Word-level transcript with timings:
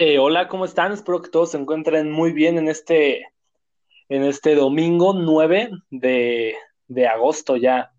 Eh, 0.00 0.20
hola, 0.20 0.46
¿cómo 0.46 0.64
están? 0.64 0.92
Espero 0.92 1.20
que 1.20 1.28
todos 1.28 1.50
se 1.50 1.58
encuentren 1.58 2.12
muy 2.12 2.32
bien 2.32 2.56
en 2.56 2.68
este, 2.68 3.32
en 4.08 4.22
este 4.22 4.54
domingo 4.54 5.12
9 5.12 5.72
de, 5.90 6.54
de 6.86 7.08
agosto 7.08 7.56
ya. 7.56 7.90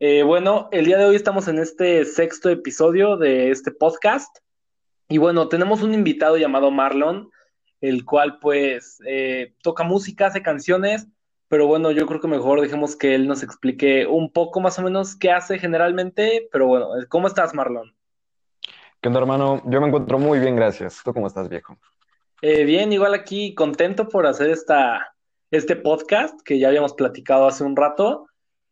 Eh, 0.00 0.22
bueno, 0.22 0.68
el 0.70 0.84
día 0.84 0.98
de 0.98 1.06
hoy 1.06 1.16
estamos 1.16 1.48
en 1.48 1.58
este 1.58 2.04
sexto 2.04 2.50
episodio 2.50 3.16
de 3.16 3.50
este 3.50 3.70
podcast. 3.70 4.36
Y 5.08 5.16
bueno, 5.16 5.48
tenemos 5.48 5.80
un 5.80 5.94
invitado 5.94 6.36
llamado 6.36 6.70
Marlon, 6.70 7.30
el 7.80 8.04
cual 8.04 8.38
pues 8.38 9.00
eh, 9.06 9.54
toca 9.62 9.82
música, 9.82 10.26
hace 10.26 10.42
canciones, 10.42 11.06
pero 11.48 11.66
bueno, 11.66 11.90
yo 11.90 12.06
creo 12.06 12.20
que 12.20 12.28
mejor 12.28 12.60
dejemos 12.60 12.96
que 12.96 13.14
él 13.14 13.26
nos 13.26 13.42
explique 13.42 14.06
un 14.06 14.30
poco 14.30 14.60
más 14.60 14.78
o 14.78 14.82
menos 14.82 15.16
qué 15.16 15.30
hace 15.30 15.58
generalmente. 15.58 16.50
Pero 16.52 16.66
bueno, 16.66 16.90
¿cómo 17.08 17.28
estás, 17.28 17.54
Marlon? 17.54 17.94
¿Qué 19.00 19.08
onda, 19.08 19.20
hermano? 19.20 19.62
Yo 19.64 19.80
me 19.80 19.86
encuentro 19.86 20.18
muy 20.18 20.38
bien, 20.40 20.56
gracias. 20.56 21.00
¿Tú 21.02 21.14
cómo 21.14 21.26
estás, 21.26 21.48
viejo? 21.48 21.78
Eh, 22.42 22.64
bien, 22.64 22.92
igual 22.92 23.14
aquí 23.14 23.54
contento 23.54 24.10
por 24.10 24.26
hacer 24.26 24.50
esta, 24.50 25.14
este 25.50 25.74
podcast 25.74 26.38
que 26.42 26.58
ya 26.58 26.68
habíamos 26.68 26.92
platicado 26.92 27.46
hace 27.46 27.64
un 27.64 27.76
rato. 27.76 28.26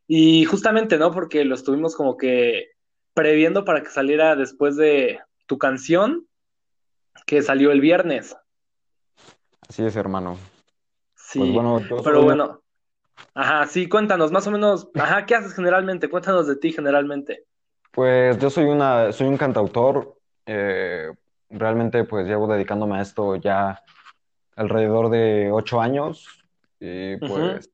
Y 0.06 0.44
justamente, 0.44 0.98
¿no? 0.98 1.12
Porque 1.12 1.46
lo 1.46 1.54
estuvimos 1.54 1.96
como 1.96 2.18
que 2.18 2.72
previendo 3.14 3.64
para 3.64 3.82
que 3.82 3.88
saliera 3.88 4.36
después 4.36 4.76
de 4.76 5.18
tu 5.46 5.56
canción, 5.56 6.26
que 7.24 7.40
salió 7.40 7.72
el 7.72 7.80
viernes. 7.80 8.36
Así 9.66 9.82
es, 9.82 9.96
hermano. 9.96 10.36
Sí, 11.14 11.38
pues 11.38 11.52
bueno, 11.52 11.80
pero 12.04 12.22
bueno. 12.22 12.60
Ajá, 13.32 13.66
sí, 13.66 13.88
cuéntanos, 13.88 14.30
más 14.30 14.46
o 14.46 14.50
menos, 14.50 14.90
ajá, 14.94 15.24
¿qué 15.24 15.34
haces 15.34 15.54
generalmente? 15.54 16.10
Cuéntanos 16.10 16.46
de 16.46 16.56
ti 16.56 16.70
generalmente. 16.70 17.44
Pues 17.92 18.38
yo 18.38 18.50
soy 18.50 18.66
una, 18.66 19.10
soy 19.12 19.26
un 19.26 19.36
cantautor, 19.36 20.17
eh, 20.50 21.12
realmente 21.50 22.04
pues 22.04 22.26
llevo 22.26 22.46
dedicándome 22.46 22.96
a 22.96 23.02
esto 23.02 23.36
ya 23.36 23.84
alrededor 24.56 25.10
de 25.10 25.50
ocho 25.52 25.78
años 25.78 26.26
y 26.80 27.16
pues, 27.18 27.70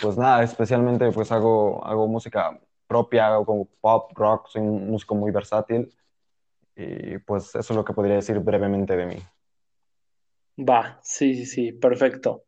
pues 0.00 0.18
nada, 0.18 0.42
especialmente 0.42 1.12
pues 1.12 1.30
hago, 1.30 1.84
hago 1.86 2.08
música 2.08 2.58
propia, 2.88 3.28
hago 3.28 3.46
como 3.46 3.68
pop, 3.80 4.10
rock, 4.16 4.48
soy 4.48 4.62
un 4.62 4.90
músico 4.90 5.14
muy 5.14 5.30
versátil 5.30 5.94
y 6.74 7.18
pues 7.18 7.54
eso 7.54 7.72
es 7.72 7.76
lo 7.76 7.84
que 7.84 7.92
podría 7.92 8.16
decir 8.16 8.40
brevemente 8.40 8.96
de 8.96 9.06
mí. 9.06 9.16
Va, 10.58 10.98
sí, 11.04 11.36
sí, 11.36 11.46
sí, 11.46 11.72
perfecto. 11.72 12.42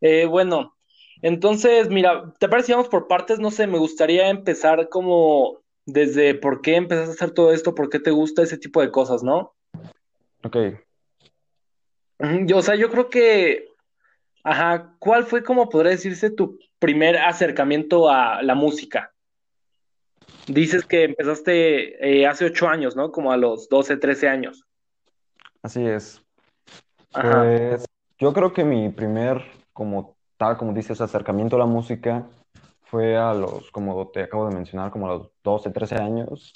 Eh, 0.00 0.24
bueno, 0.24 0.76
entonces, 1.20 1.90
mira, 1.90 2.32
¿te 2.38 2.48
parece 2.48 2.72
vamos 2.72 2.88
por 2.88 3.06
partes? 3.06 3.38
No 3.38 3.50
sé, 3.50 3.66
me 3.66 3.78
gustaría 3.78 4.30
empezar 4.30 4.88
como 4.88 5.61
desde 5.86 6.34
por 6.34 6.62
qué 6.62 6.76
empezaste 6.76 7.10
a 7.10 7.14
hacer 7.14 7.30
todo 7.32 7.52
esto, 7.52 7.74
por 7.74 7.88
qué 7.88 7.98
te 7.98 8.10
gusta 8.10 8.42
ese 8.42 8.58
tipo 8.58 8.80
de 8.80 8.90
cosas, 8.90 9.22
¿no? 9.22 9.54
Ok. 10.44 10.56
Yo, 12.46 12.58
o 12.58 12.62
sea, 12.62 12.76
yo 12.76 12.88
creo 12.88 13.08
que, 13.08 13.68
ajá, 14.44 14.94
¿cuál 14.98 15.24
fue, 15.24 15.42
como 15.42 15.68
podría 15.68 15.90
decirse, 15.90 16.30
tu 16.30 16.58
primer 16.78 17.18
acercamiento 17.18 18.08
a 18.08 18.42
la 18.42 18.54
música? 18.54 19.12
Dices 20.46 20.84
que 20.84 21.04
empezaste 21.04 22.20
eh, 22.20 22.26
hace 22.26 22.44
ocho 22.44 22.68
años, 22.68 22.94
¿no? 22.94 23.10
Como 23.10 23.32
a 23.32 23.36
los 23.36 23.68
12, 23.68 23.96
13 23.96 24.28
años. 24.28 24.64
Así 25.62 25.84
es. 25.84 26.22
Pues 27.12 27.84
yo 28.18 28.32
creo 28.32 28.52
que 28.52 28.64
mi 28.64 28.88
primer, 28.88 29.42
como 29.72 30.16
tal, 30.36 30.56
como 30.56 30.72
dices, 30.72 31.00
acercamiento 31.00 31.56
a 31.56 31.60
la 31.60 31.66
música 31.66 32.26
fue 32.92 33.16
a 33.16 33.32
los, 33.32 33.70
como 33.70 34.08
te 34.08 34.24
acabo 34.24 34.46
de 34.46 34.54
mencionar, 34.54 34.90
como 34.90 35.06
a 35.06 35.16
los 35.16 35.30
12, 35.42 35.70
13 35.70 35.94
años. 35.96 36.52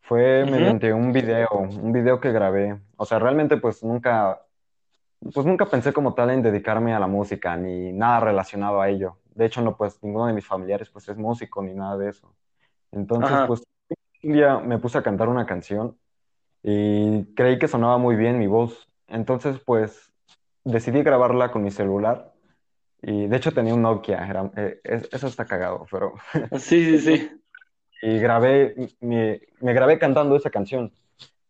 Fue 0.00 0.44
mediante 0.44 0.92
un 0.92 1.12
video, 1.12 1.48
un 1.52 1.92
video 1.92 2.18
que 2.18 2.32
grabé. 2.32 2.80
O 2.96 3.04
sea, 3.04 3.20
realmente 3.20 3.56
pues 3.56 3.84
nunca, 3.84 4.42
pues 5.32 5.46
nunca 5.46 5.66
pensé 5.66 5.92
como 5.92 6.12
tal 6.12 6.30
en 6.30 6.42
dedicarme 6.42 6.92
a 6.92 6.98
la 6.98 7.06
música, 7.06 7.56
ni 7.56 7.92
nada 7.92 8.18
relacionado 8.18 8.80
a 8.80 8.88
ello. 8.88 9.18
De 9.32 9.46
hecho, 9.46 9.62
no, 9.62 9.76
pues 9.76 10.02
ninguno 10.02 10.26
de 10.26 10.32
mis 10.32 10.44
familiares 10.44 10.90
pues 10.90 11.08
es 11.08 11.16
músico, 11.16 11.62
ni 11.62 11.72
nada 11.72 11.96
de 11.96 12.08
eso. 12.08 12.34
Entonces, 12.90 13.38
pues 13.46 13.62
un 14.24 14.32
día 14.32 14.58
me 14.58 14.78
puse 14.78 14.98
a 14.98 15.04
cantar 15.04 15.28
una 15.28 15.46
canción 15.46 15.96
y 16.64 17.32
creí 17.36 17.60
que 17.60 17.68
sonaba 17.68 17.96
muy 17.96 18.16
bien 18.16 18.40
mi 18.40 18.48
voz. 18.48 18.88
Entonces, 19.06 19.60
pues 19.60 20.12
decidí 20.64 21.04
grabarla 21.04 21.52
con 21.52 21.62
mi 21.62 21.70
celular 21.70 22.29
y 23.02 23.26
de 23.26 23.36
hecho 23.36 23.52
tenía 23.52 23.74
un 23.74 23.82
Nokia, 23.82 24.26
era, 24.26 24.50
eh, 24.56 24.80
eso 24.84 25.26
está 25.26 25.46
cagado, 25.46 25.86
pero... 25.90 26.14
Sí, 26.58 26.98
sí, 26.98 26.98
sí. 26.98 27.30
y 28.02 28.18
grabé, 28.18 28.74
me, 29.00 29.40
me, 29.60 29.72
grabé 29.72 29.98
cantando 29.98 30.36
esa 30.36 30.50
canción. 30.50 30.92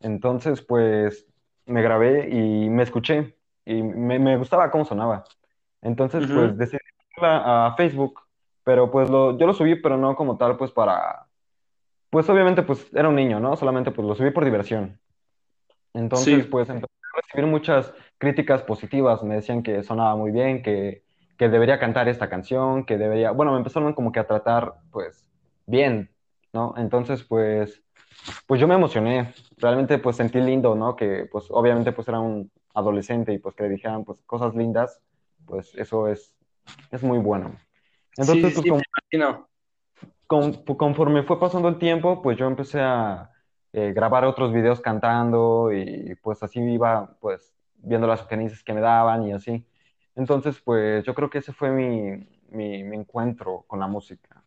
Entonces, 0.01 0.63
pues, 0.63 1.27
me 1.67 1.83
grabé 1.83 2.29
y 2.31 2.69
me 2.71 2.83
escuché 2.83 3.37
y 3.65 3.83
me, 3.83 4.19
me 4.19 4.37
gustaba 4.37 4.71
cómo 4.71 4.85
sonaba. 4.85 5.25
Entonces, 5.83 6.27
pues, 6.27 6.57
decidí 6.57 6.79
subirla 6.99 7.67
a 7.67 7.75
Facebook, 7.77 8.21
pero 8.65 8.91
pues 8.91 9.11
lo, 9.11 9.37
yo 9.39 9.47
lo 9.47 9.53
subí, 9.53 9.77
pero 9.77 9.97
no 9.97 10.15
como 10.15 10.37
tal, 10.37 10.57
pues 10.57 10.71
para... 10.71 11.27
Pues 12.11 12.29
obviamente, 12.29 12.63
pues 12.63 12.87
era 12.93 13.09
un 13.09 13.15
niño, 13.15 13.39
¿no? 13.39 13.57
Solamente 13.57 13.93
pues 13.93 14.07
lo 14.07 14.15
subí 14.15 14.31
por 14.31 14.45
diversión. 14.45 14.99
Entonces, 15.95 16.47
pues 16.47 16.69
empecé 16.69 16.93
a 16.93 17.21
recibir 17.21 17.47
muchas 17.47 17.93
críticas 18.19 18.63
positivas. 18.63 19.23
Me 19.23 19.37
decían 19.37 19.63
que 19.63 19.83
sonaba 19.85 20.17
muy 20.17 20.33
bien, 20.33 20.63
que 20.63 21.05
que 21.41 21.49
debería 21.49 21.79
cantar 21.79 22.07
esta 22.07 22.29
canción, 22.29 22.85
que 22.85 22.99
debería, 22.99 23.31
bueno, 23.31 23.53
me 23.53 23.57
empezaron 23.57 23.95
como 23.95 24.13
que 24.13 24.21
a 24.21 24.27
tratar, 24.27 24.75
pues, 24.91 25.27
bien, 25.65 26.11
¿no? 26.53 26.75
Entonces, 26.77 27.25
pues, 27.25 27.83
pues 28.47 28.61
yo 28.61 28.69
me 28.69 28.75
emocioné, 28.75 29.33
realmente, 29.57 29.97
pues, 29.97 30.17
sentí 30.17 30.39
lindo, 30.39 30.75
¿no? 30.75 30.97
Que, 30.97 31.27
pues, 31.33 31.47
obviamente, 31.49 31.93
pues, 31.93 32.07
era 32.09 32.21
un 32.21 32.51
adolescente 32.75 33.33
y, 33.33 33.39
pues, 33.39 33.55
que 33.55 33.63
le 33.63 33.71
dijeran, 33.71 34.05
pues, 34.05 34.21
cosas 34.27 34.55
lindas, 34.55 35.01
pues, 35.47 35.75
eso 35.77 36.09
es, 36.09 36.37
es 36.91 37.03
muy 37.03 37.17
bueno. 37.17 37.57
Entonces, 38.19 38.55
sí, 38.55 38.63
pues, 38.69 38.83
sí, 39.11 39.19
conforme 40.77 41.23
fue 41.23 41.41
pasando 41.41 41.69
el 41.69 41.79
tiempo, 41.79 42.21
pues, 42.21 42.37
yo 42.37 42.49
empecé 42.49 42.83
a 42.83 43.31
eh, 43.73 43.95
grabar 43.95 44.27
otros 44.27 44.53
videos 44.53 44.83
cantando 44.83 45.73
y, 45.73 46.15
pues, 46.17 46.43
así 46.43 46.61
iba, 46.61 47.17
pues, 47.19 47.55
viendo 47.77 48.07
las 48.07 48.21
sugerencias 48.21 48.63
que 48.63 48.75
me 48.75 48.83
daban 48.83 49.27
y 49.27 49.33
así. 49.33 49.65
Entonces, 50.21 50.61
pues 50.63 51.03
yo 51.07 51.15
creo 51.15 51.31
que 51.31 51.39
ese 51.39 51.55
fue 51.55 51.71
mi, 51.71 52.29
mi, 52.51 52.95
encuentro 52.95 53.65
con 53.67 53.81
la 53.81 53.87
música. 53.87 54.45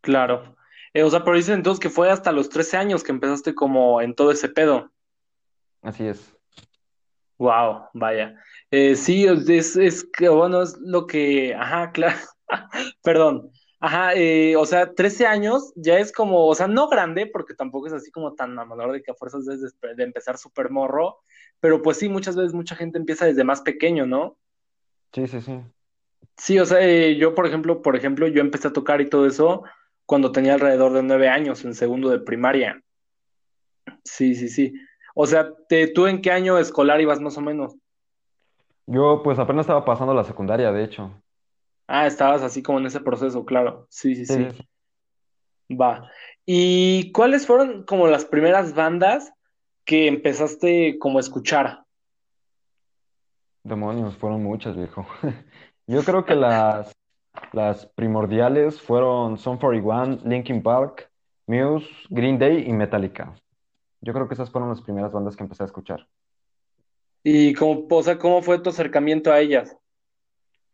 Claro. 0.00 0.56
Eh, 0.94 1.02
o 1.02 1.10
sea, 1.10 1.22
pero 1.22 1.36
dicen 1.36 1.56
entonces 1.56 1.78
que 1.78 1.90
fue 1.90 2.10
hasta 2.10 2.32
los 2.32 2.48
13 2.48 2.78
años 2.78 3.04
que 3.04 3.12
empezaste 3.12 3.54
como 3.54 4.00
en 4.00 4.14
todo 4.14 4.30
ese 4.30 4.48
pedo. 4.48 4.90
Así 5.82 6.06
es. 6.06 6.34
Wow, 7.36 7.88
vaya. 7.92 8.34
Eh, 8.70 8.96
sí, 8.96 9.26
es, 9.26 9.76
es 9.76 10.04
que, 10.04 10.30
bueno, 10.30 10.62
es 10.62 10.74
lo 10.78 11.06
que, 11.06 11.54
ajá, 11.54 11.90
claro, 11.92 12.16
perdón, 13.02 13.50
ajá, 13.78 14.14
eh, 14.14 14.56
o 14.56 14.64
sea, 14.64 14.94
13 14.94 15.26
años 15.26 15.70
ya 15.76 15.98
es 15.98 16.12
como, 16.12 16.46
o 16.46 16.54
sea, 16.54 16.66
no 16.66 16.88
grande, 16.88 17.26
porque 17.26 17.52
tampoco 17.52 17.88
es 17.88 17.92
así 17.92 18.10
como 18.10 18.34
tan 18.34 18.58
amador 18.58 18.92
de 18.92 19.02
que 19.02 19.10
a 19.10 19.14
fuerzas 19.14 19.44
de, 19.44 19.58
de 19.96 20.02
empezar 20.02 20.38
súper 20.38 20.70
morro, 20.70 21.18
pero 21.60 21.82
pues 21.82 21.98
sí, 21.98 22.08
muchas 22.08 22.36
veces 22.36 22.54
mucha 22.54 22.74
gente 22.74 22.98
empieza 22.98 23.26
desde 23.26 23.44
más 23.44 23.60
pequeño, 23.60 24.06
¿no? 24.06 24.36
Sí, 25.12 25.26
sí, 25.26 25.40
sí. 25.40 25.60
Sí, 26.36 26.58
o 26.58 26.64
sea, 26.64 26.80
eh, 26.80 27.16
yo, 27.16 27.34
por 27.34 27.46
ejemplo, 27.46 27.82
por 27.82 27.96
ejemplo, 27.96 28.26
yo 28.26 28.40
empecé 28.40 28.68
a 28.68 28.72
tocar 28.72 29.00
y 29.00 29.10
todo 29.10 29.26
eso 29.26 29.62
cuando 30.06 30.32
tenía 30.32 30.54
alrededor 30.54 30.92
de 30.92 31.02
nueve 31.02 31.28
años, 31.28 31.64
en 31.64 31.74
segundo 31.74 32.08
de 32.08 32.18
primaria. 32.18 32.82
Sí, 34.04 34.34
sí, 34.34 34.48
sí. 34.48 34.72
O 35.14 35.26
sea, 35.26 35.52
te, 35.68 35.88
¿tú 35.88 36.06
en 36.06 36.22
qué 36.22 36.30
año 36.30 36.58
escolar 36.58 37.00
ibas 37.00 37.20
más 37.20 37.36
o 37.36 37.40
menos? 37.40 37.76
Yo, 38.86 39.20
pues 39.22 39.38
apenas 39.38 39.64
estaba 39.64 39.84
pasando 39.84 40.14
la 40.14 40.24
secundaria, 40.24 40.72
de 40.72 40.82
hecho. 40.82 41.12
Ah, 41.86 42.06
estabas 42.06 42.42
así 42.42 42.62
como 42.62 42.78
en 42.78 42.86
ese 42.86 43.00
proceso, 43.00 43.44
claro. 43.44 43.86
Sí, 43.90 44.14
sí, 44.14 44.26
sí. 44.26 44.48
Va. 45.70 46.10
¿Y 46.46 47.12
cuáles 47.12 47.46
fueron 47.46 47.84
como 47.84 48.06
las 48.08 48.24
primeras 48.24 48.74
bandas 48.74 49.32
que 49.90 50.06
empezaste 50.06 51.00
como 51.00 51.18
a 51.18 51.20
escuchar? 51.20 51.82
Demonios, 53.64 54.16
fueron 54.16 54.40
muchas, 54.40 54.76
viejo. 54.76 55.04
Yo 55.88 56.04
creo 56.04 56.24
que 56.24 56.36
las, 56.36 56.92
las 57.52 57.86
primordiales 57.86 58.80
fueron 58.80 59.36
Son 59.36 59.58
41, 59.58 60.20
Linkin 60.24 60.62
Park, 60.62 61.10
Muse, 61.48 61.88
Green 62.08 62.38
Day 62.38 62.68
y 62.68 62.72
Metallica. 62.72 63.34
Yo 64.00 64.12
creo 64.12 64.28
que 64.28 64.34
esas 64.34 64.48
fueron 64.48 64.68
las 64.68 64.80
primeras 64.80 65.10
bandas 65.10 65.34
que 65.34 65.42
empecé 65.42 65.64
a 65.64 65.66
escuchar. 65.66 66.06
¿Y 67.24 67.52
cómo, 67.54 67.88
o 67.90 68.02
sea, 68.04 68.16
cómo 68.16 68.42
fue 68.42 68.60
tu 68.60 68.70
acercamiento 68.70 69.32
a 69.32 69.40
ellas? 69.40 69.76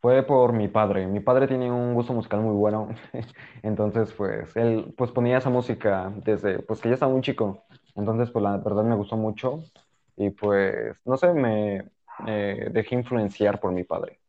Fue 0.02 0.22
por 0.24 0.52
mi 0.52 0.68
padre. 0.68 1.06
Mi 1.06 1.20
padre 1.20 1.48
tiene 1.48 1.72
un 1.72 1.94
gusto 1.94 2.12
musical 2.12 2.42
muy 2.42 2.54
bueno. 2.54 2.90
Entonces, 3.62 4.12
pues, 4.12 4.54
él 4.56 4.92
pues 4.94 5.10
ponía 5.10 5.38
esa 5.38 5.48
música 5.48 6.12
desde, 6.22 6.58
pues 6.58 6.82
que 6.82 6.90
ya 6.90 6.94
estaba 6.94 7.14
un 7.14 7.22
chico. 7.22 7.64
Entonces, 7.96 8.30
pues 8.30 8.42
la 8.42 8.56
verdad 8.58 8.84
me 8.84 8.94
gustó 8.96 9.16
mucho 9.16 9.62
y 10.16 10.30
pues, 10.30 10.96
no 11.04 11.16
sé, 11.16 11.32
me 11.32 11.84
dejé 12.26 12.94
influenciar 12.94 13.58
por 13.60 13.72
mi 13.72 13.84
padre. 13.84 14.20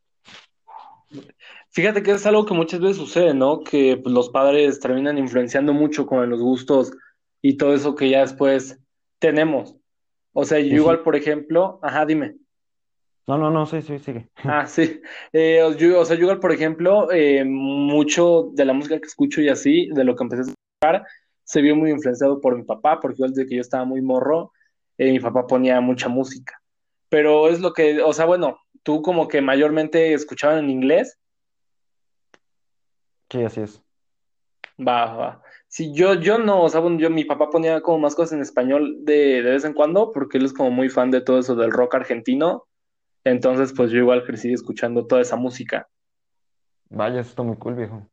Fíjate 1.70 2.02
que 2.04 2.12
es 2.12 2.26
algo 2.26 2.46
que 2.46 2.54
muchas 2.54 2.80
veces 2.80 2.98
sucede, 2.98 3.34
¿no? 3.34 3.62
Que 3.62 3.98
pues, 3.98 4.14
los 4.14 4.30
padres 4.30 4.80
terminan 4.80 5.18
influenciando 5.18 5.74
mucho 5.74 6.06
con 6.06 6.28
los 6.30 6.42
gustos 6.42 6.92
y 7.42 7.58
todo 7.58 7.74
eso 7.74 7.96
que 7.96 8.10
ya 8.10 8.22
después 8.22 8.80
tenemos. 9.20 9.76
O 10.34 10.44
sea, 10.44 10.60
yo 10.60 10.76
igual, 10.76 11.02
por 11.02 11.16
ejemplo, 11.16 11.80
ajá, 11.82 12.06
dime. 12.06 12.36
No, 13.28 13.38
no, 13.38 13.52
no, 13.52 13.66
sí, 13.66 13.82
sí, 13.82 14.00
sigue. 14.00 14.30
Ah, 14.44 14.66
sí. 14.66 15.02
Eh, 15.34 15.62
yo- 15.78 16.00
o 16.00 16.06
sea, 16.06 16.16
yo 16.16 16.24
igual, 16.24 16.40
por 16.40 16.52
ejemplo, 16.52 17.12
eh, 17.12 17.44
mucho 17.46 18.50
de 18.54 18.66
la 18.66 18.74
música 18.74 19.00
que 19.00 19.08
escucho 19.08 19.42
y 19.42 19.50
así, 19.50 19.88
de 19.94 20.04
lo 20.04 20.16
que 20.16 20.24
empecé 20.24 20.42
a 20.42 20.46
escuchar, 20.46 21.08
se 21.48 21.62
vio 21.62 21.76
muy 21.78 21.92
influenciado 21.92 22.42
por 22.42 22.58
mi 22.58 22.64
papá, 22.64 23.00
porque 23.00 23.16
igual 23.20 23.32
desde 23.34 23.48
que 23.50 23.56
yo 23.56 23.62
estaba 23.62 23.86
muy 23.86 24.02
morro, 24.02 24.52
eh, 24.98 25.12
mi 25.14 25.20
papá 25.20 25.48
ponía 25.48 25.80
mucha 25.82 26.10
música. 26.10 26.62
Pero 27.10 27.48
es 27.50 27.62
lo 27.62 27.74
que, 27.74 28.02
o 28.02 28.14
sea, 28.14 28.26
bueno, 28.26 28.60
tú 28.84 29.02
como 29.02 29.28
que 29.30 29.42
mayormente 29.42 30.14
escuchaban 30.14 30.60
en 30.60 30.70
inglés, 30.70 31.18
Sí, 33.30 33.44
así 33.44 33.62
es. 33.62 33.84
va, 34.80 35.16
va. 35.16 35.44
Sí, 35.68 35.94
yo, 35.94 36.14
yo 36.16 36.38
no, 36.40 36.64
o 36.64 36.70
sea, 36.70 36.80
bueno, 36.82 37.00
yo, 37.00 37.10
mi 37.10 37.26
papá 37.26 37.50
ponía 37.50 37.82
como 37.82 38.00
más 38.00 38.16
cosas 38.16 38.34
en 38.34 38.42
español 38.42 38.98
de, 39.06 39.42
de 39.44 39.52
vez 39.52 39.66
en 39.66 39.74
cuando, 39.74 40.12
porque 40.12 40.38
él 40.38 40.46
es 40.46 40.54
como 40.54 40.72
muy 40.72 40.90
fan 40.90 41.12
de 41.12 41.22
todo 41.22 41.40
eso 41.40 41.56
del 41.56 41.72
rock 41.72 41.96
argentino. 41.96 42.68
Entonces, 43.26 43.74
pues 43.76 43.92
yo 43.92 44.00
igual 44.00 44.24
crecí 44.26 44.54
escuchando 44.54 45.08
toda 45.08 45.22
esa 45.22 45.36
música. 45.38 45.90
Vaya, 46.90 47.22
eso 47.22 47.30
está 47.32 47.44
muy 47.44 47.58
cool, 47.58 47.76
viejo. 47.76 48.08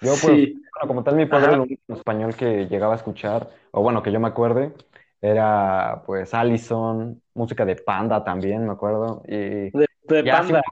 Yo, 0.00 0.20
pues, 0.20 0.20
Sí, 0.20 0.54
bueno, 0.54 0.88
como 0.88 1.04
tal, 1.04 1.16
mi 1.16 1.26
padre, 1.26 1.48
ajá, 1.48 1.56
lo 1.56 1.62
único 1.64 1.94
español 1.94 2.34
que 2.36 2.66
llegaba 2.68 2.94
a 2.94 2.96
escuchar, 2.96 3.50
o 3.72 3.82
bueno, 3.82 4.02
que 4.02 4.12
yo 4.12 4.20
me 4.20 4.28
acuerde, 4.28 4.72
era 5.20 6.02
pues 6.06 6.34
Allison, 6.34 7.22
música 7.34 7.64
de 7.64 7.76
Panda 7.76 8.22
también, 8.24 8.66
me 8.66 8.72
acuerdo, 8.72 9.22
y 9.26 9.72
de, 9.72 9.86
de 10.08 10.24
ya 10.24 10.38
así 10.38 10.52
un 10.52 10.60
Panda. 10.60 10.62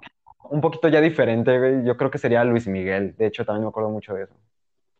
un 0.50 0.60
poquito 0.60 0.88
ya 0.88 1.00
diferente, 1.00 1.58
güey, 1.58 1.84
yo 1.84 1.96
creo 1.96 2.10
que 2.10 2.18
sería 2.18 2.44
Luis 2.44 2.66
Miguel, 2.68 3.16
de 3.16 3.26
hecho, 3.26 3.44
también 3.44 3.64
me 3.64 3.68
acuerdo 3.70 3.90
mucho 3.90 4.14
de 4.14 4.24
eso. 4.24 4.34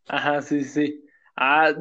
Ajá, 0.08 0.42
sí, 0.42 0.64
sí. 0.64 0.86
sí. 0.86 1.06
Ah, 1.36 1.72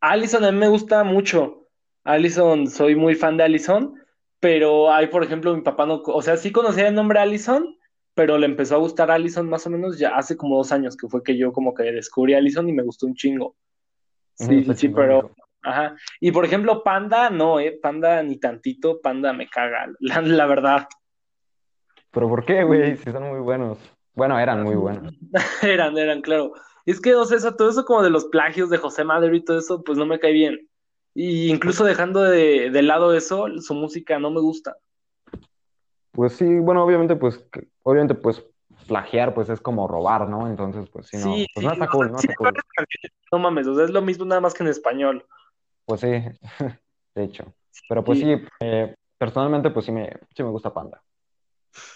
Allison 0.00 0.44
a 0.44 0.52
mí 0.52 0.58
me 0.58 0.68
gusta 0.68 1.04
mucho. 1.04 1.68
Allison, 2.04 2.66
soy 2.66 2.94
muy 2.94 3.14
fan 3.14 3.36
de 3.36 3.44
Allison, 3.44 3.94
pero 4.40 4.92
hay, 4.92 5.08
por 5.08 5.22
ejemplo, 5.24 5.54
mi 5.54 5.62
papá 5.62 5.86
no, 5.86 6.02
o 6.04 6.22
sea, 6.22 6.36
sí 6.36 6.52
conocía 6.52 6.88
el 6.88 6.94
nombre 6.94 7.20
Allison, 7.20 7.76
pero 8.14 8.38
le 8.38 8.46
empezó 8.46 8.74
a 8.76 8.78
gustar 8.78 9.10
Allison 9.10 9.48
más 9.48 9.66
o 9.66 9.70
menos 9.70 9.98
ya 9.98 10.16
hace 10.16 10.36
como 10.36 10.56
dos 10.56 10.72
años, 10.72 10.96
que 10.96 11.08
fue 11.08 11.22
que 11.22 11.36
yo 11.36 11.52
como 11.52 11.74
que 11.74 11.84
descubrí 11.84 12.34
Allison 12.34 12.68
y 12.68 12.72
me 12.72 12.82
gustó 12.82 13.06
un 13.06 13.14
chingo. 13.14 13.56
Sí, 14.34 14.64
sí, 14.74 14.88
pero, 14.88 15.32
ajá. 15.62 15.94
Y 16.20 16.32
por 16.32 16.44
ejemplo, 16.44 16.82
Panda, 16.82 17.30
no, 17.30 17.60
eh, 17.60 17.78
Panda 17.82 18.22
ni 18.22 18.38
tantito, 18.38 19.00
Panda 19.00 19.32
me 19.32 19.48
caga, 19.48 19.86
la, 20.00 20.20
la 20.22 20.46
verdad. 20.46 20.88
Pero 22.10 22.28
¿por 22.28 22.44
qué, 22.44 22.64
güey? 22.64 22.96
Si 22.96 23.10
son 23.12 23.24
muy 23.28 23.40
buenos. 23.40 23.78
Bueno, 24.14 24.38
eran 24.38 24.62
muy 24.64 24.74
buenos. 24.74 25.14
Eran, 25.62 25.96
eran, 25.96 26.20
claro. 26.20 26.52
Es 26.84 27.00
que, 27.00 27.14
o 27.14 27.24
sea, 27.24 27.36
eso- 27.36 27.54
todo 27.54 27.70
eso 27.70 27.84
como 27.84 28.02
de 28.02 28.10
los 28.10 28.24
plagios 28.26 28.68
de 28.70 28.78
José 28.78 29.04
Madero 29.04 29.34
y 29.36 29.44
todo 29.44 29.58
eso, 29.58 29.82
pues 29.84 29.96
no 29.96 30.04
me 30.06 30.18
cae 30.18 30.32
bien. 30.32 30.68
Y 31.14 31.48
incluso 31.50 31.84
dejando 31.84 32.22
de, 32.22 32.70
de 32.70 32.82
lado 32.82 33.14
eso, 33.14 33.46
su 33.60 33.74
música 33.74 34.18
no 34.18 34.30
me 34.30 34.40
gusta. 34.40 34.76
Pues 36.12 36.34
sí, 36.34 36.58
bueno, 36.58 36.84
obviamente, 36.84 37.16
pues, 37.16 37.44
obviamente, 37.82 38.14
pues, 38.14 38.44
plagiar, 38.86 39.34
pues, 39.34 39.48
es 39.48 39.60
como 39.60 39.86
robar, 39.86 40.28
¿no? 40.28 40.46
Entonces, 40.48 40.88
pues, 40.90 41.06
sí, 41.08 41.18
Sí, 41.18 41.24
no, 41.24 41.46
pues 41.54 41.66
no 41.66 41.72
está 41.72 41.86
cool, 41.88 42.12
no 42.12 42.18
está 42.18 42.34
cool. 42.34 42.52
no 43.32 43.38
mames, 43.38 43.66
o 43.66 43.74
sea, 43.74 43.84
es 43.84 43.90
lo 43.90 44.02
mismo 44.02 44.24
nada 44.24 44.40
más 44.40 44.54
que 44.54 44.62
en 44.62 44.68
español. 44.70 45.24
Pues 45.84 46.00
sí, 46.00 46.08
de 47.14 47.24
hecho. 47.24 47.54
Pero 47.88 48.04
pues 48.04 48.18
Sí, 48.18 48.24
sí, 48.24 48.46
eh, 48.60 48.94
personalmente, 49.18 49.70
pues 49.70 49.86
sí 49.86 49.92
me, 49.92 50.08
sí 50.34 50.42
me 50.42 50.50
gusta 50.50 50.72
Panda. 50.72 51.02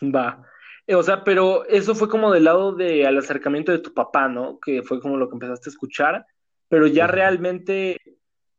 va. 0.02 0.44
Eh, 0.86 0.94
O 0.94 1.02
sea, 1.02 1.24
pero 1.24 1.64
eso 1.66 1.94
fue 1.94 2.08
como 2.08 2.32
del 2.32 2.44
lado 2.44 2.72
de 2.74 3.06
al 3.06 3.16
acercamiento 3.18 3.72
de 3.72 3.78
tu 3.78 3.94
papá, 3.94 4.28
¿no? 4.28 4.58
Que 4.60 4.82
fue 4.82 5.00
como 5.00 5.16
lo 5.16 5.28
que 5.28 5.34
empezaste 5.34 5.68
a 5.70 5.72
escuchar, 5.72 6.26
pero 6.68 6.86
ya 6.86 7.06
realmente 7.06 8.00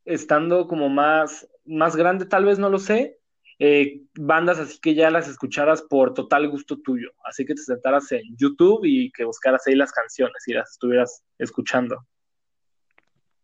estando 0.04 0.66
como 0.68 0.88
más, 0.88 1.48
más 1.64 1.96
grande, 1.96 2.26
tal 2.26 2.44
vez 2.44 2.58
no 2.58 2.70
lo 2.70 2.78
sé, 2.78 3.15
eh, 3.58 4.02
bandas 4.14 4.58
así 4.58 4.78
que 4.80 4.94
ya 4.94 5.10
las 5.10 5.28
escucharas 5.28 5.82
por 5.82 6.12
total 6.12 6.48
gusto 6.50 6.78
tuyo, 6.78 7.10
así 7.24 7.46
que 7.46 7.54
te 7.54 7.62
sentaras 7.62 8.10
en 8.12 8.22
YouTube 8.36 8.80
y 8.84 9.10
que 9.12 9.24
buscaras 9.24 9.66
ahí 9.66 9.74
las 9.74 9.92
canciones 9.92 10.46
y 10.46 10.52
las 10.52 10.72
estuvieras 10.72 11.22
escuchando. 11.38 12.04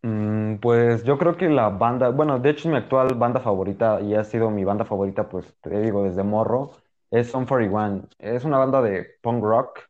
Mm, 0.03 0.56
pues 0.56 1.05
yo 1.05 1.17
creo 1.17 1.37
que 1.37 1.49
la 1.49 1.69
banda, 1.69 2.11
bueno, 2.11 2.38
de 2.38 2.50
hecho 2.50 2.69
es 2.69 2.73
mi 2.73 2.76
actual 2.76 3.14
banda 3.14 3.41
favorita 3.41 4.00
y 4.00 4.14
ha 4.14 4.25
sido 4.25 4.50
mi 4.50 4.64
banda 4.64 4.85
favorita, 4.85 5.29
pues 5.29 5.47
te 5.61 5.81
digo, 5.81 6.05
desde 6.05 6.25
morro, 6.25 6.73
es 7.11 7.31
Sum 7.31 7.47
41. 7.47 8.09
Es 8.19 8.44
una 8.44 8.59
banda 8.59 8.82
de 8.82 9.06
punk 9.23 9.44
rock 9.44 9.81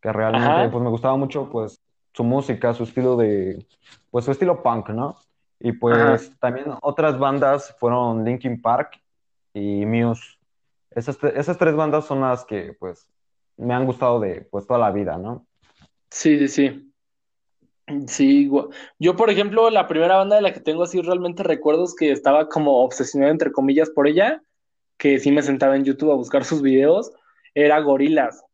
que 0.00 0.12
realmente, 0.12 0.46
Ajá, 0.46 0.70
pues 0.70 0.82
me 0.82 0.90
gustaba 0.90 1.16
mucho, 1.16 1.48
pues 1.50 1.80
su 2.12 2.24
música, 2.24 2.74
su 2.74 2.84
estilo 2.84 3.16
de, 3.16 3.66
pues 4.10 4.24
su 4.24 4.32
estilo 4.32 4.62
punk, 4.62 4.90
¿no? 4.90 5.16
Y 5.58 5.70
ajá. 5.70 5.78
pues 5.80 6.38
también 6.38 6.66
otras 6.82 7.18
bandas 7.18 7.74
fueron 7.78 8.24
Linkin 8.24 8.60
Park 8.60 9.00
y 9.54 9.86
Muse. 9.86 10.22
Esas, 10.90 11.18
esas 11.24 11.58
tres 11.58 11.74
bandas 11.74 12.06
son 12.06 12.20
las 12.20 12.44
que, 12.44 12.74
pues, 12.78 13.08
me 13.56 13.74
han 13.74 13.86
gustado 13.86 14.20
de, 14.20 14.42
pues, 14.50 14.66
toda 14.66 14.78
la 14.78 14.90
vida, 14.90 15.16
¿no? 15.18 15.46
Sí, 16.10 16.38
sí, 16.38 16.48
sí. 16.48 16.88
Sí, 18.06 18.50
yo 18.98 19.16
por 19.16 19.28
ejemplo, 19.28 19.68
la 19.68 19.88
primera 19.88 20.16
banda 20.16 20.36
de 20.36 20.42
la 20.42 20.52
que 20.52 20.60
tengo 20.60 20.84
así 20.84 21.02
realmente 21.02 21.42
recuerdos 21.42 21.94
que 21.94 22.12
estaba 22.12 22.48
como 22.48 22.82
obsesionado 22.84 23.32
entre 23.32 23.50
comillas 23.50 23.90
por 23.90 24.06
ella, 24.06 24.42
que 24.98 25.18
sí 25.18 25.32
me 25.32 25.42
sentaba 25.42 25.76
en 25.76 25.84
YouTube 25.84 26.12
a 26.12 26.16
buscar 26.16 26.44
sus 26.44 26.62
videos, 26.62 27.12
era 27.54 27.80
Gorilas. 27.80 28.44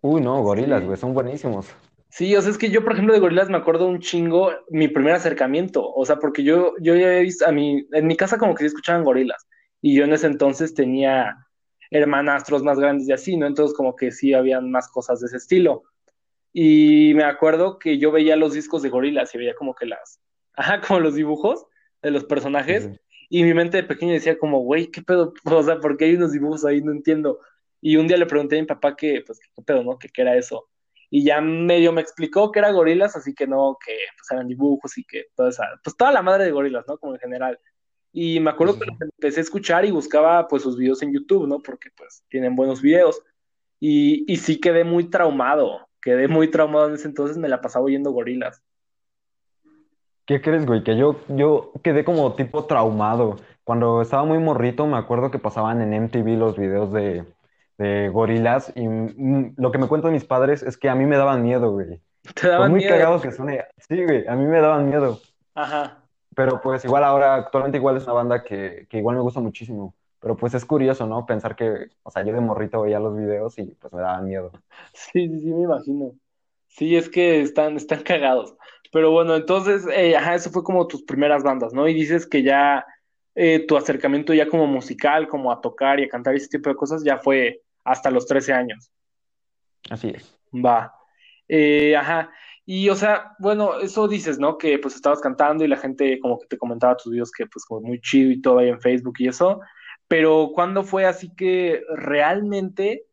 Uy, 0.00 0.20
no, 0.20 0.42
gorilas, 0.42 0.84
güey, 0.84 0.96
Sí. 0.96 1.00
son 1.00 1.14
buenísimos. 1.14 1.66
Sí, 2.10 2.36
o 2.36 2.40
sea, 2.40 2.50
es 2.50 2.58
que 2.58 2.70
yo, 2.70 2.84
por 2.84 2.92
ejemplo, 2.92 3.12
de 3.12 3.20
Gorilas 3.20 3.48
me 3.48 3.56
acuerdo 3.56 3.88
un 3.88 3.98
chingo 3.98 4.52
mi 4.68 4.86
primer 4.86 5.14
acercamiento, 5.14 5.84
o 5.92 6.04
sea, 6.06 6.16
porque 6.16 6.44
yo, 6.44 6.74
yo 6.80 6.94
ya 6.94 7.14
he 7.14 7.22
visto, 7.22 7.48
a 7.48 7.50
mi, 7.52 7.84
en 7.90 8.06
mi 8.06 8.16
casa 8.16 8.38
como 8.38 8.54
que 8.54 8.60
sí 8.60 8.66
escuchaban 8.66 9.02
Gorilas, 9.02 9.44
y 9.86 9.94
yo 9.94 10.04
en 10.04 10.14
ese 10.14 10.28
entonces 10.28 10.72
tenía 10.72 11.46
hermanastros 11.90 12.62
más 12.62 12.78
grandes 12.80 13.06
y 13.06 13.12
así, 13.12 13.36
¿no? 13.36 13.46
Entonces 13.46 13.76
como 13.76 13.94
que 13.94 14.12
sí 14.12 14.32
habían 14.32 14.70
más 14.70 14.88
cosas 14.88 15.20
de 15.20 15.26
ese 15.26 15.36
estilo. 15.36 15.82
Y 16.54 17.12
me 17.12 17.24
acuerdo 17.24 17.78
que 17.78 17.98
yo 17.98 18.10
veía 18.10 18.34
los 18.34 18.54
discos 18.54 18.80
de 18.80 18.88
Gorilas 18.88 19.34
y 19.34 19.38
veía 19.38 19.54
como 19.54 19.74
que 19.74 19.84
las, 19.84 20.22
ajá, 20.56 20.80
como 20.80 21.00
los 21.00 21.14
dibujos 21.14 21.66
de 22.00 22.12
los 22.12 22.24
personajes, 22.24 22.88
y 23.28 23.42
mi 23.42 23.52
mente 23.52 23.76
de 23.76 23.82
pequeño 23.82 24.14
decía 24.14 24.38
como, 24.38 24.60
güey, 24.60 24.86
¿qué 24.86 25.02
pedo? 25.02 25.34
O 25.44 25.62
sea, 25.62 25.78
¿por 25.80 25.98
qué 25.98 26.06
hay 26.06 26.14
unos 26.14 26.32
dibujos 26.32 26.64
ahí? 26.64 26.80
No 26.80 26.90
entiendo. 26.90 27.40
Y 27.82 27.96
un 27.96 28.06
día 28.06 28.16
le 28.16 28.24
pregunté 28.24 28.56
a 28.56 28.62
mi 28.62 28.66
papá 28.66 28.96
que, 28.96 29.22
pues, 29.26 29.38
qué 29.38 29.62
pedo, 29.62 29.84
¿no? 29.84 29.98
Que 29.98 30.08
qué 30.08 30.22
era 30.22 30.34
eso. 30.34 30.70
Y 31.10 31.24
ya 31.24 31.42
medio 31.42 31.92
me 31.92 32.00
explicó 32.00 32.50
que 32.50 32.60
era 32.60 32.70
gorilas, 32.70 33.16
así 33.16 33.34
que 33.34 33.46
no, 33.46 33.76
que 33.84 33.92
pues 34.16 34.30
eran 34.30 34.48
dibujos 34.48 34.96
y 34.96 35.04
que 35.04 35.26
toda 35.36 35.50
esa, 35.50 35.64
pues 35.82 35.94
toda 35.94 36.10
la 36.10 36.22
madre 36.22 36.44
de 36.44 36.52
gorilas, 36.52 36.86
¿no? 36.88 36.96
Como 36.96 37.12
en 37.12 37.20
general. 37.20 37.60
Y 38.16 38.38
me 38.38 38.50
acuerdo 38.50 38.74
sí, 38.74 38.80
que 38.80 38.86
los 38.86 39.00
empecé 39.00 39.40
a 39.40 39.42
escuchar 39.42 39.84
y 39.84 39.90
buscaba 39.90 40.46
pues 40.46 40.62
sus 40.62 40.78
videos 40.78 41.02
en 41.02 41.12
YouTube, 41.12 41.48
¿no? 41.48 41.60
Porque 41.60 41.90
pues 41.96 42.22
tienen 42.28 42.54
buenos 42.54 42.80
videos. 42.80 43.20
Y, 43.80 44.24
y 44.32 44.36
sí 44.36 44.60
quedé 44.60 44.84
muy 44.84 45.10
traumado, 45.10 45.88
quedé 46.00 46.28
muy 46.28 46.48
traumado 46.48 46.88
en 46.88 46.94
ese 46.94 47.08
entonces, 47.08 47.36
me 47.36 47.48
la 47.48 47.60
pasaba 47.60 47.84
oyendo 47.84 48.12
gorilas. 48.12 48.62
¿Qué 50.26 50.40
crees, 50.40 50.64
güey? 50.64 50.84
Que 50.84 50.96
yo, 50.96 51.20
yo 51.28 51.72
quedé 51.82 52.04
como 52.04 52.34
tipo 52.34 52.66
traumado. 52.66 53.36
Cuando 53.64 54.00
estaba 54.00 54.24
muy 54.24 54.38
morrito, 54.38 54.86
me 54.86 54.96
acuerdo 54.96 55.32
que 55.32 55.40
pasaban 55.40 55.82
en 55.82 55.92
MTV 56.04 56.38
los 56.38 56.56
videos 56.56 56.92
de, 56.92 57.24
de 57.78 58.10
gorilas 58.10 58.72
y 58.76 58.86
mm, 58.86 59.54
lo 59.56 59.72
que 59.72 59.78
me 59.78 59.88
cuentan 59.88 60.12
mis 60.12 60.24
padres 60.24 60.62
es 60.62 60.76
que 60.76 60.88
a 60.88 60.94
mí 60.94 61.04
me 61.04 61.16
daban 61.16 61.42
miedo, 61.42 61.72
güey. 61.72 62.00
Te 62.40 62.46
daban 62.46 62.70
muy 62.70 62.78
miedo. 62.78 62.94
cagado 62.94 63.20
que 63.20 63.32
suene, 63.32 63.64
sí, 63.88 64.04
güey, 64.04 64.24
a 64.28 64.36
mí 64.36 64.46
me 64.46 64.60
daban 64.60 64.88
miedo. 64.88 65.20
Ajá. 65.54 66.03
Pero 66.34 66.60
pues 66.60 66.84
igual 66.84 67.04
ahora, 67.04 67.34
actualmente 67.34 67.78
igual 67.78 67.96
es 67.96 68.04
una 68.04 68.12
banda 68.12 68.42
que, 68.42 68.86
que 68.88 68.98
igual 68.98 69.16
me 69.16 69.22
gusta 69.22 69.40
muchísimo. 69.40 69.94
Pero 70.20 70.36
pues 70.36 70.54
es 70.54 70.64
curioso, 70.64 71.06
¿no? 71.06 71.26
Pensar 71.26 71.54
que, 71.54 71.88
o 72.02 72.10
sea, 72.10 72.24
yo 72.24 72.32
de 72.32 72.40
morrito 72.40 72.80
veía 72.80 72.98
los 72.98 73.16
videos 73.16 73.58
y 73.58 73.64
pues 73.78 73.92
me 73.92 74.00
daban 74.00 74.26
miedo. 74.26 74.52
Sí, 74.94 75.28
sí, 75.28 75.40
sí, 75.40 75.46
me 75.52 75.64
imagino. 75.64 76.12
Sí, 76.68 76.96
es 76.96 77.08
que 77.08 77.40
están, 77.42 77.76
están 77.76 78.02
cagados. 78.02 78.56
Pero 78.90 79.10
bueno, 79.10 79.36
entonces, 79.36 79.86
eh, 79.92 80.16
ajá, 80.16 80.34
eso 80.34 80.50
fue 80.50 80.64
como 80.64 80.86
tus 80.86 81.02
primeras 81.02 81.42
bandas, 81.42 81.72
¿no? 81.74 81.86
Y 81.88 81.94
dices 81.94 82.26
que 82.26 82.42
ya 82.42 82.84
eh, 83.34 83.66
tu 83.66 83.76
acercamiento 83.76 84.32
ya 84.32 84.48
como 84.48 84.66
musical, 84.66 85.28
como 85.28 85.52
a 85.52 85.60
tocar 85.60 86.00
y 86.00 86.04
a 86.04 86.08
cantar 86.08 86.34
y 86.34 86.38
ese 86.38 86.48
tipo 86.48 86.70
de 86.70 86.76
cosas, 86.76 87.04
ya 87.04 87.18
fue 87.18 87.60
hasta 87.84 88.10
los 88.10 88.26
13 88.26 88.52
años. 88.52 88.90
Así 89.90 90.08
es. 90.08 90.38
Va. 90.54 90.94
Eh, 91.48 91.94
ajá. 91.96 92.30
Y 92.66 92.88
o 92.88 92.94
sea, 92.94 93.34
bueno, 93.38 93.80
eso 93.80 94.08
dices, 94.08 94.38
¿no? 94.38 94.56
Que 94.56 94.78
pues 94.78 94.94
estabas 94.94 95.20
cantando 95.20 95.64
y 95.64 95.68
la 95.68 95.76
gente 95.76 96.18
como 96.20 96.38
que 96.38 96.46
te 96.46 96.58
comentaba 96.58 96.96
tus 96.96 97.12
videos 97.12 97.30
que 97.30 97.46
pues 97.46 97.64
como 97.64 97.82
muy 97.82 98.00
chido 98.00 98.30
y 98.30 98.40
todo 98.40 98.58
ahí 98.58 98.68
en 98.68 98.80
Facebook 98.80 99.14
y 99.18 99.28
eso. 99.28 99.60
Pero 100.08 100.50
¿cuándo 100.54 100.82
fue 100.82 101.06
así 101.06 101.34
que 101.34 101.82
realmente 101.96 103.06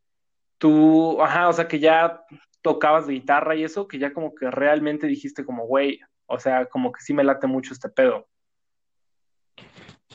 tú, 0.57 1.21
ajá, 1.21 1.49
o 1.49 1.53
sea, 1.53 1.67
que 1.67 1.79
ya 1.79 2.23
tocabas 2.61 3.07
de 3.07 3.13
guitarra 3.13 3.55
y 3.55 3.63
eso, 3.63 3.87
que 3.87 3.99
ya 3.99 4.13
como 4.13 4.35
que 4.35 4.49
realmente 4.51 5.07
dijiste 5.07 5.43
como, 5.43 5.65
güey, 5.65 5.99
o 6.27 6.39
sea, 6.39 6.65
como 6.67 6.91
que 6.91 7.01
sí 7.01 7.13
me 7.13 7.23
late 7.23 7.47
mucho 7.47 7.73
este 7.73 7.89
pedo. 7.89 8.27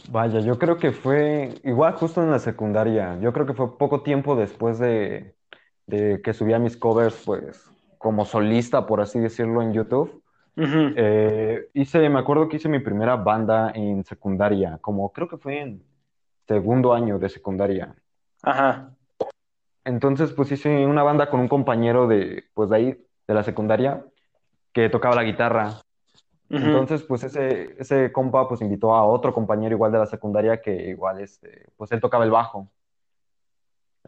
Vaya, 0.09 0.41
yo 0.41 0.59
creo 0.59 0.79
que 0.79 0.93
fue 0.93 1.55
igual 1.65 1.95
justo 1.95 2.23
en 2.23 2.31
la 2.31 2.39
secundaria. 2.39 3.19
Yo 3.21 3.33
creo 3.33 3.45
que 3.45 3.55
fue 3.55 3.77
poco 3.77 4.03
tiempo 4.03 4.37
después 4.37 4.79
de, 4.79 5.35
de 5.87 6.23
que 6.23 6.33
subía 6.33 6.59
mis 6.59 6.77
covers, 6.77 7.21
pues, 7.25 7.69
como 7.99 8.25
solista, 8.25 8.87
por 8.87 9.01
así 9.01 9.19
decirlo, 9.19 9.63
en 9.63 9.73
YouTube. 9.73 10.23
Eh, 10.59 11.69
hice, 11.75 12.09
me 12.09 12.19
acuerdo 12.19 12.49
que 12.49 12.57
hice 12.57 12.69
mi 12.69 12.79
primera 12.79 13.17
banda 13.17 13.73
en 13.75 14.05
secundaria, 14.05 14.79
como 14.81 15.13
creo 15.13 15.29
que 15.29 15.37
fue 15.37 15.61
en 15.61 15.83
segundo 16.47 16.95
año 16.95 17.19
de 17.19 17.29
secundaria. 17.29 17.95
Ajá. 18.43 18.91
Entonces, 19.85 20.33
pues 20.33 20.51
hice 20.51 20.87
una 20.87 21.03
banda 21.03 21.29
con 21.29 21.41
un 21.41 21.49
compañero 21.49 22.09
de, 22.09 22.45
pues 22.55 22.71
de 22.71 22.77
ahí, 22.77 23.07
de 23.29 23.35
la 23.35 23.43
secundaria, 23.43 24.05
que 24.73 24.89
tocaba 24.89 25.15
la 25.15 25.25
guitarra. 25.25 25.81
Entonces, 26.49 27.03
pues 27.03 27.25
ese, 27.25 27.75
ese 27.79 28.13
compa 28.13 28.49
pues 28.49 28.61
invitó 28.61 28.95
a 28.95 29.05
otro 29.05 29.35
compañero 29.35 29.75
igual 29.75 29.91
de 29.91 29.99
la 29.99 30.07
secundaria 30.07 30.63
que 30.63 30.91
igual, 30.91 31.21
este, 31.21 31.67
pues 31.77 31.91
él 31.93 32.01
tocaba 32.01 32.25
el 32.25 32.31
bajo. 32.31 32.69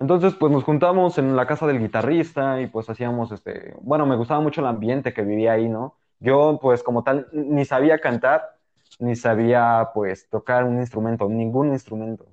Entonces, 0.01 0.35
pues 0.35 0.53
nos 0.53 0.65
juntamos 0.65 1.19
en 1.19 1.35
la 1.35 1.47
casa 1.47 1.67
del 1.67 1.81
guitarrista 1.81 2.61
y 2.61 2.67
pues 2.67 2.89
hacíamos, 2.89 3.33
este, 3.33 3.75
bueno, 3.81 4.07
me 4.07 4.17
gustaba 4.17 4.41
mucho 4.41 4.61
el 4.61 4.67
ambiente 4.67 5.13
que 5.13 5.23
vivía 5.23 5.53
ahí, 5.53 5.69
¿no? 5.69 5.97
Yo, 6.21 6.59
pues 6.61 6.83
como 6.83 7.03
tal, 7.03 7.29
ni 7.33 7.65
sabía 7.65 7.99
cantar, 7.99 8.59
ni 8.99 9.17
sabía, 9.17 9.91
pues, 9.95 10.29
tocar 10.29 10.65
un 10.65 10.79
instrumento, 10.79 11.29
ningún 11.29 11.69
instrumento. 11.69 12.27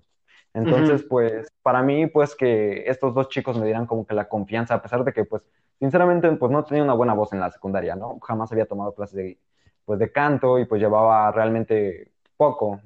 Entonces, 0.53 1.03
pues, 1.03 1.51
para 1.61 1.83
mí, 1.83 2.07
pues, 2.07 2.33
que 2.35 2.89
estos 2.89 3.13
dos 3.13 3.29
chicos 3.29 3.57
me 3.59 3.65
dieran 3.65 3.85
como 3.85 4.07
que 4.07 4.15
la 4.15 4.29
confianza, 4.29 4.75
a 4.75 4.81
pesar 4.81 5.03
de 5.03 5.11
que, 5.11 5.25
pues, 5.25 5.43
sinceramente, 5.79 6.31
pues, 6.31 6.51
no 6.51 6.63
tenía 6.63 6.83
una 6.83 6.93
buena 6.93 7.13
voz 7.13 7.33
en 7.33 7.41
la 7.41 7.51
secundaria, 7.51 7.95
¿no? 7.95 8.17
Jamás 8.21 8.51
había 8.51 8.65
tomado 8.65 8.93
clases 8.93 9.15
de, 9.15 9.37
pues, 9.83 9.99
de 9.99 10.11
canto 10.11 10.57
y, 10.57 10.65
pues, 10.65 10.81
llevaba 10.81 11.29
realmente 11.31 12.11
poco, 12.37 12.79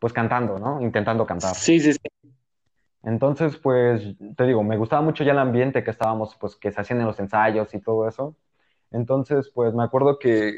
pues, 0.00 0.12
cantando, 0.12 0.58
¿no? 0.58 0.80
Intentando 0.80 1.26
cantar. 1.26 1.54
Sí, 1.54 1.78
sí, 1.80 1.92
sí. 1.92 1.98
Entonces, 3.04 3.56
pues, 3.58 4.16
te 4.36 4.44
digo, 4.44 4.62
me 4.62 4.78
gustaba 4.78 5.02
mucho 5.02 5.24
ya 5.24 5.32
el 5.32 5.38
ambiente 5.38 5.84
que 5.84 5.90
estábamos, 5.90 6.36
pues, 6.36 6.56
que 6.56 6.72
se 6.72 6.80
hacían 6.80 7.00
en 7.00 7.06
los 7.06 7.20
ensayos 7.20 7.74
y 7.74 7.80
todo 7.80 8.08
eso. 8.08 8.34
Entonces, 8.90 9.50
pues, 9.54 9.74
me 9.74 9.84
acuerdo 9.84 10.18
que 10.18 10.54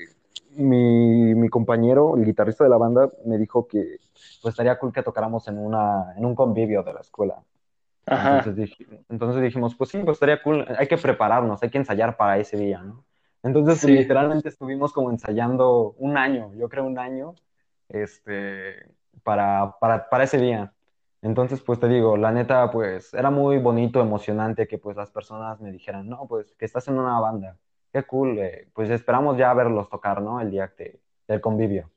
mi, 0.53 1.35
mi 1.35 1.49
compañero, 1.49 2.17
el 2.17 2.25
guitarrista 2.25 2.65
de 2.65 2.71
la 2.71 2.77
banda, 2.77 3.11
me 3.25 3.37
dijo 3.37 3.67
que, 3.67 3.99
pues, 4.43 4.53
estaría 4.53 4.79
cool 4.79 4.93
que 4.93 5.03
tocáramos 5.03 5.49
en 5.49 5.59
una, 5.59 6.15
en 6.17 6.25
un 6.25 6.35
convivio 6.35 6.83
de 6.83 6.93
la 6.95 7.01
escuela. 7.01 7.43
Ajá. 8.07 8.45
Entonces, 9.09 9.43
dijimos, 9.43 9.75
pues 9.75 9.91
sí, 9.91 9.99
pues 10.05 10.15
estaría 10.15 10.41
cool, 10.41 10.65
hay 10.79 10.87
que 10.87 10.97
prepararnos, 10.97 11.61
hay 11.63 11.71
que 11.71 11.79
ensayar 11.79 12.17
para 12.17 12.39
ese 12.39 12.57
día, 12.57 12.81
¿no? 12.81 13.05
Entonces, 13.43 13.83
literalmente 13.85 14.49
estuvimos 14.49 14.93
como 14.93 15.11
ensayando 15.11 15.95
un 15.99 16.17
año, 16.17 16.53
yo 16.55 16.69
creo 16.69 16.85
un 16.85 16.99
año, 16.99 17.35
este, 17.89 18.95
para, 19.25 19.77
para, 19.81 20.09
para 20.09 20.25
ese 20.25 20.39
día. 20.39 20.73
Entonces, 21.23 21.61
pues 21.61 21.81
te 21.81 21.89
digo, 21.89 22.17
la 22.17 22.31
neta, 22.31 22.71
pues 22.71 23.13
era 23.15 23.31
muy 23.31 23.59
bonito, 23.59 24.01
emocionante 24.01 24.69
que 24.69 24.79
pues 24.79 24.97
las 24.97 25.11
personas 25.11 25.61
me 25.61 25.73
dijeran, 25.73 26.09
no, 26.09 26.27
pues 26.29 26.55
que 26.55 26.65
estás 26.65 26.87
en 26.89 26.99
una 26.99 27.19
banda, 27.21 27.57
qué 27.93 28.03
cool, 28.05 28.39
eh, 28.39 28.69
pues 28.75 28.91
esperamos 28.91 29.37
ya 29.37 29.53
verlos 29.55 29.89
tocar, 29.89 30.23
¿no? 30.23 30.41
El 30.41 30.51
día 30.51 30.73
del 31.27 31.41
convivio. 31.41 31.91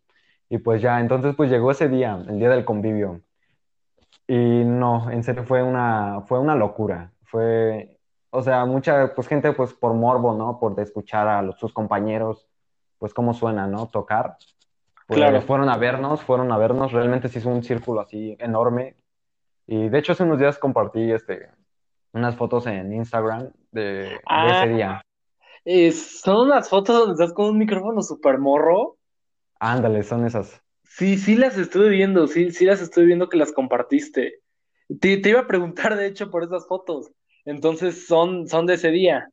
Y 0.50 0.58
pues 0.60 0.82
ya, 0.82 1.00
entonces 1.00 1.36
pues 1.36 1.50
llegó 1.50 1.72
ese 1.72 1.90
día, 1.90 2.24
el 2.28 2.40
día 2.40 2.50
del 2.50 2.66
convivio. 2.66 3.22
Y 4.28 4.64
no, 4.64 5.10
en 5.12 5.24
serio 5.24 5.44
fue 5.44 5.62
una, 5.64 6.22
fue 6.28 6.40
una 6.40 6.56
locura. 6.56 7.12
Fue, 7.24 8.00
o 8.32 8.42
sea, 8.42 8.66
mucha 8.66 9.14
pues 9.14 9.28
gente 9.28 9.54
pues 9.54 9.74
por 9.74 9.94
morbo, 9.94 10.34
¿no? 10.34 10.60
Por 10.60 10.80
escuchar 10.80 11.28
a 11.28 11.42
los, 11.42 11.60
sus 11.60 11.74
compañeros, 11.74 12.48
pues 12.98 13.14
cómo 13.14 13.34
suena, 13.34 13.68
¿no? 13.68 13.88
Tocar. 13.88 14.38
Pues, 15.08 15.18
claro. 15.18 15.42
fueron 15.42 15.70
a 15.70 15.78
vernos, 15.78 16.22
fueron 16.22 16.52
a 16.52 16.58
vernos, 16.58 16.92
realmente 16.92 17.30
se 17.30 17.40
hizo 17.40 17.50
un 17.50 17.64
círculo 17.64 18.02
así 18.02 18.38
enorme, 18.40 18.96
y 19.72 19.88
de 19.88 20.00
hecho 20.00 20.14
hace 20.14 20.24
unos 20.24 20.40
días 20.40 20.58
compartí 20.58 21.12
este, 21.12 21.48
unas 22.12 22.36
fotos 22.36 22.66
en 22.66 22.92
Instagram 22.92 23.52
de, 23.72 24.08
ese 24.08 24.20
ah, 24.26 24.66
día. 24.66 25.06
son 25.94 26.48
unas 26.48 26.68
fotos 26.68 26.98
donde 26.98 27.14
estás 27.14 27.34
con 27.34 27.52
un 27.52 27.60
micrófono 27.60 28.02
super 28.02 28.40
morro. 28.40 28.98
Ándale, 29.60 30.02
son 30.02 30.26
esas. 30.26 30.60
Sí, 30.86 31.20
sí 31.20 31.36
las 31.36 31.56
estuve 31.56 31.90
viendo, 31.90 32.26
sí, 32.26 32.50
sí 32.50 32.66
las 32.66 32.82
estuve 32.82 33.06
viendo 33.06 33.30
que 33.30 33.38
las 33.38 33.52
compartiste. 33.52 34.40
Te, 35.00 35.22
iba 35.24 35.42
a 35.42 35.48
preguntar, 35.48 35.96
de 35.96 36.08
hecho, 36.08 36.32
por 36.32 36.44
esas 36.44 36.68
fotos. 36.68 37.12
Entonces, 37.46 38.08
son, 38.08 38.48
son 38.48 38.66
de 38.66 38.74
ese 38.74 38.90
día. 38.90 39.30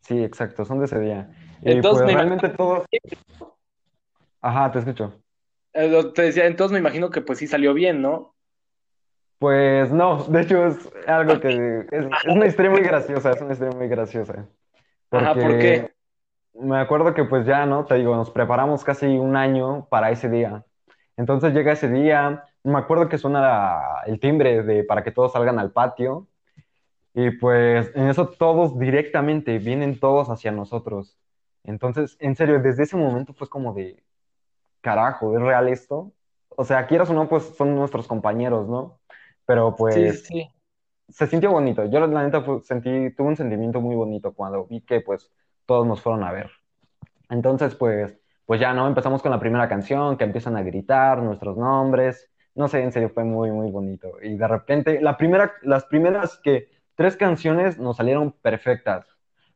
Sí, 0.00 0.24
exacto, 0.24 0.64
son 0.64 0.78
de 0.78 0.86
ese 0.86 0.98
día. 0.98 1.30
entonces, 1.60 2.04
pues, 2.04 2.14
realmente 2.14 2.48
todo... 2.48 2.86
Ajá, 4.40 4.72
te 4.72 4.78
escucho. 4.78 5.12
Eh, 5.74 6.10
te 6.14 6.22
decía, 6.22 6.46
entonces 6.46 6.72
me 6.72 6.78
imagino 6.78 7.10
que 7.10 7.20
pues 7.20 7.38
sí 7.38 7.46
salió 7.46 7.74
bien, 7.74 8.00
¿no? 8.00 8.34
Pues 9.38 9.92
no, 9.92 10.24
de 10.24 10.40
hecho 10.40 10.66
es 10.66 10.90
algo 11.06 11.38
que 11.38 11.86
es, 11.90 12.06
una 12.26 12.46
historia 12.46 12.70
muy 12.70 12.80
graciosa, 12.80 13.30
es 13.30 13.40
una 13.40 13.52
historia 13.52 13.76
muy 13.76 13.88
graciosa. 13.88 14.46
Ajá, 15.10 15.34
¿por 15.34 15.58
qué? 15.58 15.92
Me 16.54 16.78
acuerdo 16.78 17.14
que 17.14 17.24
pues 17.24 17.46
ya, 17.46 17.64
¿no? 17.64 17.84
Te 17.84 17.94
digo, 17.94 18.16
nos 18.16 18.30
preparamos 18.30 18.82
casi 18.82 19.06
un 19.06 19.36
año 19.36 19.86
para 19.90 20.10
ese 20.10 20.28
día. 20.28 20.64
Entonces 21.16 21.54
llega 21.54 21.72
ese 21.72 21.88
día, 21.88 22.44
me 22.64 22.78
acuerdo 22.78 23.08
que 23.08 23.18
suena 23.18 23.78
el 24.06 24.18
timbre 24.18 24.62
de 24.64 24.82
para 24.82 25.04
que 25.04 25.12
todos 25.12 25.32
salgan 25.32 25.58
al 25.60 25.70
patio 25.70 26.26
y 27.14 27.30
pues 27.30 27.90
en 27.94 28.08
eso 28.08 28.28
todos 28.28 28.78
directamente 28.78 29.58
vienen 29.58 30.00
todos 30.00 30.30
hacia 30.30 30.50
nosotros. 30.50 31.16
Entonces, 31.64 32.16
en 32.20 32.34
serio, 32.34 32.60
desde 32.60 32.84
ese 32.84 32.96
momento 32.96 33.34
fue 33.34 33.48
como 33.48 33.74
de, 33.74 34.02
carajo, 34.80 35.36
¿es 35.36 35.42
real 35.42 35.68
esto? 35.68 36.12
O 36.50 36.64
sea, 36.64 36.86
quieras 36.86 37.10
o 37.10 37.14
no, 37.14 37.28
pues 37.28 37.44
son 37.56 37.74
nuestros 37.74 38.06
compañeros, 38.06 38.68
¿no? 38.68 38.97
Pero 39.48 39.74
pues 39.74 40.24
sí, 40.26 40.46
se 41.08 41.26
sintió 41.26 41.50
bonito. 41.50 41.86
Yo 41.86 42.06
la 42.06 42.22
neta 42.22 42.44
sentí, 42.62 43.14
tuve 43.14 43.28
un 43.28 43.36
sentimiento 43.36 43.80
muy 43.80 43.96
bonito 43.96 44.34
cuando 44.34 44.66
vi 44.66 44.82
que 44.82 45.00
pues 45.00 45.32
todos 45.64 45.86
nos 45.86 46.02
fueron 46.02 46.22
a 46.22 46.32
ver. 46.32 46.50
Entonces 47.30 47.74
pues, 47.74 48.14
pues 48.44 48.60
ya 48.60 48.74
no, 48.74 48.86
empezamos 48.86 49.22
con 49.22 49.30
la 49.30 49.40
primera 49.40 49.66
canción, 49.66 50.18
que 50.18 50.24
empiezan 50.24 50.54
a 50.58 50.62
gritar 50.62 51.22
nuestros 51.22 51.56
nombres. 51.56 52.30
No 52.54 52.68
sé, 52.68 52.82
en 52.82 52.92
serio 52.92 53.08
fue 53.08 53.24
muy, 53.24 53.50
muy 53.50 53.70
bonito. 53.70 54.18
Y 54.22 54.36
de 54.36 54.46
repente, 54.46 55.00
la 55.00 55.16
primera, 55.16 55.54
las 55.62 55.86
primeras 55.86 56.38
que 56.44 56.68
tres 56.94 57.16
canciones 57.16 57.78
nos 57.78 57.96
salieron 57.96 58.32
perfectas. 58.32 59.06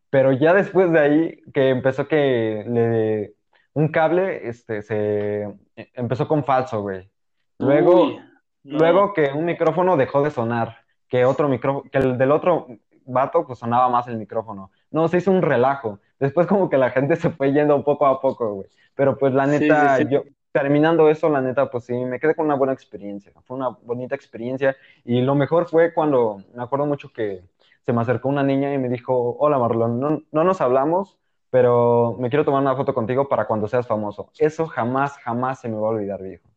Pero 0.09 0.33
ya 0.33 0.55
después 0.55 0.91
de 0.91 1.01
ahí, 1.01 1.43
que 1.53 1.69
empezó 1.69 2.09
que 2.09 2.65
le, 2.67 3.35
un 3.75 3.89
cable, 3.89 4.49
este, 4.49 4.81
se 4.81 5.43
e, 5.77 5.91
empezó 5.93 6.27
con 6.27 6.45
falso, 6.45 6.81
güey. 6.81 7.11
Luego, 7.59 8.17
Luego 8.65 9.13
que 9.13 9.33
un 9.33 9.45
micrófono 9.45 9.97
dejó 9.97 10.23
de 10.23 10.31
sonar, 10.31 10.79
que 11.09 11.25
otro 11.25 11.49
micrófono, 11.49 11.91
que 11.91 11.99
el 11.99 12.17
del 12.17 12.31
otro 12.31 12.67
vato 13.05 13.47
pues 13.47 13.59
sonaba 13.59 13.89
más 13.89 14.07
el 14.09 14.17
micrófono. 14.17 14.71
No, 14.91 15.09
se 15.09 15.19
hizo 15.19 15.31
un 15.31 15.43
relajo. 15.43 15.99
Después 16.19 16.47
como 16.47 16.69
que 16.71 16.79
la 16.79 16.91
gente 16.91 17.17
se 17.17 17.31
fue 17.31 17.53
yendo 17.53 17.83
poco 17.85 18.07
a 18.07 18.21
poco, 18.21 18.55
güey. 18.55 18.69
Pero 18.95 19.19
pues 19.19 19.33
la 19.33 19.47
neta, 19.47 20.01
yo 20.03 20.23
terminando 20.53 21.09
eso, 21.09 21.29
la 21.29 21.41
neta, 21.41 21.71
pues 21.71 21.85
sí, 21.85 21.95
me 21.95 22.21
quedé 22.21 22.35
con 22.35 22.47
una 22.47 22.55
buena 22.55 22.73
experiencia. 22.73 23.33
Fue 23.45 23.57
una 23.57 23.71
bonita 23.71 24.15
experiencia. 24.15 24.77
Y 25.05 25.23
lo 25.23 25.35
mejor 25.35 25.67
fue 25.67 25.93
cuando, 25.95 26.43
me 26.55 26.63
acuerdo 26.63 26.87
mucho 26.87 27.13
que 27.13 27.43
se 27.81 27.93
me 27.93 28.03
acercó 28.03 28.29
una 28.29 28.43
niña 28.43 28.73
y 28.73 28.79
me 28.79 28.89
dijo, 28.89 29.37
hola 29.39 29.59
Marlon, 29.59 29.99
no, 29.99 30.23
no 30.31 30.45
nos 30.45 30.61
hablamos, 30.61 31.19
pero 31.51 32.17
me 32.19 32.29
quiero 32.29 32.45
tomar 32.45 32.63
una 32.63 32.77
foto 32.77 32.95
contigo 32.95 33.29
para 33.29 33.47
cuando 33.47 33.67
seas 33.67 33.87
famoso. 33.87 34.31
Eso 34.39 34.67
jamás, 34.67 35.19
jamás 35.19 35.61
se 35.61 35.69
me 35.69 35.77
va 35.77 35.89
a 35.89 35.91
olvidar, 35.91 36.23
viejo. 36.23 36.52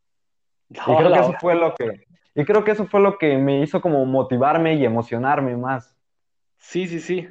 Y 0.88 0.96
creo 0.96 1.14
que 1.14 1.20
eso 1.20 1.34
fue 1.40 1.56
lo 1.56 1.74
que, 1.76 2.06
y 2.36 2.44
creo 2.44 2.64
que 2.64 2.72
eso 2.72 2.86
fue 2.86 3.00
lo 3.00 3.18
que 3.18 3.38
me 3.38 3.62
hizo 3.62 3.82
como 3.82 4.06
motivarme 4.06 4.76
y 4.76 4.86
emocionarme 4.86 5.56
más. 5.56 5.98
Sí, 6.58 6.88
sí, 6.88 7.00
sí. 7.00 7.30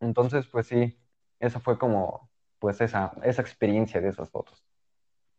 Entonces, 0.00 0.46
pues 0.46 0.66
sí, 0.66 0.96
esa 1.38 1.60
fue 1.60 1.78
como, 1.78 2.30
pues 2.58 2.80
esa, 2.80 3.12
esa 3.22 3.42
experiencia 3.42 4.00
de 4.00 4.08
esas 4.08 4.30
fotos. 4.30 4.64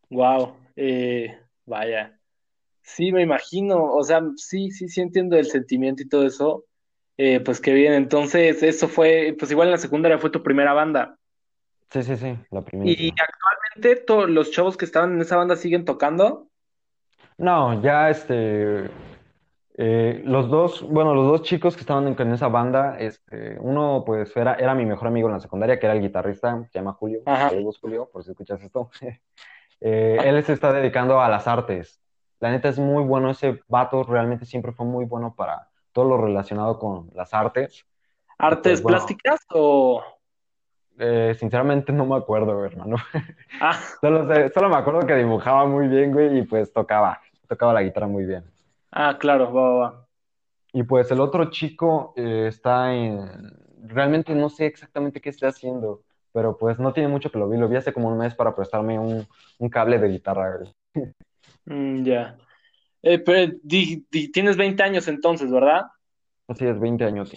Wow, 0.10 0.56
eh, 0.76 1.40
vaya. 1.66 2.20
Sí, 2.84 3.12
me 3.12 3.24
imagino, 3.24 3.84
o 3.84 4.04
sea, 4.04 4.22
sí, 4.36 4.70
sí, 4.70 4.88
sí 4.90 5.02
entiendo 5.02 5.38
el 5.38 5.46
sentimiento 5.46 6.04
y 6.04 6.10
todo 6.10 6.26
eso. 6.26 6.66
Eh, 7.18 7.40
pues 7.40 7.60
qué 7.60 7.74
bien, 7.74 7.94
entonces 7.94 8.62
eso 8.62 8.88
fue, 8.88 9.36
pues 9.38 9.52
igual 9.52 9.70
en 9.70 9.74
la 9.74 9.78
secundaria 9.78 10.20
fue 10.20 10.30
tu 10.30 10.44
primera 10.44 10.74
banda. 10.74 11.18
Sí, 11.90 12.04
sí, 12.04 12.16
sí, 12.16 12.38
la 12.52 12.62
primera. 12.62 12.92
¿Y 12.92 13.10
actualmente 13.10 14.04
todos 14.04 14.30
los 14.30 14.52
chavos 14.52 14.78
que 14.78 14.86
estaban 14.86 15.14
en 15.14 15.22
esa 15.22 15.38
banda 15.38 15.56
siguen 15.56 15.86
tocando? 15.86 16.51
No, 17.42 17.82
ya 17.82 18.12
este, 18.12 18.88
eh, 19.74 20.22
los 20.26 20.48
dos, 20.48 20.88
bueno, 20.88 21.16
los 21.16 21.26
dos 21.26 21.42
chicos 21.42 21.74
que 21.74 21.82
estaban 21.82 22.16
en, 22.16 22.34
esa 22.34 22.50
banda, 22.50 23.00
este, 23.00 23.58
uno 23.60 24.04
pues 24.06 24.38
era, 24.38 24.54
era 24.54 24.76
mi 24.76 24.86
mejor 24.86 25.08
amigo 25.08 25.28
en 25.28 25.34
la 25.34 25.40
secundaria, 25.40 25.80
que 25.80 25.88
era 25.88 25.96
el 25.96 26.02
guitarrista, 26.02 26.64
se 26.72 26.78
llama 26.78 26.94
Julio, 26.94 27.22
saludos 27.26 27.80
Julio, 27.80 28.08
por 28.14 28.24
si 28.24 28.30
escuchas 28.32 28.62
esto. 28.62 28.90
Eh, 29.84 30.20
él 30.26 30.44
se 30.44 30.54
está 30.54 30.72
dedicando 30.72 31.20
a 31.20 31.28
las 31.28 31.48
artes. 31.48 32.00
La 32.40 32.52
neta 32.52 32.70
es 32.70 32.78
muy 32.78 33.04
bueno, 33.04 33.32
ese 33.32 33.64
vato 33.68 34.04
realmente 34.04 34.46
siempre 34.46 34.74
fue 34.74 34.86
muy 34.86 35.06
bueno 35.06 35.34
para 35.36 35.70
todo 35.92 36.06
lo 36.06 36.18
relacionado 36.18 36.78
con 36.78 37.10
las 37.16 37.34
artes. 37.34 37.84
¿Artes 38.38 38.80
pues, 38.80 38.94
plásticas 38.94 39.40
o...? 39.50 40.04
Eh, 41.00 41.36
sinceramente 41.40 41.92
no 41.92 42.06
me 42.06 42.16
acuerdo, 42.16 42.64
hermano. 42.64 42.98
Ah. 43.60 43.80
Solo, 44.00 44.28
solo 44.54 44.70
me 44.70 44.76
acuerdo 44.76 45.08
que 45.08 45.16
dibujaba 45.16 45.66
muy 45.66 45.88
bien, 45.88 46.12
güey, 46.12 46.38
y 46.38 46.42
pues 46.44 46.72
tocaba 46.72 47.20
tocaba 47.52 47.74
la 47.74 47.84
guitarra 47.84 48.08
muy 48.08 48.26
bien. 48.26 48.46
Ah, 48.92 49.18
claro, 49.20 49.52
va, 49.54 49.70
va, 49.80 50.08
Y 50.74 50.84
pues 50.84 51.12
el 51.12 51.20
otro 51.20 51.50
chico 51.50 52.14
eh, 52.16 52.48
está 52.48 52.94
en... 52.94 53.28
Realmente 53.84 54.34
no 54.36 54.50
sé 54.50 54.68
exactamente 54.68 55.20
qué 55.22 55.30
está 55.30 55.50
haciendo, 55.50 56.04
pero 56.32 56.58
pues 56.58 56.80
no 56.80 56.94
tiene 56.94 57.10
mucho 57.10 57.32
que 57.32 57.40
lo 57.40 57.50
vi. 57.50 57.58
Lo 57.58 57.68
vi 57.68 57.76
hace 57.78 57.94
como 57.94 58.10
un 58.10 58.18
mes 58.18 58.36
para 58.36 58.56
prestarme 58.56 58.98
un, 59.00 59.28
cable 59.70 60.00
de 60.00 60.08
guitarra. 60.10 60.60
Mm, 61.66 62.04
ya. 62.06 62.38
Eh, 63.04 63.20
pero 63.20 63.54
di- 63.64 64.06
di- 64.12 64.32
tienes 64.32 64.58
20 64.58 64.84
años 64.84 65.08
entonces, 65.08 65.52
¿verdad? 65.52 65.84
Así 66.48 66.66
es, 66.68 66.80
20 66.80 67.04
años. 67.06 67.32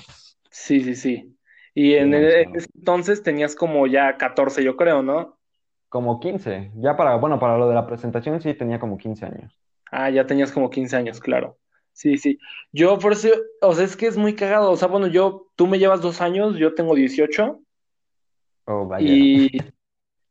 Sí, 0.51 0.81
sí, 0.83 0.95
sí. 0.95 1.37
Y 1.75 1.95
en, 1.95 2.15
ese 2.15 2.47
entonces 2.75 3.23
tenías 3.23 3.57
como 3.57 3.87
ya 3.87 4.17
14, 4.17 4.63
yo 4.65 4.77
creo, 4.77 5.03
¿no? 5.03 5.39
Como 5.89 6.21
15. 6.21 6.73
Ya 6.77 6.95
para, 6.97 7.17
bueno, 7.17 7.39
para 7.39 7.57
lo 7.57 7.69
de 7.69 7.75
la 7.75 7.87
presentación 7.87 8.41
sí 8.43 8.53
tenía 8.55 8.79
como 8.79 8.99
15 8.99 9.25
años. 9.27 9.59
Ah, 9.97 10.11
ya 10.11 10.27
tenías 10.27 10.51
como 10.51 10.71
15 10.71 10.97
años, 10.97 11.21
claro. 11.21 11.57
Sí, 11.93 12.19
sí. 12.19 12.39
Yo 12.73 12.99
por 12.99 13.13
eso, 13.13 13.29
o 13.61 13.73
sea, 13.75 13.85
es 13.85 13.97
que 13.97 14.09
es 14.09 14.17
muy 14.17 14.35
cagado. 14.35 14.73
O 14.73 14.77
sea, 14.77 14.89
bueno, 14.89 15.07
yo, 15.07 15.47
tú 15.55 15.69
me 15.69 15.79
llevas 15.79 16.01
dos 16.01 16.21
años, 16.21 16.57
yo 16.57 16.75
tengo 16.75 16.95
18 16.97 17.61
Oh, 18.67 18.87
vaya. 18.87 19.07
y 19.07 19.51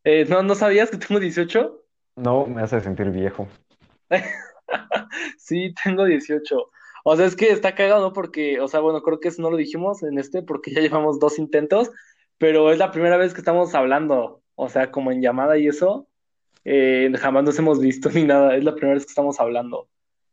eh, 0.04 0.26
¿no, 0.28 0.44
no 0.44 0.56
sabías 0.56 0.90
que 0.90 0.98
tengo 0.98 1.20
18? 1.20 1.82
No, 2.18 2.46
me 2.46 2.62
hace 2.62 2.82
sentir 2.82 3.10
viejo. 3.10 3.48
Sí, 5.38 5.74
tengo 5.84 6.06
18. 6.06 6.70
O 7.04 7.16
sea, 7.16 7.26
es 7.26 7.36
que 7.36 7.52
está 7.52 7.76
cagado, 7.76 8.02
¿no? 8.02 8.14
Porque, 8.14 8.60
o 8.60 8.68
sea, 8.68 8.80
bueno, 8.80 9.04
creo 9.04 9.20
que 9.20 9.28
eso 9.28 9.42
no 9.42 9.52
lo 9.52 9.58
dijimos 9.58 10.02
en 10.04 10.18
este 10.18 10.42
porque 10.42 10.74
ya 10.74 10.82
llevamos 10.82 11.20
dos 11.20 11.38
intentos, 11.38 11.92
pero 12.38 12.72
es 12.72 12.80
la 12.80 12.92
primera 12.92 13.18
vez 13.18 13.34
que 13.34 13.42
estamos 13.42 13.76
hablando, 13.76 14.42
o 14.56 14.70
sea, 14.70 14.90
como 14.90 15.12
en 15.12 15.22
llamada 15.22 15.58
y 15.58 15.68
eso, 15.68 16.08
eh, 16.66 17.12
jamás 17.20 17.44
nos 17.44 17.60
hemos 17.60 17.80
visto 17.80 18.10
ni 18.10 18.24
nada, 18.24 18.56
es 18.56 18.64
la 18.64 18.74
primera 18.74 18.96
vez 18.96 19.06
que 19.06 19.12
estamos 19.12 19.40
hablando. 19.40 19.88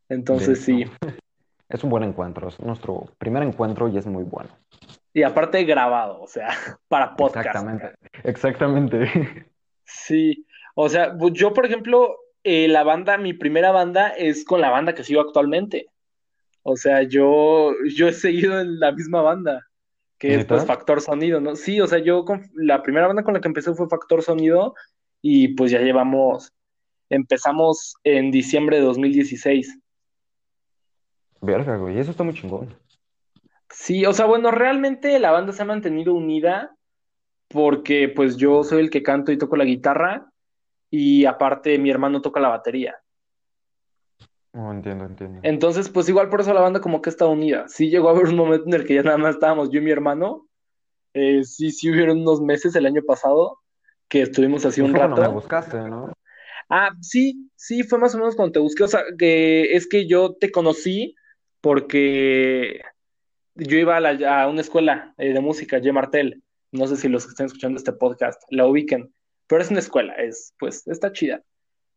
Entonces, 0.09 0.61
sí. 0.61 0.85
es 1.69 1.85
un 1.85 1.91
buen 1.91 2.03
encuentro. 2.03 2.49
Es 2.49 2.61
nuestro 2.61 3.07
primer 3.19 3.43
encuentro 3.43 3.89
y 3.89 3.97
es 3.97 4.07
muy 4.07 4.25
bueno. 4.25 4.51
Y 5.13 5.23
aparte 5.23 5.65
grabado, 5.65 6.21
o 6.21 6.27
sea, 6.27 6.49
para 6.89 7.17
podcast. 7.17 7.47
Exactamente. 7.47 7.95
Exactamente. 8.25 9.47
Sí, 9.93 10.47
o 10.77 10.89
sea, 10.89 11.19
pues 11.19 11.33
yo, 11.33 11.53
por 11.53 11.67
ejemplo, 11.67 12.17
eh, 12.45 12.69
la 12.69 12.85
banda, 12.85 13.19
mi 13.19 13.33
primera 13.33 13.73
banda 13.73 14.11
es 14.11 14.45
con 14.45 14.61
la 14.61 14.71
banda 14.71 14.95
que 14.95 15.03
sigo 15.03 15.21
actualmente. 15.21 15.89
O 16.63 16.77
sea, 16.77 17.03
yo, 17.03 17.73
yo 17.93 18.07
he 18.07 18.13
seguido 18.13 18.61
en 18.61 18.79
la 18.79 18.93
misma 18.93 19.21
banda, 19.21 19.67
que 20.17 20.37
es 20.37 20.45
pues. 20.45 20.65
Factor 20.65 21.01
Sonido, 21.01 21.41
¿no? 21.41 21.57
Sí, 21.57 21.81
o 21.81 21.89
sea, 21.89 21.99
yo 21.99 22.25
con, 22.25 22.49
la 22.55 22.85
primera 22.85 23.09
banda 23.09 23.25
con 23.25 23.35
la 23.35 23.41
que 23.41 23.49
empecé 23.49 23.75
fue 23.75 23.89
Factor 23.89 24.23
Sonido 24.23 24.77
y 25.23 25.49
pues 25.55 25.71
ya 25.71 25.81
llevamos, 25.81 26.53
empezamos 27.09 27.95
en 28.05 28.31
diciembre 28.31 28.79
de 28.79 28.85
2016. 28.85 29.79
Verga, 31.41 31.77
güey. 31.77 31.99
Eso 31.99 32.11
está 32.11 32.23
muy 32.23 32.35
chingón. 32.35 32.75
Sí, 33.71 34.05
o 34.05 34.13
sea, 34.13 34.27
bueno, 34.27 34.51
realmente 34.51 35.19
la 35.19 35.31
banda 35.31 35.53
se 35.53 35.63
ha 35.63 35.67
mantenido 35.67 36.15
unida 36.15 36.75
porque 37.49 38.09
pues 38.09 38.37
yo 38.37 38.63
soy 38.63 38.81
el 38.81 38.91
que 38.91 39.03
canto 39.03 39.33
y 39.33 39.39
toco 39.39 39.57
la 39.57 39.65
guitarra 39.65 40.31
y 40.91 41.25
aparte 41.25 41.79
mi 41.79 41.91
hermano 41.91 42.21
toca 42.21 42.41
la 42.41 42.49
batería. 42.49 42.97
Oh, 44.53 44.73
entiendo, 44.73 45.05
entiendo. 45.05 45.41
Entonces, 45.45 45.89
pues 45.89 46.09
igual 46.09 46.29
por 46.29 46.41
eso 46.41 46.53
la 46.53 46.61
banda 46.61 46.81
como 46.81 47.01
que 47.01 47.11
está 47.11 47.27
unida. 47.27 47.69
Sí 47.69 47.89
llegó 47.89 48.09
a 48.09 48.13
haber 48.13 48.27
un 48.27 48.37
momento 48.37 48.67
en 48.67 48.75
el 48.75 48.85
que 48.85 48.95
ya 48.95 49.03
nada 49.03 49.17
más 49.17 49.37
estábamos 49.37 49.71
yo 49.71 49.79
y 49.79 49.85
mi 49.85 49.93
hermano. 49.93 50.49
Eh, 51.15 51.45
sí, 51.45 51.71
sí 51.71 51.91
hubieron 51.91 52.21
unos 52.21 52.41
meses 52.41 52.75
el 52.75 52.87
año 52.87 53.03
pasado 53.07 53.59
que 54.11 54.23
estuvimos 54.23 54.67
así 54.67 54.83
un 54.83 54.93
cuando 54.93 55.17
me 55.17 55.23
rato. 55.23 55.33
buscaste, 55.33 55.79
¿no? 55.79 56.13
Ah, 56.69 56.91
sí, 57.01 57.49
sí, 57.57 57.83
fue 57.85 57.99
más 57.99 58.15
o 58.15 58.19
menos 58.19 58.37
cuando 58.37 58.53
te 58.53 58.59
busqué. 58.59 58.83
O 58.85 58.89
sea, 58.89 59.03
que 59.19 59.75
es 59.75 59.89
que 59.89 60.07
yo 60.07 60.35
te 60.39 60.51
conocí 60.53 61.15
porque 61.61 62.81
yo 63.55 63.79
iba 63.79 63.97
a, 63.97 64.01
la- 64.01 64.43
a 64.43 64.49
una 64.49 64.61
escuela 64.61 65.15
eh, 65.19 65.33
de 65.33 65.41
música, 65.41 65.79
G. 65.79 65.93
Martel. 65.93 66.43
No 66.73 66.87
sé 66.87 66.97
si 66.97 67.09
los 67.09 67.25
que 67.25 67.31
están 67.31 67.47
escuchando 67.47 67.79
este 67.79 67.93
podcast 67.93 68.41
la 68.51 68.67
ubiquen, 68.67 69.13
pero 69.49 69.63
es 69.63 69.71
una 69.71 69.81
escuela, 69.81 70.15
es, 70.15 70.55
pues, 70.59 70.87
está 70.87 71.11
chida. 71.13 71.43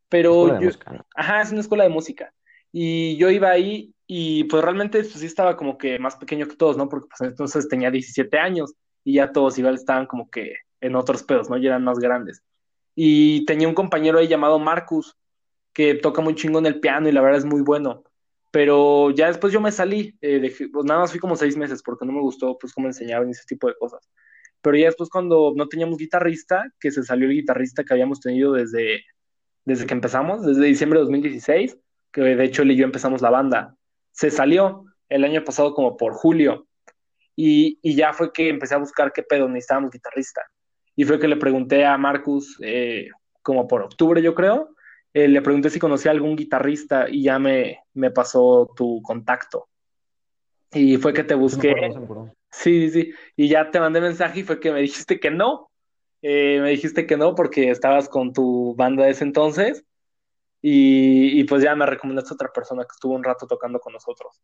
Pero 0.10 0.32
Escuela 0.34 0.54
de 0.56 0.62
yo, 0.62 0.66
música, 0.68 0.92
¿no? 0.94 1.06
ajá, 1.16 1.42
es 1.42 1.52
una 1.52 1.62
escuela 1.62 1.84
de 1.84 1.90
música. 1.92 2.34
Y 2.72 3.18
yo 3.18 3.30
iba 3.30 3.52
ahí 3.52 3.94
y 4.08 4.46
pues 4.46 4.64
realmente 4.64 5.00
pues, 5.00 5.14
sí 5.14 5.26
estaba 5.28 5.56
como 5.58 5.78
que 5.78 6.00
más 6.00 6.16
pequeño 6.16 6.48
que 6.48 6.56
todos, 6.56 6.76
¿no? 6.78 6.90
Porque 6.90 7.08
pues 7.08 7.30
entonces 7.30 7.68
tenía 7.68 7.92
17 7.92 8.38
años 8.40 8.74
y 9.04 9.16
ya 9.16 9.32
todos 9.32 9.58
igual 9.60 9.76
estaban 9.76 10.08
como 10.08 10.30
que 10.32 10.56
en 10.84 10.96
otros 10.96 11.24
pedos, 11.24 11.50
¿no? 11.50 11.58
Y 11.58 11.68
eran 11.68 11.84
más 11.84 12.00
grandes. 12.00 12.44
Y 12.96 13.46
tenía 13.46 13.68
un 13.68 13.74
compañero 13.76 14.20
ahí 14.20 14.28
llamado 14.28 14.60
Marcus, 14.60 15.16
que 15.74 15.96
toca 15.96 16.22
muy 16.22 16.36
chingón 16.36 16.66
el 16.66 16.80
piano 16.80 17.10
y 17.10 17.12
la 17.12 17.22
verdad 17.22 17.40
es 17.40 17.46
muy 17.46 17.62
bueno. 17.62 18.04
Pero 18.52 19.12
ya 19.12 19.28
después 19.28 19.52
yo 19.54 19.62
me 19.62 19.72
salí, 19.72 20.16
eh, 20.22 20.40
dejé- 20.40 20.70
pues 20.72 20.86
nada 20.86 21.02
más 21.02 21.12
fui 21.12 21.20
como 21.20 21.36
seis 21.36 21.58
meses 21.58 21.82
porque 21.84 22.06
no 22.06 22.12
me 22.14 22.22
gustó 22.22 22.58
pues 22.60 22.74
cómo 22.74 22.88
enseñaban 22.88 23.30
ese 23.30 23.44
tipo 23.48 23.68
de 23.68 23.76
cosas. 23.80 24.08
Pero 24.62 24.78
ya 24.78 24.86
después 24.88 25.10
cuando 25.10 25.54
no 25.56 25.68
teníamos 25.68 25.98
guitarrista, 25.98 26.66
que 26.80 26.92
se 26.92 27.04
salió 27.04 27.28
el 27.28 27.34
guitarrista 27.36 27.84
que 27.84 27.94
habíamos 27.94 28.20
tenido 28.22 28.54
desde 28.54 29.02
desde 29.66 29.86
que 29.86 29.94
empezamos, 29.94 30.46
desde 30.46 30.66
diciembre 30.66 31.00
de 31.00 31.06
2016, 31.06 31.78
que 32.12 32.22
de 32.22 32.44
hecho 32.44 32.64
él 32.64 32.72
y 32.72 32.76
yo 32.78 32.86
empezamos 32.86 33.22
la 33.22 33.30
banda. 33.30 33.76
Se 34.12 34.30
salió 34.32 34.86
el 35.10 35.24
año 35.24 35.44
pasado 35.44 35.74
como 35.74 35.98
por 35.98 36.14
julio 36.14 36.68
y, 37.36 37.80
y 37.82 37.96
ya 37.96 38.14
fue 38.14 38.32
que 38.34 38.50
empecé 38.50 38.76
a 38.76 38.80
buscar 38.80 39.14
qué 39.14 39.24
pedo 39.24 39.48
necesitábamos 39.48 39.92
guitarrista. 39.92 40.42
Y 40.96 41.06
fue 41.06 41.20
que 41.20 41.28
le 41.28 41.38
pregunté 41.38 41.86
a 41.86 41.98
Marcus, 41.98 42.58
eh, 42.62 43.10
como 43.42 43.68
por 43.68 43.82
octubre 43.82 44.22
yo 44.22 44.36
creo, 44.36 44.76
eh, 45.14 45.28
le 45.28 45.42
pregunté 45.42 45.70
si 45.70 45.80
conocía 45.80 46.12
algún 46.12 46.36
guitarrista 46.36 47.08
y 47.10 47.24
ya 47.24 47.40
me, 47.40 47.80
me 47.94 48.12
pasó 48.12 48.72
tu 48.76 49.02
contacto. 49.02 49.68
Y 50.72 50.98
fue 50.98 51.14
que 51.14 51.24
te 51.24 51.36
busqué, 51.36 51.76
sí, 52.50 52.90
sí, 52.90 53.14
y 53.36 53.48
ya 53.48 53.70
te 53.70 53.80
mandé 53.80 54.02
mensaje 54.02 54.40
y 54.40 54.44
fue 54.44 54.60
que 54.60 54.72
me 54.72 54.82
dijiste 54.82 55.20
que 55.20 55.30
no. 55.30 55.70
Eh, 56.24 56.60
me 56.62 56.70
dijiste 56.72 57.06
que 57.06 57.18
no 57.18 57.36
porque 57.36 57.70
estabas 57.70 58.10
con 58.10 58.34
tu 58.34 58.74
banda 58.76 59.04
de 59.04 59.12
ese 59.12 59.26
entonces 59.26 59.84
y, 60.62 61.38
y 61.38 61.44
pues 61.44 61.62
ya 61.62 61.76
me 61.76 61.86
recomendaste 61.86 62.34
a 62.34 62.36
otra 62.36 62.52
persona 62.52 62.84
que 62.84 62.94
estuvo 62.94 63.14
un 63.14 63.24
rato 63.24 63.46
tocando 63.46 63.80
con 63.80 63.92
nosotros. 63.94 64.42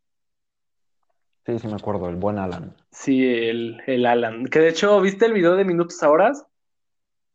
Sí, 1.46 1.58
sí 1.58 1.66
me 1.68 1.74
acuerdo, 1.74 2.08
el 2.08 2.16
buen 2.16 2.38
Alan. 2.38 2.74
Sí, 2.90 3.24
el, 3.26 3.80
el 3.86 4.06
Alan. 4.06 4.46
Que 4.46 4.58
de 4.60 4.68
hecho, 4.68 5.00
¿viste 5.00 5.26
el 5.26 5.32
video 5.32 5.56
de 5.56 5.64
Minutos 5.64 6.02
a 6.02 6.10
Horas? 6.10 6.46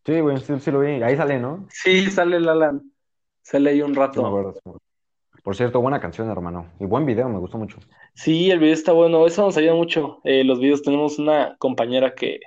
Sí, 0.05 0.19
güey, 0.19 0.37
sí, 0.37 0.53
sí 0.59 0.71
lo 0.71 0.79
vi. 0.81 1.01
Ahí 1.03 1.17
sale, 1.17 1.39
¿no? 1.39 1.65
Sí, 1.69 2.09
sale 2.11 2.37
el 2.37 2.47
Alan. 2.47 2.81
Sale 3.41 3.71
ahí 3.71 3.81
un 3.81 3.93
Sí 3.93 3.99
me 3.99 4.05
rato. 4.05 4.25
acuerdo. 4.25 4.53
sí 4.53 4.59
me 4.65 4.69
acuerdo. 4.71 4.81
Por 5.43 5.55
cierto, 5.55 5.81
buena 5.81 5.99
canción, 5.99 6.29
hermano. 6.29 6.71
Y 6.79 6.85
buen 6.85 7.05
video, 7.05 7.29
me 7.29 7.39
gustó 7.39 7.57
mucho. 7.57 7.77
Sí, 8.13 8.49
el 8.51 8.59
video 8.59 8.73
está 8.73 8.91
bueno. 8.93 9.25
Eso 9.27 9.41
nos 9.43 9.57
ayuda 9.57 9.73
mucho. 9.75 10.21
Eh, 10.23 10.43
los 10.43 10.59
videos 10.59 10.81
tenemos 10.81 11.19
una 11.19 11.55
compañera 11.57 12.15
que 12.15 12.39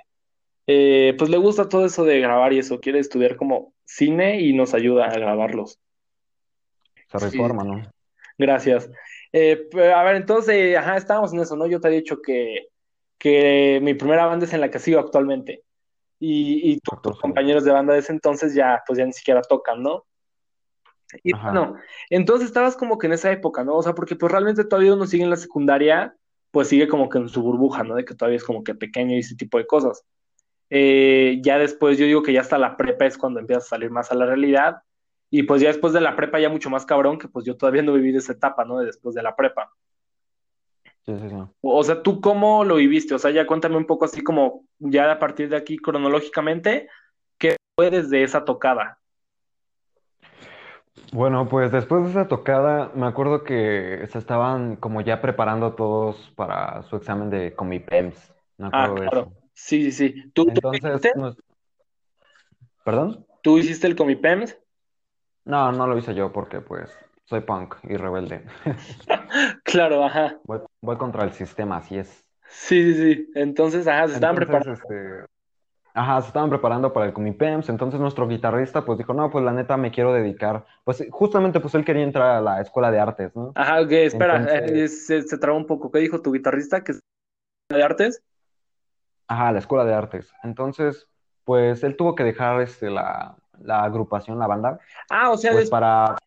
eh, 0.67 1.15
pues 1.17 1.29
le 1.29 1.37
gusta 1.37 1.69
todo 1.69 1.85
eso 1.85 2.03
de 2.03 2.19
grabar 2.19 2.51
y 2.53 2.59
eso. 2.59 2.79
Quiere 2.79 2.99
estudiar 2.99 3.35
como 3.37 3.73
cine 3.85 4.41
y 4.41 4.53
nos 4.53 4.73
ayuda 4.73 5.05
a 5.07 5.13
grabarlos. 5.13 5.79
Se 7.07 7.19
rifó, 7.19 7.29
Sí, 7.29 7.41
hermano. 7.43 7.81
gracias. 8.37 8.89
Eh, 9.31 9.67
pero, 9.71 9.95
a 9.95 10.03
ver, 10.03 10.15
entonces, 10.15 10.75
ajá, 10.77 10.97
estábamos 10.97 11.33
en 11.33 11.39
eso, 11.39 11.55
¿no? 11.55 11.67
Yo 11.67 11.79
te 11.79 11.87
había 11.87 11.99
dicho 11.99 12.21
que, 12.21 12.69
que 13.17 13.79
mi 13.81 13.93
primera 13.93 14.25
banda 14.25 14.45
es 14.45 14.53
en 14.53 14.61
la 14.61 14.71
que 14.71 14.79
sigo 14.79 14.99
actualmente. 14.99 15.63
Y, 16.21 16.79
Factor 16.83 17.13
tus 17.13 17.21
compañeros 17.21 17.63
de 17.63 17.71
banda 17.71 17.93
de 17.93 17.99
ese 17.99 18.11
entonces 18.11 18.53
ya, 18.53 18.83
pues 18.85 18.99
ya 18.99 19.05
ni 19.05 19.13
siquiera 19.13 19.41
tocan, 19.41 19.81
¿no? 19.81 20.05
Y 21.23 21.33
Ajá. 21.33 21.51
bueno, 21.51 21.75
entonces 22.09 22.47
estabas 22.47 22.75
como 22.75 22.97
que 22.97 23.07
en 23.07 23.13
esa 23.13 23.31
época, 23.31 23.63
¿no? 23.63 23.75
O 23.75 23.83
sea, 23.83 23.95
porque 23.95 24.15
pues 24.15 24.31
realmente 24.31 24.65
todavía 24.65 24.93
uno 24.93 25.07
sigue 25.07 25.23
en 25.23 25.29
la 25.29 25.37
secundaria, 25.37 26.15
pues 26.51 26.67
sigue 26.67 26.87
como 26.87 27.09
que 27.09 27.19
en 27.19 27.29
su 27.29 27.41
burbuja, 27.41 27.83
¿no? 27.83 27.95
De 27.95 28.05
que 28.05 28.15
todavía 28.15 28.37
es 28.37 28.43
como 28.43 28.63
que 28.63 28.75
pequeño 28.75 29.15
y 29.15 29.19
ese 29.19 29.35
tipo 29.35 29.57
de 29.57 29.65
cosas. 29.65 30.03
Eh, 30.69 31.39
ya 31.41 31.57
después 31.57 31.97
yo 31.97 32.05
digo 32.05 32.21
que 32.21 32.33
ya 32.33 32.41
hasta 32.41 32.57
la 32.57 32.77
prepa 32.77 33.05
es 33.05 33.17
cuando 33.17 33.39
empiezas 33.39 33.65
a 33.65 33.69
salir 33.69 33.89
más 33.89 34.11
a 34.11 34.15
la 34.15 34.25
realidad. 34.25 34.77
Y 35.31 35.43
pues 35.43 35.61
ya 35.61 35.67
después 35.67 35.93
de 35.93 36.01
la 36.01 36.15
prepa 36.15 36.39
ya 36.39 36.49
mucho 36.49 36.69
más 36.69 36.85
cabrón, 36.85 37.19
que 37.19 37.27
pues 37.27 37.45
yo 37.45 37.55
todavía 37.55 37.83
no 37.83 37.93
viví 37.93 38.15
esa 38.15 38.33
etapa, 38.33 38.65
¿no? 38.65 38.79
De 38.79 38.87
después 38.87 39.13
de 39.15 39.21
la 39.23 39.35
prepa. 39.35 39.71
Sí, 41.05 41.17
sí, 41.19 41.29
sí. 41.29 41.35
O 41.61 41.83
sea, 41.83 42.01
¿tú 42.01 42.21
cómo 42.21 42.63
lo 42.63 42.75
viviste? 42.75 43.13
O 43.13 43.19
sea, 43.19 43.31
ya 43.31 43.45
cuéntame 43.45 43.77
un 43.77 43.85
poco 43.85 44.05
así 44.05 44.23
como 44.23 44.65
ya 44.79 45.11
a 45.11 45.19
partir 45.19 45.49
de 45.49 45.57
aquí 45.57 45.77
cronológicamente, 45.77 46.87
¿qué 47.37 47.57
fue 47.75 47.89
desde 47.91 48.23
esa 48.23 48.45
tocada? 48.45 48.99
Bueno, 51.11 51.47
pues 51.49 51.71
después 51.71 52.03
de 52.03 52.09
esa 52.11 52.27
tocada, 52.27 52.91
me 52.93 53.07
acuerdo 53.07 53.43
que 53.43 54.05
se 54.11 54.17
estaban 54.19 54.75
como 54.75 55.01
ya 55.01 55.21
preparando 55.21 55.73
todos 55.73 56.31
para 56.35 56.83
su 56.83 56.97
examen 56.97 57.29
de 57.29 57.55
Comipems. 57.55 58.33
Me 58.57 58.69
Ah, 58.71 58.87
de 58.89 58.95
claro. 59.07 59.21
eso. 59.21 59.31
Sí, 59.53 59.91
sí, 59.91 60.13
sí. 60.13 60.31
¿Tú, 60.33 60.45
tú 60.45 60.51
Entonces, 60.51 60.85
hiciste? 60.85 61.11
nos- 61.15 61.37
¿perdón? 62.83 63.25
¿Tú 63.41 63.57
hiciste 63.57 63.87
el 63.87 63.95
Comipems? 63.95 64.57
No, 65.45 65.71
no 65.71 65.87
lo 65.87 65.97
hice 65.97 66.13
yo 66.13 66.31
porque 66.31 66.61
pues 66.61 66.95
soy 67.25 67.41
punk 67.41 67.75
y 67.83 67.97
rebelde. 67.97 68.43
Claro, 69.63 70.03
ajá. 70.03 70.39
Voy, 70.43 70.59
voy 70.81 70.97
contra 70.97 71.23
el 71.23 71.31
sistema, 71.33 71.77
así 71.77 71.99
es. 71.99 72.25
Sí, 72.47 72.93
sí, 72.93 73.13
sí. 73.13 73.31
Entonces, 73.35 73.87
ajá, 73.87 74.07
se 74.07 74.15
estaban 74.15 74.35
preparando. 74.35 74.73
este, 74.73 75.25
ajá, 75.93 76.21
se 76.21 76.27
estaban 76.27 76.49
preparando 76.49 76.91
para 76.91 77.05
el 77.05 77.13
Comipems, 77.13 77.69
entonces 77.69 77.99
nuestro 77.99 78.27
guitarrista 78.27 78.83
pues 78.83 78.97
dijo, 78.97 79.13
no, 79.13 79.29
pues 79.29 79.45
la 79.45 79.51
neta 79.51 79.77
me 79.77 79.91
quiero 79.91 80.13
dedicar, 80.13 80.65
pues 80.83 81.05
justamente 81.11 81.59
pues 81.59 81.75
él 81.75 81.85
quería 81.85 82.03
entrar 82.03 82.37
a 82.37 82.41
la 82.41 82.59
escuela 82.59 82.89
de 82.89 82.99
artes, 82.99 83.35
¿no? 83.35 83.51
Ajá, 83.53 83.81
ok, 83.81 83.91
espera, 83.91 84.43
eh, 84.51 84.87
se, 84.87 85.21
se 85.21 85.37
trabó 85.37 85.57
un 85.59 85.67
poco. 85.67 85.91
¿Qué 85.91 85.99
dijo 85.99 86.21
tu 86.21 86.31
guitarrista? 86.31 86.83
¿Que 86.83 86.93
es 86.93 86.99
de 87.71 87.83
artes? 87.83 88.23
ajá, 89.27 89.51
la 89.51 89.59
escuela 89.59 89.85
de 89.85 89.93
artes. 89.93 90.33
Entonces, 90.43 91.07
pues 91.43 91.83
él 91.83 91.95
tuvo 91.95 92.15
que 92.15 92.23
dejar 92.23 92.61
este, 92.61 92.89
la, 92.89 93.37
la 93.63 93.83
agrupación, 93.83 94.39
la 94.39 94.47
banda, 94.47 94.79
Ah, 95.09 95.29
o 95.31 95.37
sea, 95.37 95.51
pues 95.51 95.63
des- 95.65 95.69
para, 95.69 96.17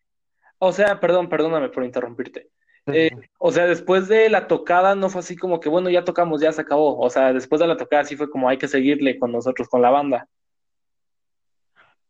O 0.59 0.73
sea, 0.73 1.01
perdón, 1.01 1.29
perdóname 1.29 1.69
por 1.71 1.85
interrumpirte. 1.85 2.49
Eh, 2.87 3.11
o 3.39 3.53
sea, 3.53 3.67
después 3.67 4.09
de 4.09 4.29
la 4.29 4.47
tocada 4.49 4.95
no 4.95 5.09
fue 5.09 5.21
así 5.21 5.37
como 5.37 5.61
que, 5.61 5.69
bueno, 5.69 5.89
ya 5.91 6.05
tocamos, 6.05 6.41
ya 6.41 6.53
se 6.53 6.63
acabó. 6.63 6.99
O 6.99 7.11
sea, 7.11 7.33
después 7.33 7.61
de 7.61 7.67
la 7.67 7.77
tocada 7.77 8.05
sí 8.05 8.17
fue 8.17 8.29
como 8.31 8.49
hay 8.49 8.59
que 8.59 8.69
seguirle 8.69 9.19
con 9.19 9.33
nosotros, 9.33 9.69
con 9.69 9.83
la 9.83 9.91
banda. 9.91 10.29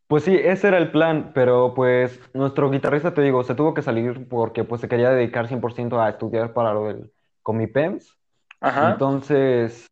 Pues 0.06 0.24
sí, 0.24 0.36
ese 0.36 0.68
era 0.68 0.76
el 0.78 0.90
plan, 0.90 1.32
pero 1.34 1.72
pues 1.74 2.20
nuestro 2.34 2.70
guitarrista, 2.70 3.14
te 3.14 3.22
digo, 3.22 3.44
se 3.44 3.54
tuvo 3.54 3.72
que 3.72 3.80
salir 3.82 4.28
porque 4.28 4.64
pues 4.64 4.80
se 4.82 4.88
quería 4.88 5.10
dedicar 5.10 5.48
100% 5.48 6.00
a 6.00 6.10
estudiar 6.10 6.52
para 6.52 6.74
lo 6.74 6.84
del 6.88 7.12
Comipems. 7.42 8.18
Ajá. 8.60 8.92
Entonces, 8.92 9.86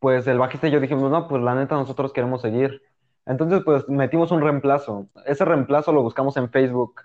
pues 0.00 0.26
el 0.26 0.38
bajista 0.38 0.68
y 0.68 0.70
yo 0.70 0.80
dijimos, 0.80 1.10
no, 1.10 1.28
pues 1.28 1.42
la 1.42 1.54
neta 1.54 1.76
nosotros 1.76 2.12
queremos 2.12 2.42
seguir. 2.42 2.82
Entonces, 3.26 3.62
pues 3.64 3.88
metimos 3.88 4.30
un 4.30 4.42
reemplazo. 4.42 5.08
Ese 5.24 5.44
reemplazo 5.44 5.92
lo 5.92 6.02
buscamos 6.02 6.36
en 6.36 6.50
Facebook. 6.50 7.02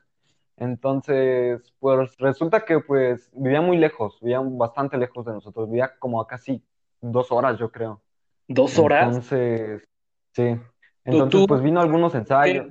Entonces, 0.58 1.62
pues 1.79 2.17
resulta 2.17 2.65
que 2.65 2.79
pues 2.79 3.29
vivía 3.34 3.62
muy 3.62 3.77
lejos, 3.77 4.19
vivía 4.21 4.41
bastante 4.43 4.97
lejos 4.97 5.25
de 5.25 5.32
nosotros, 5.32 5.69
vivía 5.69 5.97
como 5.99 6.19
a 6.19 6.27
casi 6.27 6.62
dos 6.99 7.32
horas, 7.32 7.58
yo 7.58 7.71
creo. 7.71 8.01
¿Dos 8.47 8.77
horas? 8.77 9.08
Entonces, 9.08 9.88
sí. 10.34 10.58
Entonces, 11.05 11.45
pues 11.47 11.62
vino 11.62 11.79
algunos 11.79 12.13
ensayos. 12.13 12.67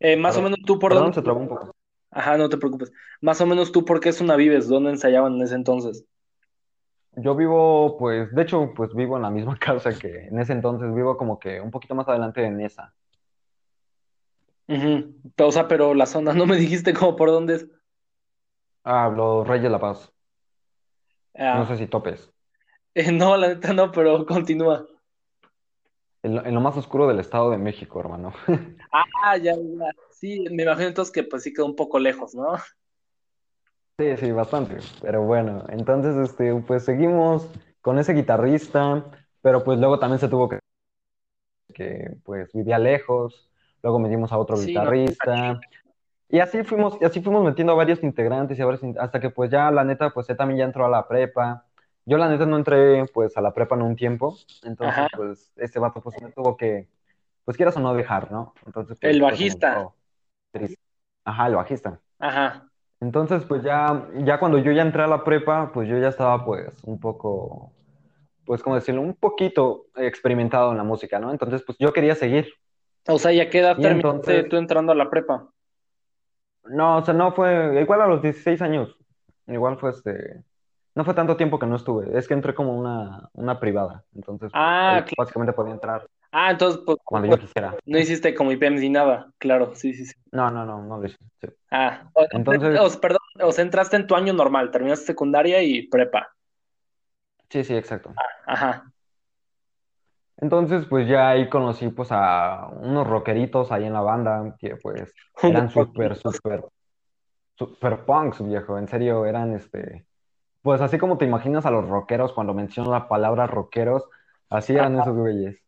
Eh, 0.00 0.16
más 0.16 0.36
o 0.36 0.42
menos 0.42 0.58
tú 0.66 0.78
por 0.78 0.92
Perdón, 0.92 1.14
se 1.14 1.22
trabó 1.22 1.40
un 1.40 1.48
poco. 1.48 1.70
Ajá, 2.10 2.36
no 2.36 2.48
te 2.48 2.56
preocupes. 2.56 2.92
Más 3.20 3.40
o 3.40 3.46
menos 3.46 3.70
tú 3.70 3.84
por 3.84 4.00
qué 4.00 4.12
una 4.20 4.36
vives, 4.36 4.68
¿dónde 4.68 4.90
ensayaban 4.90 5.34
en 5.34 5.42
ese 5.42 5.54
entonces? 5.54 6.04
Yo 7.16 7.34
vivo, 7.36 7.96
pues, 7.98 8.32
de 8.34 8.42
hecho, 8.42 8.72
pues 8.74 8.92
vivo 8.94 9.16
en 9.16 9.22
la 9.22 9.30
misma 9.30 9.56
casa 9.60 9.96
que 9.96 10.26
en 10.26 10.38
ese 10.38 10.52
entonces, 10.52 10.94
vivo 10.94 11.16
como 11.16 11.38
que 11.38 11.60
un 11.60 11.70
poquito 11.70 11.94
más 11.94 12.08
adelante 12.08 12.40
de 12.40 12.50
Nesa. 12.50 12.92
Uh 14.68 15.02
O 15.38 15.52
sea, 15.52 15.68
pero 15.68 15.94
la 15.94 16.06
zona, 16.06 16.32
no 16.34 16.46
me 16.46 16.56
dijiste 16.56 16.94
como 16.94 17.16
por 17.16 17.30
dónde 17.30 17.54
es. 17.56 17.66
Ah, 18.84 19.08
los 19.14 19.46
Reyes 19.46 19.64
de 19.64 19.70
la 19.70 19.78
Paz. 19.80 20.12
No 21.34 21.62
Ah, 21.62 21.66
sé 21.66 21.76
si 21.78 21.86
topes. 21.86 22.32
eh, 22.94 23.10
no, 23.10 23.36
la 23.36 23.48
neta 23.48 23.72
no, 23.72 23.90
pero 23.90 24.24
continúa. 24.26 24.86
En 26.22 26.36
lo, 26.36 26.44
en 26.46 26.54
lo 26.54 26.60
más 26.60 26.76
oscuro 26.76 27.06
del 27.06 27.20
Estado 27.20 27.50
de 27.50 27.58
México, 27.58 28.00
hermano. 28.00 28.32
Ah, 28.92 29.36
ya, 29.36 29.54
ya. 29.56 29.90
Sí, 30.12 30.46
me 30.50 30.62
imagino 30.62 30.86
entonces 30.88 31.12
que 31.12 31.24
pues 31.24 31.42
sí 31.42 31.52
quedó 31.52 31.66
un 31.66 31.74
poco 31.74 31.98
lejos, 31.98 32.34
¿no? 32.34 32.54
Sí, 33.98 34.16
sí, 34.16 34.32
bastante. 34.32 34.78
Pero 35.00 35.22
bueno, 35.22 35.64
entonces, 35.68 36.16
este, 36.16 36.54
pues 36.66 36.84
seguimos 36.84 37.48
con 37.80 37.98
ese 37.98 38.12
guitarrista, 38.12 39.04
pero 39.40 39.62
pues 39.62 39.78
luego 39.78 39.98
también 39.98 40.18
se 40.18 40.28
tuvo 40.28 40.48
que, 40.48 40.58
que 41.72 42.16
pues 42.24 42.52
vivía 42.52 42.78
lejos, 42.78 43.50
luego 43.82 43.98
metimos 43.98 44.32
a 44.32 44.38
otro 44.38 44.56
Sí, 44.56 44.74
no, 44.74 44.80
guitarrista, 44.80 45.60
y 46.28 46.40
así 46.40 46.64
fuimos, 46.64 46.98
y 47.00 47.04
así 47.04 47.22
fuimos 47.22 47.44
metiendo 47.44 47.72
a 47.72 47.76
varios 47.76 48.02
integrantes 48.02 48.58
y 48.58 48.62
a 48.62 48.66
varios 48.66 48.82
hasta 48.98 49.20
que 49.20 49.30
pues 49.30 49.50
ya 49.50 49.70
la 49.70 49.84
neta, 49.84 50.10
pues 50.10 50.28
él 50.30 50.36
también 50.36 50.58
ya 50.58 50.64
entró 50.64 50.84
a 50.86 50.88
la 50.88 51.06
prepa. 51.06 51.66
Yo 52.06 52.18
la 52.18 52.28
neta 52.28 52.46
no 52.46 52.56
entré 52.56 53.06
pues 53.06 53.36
a 53.36 53.40
la 53.40 53.54
prepa 53.54 53.76
en 53.76 53.82
un 53.82 53.96
tiempo, 53.96 54.36
Ajá. 54.80 55.06
entonces 55.08 55.10
pues 55.16 55.52
este 55.56 55.78
vato 55.78 56.02
pues 56.02 56.20
me 56.20 56.32
tuvo 56.32 56.56
que, 56.56 56.88
pues 57.44 57.56
quieras 57.56 57.76
o 57.76 57.80
no 57.80 57.94
dejar, 57.94 58.32
¿no? 58.32 58.54
Entonces 58.66 58.98
pues 59.00 59.14
El 59.14 59.22
bajista. 59.22 59.88
Ajá, 61.24 61.46
el 61.46 61.54
bajista. 61.54 62.00
Ajá. 62.18 62.68
Entonces, 63.04 63.44
pues 63.44 63.62
ya, 63.62 64.08
ya 64.24 64.38
cuando 64.38 64.56
yo 64.56 64.72
ya 64.72 64.80
entré 64.80 65.02
a 65.02 65.06
la 65.06 65.24
prepa, 65.24 65.70
pues 65.74 65.86
yo 65.86 65.98
ya 65.98 66.08
estaba 66.08 66.42
pues 66.42 66.72
un 66.84 66.98
poco, 66.98 67.70
pues 68.46 68.62
como 68.62 68.76
decirlo, 68.76 69.02
un 69.02 69.12
poquito 69.12 69.86
experimentado 69.94 70.70
en 70.70 70.78
la 70.78 70.84
música, 70.84 71.18
¿no? 71.18 71.30
Entonces, 71.30 71.62
pues 71.66 71.76
yo 71.78 71.92
quería 71.92 72.14
seguir. 72.14 72.48
O 73.06 73.18
sea, 73.18 73.30
¿ya 73.32 73.50
qué 73.50 73.58
edad 73.58 73.76
terminaste 73.76 74.16
entonces, 74.16 74.48
tú 74.48 74.56
entrando 74.56 74.92
a 74.92 74.94
la 74.94 75.10
prepa? 75.10 75.50
no, 76.70 76.96
o 76.96 77.04
sea, 77.04 77.12
no 77.12 77.32
fue, 77.32 77.78
igual 77.78 78.00
a 78.00 78.06
los 78.06 78.22
16 78.22 78.62
años, 78.62 78.96
igual 79.48 79.76
fue 79.76 79.90
este, 79.90 80.42
no 80.94 81.04
fue 81.04 81.12
tanto 81.12 81.36
tiempo 81.36 81.58
que 81.58 81.66
no 81.66 81.76
estuve, 81.76 82.16
es 82.18 82.26
que 82.26 82.32
entré 82.32 82.54
como 82.54 82.74
una, 82.74 83.28
una 83.34 83.60
privada, 83.60 84.02
entonces 84.14 84.50
pues 84.50 84.52
Ah, 84.54 85.04
básicamente 85.18 85.52
podía 85.52 85.74
entrar 85.74 86.06
Ah, 86.36 86.50
entonces 86.50 86.82
pues, 86.84 86.98
cuando 87.04 87.28
yo 87.28 87.36
pues, 87.36 87.46
quisiera. 87.46 87.78
no 87.86 87.98
hiciste 87.98 88.34
como 88.34 88.50
IPEMS 88.50 88.80
ni 88.80 88.88
nada. 88.90 89.30
Claro, 89.38 89.72
sí, 89.76 89.94
sí, 89.94 90.04
sí. 90.04 90.14
No, 90.32 90.50
no, 90.50 90.66
no, 90.66 90.82
no 90.82 90.98
lo 90.98 91.06
hice. 91.06 91.16
sí. 91.40 91.46
Ah, 91.70 92.10
o, 92.12 92.26
Entonces, 92.32 92.78
o- 92.80 93.00
perdón, 93.00 93.20
o 93.40 93.52
sea, 93.52 93.62
entraste 93.64 93.96
en 93.96 94.08
tu 94.08 94.16
año 94.16 94.32
normal, 94.32 94.72
terminaste 94.72 95.06
secundaria 95.06 95.62
y 95.62 95.86
prepa. 95.86 96.28
sí, 97.50 97.62
sí, 97.62 97.76
exacto. 97.76 98.12
Ajá. 98.46 98.84
Entonces, 100.38 100.84
pues 100.86 101.08
ya 101.08 101.28
ahí 101.30 101.48
conocí 101.48 101.88
pues 101.88 102.08
a 102.10 102.66
unos 102.80 103.06
rockeritos 103.06 103.70
ahí 103.70 103.84
en 103.84 103.92
la 103.92 104.00
banda 104.00 104.56
que 104.58 104.76
pues 104.76 105.14
eran 105.44 105.70
súper, 105.70 106.16
súper, 106.16 106.64
súper 107.56 108.04
punks, 108.04 108.44
viejo. 108.44 108.76
En 108.78 108.88
serio, 108.88 109.24
eran 109.24 109.54
este, 109.54 110.04
pues 110.62 110.80
así 110.80 110.98
como 110.98 111.18
te 111.18 111.24
imaginas 111.26 111.66
a 111.66 111.70
los 111.70 111.88
rockeros 111.88 112.32
cuando 112.32 112.54
menciono 112.54 112.90
la 112.90 113.08
palabra 113.08 113.46
rockeros, 113.46 114.08
así 114.50 114.74
eran 114.74 114.98
esos 115.00 115.16
güeyes. 115.16 115.63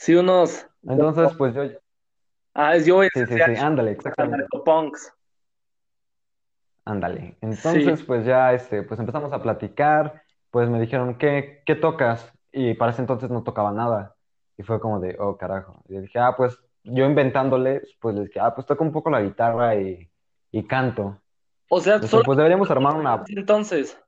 Sí, 0.00 0.14
unos. 0.14 0.66
Entonces, 0.82 1.30
pues 1.36 1.54
yo, 1.54 1.62
Ah, 2.54 2.74
es 2.74 2.86
yo 2.86 3.02
a 3.02 3.04
sí, 3.12 3.26
sí, 3.26 3.34
sí, 3.44 3.54
ándale, 3.56 3.90
exactamente, 3.90 4.46
punks. 4.64 5.12
ándale. 6.86 7.36
Entonces, 7.42 7.98
Sí. 8.00 8.04
pues 8.06 8.24
ya 8.24 8.54
este, 8.54 8.82
pues 8.82 8.98
empezamos 8.98 9.30
a 9.34 9.42
platicar, 9.42 10.22
pues 10.50 10.70
me 10.70 10.80
dijeron, 10.80 11.18
¿qué, 11.18 11.62
qué 11.66 11.74
tocas? 11.74 12.32
Y 12.50 12.72
para 12.74 12.92
ese 12.92 13.02
entonces 13.02 13.28
no 13.30 13.42
tocaba 13.42 13.72
nada. 13.72 14.16
Y 14.56 14.62
fue 14.62 14.80
como 14.80 15.00
de, 15.00 15.16
oh, 15.20 15.36
carajo. 15.36 15.82
Y 15.86 15.98
dije, 15.98 16.18
ah, 16.18 16.34
pues 16.34 16.58
yo 16.82 17.04
inventándole, 17.04 17.82
pues 18.00 18.14
les 18.16 18.24
dije, 18.28 18.40
ah, 18.40 18.54
pues 18.54 18.66
toco 18.66 18.82
un 18.82 18.92
poco 18.92 19.10
la 19.10 19.20
guitarra 19.20 19.76
y, 19.76 20.10
y 20.50 20.66
canto. 20.66 21.20
O 21.68 21.78
sea, 21.78 22.02
solo 22.02 22.24
pues 22.24 22.38
deberíamos 22.38 22.70
armar 22.70 22.96
una, 22.96 23.22
entonces. 23.28 24.00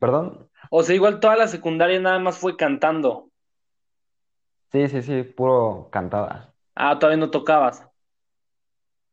perdón. 0.00 0.48
O 0.70 0.82
sea, 0.82 0.96
igual 0.96 1.20
toda 1.20 1.36
la 1.36 1.46
secundaria 1.46 2.00
nada 2.00 2.18
más 2.18 2.36
fue 2.38 2.56
cantando. 2.56 3.27
Sí, 4.72 4.88
sí, 4.88 5.02
sí, 5.02 5.22
puro 5.24 5.88
cantada. 5.92 6.54
Ah, 6.74 6.98
todavía 6.98 7.18
no 7.18 7.30
tocabas. 7.30 7.84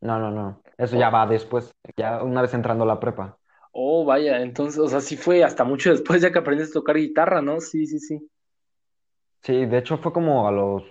No, 0.01 0.19
no, 0.19 0.31
no. 0.31 0.61
Eso 0.77 0.95
ya 0.97 1.09
va 1.09 1.25
después, 1.27 1.71
ya 1.97 2.23
una 2.23 2.41
vez 2.41 2.53
entrando 2.53 2.83
a 2.83 2.87
la 2.87 2.99
prepa. 2.99 3.37
Oh, 3.73 4.03
vaya, 4.05 4.41
entonces, 4.41 4.79
o 4.79 4.87
sea, 4.87 5.01
sí 5.01 5.17
fue 5.17 5.43
hasta 5.43 5.63
mucho 5.63 5.91
después 5.91 6.19
ya 6.21 6.31
que 6.31 6.39
aprendiste 6.39 6.71
a 6.71 6.81
tocar 6.81 6.95
guitarra, 6.97 7.41
¿no? 7.43 7.59
Sí, 7.61 7.85
sí, 7.85 7.99
sí. 7.99 8.19
Sí, 9.43 9.65
de 9.65 9.77
hecho 9.77 9.97
fue 9.97 10.11
como 10.11 10.45
a 10.47 10.51
los, 10.51 10.83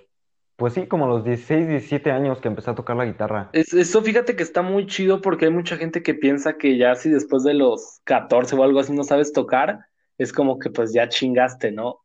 pues 0.57 0.73
sí, 0.75 0.87
como 0.87 1.05
a 1.07 1.09
los 1.09 1.25
16, 1.25 1.69
17 1.69 2.11
años 2.13 2.41
que 2.41 2.49
empecé 2.49 2.71
a 2.71 2.75
tocar 2.75 2.97
la 2.97 3.05
guitarra. 3.05 3.53
Es- 3.53 3.73
eso 3.73 4.03
fíjate 4.03 4.37
que 4.37 4.43
está 4.43 4.63
muy 4.63 4.87
chido 4.87 5.21
porque 5.23 5.47
hay 5.47 5.51
mucha 5.53 5.77
gente 5.77 6.03
que 6.03 6.15
piensa 6.15 6.59
que 6.59 6.77
ya 6.77 6.95
si 6.97 7.09
después 7.11 7.43
de 7.45 7.55
los 7.55 8.01
14 8.05 8.57
o 8.57 8.63
algo 8.65 8.81
así 8.81 8.93
no 8.93 9.05
sabes 9.05 9.33
tocar, 9.33 9.87
es 10.19 10.33
como 10.33 10.59
que 10.59 10.71
pues 10.71 10.93
ya 10.93 11.09
chingaste, 11.09 11.71
¿no? 11.73 12.04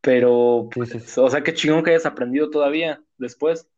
Pero, 0.00 0.68
sí, 0.72 0.80
pues, 0.80 0.90
sí. 0.90 1.20
o 1.20 1.28
sea, 1.28 1.42
qué 1.42 1.52
chingón 1.54 1.84
que 1.84 1.90
hayas 1.90 2.06
aprendido 2.06 2.50
todavía 2.50 3.02
después. 3.18 3.68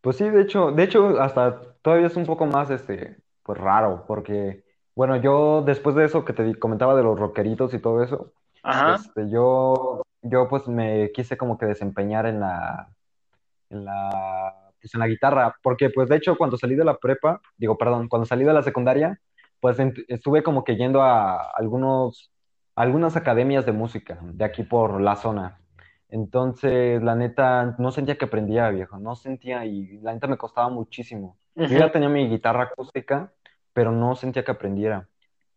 Pues 0.00 0.16
sí, 0.16 0.28
de 0.28 0.42
hecho, 0.42 0.70
de 0.70 0.84
hecho, 0.84 1.20
hasta 1.20 1.60
todavía 1.82 2.06
es 2.06 2.16
un 2.16 2.26
poco 2.26 2.46
más, 2.46 2.70
este, 2.70 3.16
pues 3.42 3.58
raro, 3.58 4.04
porque, 4.06 4.64
bueno, 4.94 5.16
yo 5.16 5.62
después 5.66 5.96
de 5.96 6.04
eso 6.04 6.24
que 6.24 6.32
te 6.32 6.58
comentaba 6.58 6.94
de 6.94 7.02
los 7.02 7.18
rockeritos 7.18 7.74
y 7.74 7.80
todo 7.80 8.02
eso, 8.02 8.32
Ajá, 8.62 8.96
este, 8.96 9.28
yo, 9.28 10.02
yo 10.22 10.48
pues 10.48 10.68
me 10.68 11.10
quise 11.12 11.36
como 11.36 11.58
que 11.58 11.66
desempeñar 11.66 12.26
en 12.26 12.40
la, 12.40 12.88
en 13.70 13.84
la, 13.84 14.72
pues 14.80 14.94
en 14.94 15.00
la 15.00 15.08
guitarra, 15.08 15.56
porque 15.62 15.90
pues 15.90 16.08
de 16.08 16.16
hecho 16.16 16.36
cuando 16.36 16.56
salí 16.56 16.74
de 16.74 16.84
la 16.84 16.98
prepa, 16.98 17.40
digo, 17.56 17.76
perdón, 17.76 18.08
cuando 18.08 18.26
salí 18.26 18.44
de 18.44 18.52
la 18.52 18.62
secundaria, 18.62 19.20
pues 19.60 19.78
estuve 20.08 20.42
como 20.42 20.64
que 20.64 20.76
yendo 20.76 21.02
a 21.02 21.50
algunos, 21.50 22.30
algunas 22.76 23.16
academias 23.16 23.66
de 23.66 23.72
música 23.72 24.18
de 24.22 24.44
aquí 24.44 24.64
por 24.64 25.00
la 25.00 25.16
zona. 25.16 25.60
Entonces, 26.10 27.02
la 27.02 27.16
neta, 27.16 27.76
no 27.78 27.90
sentía 27.92 28.18
que 28.18 28.26
aprendía, 28.26 28.70
viejo, 28.70 28.98
no 28.98 29.16
sentía 29.16 29.64
y 29.66 29.98
la 30.00 30.14
neta 30.14 30.28
me 30.28 30.38
costaba 30.38 30.68
muchísimo. 30.70 31.38
Yo 31.66 31.76
ujú, 31.76 31.78
ya 31.78 31.92
tenía 31.92 32.08
mi 32.10 32.28
guitarra 32.28 32.64
acústica, 32.64 33.32
pero 33.72 33.92
no 33.92 34.14
sentía 34.16 34.44
que 34.44 34.52
aprendiera. 34.52 35.08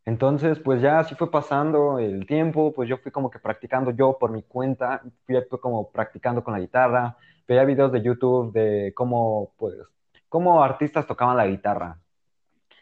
Entonces, 0.06 0.60
pues 0.60 0.82
ya 0.82 1.00
así 1.00 1.16
fue 1.16 1.30
pasando 1.32 2.00
el 2.00 2.26
tiempo, 2.26 2.74
pues 2.74 2.90
yo 2.90 2.98
fui 2.98 3.12
como 3.12 3.30
que 3.30 3.40
practicando 3.40 3.92
yo 3.92 4.18
por 4.20 4.32
mi 4.32 4.44
cuenta, 4.44 5.02
fui 5.26 5.36
fui 5.50 5.60
como 5.60 5.92
practicando 5.92 6.44
con 6.44 6.54
la 6.54 6.60
guitarra, 6.60 7.18
veía 7.48 7.64
videos 7.66 7.92
de 7.92 8.02
YouTube 8.02 8.52
de 8.54 8.94
cómo, 8.96 9.54
pues, 9.58 9.76
cómo 10.30 10.64
artistas 10.64 11.06
tocaban 11.08 11.38
la 11.38 11.48
guitarra. 11.48 12.00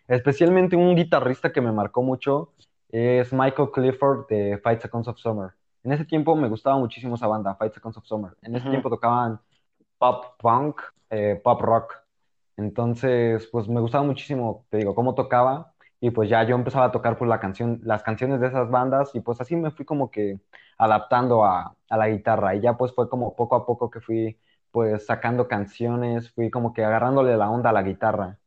Especialmente 0.07 0.75
un 0.75 0.95
guitarrista 0.95 1.51
que 1.53 1.61
me 1.61 1.71
marcó 1.71 2.01
mucho 2.03 2.53
es 2.89 3.33
Michael 3.33 3.71
Clifford 3.71 4.27
de 4.27 4.59
Five 4.63 4.81
Seconds 4.81 5.07
of 5.07 5.17
Summer. 5.17 5.51
En 5.83 5.91
ese 5.93 6.05
tiempo 6.05 6.35
me 6.35 6.49
gustaba 6.49 6.77
muchísimo 6.77 7.15
esa 7.15 7.27
banda, 7.27 7.55
Five 7.55 7.71
Seconds 7.73 7.97
of 7.97 8.05
Summer. 8.05 8.35
En 8.41 8.55
ese 8.55 8.69
tiempo 8.69 8.89
tocaban 8.89 9.39
pop 9.97 10.25
punk, 10.39 10.81
eh, 11.09 11.39
pop 11.43 11.61
rock. 11.61 11.93
Entonces, 12.57 13.47
pues 13.51 13.67
me 13.67 13.79
gustaba 13.79 14.03
muchísimo, 14.03 14.65
te 14.69 14.77
digo, 14.77 14.95
cómo 14.95 15.15
tocaba. 15.15 15.73
Y 15.99 16.11
pues 16.11 16.29
ya 16.29 16.43
yo 16.43 16.55
empezaba 16.55 16.85
a 16.85 16.91
tocar 16.91 17.17
pues 17.17 17.29
la 17.29 17.39
canción, 17.39 17.79
las 17.83 18.03
canciones 18.03 18.39
de 18.39 18.47
esas 18.47 18.69
bandas 18.69 19.15
y 19.15 19.19
pues 19.21 19.41
así 19.41 19.55
me 19.55 19.71
fui 19.71 19.85
como 19.85 20.11
que 20.11 20.39
adaptando 20.77 21.43
a, 21.45 21.75
a 21.89 21.97
la 21.97 22.09
guitarra. 22.09 22.55
Y 22.55 22.61
ya 22.61 22.77
pues 22.77 22.93
fue 22.93 23.09
como 23.09 23.35
poco 23.35 23.55
a 23.55 23.65
poco 23.65 23.89
que 23.89 23.99
fui 24.01 24.39
pues 24.71 25.05
sacando 25.05 25.47
canciones, 25.47 26.31
fui 26.31 26.51
como 26.51 26.73
que 26.73 26.83
agarrándole 26.85 27.35
la 27.37 27.49
onda 27.49 27.69
a 27.71 27.73
la 27.73 27.83
guitarra. 27.83 28.37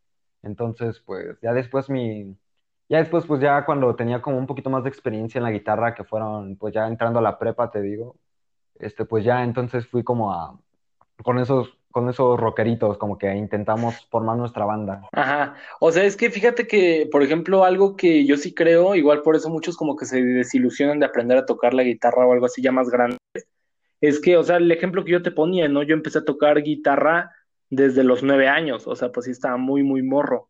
Entonces, 0.42 1.00
pues 1.00 1.38
ya 1.42 1.52
después 1.52 1.90
mi, 1.90 2.36
ya 2.90 2.98
después, 2.98 3.24
pues 3.24 3.40
ya 3.40 3.64
cuando 3.64 3.94
tenía 3.94 4.20
como 4.20 4.36
un 4.36 4.48
poquito 4.48 4.68
más 4.68 4.82
de 4.82 4.88
experiencia 4.88 5.38
en 5.38 5.44
la 5.44 5.52
guitarra, 5.52 5.94
que 5.94 6.02
fueron, 6.02 6.56
pues 6.56 6.74
ya 6.74 6.88
entrando 6.88 7.20
a 7.20 7.22
la 7.22 7.38
prepa, 7.38 7.70
te 7.70 7.80
digo, 7.80 8.16
este, 8.80 9.04
pues 9.04 9.24
ya 9.24 9.44
entonces 9.44 9.86
fui 9.86 10.02
como 10.02 10.32
a, 10.32 10.58
con 11.22 11.38
esos, 11.38 11.78
con 11.92 12.08
esos 12.08 12.38
rockeritos, 12.38 12.98
como 12.98 13.16
que 13.16 13.32
intentamos 13.32 14.08
formar 14.10 14.36
nuestra 14.36 14.64
banda. 14.64 15.08
Ajá, 15.12 15.54
o 15.78 15.92
sea, 15.92 16.02
es 16.02 16.16
que 16.16 16.30
fíjate 16.30 16.66
que, 16.66 17.08
por 17.12 17.22
ejemplo, 17.22 17.64
algo 17.64 17.96
que 17.96 18.26
yo 18.26 18.36
sí 18.36 18.52
creo, 18.52 18.96
igual 18.96 19.22
por 19.22 19.36
eso 19.36 19.48
muchos 19.50 19.76
como 19.76 19.94
que 19.94 20.04
se 20.04 20.20
desilusionan 20.20 20.98
de 20.98 21.06
aprender 21.06 21.38
a 21.38 21.46
tocar 21.46 21.74
la 21.74 21.84
guitarra 21.84 22.26
o 22.26 22.32
algo 22.32 22.46
así 22.46 22.60
ya 22.60 22.72
más 22.72 22.90
grande, 22.90 23.18
es 24.00 24.20
que, 24.20 24.36
o 24.36 24.42
sea, 24.42 24.56
el 24.56 24.72
ejemplo 24.72 25.04
que 25.04 25.12
yo 25.12 25.22
te 25.22 25.30
ponía, 25.30 25.68
¿no? 25.68 25.84
Yo 25.84 25.94
empecé 25.94 26.18
a 26.18 26.24
tocar 26.24 26.60
guitarra 26.60 27.30
desde 27.68 28.02
los 28.02 28.24
nueve 28.24 28.48
años, 28.48 28.88
o 28.88 28.96
sea, 28.96 29.12
pues 29.12 29.26
sí 29.26 29.30
estaba 29.30 29.58
muy, 29.58 29.84
muy 29.84 30.02
morro. 30.02 30.49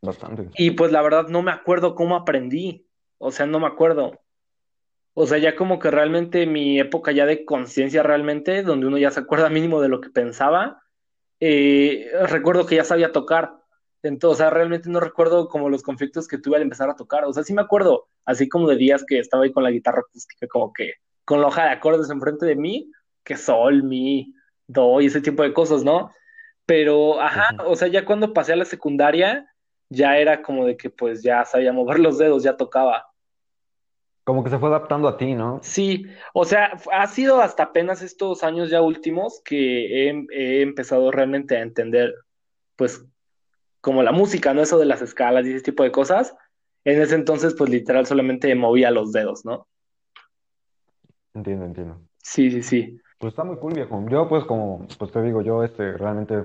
Bastante. 0.00 0.50
Y 0.56 0.72
pues 0.72 0.92
la 0.92 1.02
verdad 1.02 1.28
no 1.28 1.42
me 1.42 1.52
acuerdo 1.52 1.94
cómo 1.94 2.16
aprendí, 2.16 2.86
o 3.18 3.30
sea, 3.30 3.46
no 3.46 3.60
me 3.60 3.66
acuerdo. 3.66 4.20
O 5.14 5.26
sea, 5.26 5.38
ya 5.38 5.54
como 5.56 5.78
que 5.78 5.90
realmente 5.90 6.46
mi 6.46 6.80
época 6.80 7.12
ya 7.12 7.26
de 7.26 7.44
conciencia 7.44 8.02
realmente, 8.02 8.62
donde 8.62 8.86
uno 8.86 8.98
ya 8.98 9.10
se 9.10 9.20
acuerda 9.20 9.50
mínimo 9.50 9.80
de 9.80 9.88
lo 9.88 10.00
que 10.00 10.10
pensaba, 10.10 10.82
eh, 11.38 12.10
recuerdo 12.28 12.66
que 12.66 12.76
ya 12.76 12.84
sabía 12.84 13.12
tocar. 13.12 13.52
Entonces, 14.02 14.36
o 14.36 14.38
sea, 14.38 14.50
realmente 14.50 14.88
no 14.88 15.00
recuerdo 15.00 15.48
como 15.48 15.68
los 15.68 15.82
conflictos 15.82 16.26
que 16.26 16.38
tuve 16.38 16.56
al 16.56 16.62
empezar 16.62 16.88
a 16.88 16.96
tocar. 16.96 17.24
O 17.24 17.32
sea, 17.32 17.44
sí 17.44 17.52
me 17.52 17.62
acuerdo, 17.62 18.08
así 18.24 18.48
como 18.48 18.68
de 18.68 18.76
días 18.76 19.04
que 19.06 19.18
estaba 19.18 19.44
ahí 19.44 19.52
con 19.52 19.62
la 19.62 19.70
guitarra 19.70 20.00
acústica, 20.00 20.46
como 20.48 20.72
que 20.72 20.94
con 21.24 21.40
la 21.40 21.48
hoja 21.48 21.64
de 21.64 21.70
acordes 21.70 22.10
enfrente 22.10 22.46
de 22.46 22.56
mí, 22.56 22.90
que 23.22 23.36
sol, 23.36 23.82
mi, 23.82 24.34
do 24.66 25.00
y 25.00 25.06
ese 25.06 25.20
tipo 25.20 25.42
de 25.42 25.52
cosas, 25.52 25.84
¿no? 25.84 26.10
Pero, 26.66 27.20
ajá, 27.20 27.56
o 27.66 27.76
sea, 27.76 27.88
ya 27.88 28.04
cuando 28.04 28.32
pasé 28.32 28.54
a 28.54 28.56
la 28.56 28.64
secundaria, 28.64 29.51
ya 29.92 30.16
era 30.18 30.42
como 30.42 30.66
de 30.66 30.76
que 30.76 30.90
pues 30.90 31.22
ya 31.22 31.44
sabía 31.44 31.72
mover 31.72 31.98
los 32.00 32.18
dedos, 32.18 32.42
ya 32.42 32.56
tocaba. 32.56 33.06
Como 34.24 34.44
que 34.44 34.50
se 34.50 34.58
fue 34.58 34.68
adaptando 34.68 35.08
a 35.08 35.16
ti, 35.16 35.34
¿no? 35.34 35.58
Sí, 35.62 36.06
o 36.32 36.44
sea, 36.44 36.78
ha 36.92 37.06
sido 37.08 37.40
hasta 37.40 37.64
apenas 37.64 38.02
estos 38.02 38.44
años 38.44 38.70
ya 38.70 38.80
últimos 38.80 39.42
que 39.44 40.08
he, 40.08 40.26
he 40.30 40.62
empezado 40.62 41.10
realmente 41.10 41.56
a 41.56 41.62
entender, 41.62 42.14
pues, 42.76 43.04
como 43.80 44.02
la 44.02 44.12
música, 44.12 44.54
¿no? 44.54 44.62
Eso 44.62 44.78
de 44.78 44.86
las 44.86 45.02
escalas 45.02 45.44
y 45.44 45.52
ese 45.52 45.64
tipo 45.64 45.82
de 45.82 45.90
cosas. 45.90 46.36
En 46.84 47.00
ese 47.00 47.16
entonces, 47.16 47.54
pues 47.54 47.68
literal 47.68 48.06
solamente 48.06 48.54
movía 48.54 48.90
los 48.90 49.12
dedos, 49.12 49.44
¿no? 49.44 49.66
Entiendo, 51.34 51.64
entiendo. 51.64 52.00
Sí, 52.18 52.50
sí, 52.50 52.62
sí. 52.62 53.00
Pues 53.18 53.32
está 53.32 53.42
muy 53.42 53.56
cool, 53.56 53.74
viejo. 53.74 54.04
Yo, 54.08 54.28
pues, 54.28 54.44
como, 54.44 54.86
pues 54.98 55.10
te 55.10 55.22
digo, 55.22 55.42
yo, 55.42 55.64
este, 55.64 55.96
realmente, 55.96 56.44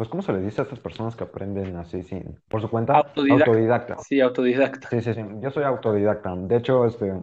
pues, 0.00 0.08
¿cómo 0.08 0.22
se 0.22 0.32
le 0.32 0.40
dice 0.40 0.62
a 0.62 0.64
estas 0.64 0.78
personas 0.78 1.14
que 1.14 1.24
aprenden 1.24 1.76
así, 1.76 2.02
sin, 2.02 2.40
por 2.48 2.62
su 2.62 2.70
cuenta? 2.70 2.94
Autodidacta. 2.94 3.50
Autodidacta. 3.50 3.98
Sí, 3.98 4.18
autodidacta. 4.18 4.88
Sí, 4.88 5.02
sí, 5.02 5.12
sí. 5.12 5.22
Yo 5.40 5.50
soy 5.50 5.64
autodidacta. 5.64 6.34
De 6.36 6.56
hecho, 6.56 6.86
este, 6.86 7.22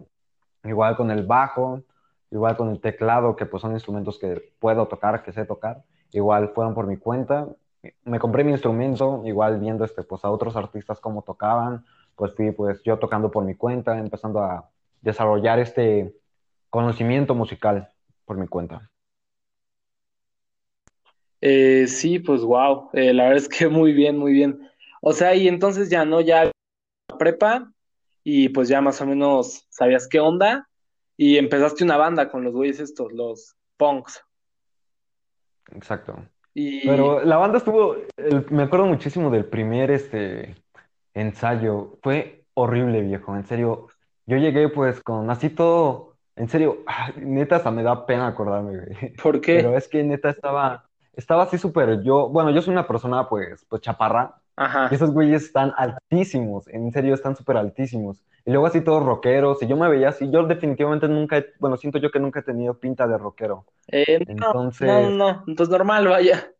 igual 0.62 0.96
con 0.96 1.10
el 1.10 1.26
bajo, 1.26 1.82
igual 2.30 2.56
con 2.56 2.70
el 2.70 2.80
teclado, 2.80 3.34
que 3.34 3.46
pues 3.46 3.62
son 3.62 3.72
instrumentos 3.72 4.16
que 4.20 4.52
puedo 4.60 4.86
tocar, 4.86 5.24
que 5.24 5.32
sé 5.32 5.44
tocar, 5.44 5.82
igual 6.12 6.52
fueron 6.54 6.72
por 6.72 6.86
mi 6.86 6.96
cuenta. 6.98 7.48
Me 8.04 8.20
compré 8.20 8.44
mi 8.44 8.52
instrumento, 8.52 9.22
igual 9.24 9.58
viendo, 9.58 9.84
este, 9.84 10.04
pues, 10.04 10.24
a 10.24 10.30
otros 10.30 10.54
artistas 10.54 11.00
cómo 11.00 11.22
tocaban, 11.22 11.84
pues 12.14 12.32
fui, 12.36 12.52
pues, 12.52 12.80
yo 12.84 12.96
tocando 13.00 13.28
por 13.28 13.42
mi 13.42 13.56
cuenta, 13.56 13.98
empezando 13.98 14.38
a 14.38 14.70
desarrollar 15.00 15.58
este 15.58 16.14
conocimiento 16.70 17.34
musical 17.34 17.90
por 18.24 18.36
mi 18.36 18.46
cuenta. 18.46 18.88
Eh, 21.40 21.86
sí, 21.86 22.18
pues 22.18 22.42
wow, 22.42 22.90
eh, 22.92 23.12
la 23.14 23.24
verdad 23.24 23.38
es 23.38 23.48
que 23.48 23.68
muy 23.68 23.92
bien, 23.92 24.16
muy 24.18 24.32
bien. 24.32 24.68
O 25.00 25.12
sea, 25.12 25.34
y 25.34 25.48
entonces 25.48 25.90
ya 25.90 26.04
no, 26.04 26.20
ya 26.20 26.50
prepa 27.18 27.72
y 28.24 28.48
pues 28.50 28.68
ya 28.68 28.80
más 28.80 29.00
o 29.00 29.06
menos 29.06 29.66
sabías 29.70 30.08
qué 30.08 30.20
onda 30.20 30.68
y 31.16 31.36
empezaste 31.38 31.84
una 31.84 31.96
banda 31.96 32.28
con 32.28 32.44
los 32.44 32.52
güeyes 32.52 32.80
estos, 32.80 33.12
los 33.12 33.54
punks. 33.76 34.22
Exacto. 35.72 36.16
Y 36.54 36.86
Pero 36.86 37.24
la 37.24 37.36
banda 37.36 37.58
estuvo, 37.58 37.96
el- 38.16 38.46
me 38.50 38.64
acuerdo 38.64 38.86
muchísimo 38.86 39.30
del 39.30 39.44
primer 39.44 39.90
este 39.90 40.56
ensayo. 41.14 41.98
Fue 42.02 42.44
horrible, 42.54 43.00
viejo. 43.02 43.36
En 43.36 43.44
serio, 43.46 43.88
yo 44.26 44.36
llegué 44.36 44.68
pues 44.68 45.00
con 45.02 45.30
así 45.30 45.50
todo, 45.50 46.16
en 46.36 46.48
serio, 46.48 46.84
neta, 47.16 47.56
hasta 47.56 47.70
me 47.70 47.82
da 47.82 48.06
pena 48.06 48.26
acordarme, 48.28 48.78
güey. 48.78 49.12
¿por 49.22 49.40
Pero 49.40 49.70
qué? 49.70 49.76
es 49.76 49.88
que 49.88 50.02
neta 50.02 50.30
estaba, 50.30 50.87
estaba 51.18 51.44
así 51.44 51.58
súper, 51.58 52.02
yo, 52.02 52.28
bueno, 52.30 52.50
yo 52.50 52.62
soy 52.62 52.72
una 52.72 52.86
persona 52.88 53.28
pues, 53.28 53.64
pues 53.68 53.82
chaparra. 53.82 54.40
Y 54.90 54.94
Ajá. 54.94 54.96
esos 54.96 55.12
güeyes 55.12 55.44
están 55.44 55.72
altísimos, 55.76 56.66
en 56.68 56.90
serio, 56.92 57.14
están 57.14 57.36
súper 57.36 57.58
altísimos. 57.58 58.24
Y 58.46 58.50
luego 58.52 58.66
así 58.66 58.80
todos 58.82 59.04
rockeros, 59.04 59.62
y 59.62 59.66
yo 59.68 59.76
me 59.76 59.88
veía 59.88 60.08
así, 60.10 60.30
yo 60.30 60.44
definitivamente 60.46 61.08
nunca, 61.08 61.38
he- 61.38 61.46
bueno, 61.60 61.76
siento 61.76 61.98
yo 61.98 62.10
que 62.10 62.20
nunca 62.20 62.40
he 62.40 62.42
tenido 62.44 62.78
pinta 62.80 63.06
de 63.06 63.18
rockero. 63.18 63.66
Eh, 63.88 64.24
no, 64.40 64.54
no, 64.80 65.00
no, 65.02 65.10
Entonces, 65.10 65.16
no, 65.16 65.44
entonces 65.46 65.70
normal, 65.72 66.08
vaya. 66.08 66.52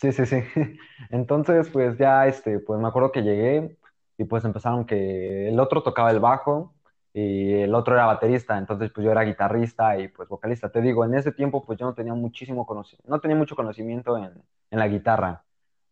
sí, 0.00 0.12
sí, 0.12 0.26
sí. 0.26 0.36
Entonces, 1.10 1.68
pues 1.70 1.98
ya, 1.98 2.26
este, 2.26 2.58
pues 2.60 2.80
me 2.80 2.88
acuerdo 2.88 3.12
que 3.12 3.22
llegué 3.22 3.76
y 4.18 4.24
pues 4.24 4.44
empezaron 4.44 4.84
que 4.86 5.48
el 5.48 5.58
otro 5.60 5.82
tocaba 5.82 6.10
el 6.10 6.20
bajo 6.20 6.74
y 7.12 7.54
el 7.54 7.74
otro 7.74 7.94
era 7.94 8.06
baterista, 8.06 8.56
entonces 8.56 8.90
pues 8.92 9.04
yo 9.04 9.10
era 9.10 9.22
guitarrista 9.22 9.98
y 9.98 10.08
pues 10.08 10.28
vocalista. 10.28 10.70
Te 10.70 10.80
digo, 10.80 11.04
en 11.04 11.14
ese 11.14 11.32
tiempo 11.32 11.64
pues 11.64 11.78
yo 11.78 11.86
no 11.86 11.94
tenía 11.94 12.14
muchísimo 12.14 12.66
conocimiento, 12.66 13.10
no 13.10 13.20
tenía 13.20 13.36
mucho 13.36 13.56
conocimiento 13.56 14.16
en, 14.16 14.32
en 14.70 14.78
la 14.78 14.86
guitarra. 14.86 15.42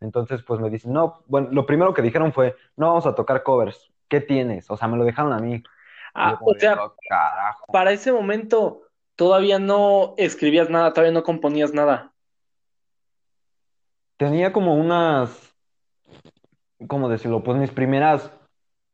Entonces 0.00 0.42
pues 0.42 0.60
me 0.60 0.70
dicen, 0.70 0.92
no, 0.92 1.24
bueno, 1.26 1.48
lo 1.50 1.66
primero 1.66 1.92
que 1.92 2.02
dijeron 2.02 2.32
fue, 2.32 2.54
no 2.76 2.88
vamos 2.88 3.06
a 3.06 3.14
tocar 3.14 3.42
covers, 3.42 3.90
¿qué 4.08 4.20
tienes? 4.20 4.70
O 4.70 4.76
sea, 4.76 4.86
me 4.86 4.96
lo 4.96 5.04
dejaron 5.04 5.32
a 5.32 5.38
mí. 5.38 5.62
Ah, 6.14 6.38
o 6.40 6.54
sea, 6.54 6.74
oh, 6.82 6.94
carajo. 7.08 7.64
para 7.72 7.92
ese 7.92 8.12
momento 8.12 8.82
todavía 9.16 9.58
no 9.58 10.14
escribías 10.16 10.70
nada, 10.70 10.92
todavía 10.92 11.12
no 11.12 11.24
componías 11.24 11.74
nada. 11.74 12.12
Tenía 14.16 14.52
como 14.52 14.74
unas, 14.74 15.54
¿cómo 16.86 17.08
decirlo? 17.08 17.42
Pues 17.42 17.58
mis 17.58 17.70
primeras 17.70 18.32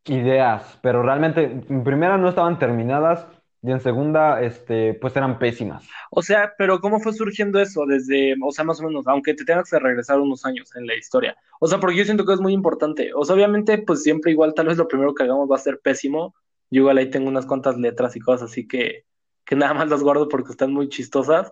ideas, 0.06 0.78
pero 0.82 1.02
realmente 1.02 1.64
en 1.68 1.84
primera 1.84 2.18
no 2.18 2.28
estaban 2.28 2.58
terminadas 2.58 3.26
y 3.62 3.70
en 3.70 3.80
segunda, 3.80 4.42
este, 4.42 4.92
pues 4.92 5.16
eran 5.16 5.38
pésimas. 5.38 5.88
O 6.10 6.20
sea, 6.20 6.52
pero 6.58 6.80
¿cómo 6.80 7.00
fue 7.00 7.14
surgiendo 7.14 7.58
eso 7.58 7.86
desde, 7.86 8.34
o 8.44 8.50
sea, 8.52 8.62
más 8.62 8.78
o 8.80 8.84
menos, 8.84 9.06
aunque 9.06 9.32
te 9.32 9.46
tengas 9.46 9.70
que 9.70 9.78
regresar 9.78 10.20
unos 10.20 10.44
años 10.44 10.76
en 10.76 10.86
la 10.86 10.94
historia? 10.94 11.34
O 11.60 11.66
sea, 11.66 11.80
porque 11.80 11.96
yo 11.96 12.04
siento 12.04 12.26
que 12.26 12.34
es 12.34 12.40
muy 12.40 12.52
importante. 12.52 13.12
O 13.14 13.24
sea, 13.24 13.34
obviamente, 13.34 13.78
pues 13.78 14.02
siempre 14.02 14.32
igual, 14.32 14.52
tal 14.52 14.66
vez 14.66 14.76
lo 14.76 14.86
primero 14.86 15.14
que 15.14 15.22
hagamos 15.22 15.50
va 15.50 15.56
a 15.56 15.60
ser 15.60 15.80
pésimo. 15.80 16.34
Yo 16.70 16.82
igual 16.82 16.98
ahí 16.98 17.08
tengo 17.08 17.28
unas 17.28 17.46
cuantas 17.46 17.78
letras 17.78 18.16
y 18.16 18.20
cosas 18.20 18.50
así 18.50 18.68
que, 18.68 19.06
que 19.46 19.56
nada 19.56 19.72
más 19.72 19.88
las 19.88 20.02
guardo 20.02 20.28
porque 20.28 20.50
están 20.50 20.70
muy 20.70 20.90
chistosas. 20.90 21.50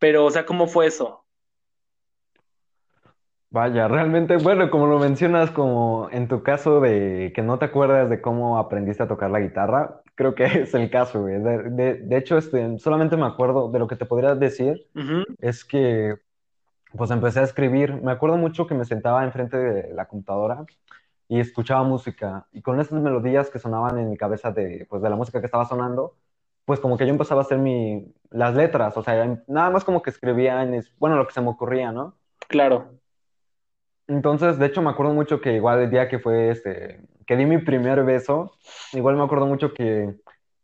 Pero, 0.00 0.24
o 0.24 0.30
sea, 0.32 0.44
¿cómo 0.44 0.66
fue 0.66 0.86
eso? 0.88 1.21
Vaya, 3.54 3.86
realmente, 3.86 4.38
bueno, 4.38 4.70
como 4.70 4.86
lo 4.86 4.98
mencionas, 4.98 5.50
como 5.50 6.08
en 6.10 6.26
tu 6.26 6.42
caso 6.42 6.80
de 6.80 7.32
que 7.34 7.42
no 7.42 7.58
te 7.58 7.66
acuerdas 7.66 8.08
de 8.08 8.22
cómo 8.22 8.56
aprendiste 8.58 9.02
a 9.02 9.08
tocar 9.08 9.30
la 9.30 9.40
guitarra, 9.40 10.00
creo 10.14 10.34
que 10.34 10.44
es 10.62 10.72
el 10.74 10.90
caso, 10.90 11.20
güey. 11.22 11.38
De, 11.42 11.58
de- 11.70 11.94
de 11.96 12.16
hecho, 12.16 12.38
este, 12.38 12.78
solamente 12.78 13.16
me 13.18 13.26
acuerdo 13.26 13.70
de 13.70 13.78
lo 13.78 13.86
que 13.88 13.96
te 13.96 14.06
podría 14.06 14.34
decir, 14.34 14.88
es 15.38 15.64
que 15.66 16.16
pues 16.96 17.10
empecé 17.12 17.40
a 17.40 17.44
escribir. 17.44 17.94
Me 18.02 18.12
acuerdo 18.12 18.36
mucho 18.38 18.66
que 18.66 18.74
me 18.74 18.84
sentaba 18.86 19.24
enfrente 19.24 19.56
de 19.58 19.94
la 19.94 20.06
computadora 20.08 20.64
y 21.28 21.40
escuchaba 21.40 21.84
música. 21.84 22.46
Y 22.52 22.62
con 22.62 22.80
esas 22.80 23.00
melodías 23.02 23.50
que 23.50 23.58
sonaban 23.60 23.98
en 23.98 24.10
mi 24.10 24.16
cabeza 24.18 24.52
de, 24.52 24.86
pues, 24.90 25.02
de 25.02 25.10
la 25.10 25.16
música 25.16 25.40
que 25.40 25.46
estaba 25.46 25.66
sonando, 25.66 26.16
pues 26.66 26.80
como 26.80 26.98
que 26.98 27.06
yo 27.06 27.12
empezaba 27.12 27.42
a 27.42 27.44
hacer 27.44 27.58
mi, 27.58 28.14
las 28.30 28.54
letras, 28.56 28.96
o 28.98 29.02
sea, 29.04 29.42
nada 29.48 29.70
más 29.70 29.84
como 29.84 30.02
que 30.02 30.10
escribía 30.10 30.62
en, 30.64 30.82
bueno, 30.98 31.16
lo 31.16 31.26
que 31.26 31.34
se 31.34 31.40
me 31.42 31.48
ocurría, 31.50 31.92
¿no? 31.92 32.16
claro. 32.48 33.00
Entonces, 34.08 34.58
de 34.58 34.66
hecho, 34.66 34.82
me 34.82 34.90
acuerdo 34.90 35.14
mucho 35.14 35.40
que 35.40 35.54
igual 35.54 35.80
el 35.80 35.90
día 35.90 36.08
que 36.08 36.18
fue 36.18 36.50
este, 36.50 37.00
que 37.26 37.36
di 37.36 37.46
mi 37.46 37.58
primer 37.58 38.04
beso, 38.04 38.52
igual 38.92 39.16
me 39.16 39.22
acuerdo 39.24 39.46
mucho 39.46 39.72
que, 39.72 40.14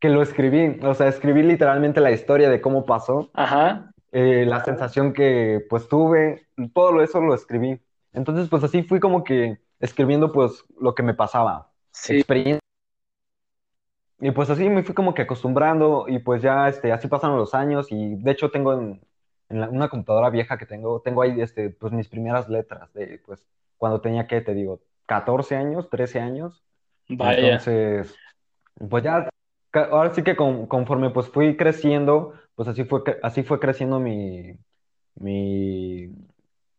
que 0.01 0.09
lo 0.09 0.23
escribí, 0.23 0.79
o 0.85 0.95
sea, 0.95 1.09
escribí 1.09 1.43
literalmente 1.43 2.01
la 2.01 2.11
historia 2.11 2.51
de 2.51 2.61
cómo 2.61 2.85
pasó, 2.85 3.31
Ajá. 3.35 3.93
eh, 4.13 4.45
la 4.47 4.65
sensación 4.65 5.13
que 5.13 5.65
pues 5.71 5.89
tuve, 5.89 6.47
todo 6.75 7.01
eso 7.03 7.21
lo 7.21 7.35
escribí. 7.35 7.81
Entonces, 8.13 8.49
pues 8.49 8.65
así 8.65 8.83
fui 8.83 9.01
como 9.01 9.25
que 9.25 9.59
escribiendo 9.81 10.33
pues 10.33 10.65
lo 10.81 10.95
que 10.95 11.03
me 11.03 11.15
pasaba, 11.15 11.71
Sí. 11.93 12.17
experiencia. 12.17 12.61
Y 14.21 14.33
pues 14.33 14.51
así 14.51 14.69
me 14.69 14.83
fui 14.83 14.95
como 14.95 15.15
que 15.15 15.23
acostumbrando 15.23 16.07
y 16.09 16.19
pues 16.19 16.43
ya 16.43 16.69
este, 16.69 16.91
así 16.93 17.07
pasaron 17.07 17.39
los 17.39 17.55
años 17.55 17.87
y 17.91 18.17
de 18.17 18.33
hecho 18.33 18.51
tengo 18.51 18.73
en, 18.73 19.01
en 19.49 19.61
la- 19.61 19.69
una 19.69 19.89
computadora 19.89 20.31
vieja 20.31 20.59
que 20.59 20.67
tengo, 20.67 21.01
tengo 21.01 21.23
ahí 21.23 21.41
este, 21.41 21.71
pues 21.71 21.93
mis 21.93 22.09
primeras 22.09 22.49
letras 22.49 22.93
de 22.95 23.21
pues 23.27 23.47
cuando 23.77 24.01
tenía 24.01 24.27
que, 24.27 24.41
te 24.41 24.55
digo, 24.55 24.81
14 25.07 25.57
años, 25.57 25.89
13 25.91 26.21
años. 26.21 26.63
Vaya. 27.09 27.55
Entonces, 27.55 28.15
pues 28.91 29.05
ya, 29.05 29.29
ahora 29.73 30.15
sí 30.15 30.23
que 30.23 30.37
con- 30.37 30.67
conforme 30.67 31.11
pues 31.11 31.29
fui 31.29 31.57
creciendo, 31.57 32.35
pues 32.55 32.69
así 32.69 32.85
fue, 32.85 33.03
así 33.23 33.43
fue 33.43 33.61
creciendo 33.61 34.01
mi, 34.01 34.55
mi, 35.17 36.11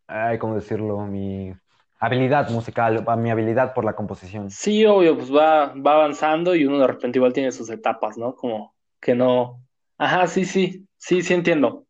ay, 0.07 0.37
¿cómo 0.37 0.55
decirlo? 0.55 0.99
Mi, 1.05 1.53
habilidad 1.99 2.49
musical, 2.49 3.05
mi 3.17 3.29
habilidad 3.29 3.73
por 3.73 3.85
la 3.85 3.93
composición. 3.93 4.49
Sí, 4.49 4.85
obvio, 4.85 5.15
pues 5.15 5.33
va, 5.33 5.73
va 5.73 5.93
avanzando 5.93 6.55
y 6.55 6.65
uno 6.65 6.79
de 6.79 6.87
repente 6.87 7.19
igual 7.19 7.33
tiene 7.33 7.51
sus 7.51 7.69
etapas, 7.69 8.17
¿no? 8.17 8.35
Como 8.35 8.73
que 9.01 9.15
no. 9.15 9.61
Ajá, 9.97 10.27
sí, 10.27 10.45
sí, 10.45 10.87
sí, 10.97 11.21
sí 11.21 11.33
entiendo. 11.33 11.85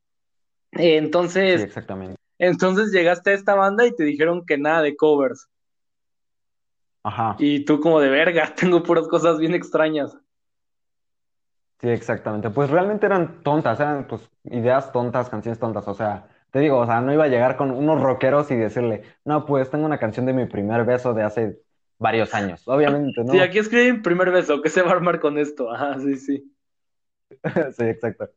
Sí, 0.73 0.91
Entonces, 0.93 1.62
exactamente. 1.63 2.15
entonces 2.38 2.91
llegaste 2.91 3.32
a 3.32 3.34
esta 3.34 3.55
banda 3.55 3.86
y 3.88 3.95
te 3.95 4.03
dijeron 4.03 4.45
que 4.45 4.58
nada 4.58 4.82
de 4.82 4.95
covers. 4.95 5.47
Ajá. 7.03 7.36
Y 7.39 7.65
tú 7.65 7.79
como 7.79 7.99
de 7.99 8.10
verga, 8.10 8.53
tengo 8.55 8.84
puras 8.84 9.08
cosas 9.08 9.39
bien 9.39 9.53
extrañas. 9.55 10.15
Sí, 11.82 11.88
exactamente. 11.89 12.49
Pues 12.49 12.69
realmente 12.69 13.05
eran 13.05 13.41
tontas, 13.41 13.79
eran 13.79 14.05
pues 14.08 14.29
ideas 14.43 14.91
tontas, 14.91 15.29
canciones 15.29 15.60
tontas. 15.60 15.88
O 15.88 15.93
sea, 15.93 16.27
te 16.51 16.60
digo, 16.60 16.77
o 16.79 16.86
sea, 16.86 16.99
no 16.99 17.13
iba 17.13 17.23
a 17.23 17.27
llegar 17.27 17.55
con 17.55 17.71
unos 17.71 18.01
rockeros 18.01 18.51
y 18.51 18.55
decirle, 18.55 19.03
no, 19.23 19.45
pues 19.45 19.69
tengo 19.69 19.86
una 19.86 19.97
canción 19.97 20.25
de 20.25 20.34
mi 20.34 20.45
primer 20.45 20.84
beso 20.84 21.13
de 21.13 21.23
hace 21.23 21.60
varios 21.97 22.34
años. 22.34 22.67
Obviamente, 22.67 23.23
Sí, 23.25 23.38
no. 23.38 23.43
aquí 23.43 23.60
escribí 23.60 23.93
mi 23.93 23.99
primer 24.01 24.29
beso, 24.32 24.62
¿qué 24.62 24.69
se 24.69 24.82
va 24.82 24.89
a 24.91 24.93
armar 24.95 25.19
con 25.21 25.38
esto? 25.38 25.71
Ajá, 25.71 25.97
sí, 25.99 26.17
sí. 26.17 26.53
Sí, 27.77 27.84
exacto. 27.84 28.29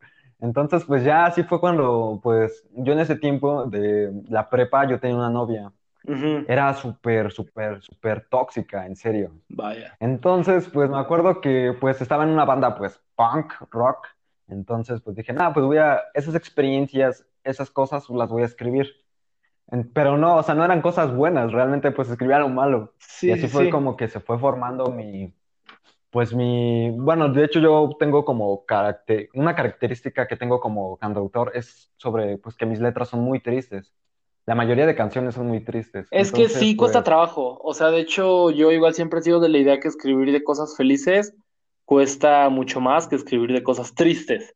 Entonces, 0.43 0.85
pues 0.85 1.05
ya 1.05 1.27
así 1.27 1.45
fue 1.45 1.61
cuando, 1.61 2.19
pues 2.21 2.69
yo 2.73 2.93
en 2.93 2.99
ese 2.99 3.15
tiempo 3.15 3.65
de 3.67 4.13
la 4.29 4.51
prepa, 4.51 4.89
yo 4.89 4.99
tenía 4.99 5.17
una 5.17 5.31
novia. 5.31 5.73
Era 6.49 6.75
súper, 6.75 7.31
súper, 7.31 7.81
súper 7.81 8.27
tóxica, 8.29 8.85
en 8.85 8.97
serio. 8.97 9.31
Vaya. 9.49 9.97
Entonces, 10.01 10.69
pues 10.69 10.91
me 10.91 10.99
acuerdo 10.99 11.41
que 11.41 11.77
pues 11.81 12.01
estaba 12.01 12.25
en 12.25 12.31
una 12.31 12.45
banda 12.45 12.75
pues 12.75 13.01
punk, 13.15 13.53
rock. 13.71 14.09
Entonces, 14.49 15.01
pues 15.01 15.15
dije, 15.15 15.33
nada, 15.33 15.55
pues 15.55 15.65
voy 15.65 15.79
a, 15.79 16.01
esas 16.13 16.35
experiencias, 16.35 17.25
esas 17.45 17.71
cosas 17.71 18.11
las 18.11 18.29
voy 18.29 18.43
a 18.43 18.47
escribir. 18.47 18.91
Pero 19.95 20.19
no, 20.19 20.39
o 20.39 20.43
sea, 20.43 20.57
no 20.57 20.65
eran 20.65 20.83
cosas 20.83 21.15
buenas, 21.15 21.53
realmente 21.53 21.93
pues 21.93 22.11
escribía 22.11 22.41
lo 22.41 22.49
malo. 22.49 22.95
Y 22.99 23.05
Sí, 23.05 23.27
sí, 23.27 23.33
así 23.33 23.47
fue 23.49 23.71
como 23.71 23.97
que 23.97 24.09
se 24.09 24.19
fue 24.19 24.41
formando 24.41 24.87
mi, 24.87 25.33
pues 26.13 26.35
mi, 26.35 26.91
bueno, 26.91 27.33
de 27.33 27.43
hecho 27.43 27.59
yo 27.59 27.89
tengo 27.99 28.27
como 28.27 28.67
caracter, 28.67 29.31
una 29.33 29.55
característica 29.55 30.29
que 30.29 30.37
tengo 30.37 30.61
como 30.61 30.99
cantautor 30.99 31.53
es 31.55 31.91
sobre 31.97 32.37
pues 32.37 32.55
que 32.55 32.67
mis 32.67 32.81
letras 32.81 33.09
son 33.09 33.21
muy 33.21 33.41
tristes. 33.41 33.95
La 34.45 34.55
mayoría 34.55 34.85
de 34.85 34.95
canciones 34.95 35.37
son 35.37 35.47
muy 35.47 35.65
tristes. 35.65 36.09
Es 36.11 36.31
que 36.31 36.51
sí 36.51 36.77
cuesta 36.77 36.99
pues... 36.99 37.07
trabajo. 37.07 37.59
O 37.63 37.73
sea, 37.73 37.91
de 37.91 38.01
hecho, 38.01 38.51
yo 38.51 38.71
igual 38.73 38.93
siempre 38.93 39.21
he 39.21 39.23
sido 39.23 39.41
de 39.41 39.49
la 39.49 39.57
idea 39.57 39.81
que 39.81 39.89
escribir 39.89 40.33
de 40.33 40.45
cosas 40.45 40.77
felices 40.77 41.35
cuesta 41.87 42.47
mucho 42.51 42.79
más 42.83 43.09
que 43.09 43.17
escribir 43.17 43.51
de 43.51 43.63
cosas 43.63 43.95
tristes. 43.95 44.55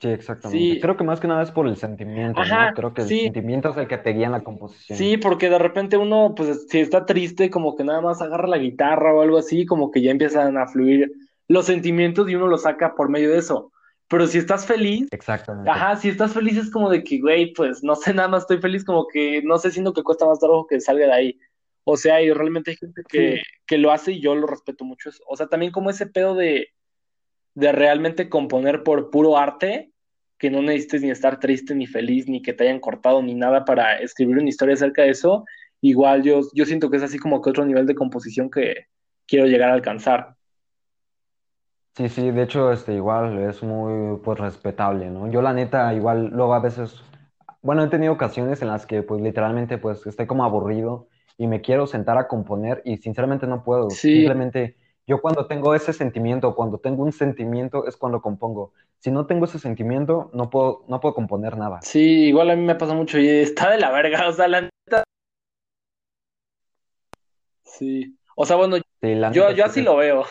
Sí, 0.00 0.08
exactamente. 0.08 0.74
Sí, 0.74 0.80
Creo 0.80 0.96
que 0.96 1.04
más 1.04 1.20
que 1.20 1.28
nada 1.28 1.42
es 1.42 1.50
por 1.52 1.66
el 1.68 1.76
sentimiento, 1.76 2.40
¿no? 2.40 2.42
ajá, 2.42 2.72
Creo 2.72 2.94
que 2.94 3.02
el 3.02 3.08
sí, 3.08 3.20
sentimiento 3.20 3.70
es 3.70 3.76
el 3.76 3.86
que 3.88 3.98
te 3.98 4.10
guía 4.12 4.26
en 4.26 4.32
la 4.32 4.42
composición. 4.42 4.98
sí, 4.98 5.16
porque 5.18 5.50
de 5.50 5.58
repente 5.58 5.96
uno, 5.96 6.34
pues, 6.34 6.66
si 6.68 6.80
está 6.80 7.06
triste, 7.06 7.50
como 7.50 7.76
que 7.76 7.84
nada 7.84 8.00
más 8.00 8.20
agarra 8.22 8.48
la 8.48 8.58
guitarra 8.58 9.14
o 9.14 9.22
algo 9.22 9.38
así, 9.38 9.66
como 9.66 9.90
que 9.90 10.02
ya 10.02 10.10
empiezan 10.10 10.56
a 10.56 10.66
fluir 10.66 11.10
los 11.48 11.66
sentimientos 11.66 12.28
y 12.28 12.34
uno 12.34 12.46
los 12.46 12.62
saca 12.62 12.94
por 12.94 13.08
medio 13.10 13.30
de 13.30 13.38
eso. 13.38 13.72
Pero 14.08 14.26
si 14.26 14.38
estás 14.38 14.66
feliz, 14.66 15.08
Exactamente. 15.10 15.70
ajá, 15.70 15.96
si 15.96 16.08
estás 16.08 16.32
feliz 16.34 16.56
es 16.56 16.70
como 16.70 16.90
de 16.90 17.04
que, 17.04 17.20
güey, 17.20 17.52
pues, 17.52 17.82
no 17.82 17.94
sé, 17.96 18.12
nada 18.14 18.28
más 18.28 18.42
estoy 18.42 18.58
feliz, 18.58 18.84
como 18.84 19.06
que, 19.06 19.42
no 19.42 19.58
sé, 19.58 19.70
siento 19.70 19.92
que 19.92 20.02
cuesta 20.02 20.26
más 20.26 20.38
trabajo 20.40 20.66
que 20.66 20.80
salga 20.80 21.06
de 21.06 21.12
ahí. 21.12 21.38
O 21.84 21.96
sea, 21.96 22.22
y 22.22 22.32
realmente 22.32 22.70
hay 22.72 22.76
gente 22.76 23.02
que, 23.08 23.36
Sí, 23.36 23.42
que 23.66 23.78
lo 23.78 23.90
hace 23.92 24.12
y 24.12 24.20
yo 24.20 24.34
lo 24.34 24.46
respeto 24.46 24.84
mucho 24.84 25.08
eso. 25.10 25.22
O 25.28 25.36
sea, 25.36 25.46
también 25.48 25.72
como 25.72 25.90
ese 25.90 26.06
pedo 26.06 26.34
de 26.34 26.68
de 27.54 27.72
realmente 27.72 28.28
componer 28.28 28.82
por 28.82 29.10
puro 29.10 29.38
arte, 29.38 29.92
que 30.38 30.50
no 30.50 30.62
necesites 30.62 31.02
ni 31.02 31.10
estar 31.10 31.38
triste, 31.40 31.74
ni 31.74 31.86
feliz, 31.86 32.28
ni 32.28 32.42
que 32.42 32.52
te 32.52 32.64
hayan 32.64 32.80
cortado, 32.80 33.22
ni 33.22 33.34
nada 33.34 33.64
para 33.64 33.98
escribir 34.00 34.38
una 34.38 34.48
historia 34.48 34.74
acerca 34.74 35.02
de 35.02 35.10
eso, 35.10 35.44
igual 35.80 36.22
yo, 36.22 36.40
yo 36.54 36.64
siento 36.64 36.90
que 36.90 36.96
es 36.98 37.02
así 37.02 37.18
como 37.18 37.42
que 37.42 37.50
otro 37.50 37.64
nivel 37.66 37.86
de 37.86 37.94
composición 37.94 38.50
que 38.50 38.86
quiero 39.26 39.46
llegar 39.46 39.70
a 39.70 39.74
alcanzar. 39.74 40.36
sí, 41.96 42.08
sí, 42.08 42.30
de 42.30 42.42
hecho, 42.42 42.72
este, 42.72 42.94
igual 42.94 43.38
es 43.38 43.62
muy, 43.62 44.18
pues, 44.18 44.38
respetable, 44.38 45.10
¿no? 45.10 45.30
Yo 45.30 45.42
la 45.42 45.52
neta, 45.52 45.92
igual, 45.94 46.28
luego 46.28 46.54
a 46.54 46.60
veces, 46.60 47.02
bueno, 47.62 47.84
he 47.84 47.88
tenido 47.88 48.12
ocasiones 48.12 48.62
en 48.62 48.68
las 48.68 48.86
que, 48.86 49.02
pues, 49.02 49.20
literalmente, 49.22 49.78
pues, 49.78 50.06
estoy 50.06 50.26
como 50.26 50.44
aburrido 50.44 51.08
y 51.36 51.46
me 51.46 51.60
quiero 51.60 51.86
sentar 51.86 52.18
a 52.18 52.28
componer 52.28 52.82
y 52.84 52.96
sinceramente 52.98 53.46
no 53.46 53.62
puedo. 53.64 53.96
Sí, 53.96 54.12
Simplemente, 54.12 54.76
yo 55.06 55.20
cuando 55.20 55.46
tengo 55.46 55.74
ese 55.74 55.92
sentimiento, 55.92 56.54
cuando 56.54 56.78
tengo 56.78 57.02
un 57.02 57.12
sentimiento, 57.12 57.86
es 57.86 57.96
cuando 57.96 58.20
compongo. 58.20 58.72
Si 58.98 59.10
no 59.10 59.26
tengo 59.26 59.46
ese 59.46 59.58
sentimiento, 59.58 60.30
no 60.34 60.50
puedo, 60.50 60.84
no 60.88 61.00
puedo 61.00 61.14
componer 61.14 61.56
nada. 61.56 61.80
sí, 61.82 62.26
igual 62.26 62.50
a 62.50 62.56
mí 62.56 62.62
me 62.62 62.74
pasa 62.74 62.94
mucho 62.94 63.18
y 63.18 63.28
está 63.28 63.70
de 63.70 63.78
la 63.78 63.90
verga, 63.90 64.28
o 64.28 64.32
sea, 64.32 64.48
la 64.48 64.62
neta, 64.62 65.04
sí. 67.64 68.16
O 68.36 68.46
sea, 68.46 68.56
bueno, 68.56 68.76
Sí, 69.02 69.14
yo, 69.32 69.50
yo 69.50 69.54
sí 69.54 69.60
así 69.62 69.80
que 69.80 69.84
lo 69.84 69.96
veo. 69.96 70.24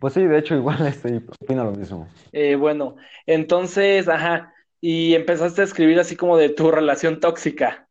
Pues 0.00 0.14
sí, 0.14 0.24
de 0.24 0.38
hecho 0.38 0.56
igual 0.56 0.84
estoy, 0.86 1.24
opino 1.40 1.64
lo 1.64 1.70
mismo. 1.72 2.08
Eh, 2.32 2.56
bueno, 2.56 2.96
entonces, 3.26 4.08
ajá, 4.08 4.52
y 4.80 5.14
empezaste 5.14 5.60
a 5.60 5.64
escribir 5.64 6.00
así 6.00 6.16
como 6.16 6.36
de 6.36 6.48
tu 6.48 6.72
relación 6.72 7.20
tóxica. 7.20 7.88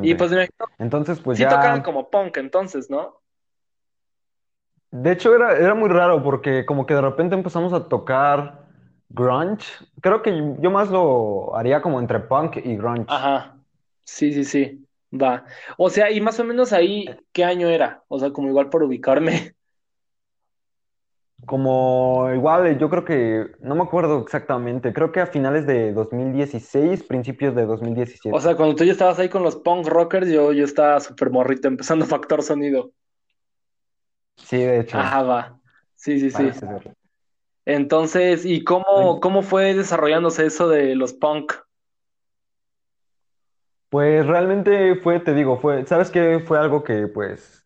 Y 0.00 0.14
pues 0.14 0.30
Exactamente. 0.30 0.30
me 0.30 0.36
imagino, 0.36 0.66
Entonces, 0.78 1.20
pues 1.20 1.38
sí 1.38 1.46
tocaban 1.46 1.80
ya, 1.80 1.82
como 1.82 2.10
punk 2.10 2.36
entonces, 2.38 2.90
¿no? 2.90 3.20
de 4.90 5.12
hecho 5.12 5.34
era, 5.34 5.56
era 5.56 5.74
muy 5.74 5.88
raro 5.88 6.22
porque 6.22 6.64
como 6.64 6.86
que 6.86 6.94
de 6.94 7.00
repente 7.02 7.34
empezamos 7.34 7.72
a 7.72 7.88
tocar 7.88 8.66
grunge. 9.10 9.66
Creo 10.00 10.22
que 10.22 10.32
yo 10.60 10.70
más 10.70 10.90
lo 10.90 11.54
haría 11.56 11.82
como 11.82 12.00
entre 12.00 12.20
punk 12.20 12.56
y 12.56 12.76
grunge. 12.76 13.06
Ajá, 13.06 13.58
sí, 14.04 14.32
sí, 14.32 14.44
sí, 14.44 14.86
va. 15.12 15.44
O 15.76 15.90
sea, 15.90 16.10
y 16.10 16.20
más 16.20 16.38
o 16.40 16.44
menos 16.44 16.72
ahí, 16.72 17.06
¿qué 17.32 17.44
año 17.44 17.68
era? 17.68 18.04
O 18.08 18.18
sea, 18.18 18.32
como 18.32 18.48
igual 18.48 18.70
por 18.70 18.82
ubicarme. 18.82 19.54
Como 21.46 22.28
igual, 22.34 22.78
yo 22.78 22.90
creo 22.90 23.04
que, 23.04 23.52
no 23.60 23.74
me 23.74 23.82
acuerdo 23.82 24.20
exactamente, 24.22 24.92
creo 24.92 25.12
que 25.12 25.20
a 25.20 25.26
finales 25.26 25.66
de 25.66 25.92
2016, 25.92 27.04
principios 27.04 27.54
de 27.54 27.62
O 27.62 27.66
sea, 27.66 27.76
2017. 27.76 28.56
cuando 28.56 28.74
tú 28.74 28.84
ya 28.84 28.92
estabas 28.92 29.18
ahí 29.18 29.28
con 29.28 29.42
los 29.42 29.56
punk 29.56 29.86
rockers, 29.86 30.28
yo, 30.28 30.52
yo 30.52 30.64
estaba 30.64 31.00
súper 31.00 31.30
morrito, 31.30 31.68
empezando 31.68 32.04
Factor 32.06 32.42
Sonido. 32.42 32.90
Sí, 34.36 34.58
de 34.58 34.80
hecho, 34.80 34.98
Ajá, 34.98 35.22
va. 35.22 35.60
Sí, 35.94 36.18
sí, 36.20 36.30
sí. 36.30 36.52
ser. 36.52 36.94
Entonces, 37.64 38.44
¿y 38.44 38.64
cómo, 38.64 39.20
cómo 39.20 39.42
fue 39.42 39.74
desarrollándose 39.74 40.46
eso 40.46 40.68
de 40.68 40.94
los 40.94 41.12
punk? 41.12 41.52
Pues 43.90 44.26
realmente 44.26 44.96
fue, 44.96 45.20
te 45.20 45.34
digo, 45.34 45.58
fue, 45.58 45.86
¿sabes 45.86 46.10
qué? 46.10 46.40
Fue 46.40 46.58
algo 46.58 46.82
que 46.84 47.06
pues 47.08 47.64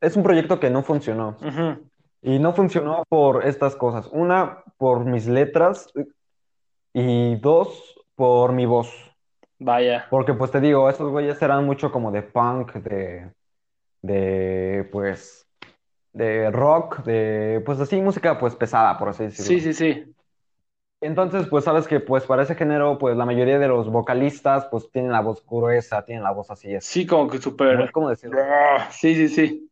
es 0.00 0.16
un 0.16 0.22
proyecto 0.22 0.60
que 0.60 0.70
no 0.70 0.82
funcionó. 0.82 1.36
Ujú, 1.40 1.90
Y 2.22 2.38
no 2.38 2.52
funcionó 2.52 3.04
por 3.08 3.44
estas 3.44 3.74
cosas. 3.76 4.06
Una, 4.12 4.62
por 4.78 5.04
mis 5.04 5.26
letras 5.26 5.92
y 6.92 7.36
dos, 7.36 7.94
por 8.14 8.52
mi 8.52 8.66
voz. 8.66 8.92
Vaya. 9.58 10.06
Porque 10.10 10.34
pues 10.34 10.50
te 10.50 10.60
digo, 10.60 10.88
esos 10.88 11.10
güeyes 11.10 11.40
eran 11.42 11.64
mucho 11.64 11.90
como 11.90 12.12
de 12.12 12.22
punk, 12.22 12.74
de, 12.74 13.32
de 14.02 14.88
pues, 14.92 15.46
de 16.12 16.50
rock, 16.50 17.02
de 17.04 17.62
pues 17.64 17.80
así 17.80 18.00
música 18.00 18.38
pues 18.38 18.54
pesada, 18.56 18.98
por 18.98 19.08
así 19.08 19.30
Sí, 19.30 19.60
decirlo. 19.60 19.60
sí, 19.60 19.72
sí. 19.74 20.14
Entonces 21.00 21.48
pues 21.48 21.64
sabes 21.64 21.88
que 21.88 21.98
pues 22.00 22.24
para 22.26 22.42
ese 22.42 22.54
género 22.54 22.98
pues 22.98 23.16
la 23.16 23.24
mayoría 23.26 23.58
de 23.58 23.68
los 23.68 23.90
vocalistas 23.90 24.66
pues 24.66 24.90
tienen 24.90 25.10
la 25.12 25.20
voz 25.20 25.44
gruesa, 25.46 26.04
tienen 26.04 26.22
la 26.22 26.30
voz 26.32 26.50
así, 26.50 26.68
Sí, 26.78 27.00
este, 27.00 27.06
como 27.06 27.28
que 27.28 27.38
¿cómo, 27.38 27.42
súper. 27.42 27.90
cómo 27.92 28.08
decirlo? 28.10 28.38
Sí, 28.90 29.14
sí, 29.14 29.28
sí. 29.28 29.68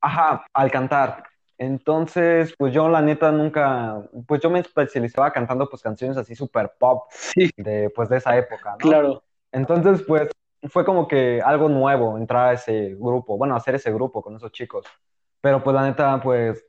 Ajá, 0.00 0.46
al 0.52 0.70
cantar. 0.70 1.24
Entonces, 1.58 2.54
pues 2.58 2.72
yo 2.74 2.88
la 2.88 3.00
neta 3.00 3.32
nunca, 3.32 4.02
pues 4.26 4.42
yo 4.42 4.50
me 4.50 4.60
especializaba 4.60 5.32
cantando 5.32 5.68
pues 5.68 5.82
canciones 5.82 6.16
así 6.18 6.34
super 6.34 6.74
pop 6.78 7.08
Sí, 7.10 7.50
de 7.56 7.90
pues 7.90 8.08
de 8.10 8.18
esa 8.18 8.36
época, 8.36 8.76
¿no? 8.78 8.78
claro. 8.78 9.22
Entonces, 9.52 10.02
pues 10.06 10.30
fue 10.68 10.84
como 10.84 11.08
que 11.08 11.40
algo 11.42 11.68
nuevo 11.68 12.18
entrar 12.18 12.48
a 12.50 12.52
ese 12.54 12.94
grupo, 12.98 13.38
bueno, 13.38 13.56
hacer 13.56 13.74
ese 13.76 13.92
grupo 13.92 14.22
con 14.22 14.36
esos 14.36 14.52
chicos. 14.52 14.86
Pero 15.40 15.62
pues 15.62 15.74
la 15.74 15.82
neta, 15.84 16.20
pues 16.22 16.66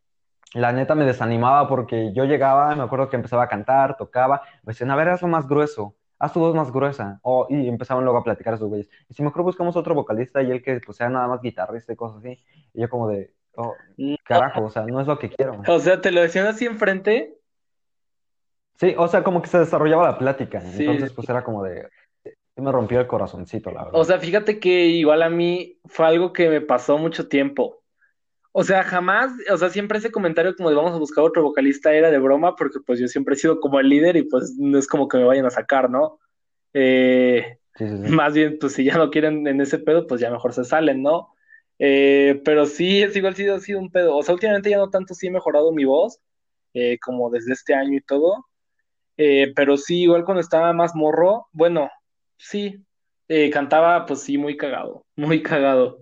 la 0.53 0.71
neta 0.71 0.95
me 0.95 1.05
desanimaba 1.05 1.67
porque 1.67 2.13
yo 2.13 2.25
llegaba, 2.25 2.75
me 2.75 2.83
acuerdo 2.83 3.09
que 3.09 3.17
empezaba 3.17 3.43
a 3.43 3.47
cantar, 3.49 3.97
tocaba, 3.97 4.41
me 4.63 4.71
decían, 4.73 4.91
a 4.91 4.95
ver, 4.95 5.09
hazlo 5.09 5.27
más 5.27 5.47
grueso, 5.47 5.95
haz 6.19 6.33
tu 6.33 6.39
voz 6.39 6.55
más 6.55 6.71
gruesa. 6.71 7.19
O, 7.23 7.47
y 7.49 7.67
empezaban 7.67 8.03
luego 8.05 8.19
a 8.19 8.23
platicar 8.23 8.53
esos 8.53 8.69
güeyes. 8.69 8.89
Y 9.09 9.13
si 9.13 9.23
mejor 9.23 9.43
buscamos 9.43 9.75
otro 9.75 9.95
vocalista 9.95 10.41
y 10.41 10.51
él 10.51 10.63
que 10.63 10.79
pues 10.85 10.97
sea 10.97 11.09
nada 11.09 11.27
más 11.27 11.41
guitarrista 11.41 11.93
y 11.93 11.95
cosas 11.97 12.19
así. 12.19 12.43
Y 12.73 12.81
yo 12.81 12.89
como 12.89 13.09
de, 13.09 13.33
oh, 13.57 13.75
carajo, 14.23 14.65
o 14.65 14.69
sea, 14.69 14.83
no 14.85 15.01
es 15.01 15.07
lo 15.07 15.19
que 15.19 15.29
quiero. 15.29 15.61
o 15.67 15.79
sea, 15.79 16.01
te 16.01 16.11
lo 16.11 16.21
decían 16.21 16.47
así 16.47 16.65
enfrente. 16.65 17.33
Sí, 18.79 18.93
o 18.97 19.07
sea, 19.07 19.23
como 19.23 19.41
que 19.41 19.49
se 19.49 19.59
desarrollaba 19.59 20.03
la 20.11 20.17
plática. 20.17 20.61
Sí. 20.61 20.83
Entonces, 20.85 21.11
pues 21.13 21.27
era 21.29 21.43
como 21.43 21.63
de, 21.63 21.87
sí 22.23 22.61
me 22.61 22.71
rompió 22.71 22.99
el 22.99 23.07
corazoncito, 23.07 23.71
la 23.71 23.83
O 23.83 23.85
verdad. 23.85 24.03
sea, 24.03 24.19
fíjate 24.19 24.59
que 24.59 24.85
igual 24.87 25.23
a 25.23 25.29
mí 25.29 25.79
fue 25.85 26.05
algo 26.07 26.31
que 26.33 26.49
me 26.49 26.61
pasó 26.61 26.97
mucho 26.97 27.27
tiempo. 27.27 27.83
O 28.51 28.63
sea, 28.63 28.83
jamás, 28.83 29.31
o 29.51 29.57
sea, 29.57 29.69
siempre 29.69 29.99
ese 29.99 30.11
comentario 30.11 30.55
como 30.55 30.69
de 30.69 30.75
vamos 30.75 30.93
a 30.93 30.97
buscar 30.97 31.23
otro 31.23 31.43
vocalista 31.43 31.93
era 31.93 32.09
de 32.09 32.17
broma, 32.17 32.55
porque 32.55 32.79
pues 32.85 32.99
yo 32.99 33.07
siempre 33.07 33.35
he 33.35 33.37
sido 33.37 33.59
como 33.59 33.79
el 33.79 33.89
líder 33.89 34.15
y 34.17 34.23
pues 34.23 34.55
no 34.57 34.77
es 34.79 34.87
como 34.87 35.07
que 35.07 35.17
me 35.17 35.25
vayan 35.25 35.45
a 35.45 35.51
sacar, 35.51 35.89
¿no? 35.89 36.19
Eh, 36.73 37.57
Sí, 37.77 37.87
sí, 37.87 37.95
sí. 38.07 38.11
más 38.11 38.33
bien, 38.33 38.57
pues 38.59 38.73
si 38.73 38.83
ya 38.83 38.97
no 38.97 39.11
quieren 39.11 39.45
en 39.47 39.61
ese 39.61 39.77
pedo, 39.77 40.07
pues 40.07 40.19
ya 40.19 40.31
mejor 40.31 40.51
se 40.53 40.63
salen, 40.63 41.03
¿no? 41.03 41.35
Eh, 41.79 42.41
pero 42.43 42.65
sí, 42.65 43.03
es 43.03 43.15
igual 43.15 43.35
sí 43.35 43.47
ha 43.47 43.59
sido 43.59 43.79
un 43.79 43.91
pedo. 43.91 44.15
O 44.15 44.23
sea, 44.23 44.33
últimamente 44.33 44.69
ya 44.69 44.77
no 44.77 44.89
tanto 44.89 45.13
sí 45.13 45.27
he 45.27 45.31
mejorado 45.31 45.71
mi 45.71 45.85
voz, 45.85 46.19
eh, 46.73 46.97
como 46.99 47.29
desde 47.29 47.53
este 47.53 47.73
año 47.73 47.97
y 47.97 48.01
todo. 48.01 48.45
Eh, 49.17 49.51
pero 49.55 49.77
sí, 49.77 50.03
igual 50.03 50.25
cuando 50.25 50.41
estaba 50.41 50.73
más 50.73 50.95
morro, 50.95 51.47
bueno, 51.51 51.89
sí, 52.37 52.85
eh, 53.27 53.49
cantaba 53.49 54.05
pues 54.05 54.21
sí, 54.21 54.37
muy 54.37 54.55
cagado, 54.57 55.05
muy 55.15 55.41
cagado. 55.41 55.99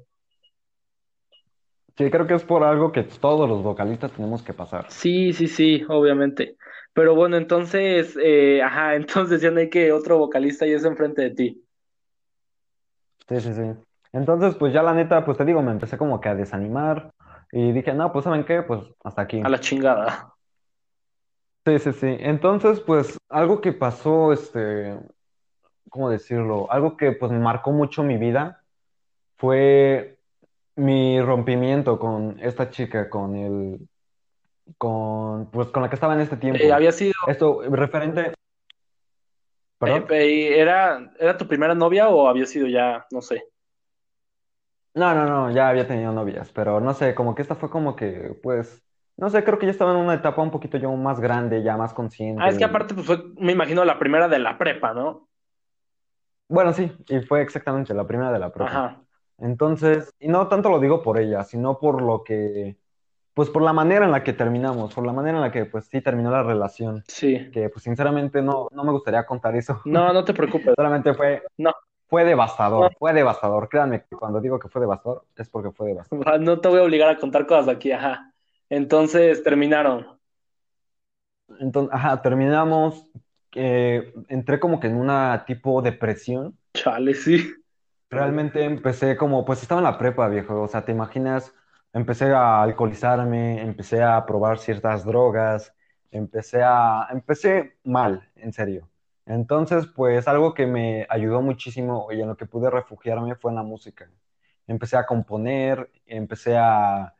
Sí, 1.97 2.11
creo 2.11 2.27
que 2.27 2.33
es 2.33 2.43
por 2.43 2.65
algo 2.65 2.91
que 2.91 3.03
todos 3.03 3.47
los 3.47 3.63
vocalistas 3.63 4.11
tenemos 4.11 4.43
que 4.43 4.51
pasar. 4.51 4.91
Sí, 4.91 5.31
sí, 5.31 5.47
sí, 5.47 5.85
obviamente. 5.87 6.57
Pero 6.91 7.15
bueno, 7.15 7.37
entonces, 7.37 8.17
eh, 8.21 8.61
ajá, 8.61 8.95
entonces 8.97 9.41
ya 9.41 9.51
no 9.51 9.61
hay 9.61 9.69
que 9.69 9.93
otro 9.93 10.17
vocalista 10.17 10.65
ya 10.65 10.75
es 10.75 10.83
enfrente 10.83 11.21
de 11.21 11.29
ti. 11.31 11.65
Sí, 13.29 13.39
sí, 13.39 13.53
sí. 13.53 13.84
Entonces, 14.15 14.55
pues 14.55 14.73
ya 14.73 14.81
la 14.81 14.93
neta, 14.93 15.25
pues 15.25 15.37
te 15.37 15.43
digo, 15.43 15.61
me 15.61 15.71
empecé 15.71 15.97
como 15.97 16.21
que 16.21 16.29
a 16.29 16.35
desanimar 16.35 17.11
y 17.51 17.73
dije, 17.73 17.93
no, 17.93 18.13
pues 18.13 18.23
¿saben 18.23 18.45
qué? 18.45 18.61
Pues 18.61 18.81
hasta 19.03 19.21
A 19.21 19.23
aquí. 19.25 19.41
la 19.41 19.59
chingada. 19.59 20.33
Sí, 21.65 21.79
sí, 21.79 21.91
sí. 21.93 22.15
Entonces, 22.19 22.79
pues 22.79 23.17
algo 23.29 23.59
que 23.59 23.73
pasó, 23.73 24.31
este, 24.31 24.97
¿cómo 25.89 26.09
decirlo? 26.09 26.71
Algo 26.71 26.95
que 26.95 27.11
pues 27.11 27.29
marcó 27.33 27.71
mucho 27.71 28.03
mi 28.03 28.17
vida 28.17 28.61
fue 29.37 30.17
mi 30.77 31.19
rompimiento 31.21 31.99
con 31.99 32.39
esta 32.39 32.69
chica, 32.69 33.09
con 33.09 33.35
el, 33.35 33.79
con, 34.77 35.49
pues 35.51 35.67
con 35.69 35.83
la 35.83 35.89
que 35.89 35.95
estaba 35.95 36.13
en 36.13 36.21
este 36.21 36.35
Eh, 36.35 36.39
tiempo. 36.39 36.73
había 36.73 36.93
sido, 36.93 37.13
Esto 37.27 37.61
referente, 37.69 38.21
eh, 38.27 38.33
perdón. 39.77 40.05
eh, 40.09 40.59
¿era, 40.59 41.11
era 41.19 41.37
tu 41.37 41.45
primera 41.47 41.75
novia 41.75 42.07
o 42.07 42.29
había 42.29 42.45
sido 42.45 42.67
ya, 42.67 43.05
no 43.11 43.21
sé? 43.21 43.43
No, 44.95 45.13
no, 45.13 45.25
no, 45.25 45.51
ya 45.51 45.67
había 45.69 45.87
tenido 45.87 46.13
novias, 46.13 46.51
pero 46.53 46.79
no 46.79 46.93
sé, 46.93 47.13
como 47.15 47.35
que 47.35 47.41
esta 47.41 47.55
fue 47.55 47.69
como 47.69 47.95
que, 47.97 48.39
pues, 48.41 48.81
no 49.17 49.29
sé, 49.29 49.43
creo 49.43 49.59
que 49.59 49.65
ya 49.65 49.71
estaba 49.73 49.91
en 49.91 49.97
una 49.97 50.13
etapa 50.13 50.41
un 50.41 50.51
poquito 50.51 50.77
yo 50.77 50.89
más 50.95 51.19
grande, 51.19 51.63
ya 51.63 51.75
más 51.75 51.93
Ah, 52.37 52.47
consciente 52.47 52.49
es 52.49 52.57
que 52.57 52.65
aparte, 52.65 52.93
pues 52.93 53.05
fue, 53.07 53.23
me 53.37 53.51
imagino, 53.53 53.85
la 53.85 53.97
primera 53.99 54.27
de 54.27 54.39
la 54.39 54.57
prepa, 54.57 54.93
¿no? 54.93 55.29
bueno, 56.47 56.73
sí, 56.73 56.91
y 57.07 57.21
fue 57.21 57.41
exactamente 57.41 57.93
la 57.93 58.05
primera 58.07 58.31
de 58.31 58.39
la 58.39 58.51
prepa. 58.53 58.83
Ajá, 58.83 59.05
Entonces, 59.37 60.13
y 60.19 60.27
no 60.27 60.47
tanto 60.47 60.69
lo 60.69 60.79
digo 60.79 61.01
por 61.03 61.19
ella, 61.19 61.43
sino 61.43 61.79
por 61.79 62.01
lo 62.01 62.23
que, 62.23 62.77
pues 63.33 63.49
por 63.49 63.63
la 63.63 63.73
manera 63.73 64.05
en 64.05 64.11
la 64.11 64.23
que 64.23 64.33
terminamos, 64.33 64.93
por 64.93 65.05
la 65.05 65.13
manera 65.13 65.37
en 65.37 65.43
la 65.43 65.51
que, 65.51 65.65
pues 65.65 65.87
sí, 65.87 66.01
terminó 66.01 66.31
la 66.31 66.43
relación, 66.43 67.05
sí. 67.07 67.39
que 67.51 67.69
pues 67.69 67.83
sinceramente 67.83 68.41
no, 68.41 68.69
no 68.73 68.83
me 68.85 68.91
gustaría 68.93 69.25
contar 69.25 69.55
eso, 69.55 69.81
No, 69.85 70.11
no 70.13 70.23
te 70.25 70.33
preocupes. 70.33 70.75
solamente 70.77 71.13
fue, 71.15 71.43
No, 71.57 71.71
fue 72.15 72.23
devastador, 72.23 72.95
fue 72.97 73.11
devastador, 73.11 73.67
créanme 73.67 74.05
que 74.05 74.15
cuando 74.15 74.39
digo 74.39 74.57
que 74.57 74.69
fue 74.69 74.79
devastador 74.79 75.25
es 75.35 75.49
porque 75.49 75.71
fue 75.71 75.89
devastador. 75.89 76.39
no 76.39 76.61
te 76.61 76.69
voy 76.69 76.79
a 76.79 76.83
obligar 76.83 77.09
a 77.09 77.17
contar 77.17 77.45
cosas 77.45 77.67
aquí, 77.67 77.91
ajá. 77.91 78.31
Entonces 78.69 79.43
terminaron. 79.43 80.07
Entonces, 81.59 81.93
ajá, 81.93 82.21
terminamos, 82.21 83.05
eh, 83.53 84.13
entré 84.29 84.61
como 84.61 84.79
que 84.79 84.87
en 84.87 84.95
una 84.95 85.43
tipo 85.45 85.81
depresión. 85.81 86.57
Chale, 86.73 87.15
sí. 87.15 87.51
Realmente 88.09 88.63
empecé 88.63 89.17
como, 89.17 89.43
pues 89.43 89.61
estaba 89.61 89.81
en 89.81 89.85
la 89.85 89.97
prepa, 89.97 90.29
viejo, 90.29 90.61
o 90.61 90.69
sea, 90.69 90.85
te 90.85 90.93
imaginas, 90.93 91.53
empecé 91.91 92.31
a 92.31 92.61
alcoholizarme, 92.61 93.61
empecé 93.61 94.01
a 94.01 94.25
probar 94.25 94.57
ciertas 94.59 95.03
drogas, 95.03 95.73
empecé 96.11 96.63
a, 96.63 97.09
empecé 97.11 97.75
mal, 97.83 98.25
en 98.37 98.53
serio. 98.53 98.87
Entonces, 99.25 99.87
pues 99.87 100.27
algo 100.27 100.53
que 100.53 100.67
me 100.67 101.07
ayudó 101.09 101.41
muchísimo 101.41 102.07
y 102.11 102.21
en 102.21 102.27
lo 102.27 102.37
que 102.37 102.45
pude 102.45 102.69
refugiarme 102.69 103.35
fue 103.35 103.51
en 103.51 103.55
la 103.57 103.63
música. 103.63 104.09
Empecé 104.67 104.97
a 104.97 105.05
componer, 105.05 105.91
empecé 106.05 106.57
a, 106.57 107.15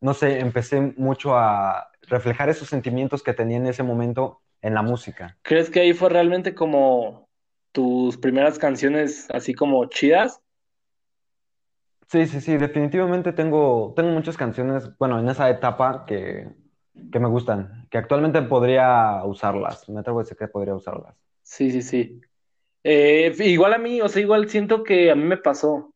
no 0.00 0.14
sé, 0.14 0.40
empecé 0.40 0.80
mucho 0.96 1.36
a 1.36 1.90
reflejar 2.02 2.48
esos 2.48 2.68
sentimientos 2.68 3.22
que 3.22 3.34
tenía 3.34 3.56
en 3.58 3.66
ese 3.66 3.82
momento 3.82 4.40
en 4.62 4.74
la 4.74 4.82
música. 4.82 5.36
¿Crees 5.42 5.70
que 5.70 5.80
ahí 5.80 5.92
fue 5.94 6.10
realmente 6.10 6.54
como 6.54 7.28
tus 7.72 8.16
primeras 8.18 8.58
canciones 8.58 9.28
así 9.30 9.54
como 9.54 9.84
chidas? 9.86 10.40
Sí, 12.08 12.26
sí, 12.26 12.40
sí, 12.40 12.56
definitivamente 12.56 13.32
tengo, 13.34 13.92
tengo 13.94 14.10
muchas 14.10 14.36
canciones, 14.38 14.96
bueno, 14.98 15.18
en 15.18 15.28
esa 15.28 15.50
etapa 15.50 16.06
que, 16.06 16.48
que 17.12 17.20
me 17.20 17.28
gustan, 17.28 17.86
que 17.90 17.98
actualmente 17.98 18.40
podría 18.42 19.22
usarlas, 19.24 19.86
me 19.90 20.00
atrevo 20.00 20.20
a 20.20 20.22
decir 20.22 20.38
que 20.38 20.48
podría 20.48 20.74
usarlas. 20.74 21.14
Sí, 21.48 21.70
sí, 21.70 21.82
sí. 21.82 22.20
Eh, 22.84 23.34
igual 23.40 23.72
a 23.72 23.78
mí, 23.78 24.00
o 24.02 24.08
sea, 24.08 24.20
igual 24.22 24.48
siento 24.50 24.84
que 24.84 25.10
a 25.10 25.14
mí 25.14 25.24
me 25.24 25.38
pasó. 25.38 25.94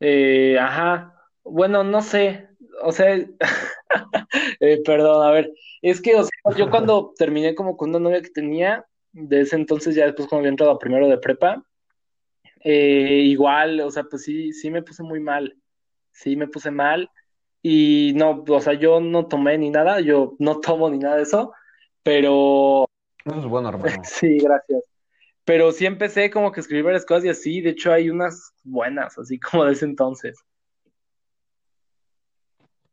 Eh, 0.00 0.58
ajá. 0.58 1.14
Bueno, 1.42 1.82
no 1.82 2.02
sé. 2.02 2.48
O 2.82 2.92
sea, 2.92 3.14
eh, 4.60 4.82
perdón, 4.84 5.26
a 5.26 5.30
ver. 5.30 5.50
Es 5.80 6.02
que, 6.02 6.14
o 6.14 6.24
sea, 6.24 6.56
yo 6.56 6.70
cuando 6.70 7.14
terminé 7.16 7.54
como 7.54 7.76
con 7.76 7.90
una 7.90 8.00
novia 8.00 8.22
que 8.22 8.30
tenía, 8.30 8.84
de 9.12 9.40
ese 9.40 9.56
entonces 9.56 9.94
ya 9.94 10.04
después 10.04 10.28
cuando 10.28 10.40
había 10.42 10.50
entrado 10.50 10.72
a 10.72 10.78
primero 10.78 11.08
de 11.08 11.18
prepa, 11.18 11.64
eh, 12.62 13.22
igual, 13.24 13.80
o 13.80 13.90
sea, 13.90 14.04
pues 14.04 14.24
sí, 14.24 14.52
sí 14.52 14.70
me 14.70 14.82
puse 14.82 15.02
muy 15.02 15.20
mal. 15.20 15.56
Sí 16.12 16.36
me 16.36 16.48
puse 16.48 16.70
mal. 16.70 17.10
Y 17.62 18.12
no, 18.14 18.44
o 18.46 18.60
sea, 18.60 18.74
yo 18.74 19.00
no 19.00 19.26
tomé 19.26 19.56
ni 19.56 19.70
nada, 19.70 20.00
yo 20.00 20.36
no 20.38 20.60
tomo 20.60 20.90
ni 20.90 20.98
nada 20.98 21.16
de 21.16 21.22
eso, 21.22 21.54
pero 22.02 22.89
Eso 23.24 23.38
es 23.38 23.46
bueno, 23.46 23.68
hermano. 23.68 24.02
sí, 24.04 24.38
gracias. 24.38 24.82
Pero 25.44 25.72
sí 25.72 25.86
empecé 25.86 26.30
como 26.30 26.52
que 26.52 26.60
a 26.60 26.62
escribir 26.62 26.84
varias 26.84 27.04
cosas 27.04 27.24
y 27.24 27.28
así, 27.28 27.60
de 27.60 27.70
hecho 27.70 27.92
hay 27.92 28.10
unas 28.10 28.52
buenas, 28.62 29.18
así 29.18 29.38
como 29.38 29.64
de 29.64 29.72
ese 29.72 29.84
entonces. 29.84 30.38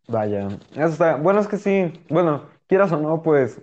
Vaya, 0.08 0.48
eso 0.72 0.86
está, 0.88 1.16
bueno, 1.18 1.42
es 1.42 1.48
que 1.48 1.58
sí, 1.58 1.92
bueno, 2.10 2.46
quieras 2.68 2.94
o 2.94 2.98
no, 2.98 3.22
pues, 3.22 3.62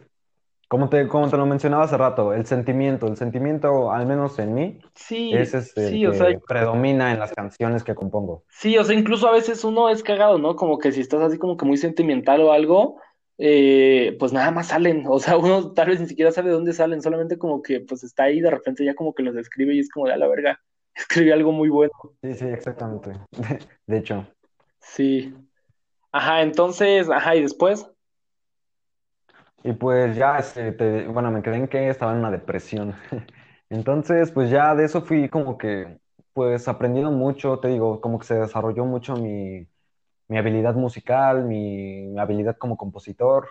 como 0.69 0.91
te, 0.91 1.09
como 1.09 1.31
te 1.31 1.39
lo 1.39 1.47
mencionaba 1.47 1.85
hace 1.85 1.97
rato, 1.97 2.35
el 2.35 2.45
sentimiento, 2.45 3.07
el 3.07 3.17
sentimiento, 3.17 3.91
al 3.91 4.07
menos 4.07 4.39
en 4.39 4.55
mí, 4.55 4.79
Sí, 4.95 5.33
es 5.33 5.55
el 5.55 5.63
sí, 5.63 6.07
o 6.07 6.13
sea, 6.13 6.29
que 6.29 6.41
predomina 6.41 7.13
en 7.13 7.19
las 7.19 7.33
canciones 7.33 7.83
que 7.83 7.95
compongo. 7.95 8.45
sí, 8.51 8.77
o 8.77 8.85
sea, 8.85 8.95
incluso 8.95 9.27
a 9.27 9.33
veces 9.33 9.65
uno 9.65 9.89
es 9.89 10.03
cagado, 10.03 10.37
¿no? 10.39 10.55
Como 10.55 10.79
que 10.79 10.93
si 10.93 11.01
estás 11.01 11.23
así 11.23 11.39
como 11.39 11.57
que 11.57 11.65
muy 11.65 11.79
sentimental 11.79 12.43
o 12.43 12.53
algo, 12.53 13.01
eh, 13.39 14.17
pues 14.19 14.33
nada 14.33 14.51
más 14.51 14.69
salen, 14.69 15.05
o 15.09 15.19
sea, 15.21 15.37
uno 15.39 15.73
tal 15.75 15.89
vez 15.89 16.01
ni 16.01 16.09
siquiera 16.09 16.33
sabe 16.33 16.49
de 16.51 16.55
dónde 16.55 16.73
salen, 16.73 17.03
solamente 17.03 17.39
como 17.39 17.63
que 17.63 17.81
pues 17.81 18.05
está 18.05 18.25
ahí, 18.25 18.41
de 18.41 18.51
repente 18.51 18.85
ya 18.85 18.95
como 18.95 19.15
que 19.15 19.23
los 19.23 19.37
escribe 19.37 19.75
y 19.75 19.81
es 19.81 19.91
como 19.91 20.07
de 20.07 20.15
a 20.15 20.17
la 20.17 20.29
verga, 20.29 20.61
escribí 20.95 21.31
algo 21.33 21.53
muy 21.53 21.69
bueno. 21.69 21.93
Sí, 22.23 22.35
sí, 22.35 22.47
exactamente. 22.47 23.13
De 23.87 23.99
hecho. 23.99 24.27
Sí. 24.81 25.35
Ajá, 26.13 26.43
entonces, 26.43 27.11
ajá, 27.11 27.37
y 27.37 27.43
después, 27.43 27.87
Y 29.63 29.73
pues 29.73 30.17
ya, 30.17 30.39
este, 30.39 30.73
te- 30.73 31.07
bueno, 31.09 31.31
me 31.31 31.43
quedé 31.43 31.57
en 31.57 31.69
que 31.69 31.89
estaba 31.89 32.13
en 32.13 32.19
una 32.19 32.31
depresión. 32.31 32.95
Entonces, 33.71 34.31
pues 34.31 34.51
ya 34.51 34.75
de 34.75 34.85
eso 34.85 35.03
fui 35.03 35.29
como 35.29 35.57
que, 35.59 35.99
pues 36.35 36.69
aprendiendo 36.69 37.11
mucho, 37.11 37.59
te 37.61 37.69
digo, 37.69 38.01
como 38.01 38.19
que 38.19 38.27
se 38.27 38.35
desarrolló 38.35 38.85
mucho 38.85 39.17
mi, 39.17 39.67
mi 40.29 40.39
habilidad 40.39 40.75
musical, 40.75 41.45
mi, 41.45 42.19
habilidad 42.19 42.57
como 42.57 42.77
compositor. 42.77 43.49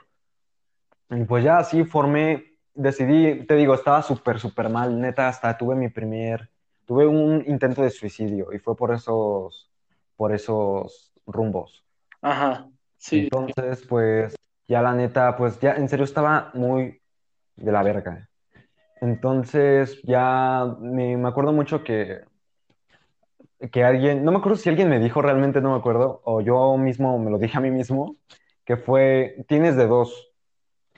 Y 1.10 1.24
pues 1.26 1.44
ya 1.44 1.58
así 1.58 1.84
formé, 1.84 2.58
decidí, 2.74 3.46
te 3.46 3.56
digo, 3.56 3.74
estaba 3.74 4.02
súper, 4.02 4.40
súper 4.40 4.70
mal, 4.70 5.00
neta, 5.00 5.28
hasta 5.28 5.58
tuve 5.58 5.76
mi 5.76 5.90
primer, 5.90 6.50
tuve 6.86 7.06
un 7.06 7.44
intento 7.48 7.84
de 7.84 7.92
suicidio 7.92 8.52
y 8.52 8.60
fue 8.60 8.76
por 8.76 8.94
esos, 8.94 9.72
por 10.16 10.34
esos 10.34 11.14
rumbos. 11.28 11.84
ajá, 12.22 12.68
sí, 12.98 13.20
Entonces, 13.24 13.86
pues 13.88 14.36
ya 14.68 14.82
la 14.82 14.94
neta, 14.94 15.36
pues 15.38 15.60
ya 15.60 15.76
en 15.76 15.88
serio 15.88 16.06
estaba 16.06 16.52
muy 16.54 17.02
de 17.56 17.72
la 17.72 17.84
verga. 17.84 18.28
Entonces, 19.02 20.02
ya 20.04 20.66
me, 20.80 21.18
me 21.18 21.28
acuerdo 21.28 21.54
mucho 21.54 21.84
que, 21.84 22.22
que 23.72 23.84
alguien, 23.84 24.24
no 24.26 24.32
me 24.32 24.38
acuerdo 24.40 24.58
si 24.58 24.70
alguien 24.70 24.90
me 24.90 25.00
dijo 25.00 25.22
realmente, 25.22 25.62
no 25.62 25.72
me 25.72 25.78
acuerdo, 25.78 26.22
o 26.26 26.42
yo 26.42 26.78
mismo 26.78 27.18
me 27.20 27.32
lo 27.32 27.38
dije 27.40 27.58
a 27.58 27.62
mí 27.62 27.72
mismo, 27.72 28.18
que 28.66 28.78
fue, 28.78 29.46
tienes 29.48 29.76
de 29.76 29.88
dos, 29.88 30.32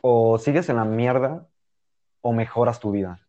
o 0.02 0.38
sigues 0.38 0.70
en 0.70 0.78
la 0.78 0.86
mierda 0.86 1.48
o 2.22 2.34
mejoras 2.34 2.80
tu 2.80 2.92
vida. 2.92 3.20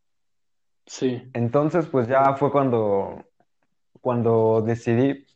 sí. 0.87 1.23
Entonces, 1.33 1.87
pues 1.87 2.09
ya 2.09 2.35
fue 2.37 2.51
cuando, 2.51 3.25
cuando 4.01 4.63
decidí 4.63 5.27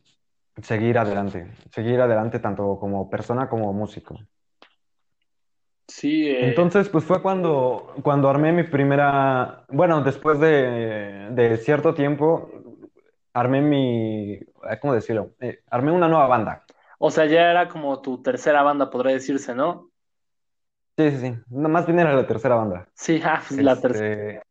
seguir 0.61 0.97
adelante, 0.97 1.51
seguir 1.71 2.01
adelante 2.01 2.39
tanto 2.39 2.77
como 2.79 3.09
persona 3.09 3.49
como 3.49 3.73
músico. 3.73 4.17
Sí, 5.87 6.27
eh, 6.27 6.45
Entonces, 6.45 6.89
pues 6.89 7.03
fue 7.03 7.21
cuando, 7.21 7.93
cuando 8.01 8.29
armé 8.29 8.51
mi 8.53 8.63
primera, 8.63 9.65
bueno, 9.69 10.01
después 10.01 10.39
de, 10.39 11.29
de 11.31 11.57
cierto 11.57 11.93
tiempo, 11.93 12.49
armé 13.33 13.61
mi, 13.61 14.39
¿cómo 14.81 14.93
decirlo? 14.93 15.35
Eh, 15.39 15.63
armé 15.69 15.91
una 15.91 16.07
nueva 16.07 16.27
banda. 16.27 16.65
o 16.99 17.11
sea, 17.11 17.25
ya 17.25 17.49
era 17.51 17.67
como 17.69 18.01
tu 18.01 18.21
tercera 18.21 18.63
banda, 18.63 18.89
podría 18.89 19.13
decirse, 19.13 19.53
¿no? 19.55 19.91
Sí, 20.97 21.09
sí, 21.11 21.17
sí. 21.19 21.39
No, 21.49 21.69
más 21.69 21.85
bien 21.85 21.99
era 21.99 22.13
la 22.13 22.27
tercera 22.27 22.55
banda. 22.55 22.87
Sí, 22.95 23.21
ah, 23.23 23.41
pues 23.47 23.59
la 23.59 23.79
tercera. 23.81 24.15
Este, 24.15 24.41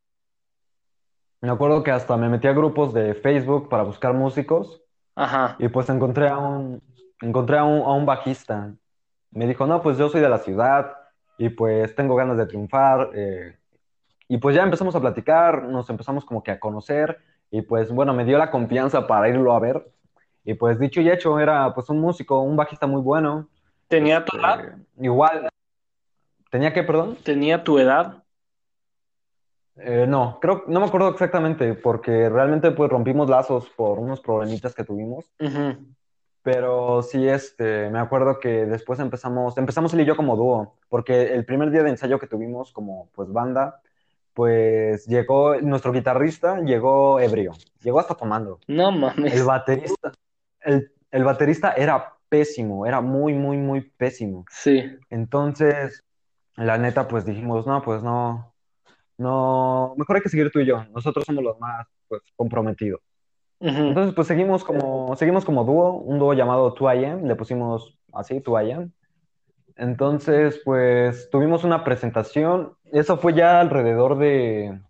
Me 1.40 1.50
acuerdo 1.50 1.82
que 1.82 1.90
hasta 1.90 2.16
me 2.16 2.28
metí 2.28 2.48
a 2.48 2.52
grupos 2.52 2.92
de 2.92 3.14
Facebook 3.14 3.68
para 3.68 3.82
buscar 3.82 4.12
músicos 4.14 4.82
Ajá. 5.14 5.56
y 5.58 5.68
pues 5.68 5.88
encontré 5.90 6.28
a 6.28 6.38
un, 6.38 6.82
encontré 7.22 7.58
a 7.58 7.64
un, 7.64 7.80
a 7.82 7.92
un 7.94 8.06
bajista. 8.06 8.74
Me 9.30 9.46
dijo, 9.46 9.66
no, 9.66 9.82
pues 9.82 9.98
yo 9.98 10.08
soy 10.08 10.20
de 10.20 10.28
la 10.28 10.38
ciudad 10.38 10.92
y 11.38 11.50
pues 11.50 11.94
tengo 11.94 12.16
ganas 12.16 12.36
de 12.38 12.46
triunfar. 12.46 13.10
eh, 13.14 13.56
y 14.28 14.38
pues 14.38 14.56
ya 14.56 14.62
empezamos 14.62 14.94
a 14.96 15.00
platicar, 15.00 15.64
nos 15.64 15.90
empezamos 15.90 16.24
como 16.24 16.42
que 16.42 16.52
a 16.52 16.60
conocer 16.60 17.18
y 17.50 17.62
pues 17.62 17.90
bueno, 17.90 18.14
me 18.14 18.24
dio 18.24 18.38
la 18.38 18.50
confianza 18.50 19.06
para 19.06 19.28
irlo 19.28 19.52
a 19.52 19.60
ver. 19.60 19.90
Y 20.44 20.54
pues 20.54 20.78
dicho 20.78 21.00
y 21.00 21.10
hecho, 21.10 21.38
era 21.38 21.74
pues 21.74 21.88
un 21.90 22.00
músico, 22.00 22.40
un 22.40 22.56
bajista 22.56 22.86
muy 22.86 23.02
bueno. 23.02 23.48
¿Tenía 23.88 24.24
tu 24.24 24.36
edad? 24.36 24.60
Este, 24.60 24.76
igual, 25.00 25.48
¿tenía 26.50 26.72
que, 26.72 26.82
perdón? 26.82 27.16
¿Tenía 27.22 27.62
tu 27.62 27.78
edad? 27.78 28.22
Eh, 29.76 30.06
no, 30.06 30.38
creo, 30.40 30.64
no 30.66 30.80
me 30.80 30.86
acuerdo 30.86 31.08
exactamente, 31.08 31.74
porque 31.74 32.28
realmente 32.28 32.70
pues 32.70 32.90
rompimos 32.90 33.30
lazos 33.30 33.68
por 33.70 33.98
unos 33.98 34.20
problemitas 34.20 34.74
que 34.74 34.84
tuvimos, 34.84 35.24
Ujú. 35.40 35.86
pero 36.42 37.02
sí, 37.02 37.26
este, 37.26 37.88
me 37.88 37.98
acuerdo 37.98 38.38
que 38.40 38.66
después 38.66 39.00
empezamos, 39.00 39.56
empezamos 39.56 39.94
él 39.94 40.00
y 40.00 40.04
yo 40.04 40.16
como 40.16 40.36
dúo, 40.36 40.74
porque 40.90 41.32
el 41.32 41.46
primer 41.46 41.70
día 41.70 41.82
de 41.82 41.90
ensayo 41.90 42.18
que 42.18 42.26
tuvimos 42.26 42.72
como 42.72 43.08
pues 43.14 43.32
banda, 43.32 43.80
pues 44.34 45.06
llegó, 45.06 45.56
nuestro 45.60 45.92
guitarrista 45.92 46.60
llegó 46.60 47.20
ebrio, 47.20 47.52
llegó 47.82 48.00
hasta 48.00 48.14
tomando. 48.14 48.60
No 48.68 48.90
El 48.90 48.98
mames. 48.98 49.44
baterista, 49.44 50.12
el, 50.60 50.92
el 51.10 51.24
baterista 51.24 51.72
era 51.72 52.14
pésimo, 52.28 52.86
era 52.86 53.00
muy, 53.00 53.34
muy, 53.34 53.56
muy 53.56 53.80
pésimo. 53.82 54.44
Sí. 54.50 54.84
Entonces, 55.10 56.04
la 56.56 56.78
neta, 56.78 57.08
pues 57.08 57.24
dijimos, 57.24 57.66
no, 57.66 57.82
pues 57.82 58.02
no, 58.02 58.54
no, 59.18 59.94
mejor 59.96 60.16
hay 60.16 60.22
que 60.22 60.28
seguir 60.28 60.50
tú 60.50 60.60
y 60.60 60.66
yo. 60.66 60.84
Nosotros 60.94 61.24
somos 61.26 61.44
los 61.44 61.58
más, 61.58 61.86
pues, 62.08 62.22
comprometidos. 62.36 63.00
Ujú. 63.60 63.76
Entonces, 63.76 64.14
pues 64.14 64.26
seguimos 64.28 64.64
como, 64.64 65.14
seguimos 65.16 65.44
como 65.44 65.64
dúo, 65.64 65.92
un 65.92 66.18
dúo 66.18 66.32
llamado 66.32 66.74
2AM, 66.74 67.26
le 67.26 67.34
pusimos 67.34 67.98
así, 68.12 68.40
2AM. 68.40 68.90
Entonces, 69.76 70.60
pues, 70.64 71.28
tuvimos 71.30 71.64
una 71.64 71.84
presentación, 71.84 72.74
eso 72.92 73.16
fue 73.16 73.34
ya 73.34 73.60
alrededor 73.60 74.18
de, 74.18 74.80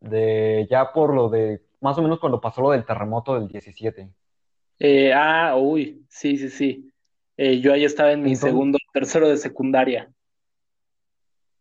de, 0.00 0.66
ya 0.70 0.92
por 0.92 1.14
lo 1.14 1.28
de, 1.28 1.62
más 1.80 1.96
o 1.98 2.02
menos 2.02 2.18
cuando 2.18 2.40
pasó 2.40 2.62
lo 2.62 2.70
del 2.70 2.84
terremoto 2.84 3.34
del 3.34 3.48
17. 3.48 4.10
Eh, 4.78 5.12
ah, 5.12 5.56
uy, 5.56 6.04
sí, 6.08 6.36
sí, 6.36 6.48
sí. 6.48 6.92
Eh, 7.36 7.60
yo 7.60 7.72
ahí 7.72 7.84
estaba 7.84 8.12
en 8.12 8.22
mi 8.22 8.30
Entonces, 8.30 8.50
segundo, 8.50 8.78
tercero 8.92 9.28
de 9.28 9.36
secundaria. 9.36 10.10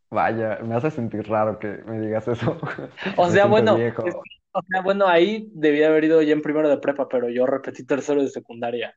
vaya, 0.09 0.59
me 0.63 0.75
hace 0.75 0.91
sentir 0.91 1.27
raro 1.27 1.59
que 1.59 1.67
me 1.67 1.99
digas 1.99 2.27
eso. 2.27 2.57
O 3.17 3.29
sea, 3.29 3.45
bueno, 3.45 3.77
viejo. 3.77 4.03
o 4.51 4.61
sea, 4.63 4.81
bueno, 4.81 5.07
ahí 5.07 5.49
debía 5.53 5.87
haber 5.87 6.05
ido 6.05 6.21
ya 6.21 6.33
en 6.33 6.41
primero 6.41 6.69
de 6.69 6.77
prepa, 6.77 7.07
pero 7.07 7.29
yo 7.29 7.45
repetí 7.45 7.85
tercero 7.85 8.21
de 8.21 8.29
secundaria. 8.29 8.95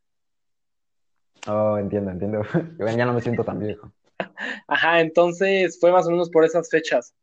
Oh, 1.46 1.76
entiendo, 1.78 2.10
entiendo. 2.10 2.42
Ya 2.96 3.04
no 3.04 3.14
me 3.14 3.20
siento 3.20 3.44
tan 3.44 3.58
viejo. 3.58 3.92
Ajá, 4.66 5.00
entonces 5.00 5.78
fue 5.80 5.92
más 5.92 6.06
o 6.06 6.10
menos 6.10 6.30
por 6.30 6.44
esas 6.44 6.68
fechas. 6.70 7.14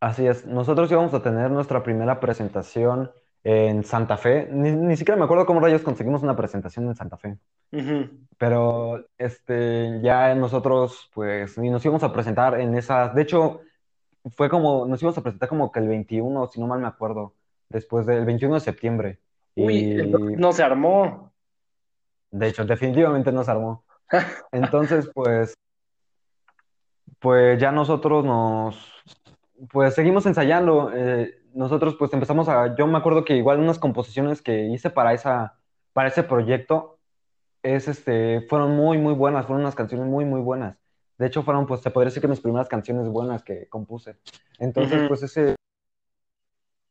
Así 0.00 0.26
es, 0.26 0.46
nosotros 0.46 0.90
íbamos 0.90 1.14
a 1.14 1.22
tener 1.22 1.50
nuestra 1.50 1.82
primera 1.82 2.20
presentación 2.20 3.10
en 3.42 3.84
Santa 3.84 4.16
Fe. 4.16 4.48
Ni, 4.50 4.72
ni 4.72 4.96
siquiera 4.96 5.16
me 5.16 5.24
acuerdo 5.24 5.46
cómo 5.46 5.60
rayos 5.60 5.82
conseguimos 5.82 6.22
una 6.22 6.36
presentación 6.36 6.86
en 6.86 6.96
Santa 6.96 7.16
Fe. 7.16 7.38
Pero 8.38 9.04
este, 9.18 10.00
ya 10.02 10.34
nosotros, 10.34 11.10
pues, 11.14 11.56
ni 11.56 11.70
nos 11.70 11.84
íbamos 11.84 12.02
a 12.02 12.12
presentar 12.12 12.60
en 12.60 12.76
esas. 12.76 13.14
De 13.14 13.22
hecho, 13.22 13.60
fue 14.34 14.50
como, 14.50 14.86
nos 14.86 15.00
íbamos 15.00 15.18
a 15.18 15.22
presentar 15.22 15.48
como 15.48 15.70
que 15.70 15.78
el 15.80 15.88
21, 15.88 16.48
si 16.48 16.60
no 16.60 16.66
mal 16.66 16.80
me 16.80 16.88
acuerdo, 16.88 17.34
después 17.68 18.04
del 18.04 18.24
21 18.24 18.54
de 18.54 18.60
septiembre. 18.60 19.20
Uy, 19.54 19.76
Y 19.76 20.10
no 20.36 20.52
se 20.52 20.62
armó. 20.62 21.32
de 22.30 22.48
hecho, 22.48 22.64
definitivamente 22.64 23.30
no 23.30 23.44
se 23.44 23.50
armó. 23.52 23.84
Entonces, 24.52 25.08
pues, 25.14 25.54
pues 27.18 27.60
ya 27.60 27.72
nosotros 27.72 28.24
nos, 28.24 28.92
pues 29.70 29.94
seguimos 29.94 30.26
ensayando. 30.26 30.90
eh, 30.94 31.42
nosotros 31.54 31.96
pues 31.98 32.12
empezamos 32.12 32.48
a, 32.50 32.74
yo 32.76 32.86
me 32.86 32.98
acuerdo 32.98 33.24
que 33.24 33.34
igual 33.34 33.60
unas 33.60 33.78
composiciones 33.78 34.42
que 34.42 34.66
hice 34.66 34.90
para 34.90 35.14
esa, 35.14 35.58
para 35.94 36.08
ese 36.08 36.22
proyecto 36.22 36.98
es 37.62 37.88
este, 37.88 38.42
fueron 38.42 38.76
muy, 38.76 38.98
muy 38.98 39.14
buenas, 39.14 39.46
fueron 39.46 39.62
unas 39.62 39.74
canciones 39.74 40.06
muy, 40.06 40.24
muy 40.24 40.40
buenas. 40.40 40.76
De 41.18 41.26
hecho, 41.26 41.42
fueron, 41.42 41.66
pues, 41.66 41.80
se 41.80 41.90
podría 41.90 42.08
decir 42.08 42.20
que 42.20 42.28
mis 42.28 42.40
primeras 42.40 42.68
canciones 42.68 43.08
buenas 43.08 43.42
que 43.42 43.68
compuse. 43.68 44.16
Entonces, 44.58 45.08
pues 45.08 45.22
ese 45.22 45.56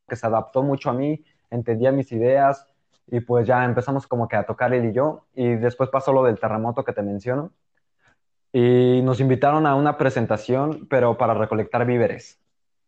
que 0.07 0.15
se 0.15 0.25
adaptó 0.25 0.63
mucho 0.63 0.89
a 0.89 0.93
mí, 0.93 1.23
entendía 1.49 1.91
mis 1.91 2.11
ideas 2.11 2.67
y 3.07 3.19
pues 3.19 3.47
ya 3.47 3.63
empezamos 3.65 4.07
como 4.07 4.27
que 4.27 4.35
a 4.35 4.45
tocar 4.45 4.73
él 4.73 4.85
y 4.85 4.93
yo. 4.93 5.25
Y 5.35 5.55
después 5.55 5.89
pasó 5.89 6.11
lo 6.11 6.23
del 6.23 6.39
terremoto 6.39 6.83
que 6.83 6.93
te 6.93 7.03
menciono. 7.03 7.51
Y 8.57 9.01
nos 9.01 9.19
invitaron 9.19 9.67
a 9.67 9.75
una 9.75 9.97
presentación, 9.97 10.87
pero 10.89 11.17
para 11.17 11.33
recolectar 11.33 11.85
víveres. 11.85 12.39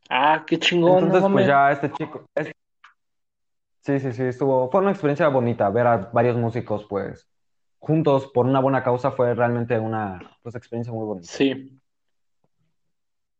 Ah, 0.09 0.45
qué 0.47 0.57
chingón, 0.57 1.09
no 1.09 1.15
Entonces, 1.18 1.30
pues 1.30 1.45
ya 1.45 1.72
este 1.74 1.91
chico, 1.91 2.24
sí, 3.82 3.99
sí, 3.99 4.13
sí, 4.13 4.24
estuvo, 4.24 4.72
fue 4.72 4.80
una 4.80 4.91
experiencia 4.91 5.28
bonita 5.28 5.70
ver 5.70 5.86
a 5.86 5.97
varios 6.13 6.38
músicos, 6.38 6.86
pues, 6.86 7.28
juntos 7.80 8.28
por 8.28 8.45
una 8.45 8.61
buena 8.61 8.82
causa, 8.82 9.11
fue 9.11 9.36
realmente 9.36 9.78
una, 9.78 10.22
pues, 10.41 10.55
experiencia 10.55 10.93
muy 10.93 11.05
bonita. 11.05 11.28
Sí. 11.28 11.78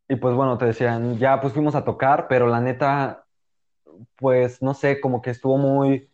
Y 0.10 0.16
pues 0.18 0.36
bueno, 0.36 0.58
te 0.58 0.66
decían, 0.66 1.18
ya 1.20 1.40
pues 1.40 1.54
fuimos 1.54 1.76
a 1.76 1.86
tocar, 1.86 2.28
pero 2.28 2.48
la 2.48 2.60
neta, 2.60 3.24
pues, 4.18 4.62
no 4.62 4.74
sé, 4.74 5.00
como 5.00 5.22
que 5.22 5.30
estuvo 5.30 5.58
muy 5.58 6.10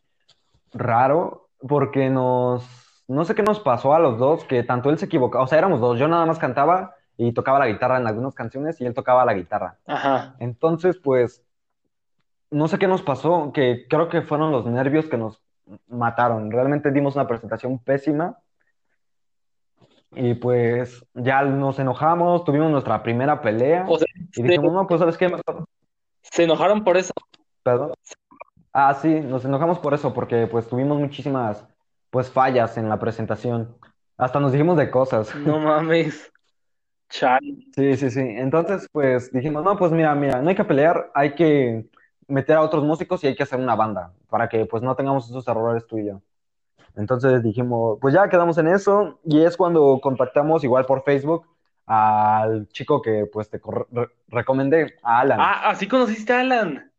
raro, 0.73 1.49
porque 1.67 2.11
nos, 2.11 2.82
no 3.07 3.25
sé 3.25 3.35
qué 3.35 3.43
nos 3.43 3.59
pasó 3.59 3.93
a 3.93 3.99
los 3.99 4.17
dos, 4.17 4.43
que 4.45 4.63
tanto 4.63 4.89
él 4.89 4.97
se 4.97 5.05
equivocaba, 5.05 5.43
o 5.43 5.47
sea, 5.47 5.57
éramos 5.57 5.79
dos, 5.79 5.99
yo 5.99 6.07
nada 6.07 6.25
más 6.25 6.39
cantaba 6.39 6.95
y 7.17 7.31
tocaba 7.33 7.59
la 7.59 7.67
guitarra 7.67 7.97
en 7.97 8.07
algunas 8.07 8.33
canciones 8.33 8.79
y 8.81 8.85
él 8.85 8.93
tocaba 8.93 9.25
la 9.25 9.33
guitarra. 9.33 9.77
Ajá. 9.85 10.35
Entonces, 10.39 10.97
pues, 10.97 11.43
no 12.49 12.67
sé 12.67 12.77
qué 12.77 12.87
nos 12.87 13.01
pasó, 13.01 13.51
que 13.53 13.87
creo 13.89 14.09
que 14.09 14.21
fueron 14.21 14.51
los 14.51 14.65
nervios 14.65 15.05
que 15.07 15.17
nos 15.17 15.41
mataron. 15.87 16.51
Realmente 16.51 16.91
dimos 16.91 17.15
una 17.15 17.27
presentación 17.27 17.79
pésima 17.79 18.37
y 20.15 20.35
pues 20.35 21.05
ya 21.13 21.41
nos 21.43 21.79
enojamos, 21.79 22.43
tuvimos 22.43 22.69
nuestra 22.69 23.01
primera 23.01 23.41
pelea 23.41 23.85
O 23.87 23.97
sea, 23.97 24.07
y 24.15 24.33
se, 24.33 24.43
dijimos, 24.43 24.73
no, 24.73 24.87
pues, 24.87 24.99
¿sabes 24.99 25.17
qué? 25.17 25.35
Se 26.21 26.43
enojaron 26.43 26.83
por 26.83 26.97
eso. 26.97 27.13
Perdón. 27.63 27.93
Ah, 28.71 28.93
sí, 28.95 29.19
nos 29.21 29.45
enojamos 29.45 29.79
por 29.79 29.93
eso, 29.93 30.13
porque 30.13 30.47
pues 30.47 30.67
tuvimos 30.67 30.99
muchísimas, 30.99 31.67
pues, 32.13 32.29
fallas 32.29 32.77
en 32.77 32.89
la 32.89 32.99
presentación. 32.99 33.75
Hasta 34.17 34.39
nos 34.39 34.51
dijimos 34.51 34.77
de 34.77 34.91
cosas. 34.91 35.35
No 35.35 35.57
mames. 35.59 36.31
Chale. 37.09 37.57
Sí, 37.75 37.97
sí, 37.97 38.11
sí. 38.11 38.21
Entonces, 38.21 38.87
pues 38.91 39.31
dijimos, 39.33 39.63
no, 39.63 39.75
pues 39.75 39.91
mira, 39.91 40.13
mira, 40.13 40.39
no 40.39 40.47
hay 40.47 40.55
que 40.55 40.63
pelear, 40.63 41.09
hay 41.15 41.33
que 41.33 41.87
meter 42.27 42.55
a 42.55 42.61
otros 42.61 42.83
músicos 42.83 43.23
y 43.23 43.27
hay 43.27 43.35
que 43.35 43.41
hacer 43.41 43.59
una 43.59 43.75
banda 43.75 44.13
para 44.29 44.47
que 44.47 44.65
pues 44.67 44.83
no 44.83 44.95
tengamos 44.95 45.27
esos 45.27 45.47
errores 45.47 45.87
tú 45.87 45.97
y 45.97 46.05
yo. 46.05 46.21
Entonces 46.95 47.41
dijimos, 47.41 47.97
pues 47.99 48.13
ya 48.13 48.29
quedamos 48.29 48.59
en 48.59 48.67
eso 48.67 49.19
y 49.25 49.41
es 49.41 49.57
cuando 49.57 49.99
contactamos 49.99 50.63
igual 50.63 50.85
por 50.85 51.03
Facebook 51.03 51.47
al 51.87 52.67
chico 52.67 53.01
que 53.01 53.25
pues 53.25 53.49
te 53.49 53.59
recomendé, 54.27 54.95
a 55.01 55.21
Alan. 55.21 55.39
Ah, 55.41 55.69
así 55.71 55.87
conociste 55.87 56.31
a 56.31 56.41
Alan. 56.41 56.91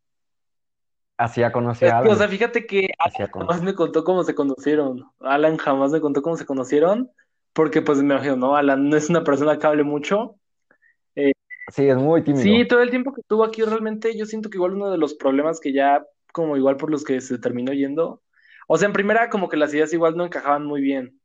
Así 1.17 1.43
Es 1.79 1.93
a 1.93 1.99
que, 2.01 2.09
o 2.09 2.15
Alan. 2.15 2.15
sea, 2.15 2.27
fíjate 2.27 2.65
que 2.65 2.89
Alan 2.99 3.29
jamás 3.33 3.61
me 3.63 3.75
contó 3.75 4.03
cómo 4.03 4.23
se 4.23 4.35
conocieron. 4.35 5.05
Alan 5.19 5.57
jamás 5.57 5.91
me 5.91 6.01
contó 6.01 6.21
cómo 6.21 6.37
se 6.37 6.45
conocieron, 6.45 7.11
porque 7.53 7.81
pues 7.81 7.99
me 7.99 8.13
imagino, 8.13 8.35
¿no? 8.37 8.55
Alan 8.55 8.89
no 8.89 8.95
es 8.97 9.09
una 9.09 9.23
persona 9.23 9.57
que 9.59 9.67
hable 9.67 9.83
mucho. 9.83 10.35
Eh, 11.15 11.33
Sí, 11.67 11.87
es 11.89 11.97
muy 11.97 12.23
sí, 12.23 12.23
tímido. 12.23 12.67
todo 12.67 12.81
el 12.81 12.89
tiempo 12.89 13.13
que 13.13 13.21
estuvo 13.21 13.43
aquí 13.43 13.61
realmente 13.63 14.17
yo 14.17 14.25
siento 14.25 14.49
que 14.49 14.57
igual 14.57 14.73
uno 14.73 14.91
de 14.91 14.97
los 14.97 15.15
problemas 15.15 15.59
que 15.59 15.73
ya, 15.73 16.05
como 16.33 16.57
igual 16.57 16.77
por 16.77 16.91
los 16.91 17.03
que 17.03 17.21
se 17.21 17.39
terminó 17.39 17.73
yendo, 17.73 18.21
o 18.67 18.77
sea, 18.77 18.87
en 18.87 18.93
primera 18.93 19.29
como 19.29 19.49
que 19.49 19.57
las 19.57 19.73
ideas 19.73 19.93
igual 19.93 20.17
no 20.17 20.25
encajaban 20.25 20.65
muy 20.65 20.81
bien. 20.81 21.19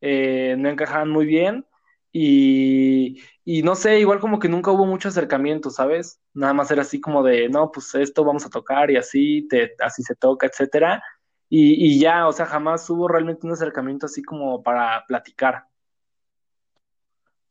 eh, 0.00 0.56
no 0.58 0.68
encajaban 0.68 1.10
muy 1.10 1.26
bien 1.26 1.66
y, 2.12 3.22
y 3.44 3.62
no 3.62 3.74
sé, 3.74 4.00
igual 4.00 4.20
como 4.20 4.38
que 4.38 4.48
nunca 4.48 4.70
hubo 4.70 4.86
mucho 4.86 5.08
acercamiento, 5.08 5.70
¿sabes? 5.70 6.20
Nada 6.34 6.52
más 6.54 6.70
era 6.70 6.82
así 6.82 7.00
como 7.00 7.22
de, 7.22 7.48
no, 7.48 7.70
pues 7.72 7.94
esto 7.94 8.24
vamos 8.24 8.46
a 8.46 8.50
tocar 8.50 8.90
y 8.90 8.96
así, 8.96 9.46
te, 9.48 9.74
así 9.80 10.02
se 10.02 10.14
toca, 10.16 10.46
etcétera. 10.46 11.02
Y, 11.48 11.74
y 11.96 12.00
ya, 12.00 12.28
o 12.28 12.32
sea, 12.32 12.46
jamás 12.46 12.88
hubo 12.90 13.08
realmente 13.08 13.46
un 13.46 13.52
acercamiento 13.52 14.06
así 14.06 14.22
como 14.22 14.62
para 14.62 15.04
platicar. 15.06 15.64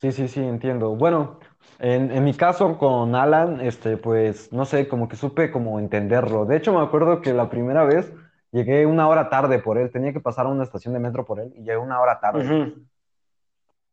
Sí, 0.02 0.12
sí, 0.12 0.28
sí, 0.28 0.40
entiendo. 0.42 0.96
Bueno, 0.96 1.40
en, 1.80 2.12
en 2.12 2.24
mi 2.24 2.34
caso 2.34 2.78
con 2.78 3.14
Alan, 3.16 3.62
este, 3.62 3.98
pues, 3.98 4.52
no 4.52 4.66
sé, 4.66 4.88
como 4.88 5.08
que 5.08 5.16
supe 5.16 5.52
como 5.52 5.80
entenderlo. 5.80 6.46
De 6.46 6.58
hecho, 6.58 6.74
me 6.74 6.82
acuerdo 6.84 7.22
que 7.22 7.34
la 7.34 7.50
primera 7.52 7.84
vez 7.86 8.12
llegué 8.52 8.86
una 8.88 9.08
hora 9.08 9.30
tarde 9.30 9.60
por 9.60 9.78
él. 9.78 9.92
Tenía 9.92 10.12
que 10.14 10.20
pasar 10.20 10.48
a 10.48 10.50
una 10.50 10.64
estación 10.64 10.94
de 10.96 11.00
metro 11.00 11.24
por 11.26 11.40
él 11.40 11.54
y 11.56 11.60
llegué 11.60 11.78
una 11.78 12.02
hora 12.02 12.20
tarde. 12.20 12.44
Ujú. 12.44 12.88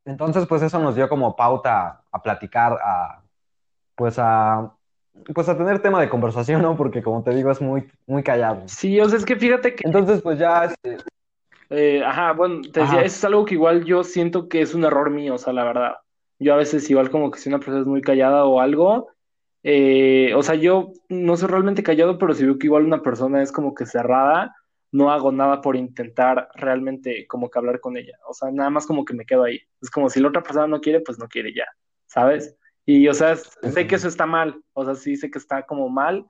Entonces, 0.09 0.47
pues 0.47 0.63
eso 0.63 0.79
nos 0.79 0.97
dio 0.97 1.07
como 1.07 1.37
pauta 1.37 2.03
a, 2.11 2.23
platicar, 2.23 2.79
a, 2.83 3.23
pues 3.95 4.19
a, 4.19 4.73
pues 5.35 5.51
a 5.51 5.59
tener 5.59 5.81
tema 5.81 6.01
de 6.01 6.09
conversación, 6.09 6.63
¿no? 6.63 6.77
Porque 6.79 7.03
como 7.03 7.23
te 7.23 7.35
digo, 7.35 7.51
es 7.51 7.61
muy, 7.61 7.87
muy 8.07 8.23
callado. 8.23 8.63
Sí, 8.67 8.99
o 9.01 9.09
sea, 9.09 9.19
es 9.19 9.27
que 9.27 9.37
fíjate 9.37 9.75
que, 9.75 9.87
Entonces, 9.87 10.23
pues 10.23 10.39
ya, 10.39 10.65
este, 10.65 10.97
eh, 11.69 12.03
ajá, 12.03 12.33
bueno, 12.33 12.63
te 12.63 12.81
decía, 12.81 13.01
ajá, 13.01 13.05
eso 13.05 13.17
es 13.17 13.25
algo 13.27 13.45
que 13.45 13.55
igual 13.55 13.85
yo 13.85 14.03
siento 14.03 14.49
que 14.49 14.63
es 14.63 14.75
un 14.75 14.85
error 14.85 15.11
mío, 15.11 15.35
o 15.35 15.39
sea, 15.39 15.53
la 15.53 15.65
verdad. 15.65 15.97
Yo 16.39 16.55
a 16.55 16.57
veces 16.57 16.89
igual 16.89 17.11
como 17.11 17.31
que 17.31 17.39
si 17.39 17.51
una 17.51 17.59
persona 17.59 17.81
es 17.81 17.87
muy 17.87 18.01
callada 18.01 18.47
o 18.47 18.61
algo, 18.61 19.09
eh, 19.63 20.33
o 20.35 20.43
sea, 20.43 20.55
yo 20.55 20.93
no 21.11 21.37
soy 21.37 21.49
realmente 21.49 21.83
callado, 21.83 22.17
pero 22.17 22.33
si 22.33 22.47
veo 22.47 22.59
que 22.59 22.69
igual 22.69 22.85
una 22.85 23.03
persona 23.03 23.43
es 23.43 23.53
como 23.53 23.75
que 23.75 23.85
cerrada, 23.85 24.57
no 24.91 25.11
hago 25.11 25.33
nada 25.33 25.61
por 25.61 25.77
intentar 25.77 26.49
realmente 26.55 27.27
como 27.27 27.51
que 27.51 27.59
hablar 27.59 27.81
con 27.81 27.97
ella. 27.97 28.19
O 28.29 28.35
sea, 28.35 28.51
nada 28.51 28.71
más 28.71 28.87
como 28.87 29.05
que 29.05 29.15
me 29.15 29.27
quedo 29.27 29.45
ahí. 29.45 29.61
Es 29.81 29.91
como 29.91 30.09
si 30.09 30.21
la 30.21 30.29
otra 30.29 30.43
persona 30.43 30.67
no 30.67 30.81
quiere, 30.81 31.01
pues 31.01 31.19
no 31.19 31.29
quiere 31.29 31.53
ya, 31.55 31.67
¿sabes? 32.07 32.57
Y, 32.87 33.07
o 33.09 33.15
sea, 33.15 33.37
sé 33.37 33.87
que 33.87 33.97
eso 33.97 34.09
está 34.09 34.25
mal, 34.25 34.63
o 34.73 34.85
sea, 34.85 34.95
sí 34.95 35.17
sé 35.17 35.31
que 35.31 35.39
está 35.39 35.67
como 35.67 35.91
mal, 35.91 36.27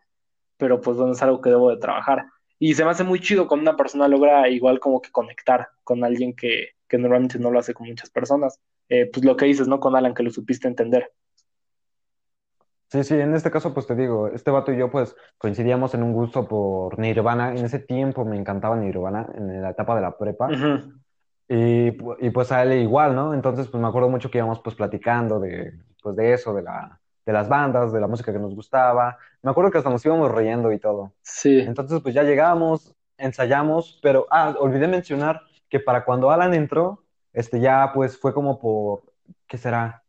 pero 0.57 0.81
pues 0.81 0.97
bueno, 0.97 1.13
es 1.13 1.23
algo 1.23 1.41
que 1.41 1.51
debo 1.51 1.71
de 1.71 1.77
trabajar. 1.77 2.27
Y 2.59 2.75
se 2.75 2.85
me 2.85 2.91
hace 2.91 3.05
muy 3.05 3.21
chido 3.21 3.47
cuando 3.47 3.71
una 3.71 3.77
persona 3.77 4.09
logra 4.09 4.49
igual 4.49 4.81
como 4.81 5.01
que 5.01 5.13
conectar 5.13 5.69
con 5.85 6.03
alguien 6.03 6.35
que, 6.35 6.71
que 6.89 6.99
normalmente 6.99 7.39
no 7.39 7.53
lo 7.53 7.61
hace 7.61 7.75
con 7.75 7.87
muchas 7.87 8.11
personas. 8.11 8.59
Eh, 8.89 9.09
pues 9.13 9.25
lo 9.25 9.37
que 9.37 9.47
dices, 9.47 9.69
¿no? 9.69 9.79
Con 9.79 9.95
Alan, 9.95 10.15
que 10.15 10.25
lo 10.25 10.31
supiste 10.31 10.67
entender. 10.67 11.13
Sí, 12.89 13.05
sí, 13.05 13.15
en 13.15 13.35
este 13.35 13.51
caso, 13.51 13.73
pues 13.73 13.87
te 13.87 13.95
digo, 13.95 14.29
este 14.29 14.51
vato 14.51 14.73
y 14.73 14.79
yo, 14.79 14.91
pues 14.91 15.17
coincidíamos 15.39 15.95
en 15.95 16.03
un 16.03 16.13
gusto 16.13 16.47
por 16.47 16.99
Nirvana. 16.99 17.51
En 17.51 17.65
ese 17.65 17.79
tiempo 17.79 18.25
me 18.25 18.37
encantaba 18.37 18.77
Nirvana, 18.77 19.27
en 19.35 19.63
la 19.63 19.71
etapa 19.71 19.95
de 19.95 20.01
la 20.03 20.17
prepa. 20.17 20.49
Y, 21.49 21.89
y 22.27 22.31
pues 22.31 22.53
a 22.53 22.63
él 22.63 22.75
igual, 22.83 23.15
¿no? 23.15 23.33
Entonces, 23.33 23.69
pues 23.69 23.81
me 23.81 23.89
acuerdo 23.89 24.09
mucho 24.09 24.31
que 24.31 24.39
íbamos 24.39 24.61
pues 24.61 24.77
platicando 24.77 25.41
de, 25.41 25.73
pues 26.03 26.15
de 26.17 26.35
eso, 26.35 26.53
de 26.53 26.63
la, 26.63 27.01
de 27.25 27.33
las 27.33 27.49
bandas, 27.49 27.93
de 27.93 28.01
la 28.01 28.07
música 28.07 28.33
que 28.33 28.39
nos 28.39 28.55
gustaba. 28.55 29.17
Me 29.43 29.51
acuerdo 29.51 29.71
que 29.71 29.79
hasta 29.79 29.91
nos 29.91 30.05
íbamos 30.05 30.31
riendo 30.35 30.73
y 30.73 30.79
todo. 30.79 31.13
Sí. 31.23 31.61
Entonces, 31.61 32.01
pues 32.03 32.15
ya 32.15 32.23
llegamos, 32.23 32.95
ensayamos, 33.17 33.99
pero, 34.03 34.27
ah, 34.31 34.55
olvidé 34.59 34.89
mencionar 34.89 35.43
que 35.69 35.81
para 35.81 36.05
cuando 36.05 36.31
Alan 36.31 36.55
entró, 36.55 37.03
este 37.33 37.61
ya 37.61 37.93
pues 37.95 38.19
fue 38.19 38.33
como 38.35 38.59
por, 38.59 39.03
¿qué 39.47 39.59
será? 39.59 40.03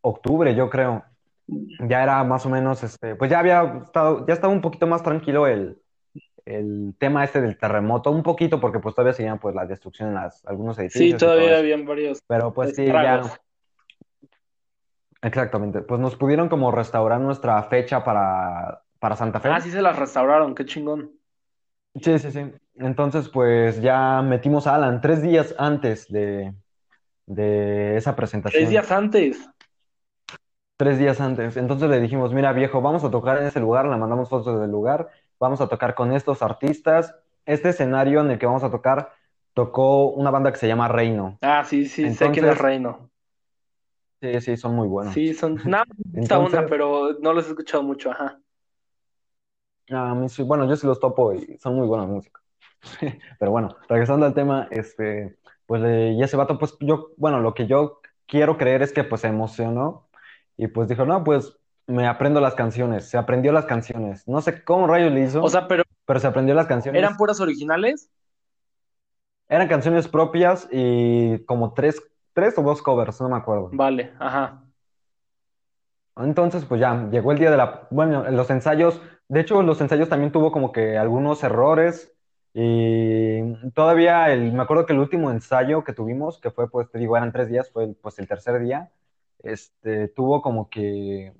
Octubre, 0.00 0.54
yo 0.54 0.70
creo. 0.70 1.04
Ya 1.48 2.02
era 2.02 2.24
más 2.24 2.46
o 2.46 2.50
menos, 2.50 2.82
este, 2.82 3.14
pues 3.16 3.30
ya 3.30 3.38
había 3.38 3.80
estado, 3.84 4.26
ya 4.26 4.34
estaba 4.34 4.52
un 4.52 4.60
poquito 4.62 4.86
más 4.86 5.02
tranquilo 5.02 5.46
el, 5.46 5.78
el 6.46 6.94
tema 6.98 7.24
este 7.24 7.40
del 7.40 7.58
terremoto, 7.58 8.10
un 8.10 8.22
poquito, 8.22 8.60
porque 8.60 8.78
pues 8.80 8.94
todavía 8.94 9.14
seguían 9.14 9.38
pues 9.38 9.54
la 9.54 9.66
destrucción 9.66 10.10
en 10.10 10.14
las, 10.16 10.44
algunos 10.46 10.78
Sí, 10.78 11.10
edificios 11.10 11.20
todo 11.20 11.32
todavía 11.32 11.58
habían 11.58 11.84
varios 11.86 12.20
Pero 12.28 12.52
pues 12.54 12.74
sí, 12.76 12.86
ya, 12.86 13.22
exactamente. 15.22 15.82
Pues 15.82 16.00
nos 16.00 16.16
pudieron 16.16 16.48
como 16.48 16.70
restaurar 16.70 17.20
nuestra 17.20 17.62
fecha 17.64 18.04
para, 18.04 18.82
para 18.98 19.16
Santa 19.16 19.40
Ah, 19.44 19.60
Fe. 19.60 19.64
sí 19.64 19.70
se 19.70 19.82
las 19.82 19.98
restauraron, 19.98 20.54
qué 20.54 20.64
chingón. 20.64 21.12
Sí, 22.02 22.18
sí, 22.18 22.30
sí. 22.30 22.40
Entonces, 22.74 23.28
pues 23.30 23.80
ya 23.80 24.20
metimos 24.22 24.66
a 24.66 24.74
Alan 24.74 25.00
tres 25.00 25.22
días 25.22 25.54
antes 25.58 26.06
de, 26.08 26.54
de 27.26 27.96
esa 27.96 28.12
Tres 28.12 28.16
presentación. 28.16 28.70
días 28.70 28.90
antes. 28.92 29.50
Tres 30.76 30.98
días 30.98 31.20
antes. 31.20 31.56
Entonces 31.56 31.88
le 31.88 32.00
dijimos, 32.00 32.32
mira, 32.34 32.52
viejo, 32.52 32.82
vamos 32.82 33.02
a 33.04 33.10
tocar 33.10 33.38
en 33.38 33.46
ese 33.46 33.60
lugar, 33.60 33.86
le 33.86 33.96
mandamos 33.96 34.28
fotos 34.28 34.60
del 34.60 34.70
lugar, 34.70 35.08
vamos 35.40 35.60
a 35.60 35.68
tocar 35.68 35.94
con 35.94 36.12
estos 36.12 36.42
artistas. 36.42 37.14
Este 37.46 37.70
escenario 37.70 38.20
en 38.20 38.30
el 38.32 38.38
que 38.38 38.46
vamos 38.46 38.62
a 38.62 38.70
tocar, 38.70 39.12
tocó 39.54 40.08
una 40.10 40.30
banda 40.30 40.52
que 40.52 40.58
se 40.58 40.68
llama 40.68 40.88
Reino. 40.88 41.38
Ah, 41.40 41.64
sí, 41.64 41.86
sí, 41.86 42.12
sé 42.12 42.30
quién 42.30 42.44
es 42.44 42.58
Reino. 42.58 43.08
sí, 44.20 44.40
sí, 44.40 44.56
son 44.56 44.74
muy 44.74 44.88
buenos. 44.88 45.14
Sí, 45.14 45.32
son 45.32 45.58
nada 45.64 45.86
esta 46.14 46.38
una, 46.38 46.66
pero 46.66 47.16
no 47.20 47.32
los 47.32 47.46
he 47.46 47.50
escuchado 47.50 47.82
mucho, 47.82 48.10
ajá. 48.10 48.38
a 49.90 50.14
mí 50.14 50.28
sí- 50.28 50.42
bueno, 50.42 50.68
yo 50.68 50.76
sí 50.76 50.86
los 50.86 51.00
topo 51.00 51.32
y 51.32 51.56
son 51.58 51.76
muy 51.76 51.86
buenos 51.86 52.08
músicos. 52.08 52.42
Pero 53.38 53.50
bueno, 53.50 53.76
regresando 53.88 54.26
al 54.26 54.34
tema, 54.34 54.68
este, 54.70 55.38
pues 55.66 55.80
le- 55.80 56.12
y 56.12 56.22
ese 56.22 56.36
vato, 56.36 56.58
pues 56.58 56.76
yo, 56.80 57.10
bueno, 57.16 57.40
lo 57.40 57.54
que 57.54 57.66
yo 57.66 58.00
quiero 58.26 58.58
creer 58.58 58.82
es 58.82 58.92
que 58.92 59.04
pues 59.04 59.20
se 59.22 59.28
emocionó 59.28 60.05
y 60.56 60.68
pues 60.68 60.88
dijo, 60.88 61.04
no, 61.04 61.24
pues 61.24 61.58
me 61.86 62.06
aprendo 62.06 62.40
las 62.40 62.54
canciones, 62.54 63.08
se 63.08 63.18
aprendió 63.18 63.52
las 63.52 63.66
canciones. 63.66 64.26
No 64.28 64.40
sé 64.40 64.64
cómo 64.64 64.86
rayos 64.86 65.12
le 65.12 65.22
O 65.40 65.48
hizo, 65.48 65.48
sea, 65.48 65.66
pero 65.68 65.84
pero 66.04 66.20
se 66.20 66.26
aprendió 66.28 66.54
las 66.54 66.66
¿eran 66.66 67.16
canciones. 67.16 67.16
puras 67.16 67.40
originales? 67.40 68.10
Eran 69.48 69.66
canciones 69.68 70.06
propias 70.08 70.68
y 70.70 71.44
como 71.46 71.72
tres, 71.74 72.00
tres 72.32 72.56
o 72.58 72.62
dos 72.62 72.80
covers, 72.82 73.20
no 73.20 73.28
me 73.28 73.36
acuerdo. 73.36 73.70
Vale, 73.70 74.12
ajá. 74.18 74.66
Entonces, 76.16 76.64
pues 76.64 76.80
ya, 76.80 77.08
llegó 77.10 77.32
el 77.32 77.38
día 77.38 77.50
de 77.50 77.56
la, 77.58 77.88
bueno, 77.90 78.30
los 78.30 78.48
ensayos, 78.50 79.00
de 79.28 79.40
hecho, 79.40 79.62
los 79.62 79.80
ensayos 79.82 80.08
también 80.08 80.32
tuvo 80.32 80.50
como 80.50 80.72
que 80.72 80.96
algunos 80.96 81.42
errores 81.44 82.12
y 82.54 83.42
todavía, 83.72 84.32
el, 84.32 84.52
me 84.52 84.62
acuerdo 84.62 84.86
que 84.86 84.94
el 84.94 84.98
último 84.98 85.30
ensayo 85.30 85.84
que 85.84 85.92
tuvimos, 85.92 86.38
que 86.40 86.50
fue, 86.50 86.70
pues 86.70 86.90
te 86.90 86.98
digo, 86.98 87.16
eran 87.18 87.32
tres 87.32 87.48
días, 87.48 87.70
fue 87.70 87.84
el- 87.84 87.96
pues 87.96 88.18
el 88.18 88.26
tercer 88.28 88.58
día, 88.60 88.90
este, 89.52 90.08
tuvo 90.08 90.42
como 90.42 90.68
que 90.70 91.32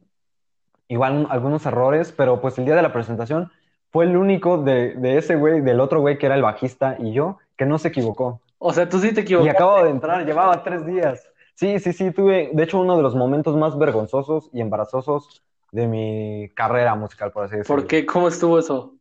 igual 0.88 1.12
un- 1.14 1.26
algunos 1.30 1.66
errores, 1.66 2.12
pero 2.12 2.40
pues 2.40 2.58
el 2.58 2.64
día 2.64 2.76
de 2.76 2.82
la 2.82 2.92
presentación 2.92 3.50
fue 3.90 4.04
el 4.04 4.16
único 4.16 4.58
de, 4.58 4.94
de 4.94 5.18
ese 5.18 5.36
güey, 5.36 5.60
del 5.60 5.80
otro 5.80 6.00
güey 6.00 6.18
que 6.18 6.26
era 6.26 6.34
el 6.34 6.42
bajista 6.42 6.96
y 6.98 7.12
yo, 7.12 7.38
que 7.56 7.66
no 7.66 7.78
se 7.78 7.88
equivocó. 7.88 8.40
O 8.58 8.72
sea, 8.72 8.88
tú 8.88 8.98
sí 8.98 9.12
te 9.12 9.20
Y 9.20 9.22
equivocaste. 9.24 9.56
acabo 9.56 9.84
de 9.84 9.90
entrar, 9.90 10.24
llevaba 10.26 10.62
tres 10.62 10.84
días. 10.86 11.28
Sí, 11.54 11.78
sí, 11.78 11.92
sí, 11.92 12.10
tuve, 12.10 12.50
de 12.52 12.62
hecho, 12.62 12.78
uno 12.80 12.96
de 12.96 13.02
los 13.02 13.14
momentos 13.14 13.56
más 13.56 13.78
vergonzosos 13.78 14.50
y 14.52 14.60
embarazosos 14.60 15.42
de 15.72 15.86
mi 15.86 16.50
carrera 16.54 16.94
musical, 16.94 17.32
por 17.32 17.44
así 17.44 17.52
¿Por 17.52 17.58
decirlo. 17.58 17.86
qué? 17.86 18.06
¿Cómo 18.06 18.28
estuvo 18.28 18.58
eso? 18.58 18.94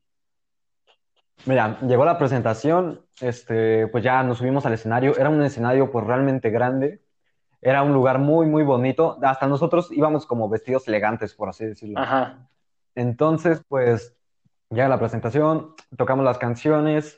Mira, 1.46 1.80
llegó 1.82 2.06
la 2.06 2.18
presentación, 2.18 3.02
este, 3.22 3.88
pues 3.88 4.04
ya 4.04 4.24
nos 4.24 4.40
subimos 4.40 4.66
al 4.66 4.74
escenario, 4.74 5.16
era 5.18 5.30
un 5.30 5.44
escenario 5.44 5.92
pues 5.92 6.06
realmente 6.06 6.50
grande, 6.50 7.02
era 7.66 7.82
un 7.82 7.94
lugar 7.94 8.20
muy, 8.20 8.46
muy 8.46 8.62
bonito, 8.62 9.18
hasta 9.24 9.48
nosotros 9.48 9.92
íbamos 9.92 10.28
como 10.28 10.48
vestidos 10.48 10.88
elegantes, 10.88 11.34
por 11.34 11.50
así 11.50 11.66
decirlo. 11.66 12.00
Ajá. 12.00 12.48
Entonces, 12.94 13.64
pues, 13.68 14.16
llega 14.70 14.88
la 14.88 15.00
presentación, 15.00 15.74
tocamos 15.98 16.24
las 16.24 16.38
canciones 16.38 17.18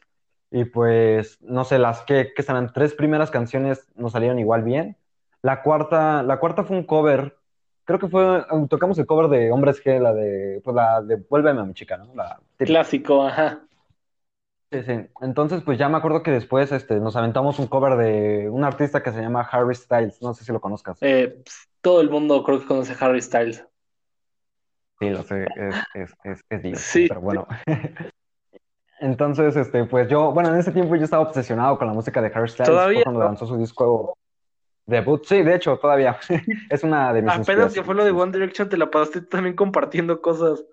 y 0.50 0.64
pues, 0.64 1.38
no 1.42 1.66
sé, 1.66 1.80
las 1.80 2.04
que, 2.04 2.32
que 2.34 2.44
serán 2.44 2.72
tres 2.72 2.94
primeras 2.94 3.30
canciones 3.30 3.90
nos 3.96 4.14
salieron 4.14 4.40
igual 4.40 4.64
bien. 4.64 4.96
La 5.42 5.62
cuarta, 5.64 6.24
la 6.24 6.40
cuarta 6.40 6.64
fue 6.64 6.78
un 6.78 6.86
cover, 6.86 7.38
creo 7.84 8.00
que 8.00 8.08
fue, 8.08 8.46
tocamos 8.70 8.98
el 9.00 9.06
cover 9.06 9.28
de 9.28 9.52
Hombres 9.52 9.84
G, 9.84 10.00
la 10.00 10.14
de, 10.14 10.62
pues 10.64 10.74
la 10.74 11.02
de 11.02 11.18
Vuélveme 11.30 11.60
a 11.60 11.66
mi 11.66 11.74
chica, 11.74 11.98
¿no? 11.98 12.16
La 12.16 12.40
típica. 12.56 12.80
Clásico, 12.80 13.28
ajá. 13.28 13.67
Sí, 14.72 14.84
sí. 14.84 14.94
Entonces, 15.22 15.62
pues 15.64 15.78
ya 15.78 15.88
me 15.88 15.98
acuerdo 15.98 16.24
que 16.24 16.32
después 16.32 16.72
este, 16.72 17.00
nos 17.00 17.16
aventamos 17.16 17.58
un 17.60 17.68
cover 17.68 17.96
de 17.96 18.50
un 18.50 18.64
artista 18.66 19.02
que 19.02 19.12
se 19.12 19.22
llama 19.22 19.48
Harry 19.52 19.76
Styles, 19.76 20.22
no 20.22 20.34
sé 20.34 20.44
si 20.44 20.52
lo 20.52 20.60
conozcas. 20.60 20.98
Eh, 21.02 21.42
pues, 21.44 21.70
todo 21.82 22.02
el 22.02 22.10
mundo 22.10 22.44
creo 22.44 22.60
que 22.60 22.66
conoce 22.66 22.94
a 22.94 23.06
Harry 23.06 23.22
Styles. 23.22 23.66
Sí, 25.00 25.10
lo 25.10 25.24
sé, 25.24 25.46
es, 25.56 25.76
es, 25.94 26.14
es, 26.24 26.42
es 26.50 26.64
Dios, 26.64 26.82
Sí, 26.82 27.06
pero 27.08 27.22
bueno. 27.22 27.48
Entonces, 29.00 29.56
este, 29.56 29.86
pues 29.86 30.10
yo, 30.10 30.32
bueno, 30.32 30.50
en 30.50 30.60
ese 30.60 30.72
tiempo 30.72 30.96
yo 30.96 31.04
estaba 31.04 31.24
obsesionado 31.24 31.78
con 31.78 31.88
la 31.88 31.94
música 31.94 32.22
de 32.22 32.32
Harry 32.34 32.50
Styles, 32.50 32.70
todavía, 32.70 33.04
cuando 33.04 33.24
lanzó 33.24 33.46
su 33.46 33.58
disco 33.58 34.18
debut. 34.88 35.24
Sí, 35.26 35.44
de 35.44 35.56
hecho, 35.56 35.78
todavía 35.78 36.18
es 36.70 36.84
una 36.84 37.14
de 37.14 37.22
mis 37.22 37.32
Apenas 37.32 37.74
que 37.74 37.84
fue 37.84 37.94
lo 37.94 38.04
de. 38.04 38.12
One 38.12 38.32
Direction, 38.32 38.68
te 38.70 38.78
la 38.78 38.90
pasaste 38.90 39.22
también 39.22 39.56
compartiendo 39.56 40.22
cosas. 40.22 40.66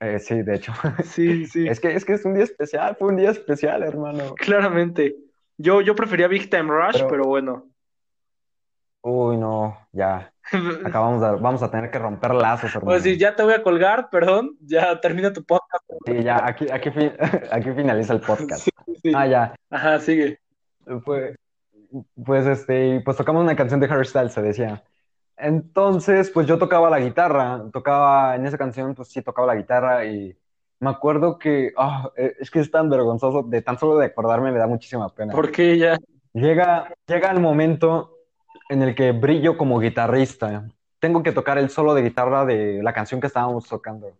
Eh, 0.00 0.18
sí, 0.18 0.42
de 0.42 0.54
hecho. 0.54 0.72
Sí, 1.04 1.46
sí, 1.46 1.66
Es 1.66 1.80
que, 1.80 1.94
es 1.94 2.04
que 2.04 2.12
es 2.14 2.24
un 2.24 2.34
día 2.34 2.44
especial, 2.44 2.96
fue 2.96 3.08
un 3.08 3.16
día 3.16 3.30
especial, 3.30 3.82
hermano. 3.82 4.34
claramente. 4.36 5.16
Yo, 5.56 5.80
yo 5.80 5.94
prefería 5.96 6.28
Big 6.28 6.48
Time 6.50 6.70
Rush, 6.70 6.94
Pero, 6.98 7.08
pero 7.08 7.24
bueno. 7.24 7.66
uy, 9.02 9.36
no, 9.36 9.76
ya, 9.92 10.32
acabamos 10.84 11.20
de, 11.20 11.30
vamos 11.42 11.62
a 11.62 11.70
tener 11.70 11.90
que 11.90 11.98
romper 11.98 12.32
lazos, 12.34 12.70
Pues 12.80 13.02
sí, 13.02 13.10
hermano. 13.10 13.20
ya 13.20 13.36
te 13.36 13.42
voy 13.42 13.54
a 13.54 13.62
colgar, 13.62 14.08
perdón. 14.10 14.56
Ya 14.60 15.00
termina 15.00 15.32
tu 15.32 15.44
podcast. 15.44 15.84
Sí, 16.06 16.22
ya, 16.22 16.46
aquí, 16.46 16.66
aquí, 16.70 16.90
aquí 17.50 17.70
finaliza 17.72 18.12
el 18.12 18.20
podcast. 18.20 18.62
Sí, 18.64 18.70
sí. 19.02 19.12
Ah, 19.14 19.26
ya. 19.26 19.54
Ajá, 19.70 19.98
sigue. 19.98 20.38
Pues, 21.04 21.36
pues, 22.24 22.46
este, 22.46 23.00
pues 23.04 23.16
tocamos 23.16 23.42
una 23.42 23.56
canción 23.56 23.80
de 23.80 23.86
Harry 23.86 24.04
Styles, 24.06 24.32
se 24.32 24.42
decía. 24.42 24.82
Entonces, 25.38 26.30
pues 26.30 26.46
yo 26.46 26.58
tocaba 26.58 26.90
la 26.90 27.00
guitarra, 27.00 27.62
tocaba 27.72 28.34
en 28.34 28.46
esa 28.46 28.58
canción, 28.58 28.94
pues 28.94 29.08
sí, 29.08 29.22
tocaba 29.22 29.46
la 29.46 29.54
guitarra 29.54 30.04
y 30.04 30.36
me 30.80 30.90
acuerdo 30.90 31.38
que, 31.38 31.72
ah, 31.76 32.10
eh, 32.16 32.34
es 32.40 32.50
que 32.50 32.60
es 32.60 32.70
tan 32.70 32.90
vergonzoso, 32.90 33.42
de 33.42 33.62
tan 33.62 33.78
solo 33.78 33.98
de 33.98 34.06
acordarme 34.06 34.52
me 34.52 34.58
da 34.58 34.66
muchísima 34.66 35.08
pena. 35.14 35.32
Porque 35.32 35.78
ya. 35.78 35.96
Llega, 36.32 36.92
llega 37.06 37.30
el 37.30 37.40
momento 37.40 38.16
en 38.68 38.82
el 38.82 38.94
que 38.94 39.12
brillo 39.12 39.56
como 39.56 39.78
guitarrista. 39.78 40.68
Tengo 40.98 41.22
que 41.22 41.32
tocar 41.32 41.58
el 41.58 41.70
solo 41.70 41.94
de 41.94 42.02
guitarra 42.02 42.44
de 42.44 42.82
la 42.82 42.92
canción 42.92 43.20
que 43.20 43.28
estábamos 43.28 43.66
tocando. 43.68 44.12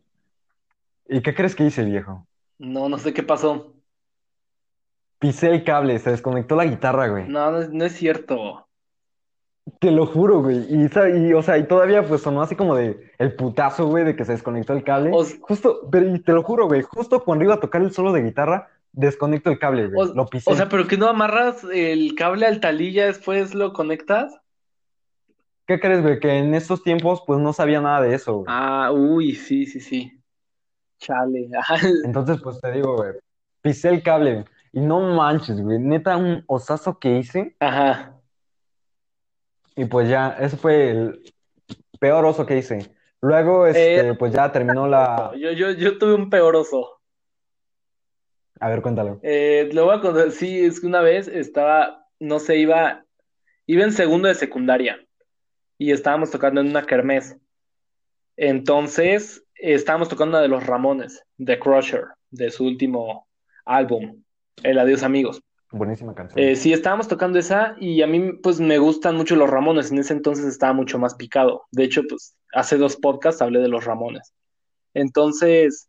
¿Y 1.09 1.21
qué 1.21 1.35
crees 1.35 1.55
que 1.55 1.65
hice, 1.65 1.85
viejo? 1.85 2.27
No, 2.59 2.89
no 2.89 2.99
sé 2.99 3.13
qué 3.13 3.23
pasó. 3.23 3.73
Pisé 5.19 5.49
el 5.49 5.65
cable, 5.65 5.99
se 5.99 6.11
desconectó 6.11 6.55
la 6.55 6.65
guitarra, 6.65 7.09
güey. 7.09 7.29
No, 7.29 7.51
no 7.51 7.85
es 7.85 7.93
cierto. 7.93 8.68
Te 9.81 9.91
lo 9.91 10.07
juro, 10.07 10.41
güey. 10.43 10.67
Y, 10.69 11.33
o 11.35 11.43
sea, 11.43 11.59
y 11.59 11.67
todavía 11.67 12.03
pues 12.07 12.23
sonó 12.23 12.43
así 12.43 12.55
como 12.57 12.75
de 12.75 13.13
el 13.19 13.35
putazo, 13.35 13.87
güey, 13.89 14.05
de 14.05 14.17
que 14.17 14.25
se 14.25 14.33
desconectó 14.33 14.73
el 14.73 14.85
cable. 14.85 15.11
O, 15.13 15.25
Justo, 15.41 15.89
pero 15.91 16.09
y 16.15 16.19
te 16.21 16.33
lo 16.33 16.43
juro, 16.43 16.67
güey, 16.67 16.83
justo 16.83 17.25
cuando 17.25 17.45
iba 17.45 17.55
a 17.55 17.61
tocar 17.61 17.83
el 17.83 17.93
solo 17.93 18.13
de 18.13 18.23
guitarra, 18.23 18.69
desconecto 18.93 19.51
el 19.51 19.59
cable, 19.59 19.89
güey. 19.89 20.09
o- 20.11 20.15
Lo 20.15 20.23
o 20.23 20.27
pisé. 20.27 20.55
sea, 20.55 20.69
pero 20.69 20.87
que 20.87 20.97
no 20.97 21.09
amarras 21.09 21.65
el 21.73 22.15
cable 22.15 22.47
al 22.47 22.61
talilla, 22.61 23.07
después 23.07 23.55
lo 23.55 23.73
conectas. 23.73 24.39
¿Qué 25.67 25.79
crees, 25.81 26.03
güey? 26.03 26.19
Que 26.19 26.39
en 26.39 26.55
estos 26.55 26.83
tiempos 26.83 27.23
pues 27.27 27.39
no 27.41 27.53
sabía 27.53 27.81
nada 27.81 28.01
de 28.01 28.15
eso, 28.15 28.35
güey. 28.37 28.47
Ah, 28.49 28.91
uy, 28.93 29.35
sí, 29.35 29.67
sí, 29.67 29.81
sí. 29.81 30.13
Chale. 30.99 31.49
Entonces, 32.05 32.41
pues 32.43 32.61
te 32.61 32.73
digo, 32.73 32.97
güey, 32.97 33.13
pisé 33.61 33.91
el 33.91 34.03
cable, 34.03 34.33
güey. 34.35 34.45
Y 34.73 34.81
no 34.81 35.01
manches, 35.15 35.61
güey, 35.61 35.79
neta, 35.79 36.17
un 36.17 36.43
osazo 36.47 36.99
que 36.99 37.19
hice. 37.19 37.57
Ajá. 37.61 38.15
Y 39.79 39.85
pues 39.85 40.09
ya, 40.09 40.37
ese 40.41 40.57
fue 40.57 40.91
el 40.91 41.23
peor 42.01 42.25
oso 42.25 42.45
que 42.45 42.59
hice. 42.59 42.93
Luego, 43.21 43.65
este, 43.65 44.09
Eh, 44.09 44.15
pues 44.15 44.33
ya 44.33 44.51
terminó 44.51 44.89
la... 44.89 45.31
yo, 45.37 45.53
yo, 45.53 45.71
yo 45.71 45.99
tuve 45.99 46.15
un 46.15 46.29
peor 46.29 46.57
oso. 46.57 47.01
A 48.59 48.69
ver, 48.69 48.83
cuéntalo. 48.83 49.21
Eh, 49.23 49.71
lo 49.73 49.85
voy 49.85 49.97
a 49.97 50.01
contar. 50.01 50.33
Sí, 50.33 50.65
es 50.65 50.81
que 50.81 50.89
una 50.89 51.01
vez 51.01 51.29
estaba, 51.29 52.05
no 52.19 52.41
sé, 52.41 52.57
iba, 52.57 53.05
iba 53.67 53.85
en 53.85 53.93
segundo 53.93 54.27
de 54.27 54.35
secundaria 54.35 54.99
y 55.79 55.93
estábamos 55.93 56.33
tocando 56.33 56.61
en 56.61 56.71
una 56.71 56.85
kermés. 56.85 57.37
Entonces, 58.37 59.45
estábamos 59.55 60.09
tocando 60.09 60.39
una 60.39 60.43
de 60.43 60.49
los 60.49 60.67
Ramones, 60.67 61.23
The 61.39 61.61
Crusher, 61.61 62.07
de 62.31 62.51
su 62.51 62.67
último 62.67 63.29
álbum, 63.65 64.25
El 64.65 64.81
Adiós 64.81 65.05
Amigos. 65.05 65.41
Buenísima 65.71 66.15
canción. 66.15 66.39
Eh, 66.39 66.57
sí, 66.57 66.73
estábamos 66.73 67.09
tocando 67.09 67.39
esa 67.39 67.77
y 67.79 68.01
a 68.03 68.07
mí 68.07 68.33
pues 68.43 68.59
me 68.59 68.79
gustan 68.79 69.17
mucho 69.17 69.37
los 69.37 69.51
Ramones. 69.51 69.91
En 69.91 69.99
ese 69.99 70.15
entonces 70.15 70.47
estaba 70.47 70.73
mucho 70.73 70.99
más 70.99 71.15
picado. 71.15 71.67
De 71.71 71.85
hecho, 71.85 72.03
pues 72.09 72.37
hace 72.55 72.79
dos 72.79 72.97
podcasts 72.97 73.43
hablé 73.43 73.61
de 73.61 73.69
los 73.69 73.85
Ramones. 73.85 74.33
Entonces, 74.95 75.89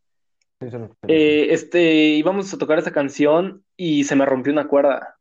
Sí, 0.61 0.69
lo 0.71 0.89
eh, 1.07 1.53
este, 1.53 1.81
íbamos 1.81 2.53
a 2.53 2.57
tocar 2.57 2.77
esa 2.79 2.91
canción 2.91 3.63
y 3.77 4.03
se 4.03 4.17
me 4.17 4.25
rompió 4.25 4.51
una 4.51 4.67
cuerda. 4.67 5.15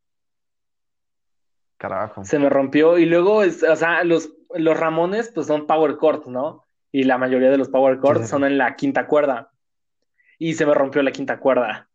Carajo. 1.76 2.24
Se 2.24 2.40
me 2.40 2.48
rompió 2.48 2.98
y 2.98 3.06
luego, 3.06 3.44
es- 3.44 3.62
o 3.62 3.76
sea, 3.76 4.02
los, 4.02 4.32
los 4.56 4.78
Ramones 4.78 5.30
pues 5.32 5.46
son 5.46 5.68
power 5.68 5.96
chords, 6.00 6.26
¿no? 6.26 6.66
Y 6.90 7.04
la 7.04 7.18
mayoría 7.18 7.50
de 7.50 7.58
los 7.58 7.68
power 7.68 8.00
chords 8.00 8.22
sí, 8.22 8.24
sí. 8.26 8.30
son 8.30 8.44
en 8.44 8.58
la 8.58 8.74
quinta 8.74 9.06
cuerda. 9.06 9.52
Y 10.38 10.54
se 10.54 10.66
me 10.66 10.74
rompió 10.74 11.02
la 11.02 11.12
quinta 11.12 11.38
cuerda. 11.38 11.87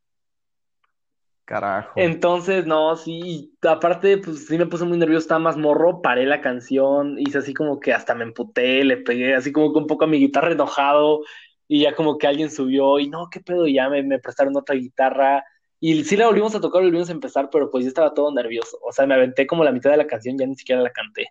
Carajo. 1.46 1.92
Entonces, 1.98 2.66
no, 2.66 2.96
sí, 2.96 3.54
aparte, 3.62 4.18
pues 4.18 4.48
sí 4.48 4.58
me 4.58 4.66
puse 4.66 4.86
muy 4.86 4.98
nervioso, 4.98 5.24
estaba 5.24 5.40
más 5.40 5.58
morro, 5.58 6.02
paré 6.02 6.26
la 6.26 6.40
canción, 6.40 7.20
hice 7.20 7.40
así 7.40 7.54
como 7.54 7.82
que 7.82 7.92
hasta 7.92 8.16
me 8.16 8.24
emputé, 8.24 8.84
le 8.86 8.98
pegué 8.98 9.36
así 9.36 9.52
como 9.52 9.74
que 9.74 9.80
un 9.80 9.88
poco 9.88 10.06
a 10.06 10.08
mi 10.08 10.20
guitarra 10.20 10.54
enojado, 10.54 11.22
y 11.68 11.82
ya 11.82 11.96
como 11.96 12.18
que 12.18 12.28
alguien 12.28 12.50
subió, 12.50 12.98
y 13.00 13.10
no, 13.10 13.28
qué 13.30 13.42
pedo, 13.42 13.68
y 13.68 13.74
ya 13.74 13.90
me, 13.90 14.04
me 14.04 14.20
prestaron 14.20 14.56
otra 14.56 14.76
guitarra, 14.76 15.44
y 15.82 16.06
sí 16.06 16.16
la 16.16 16.28
volvimos 16.28 16.56
a 16.56 16.62
tocar, 16.62 16.82
volvimos 16.82 17.10
a 17.10 17.14
empezar, 17.14 17.50
pero 17.52 17.70
pues 17.70 17.84
yo 17.84 17.90
estaba 17.90 18.14
todo 18.14 18.34
nervioso, 18.34 18.78
o 18.82 18.94
sea, 18.94 19.06
me 19.06 19.16
aventé 19.16 19.46
como 19.46 19.66
la 19.66 19.74
mitad 19.74 19.92
de 19.92 19.98
la 19.98 20.08
canción, 20.08 20.38
ya 20.38 20.48
ni 20.48 20.56
siquiera 20.56 20.82
la 20.82 20.92
canté. 20.92 21.28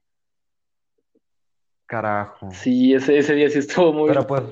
Carajo. 1.86 2.50
Sí, 2.52 2.92
ese, 2.92 3.16
ese 3.16 3.34
día 3.34 3.48
sí 3.48 3.60
estuvo 3.60 3.94
muy, 3.94 4.08
Pero 4.08 4.26
pues, 4.26 4.42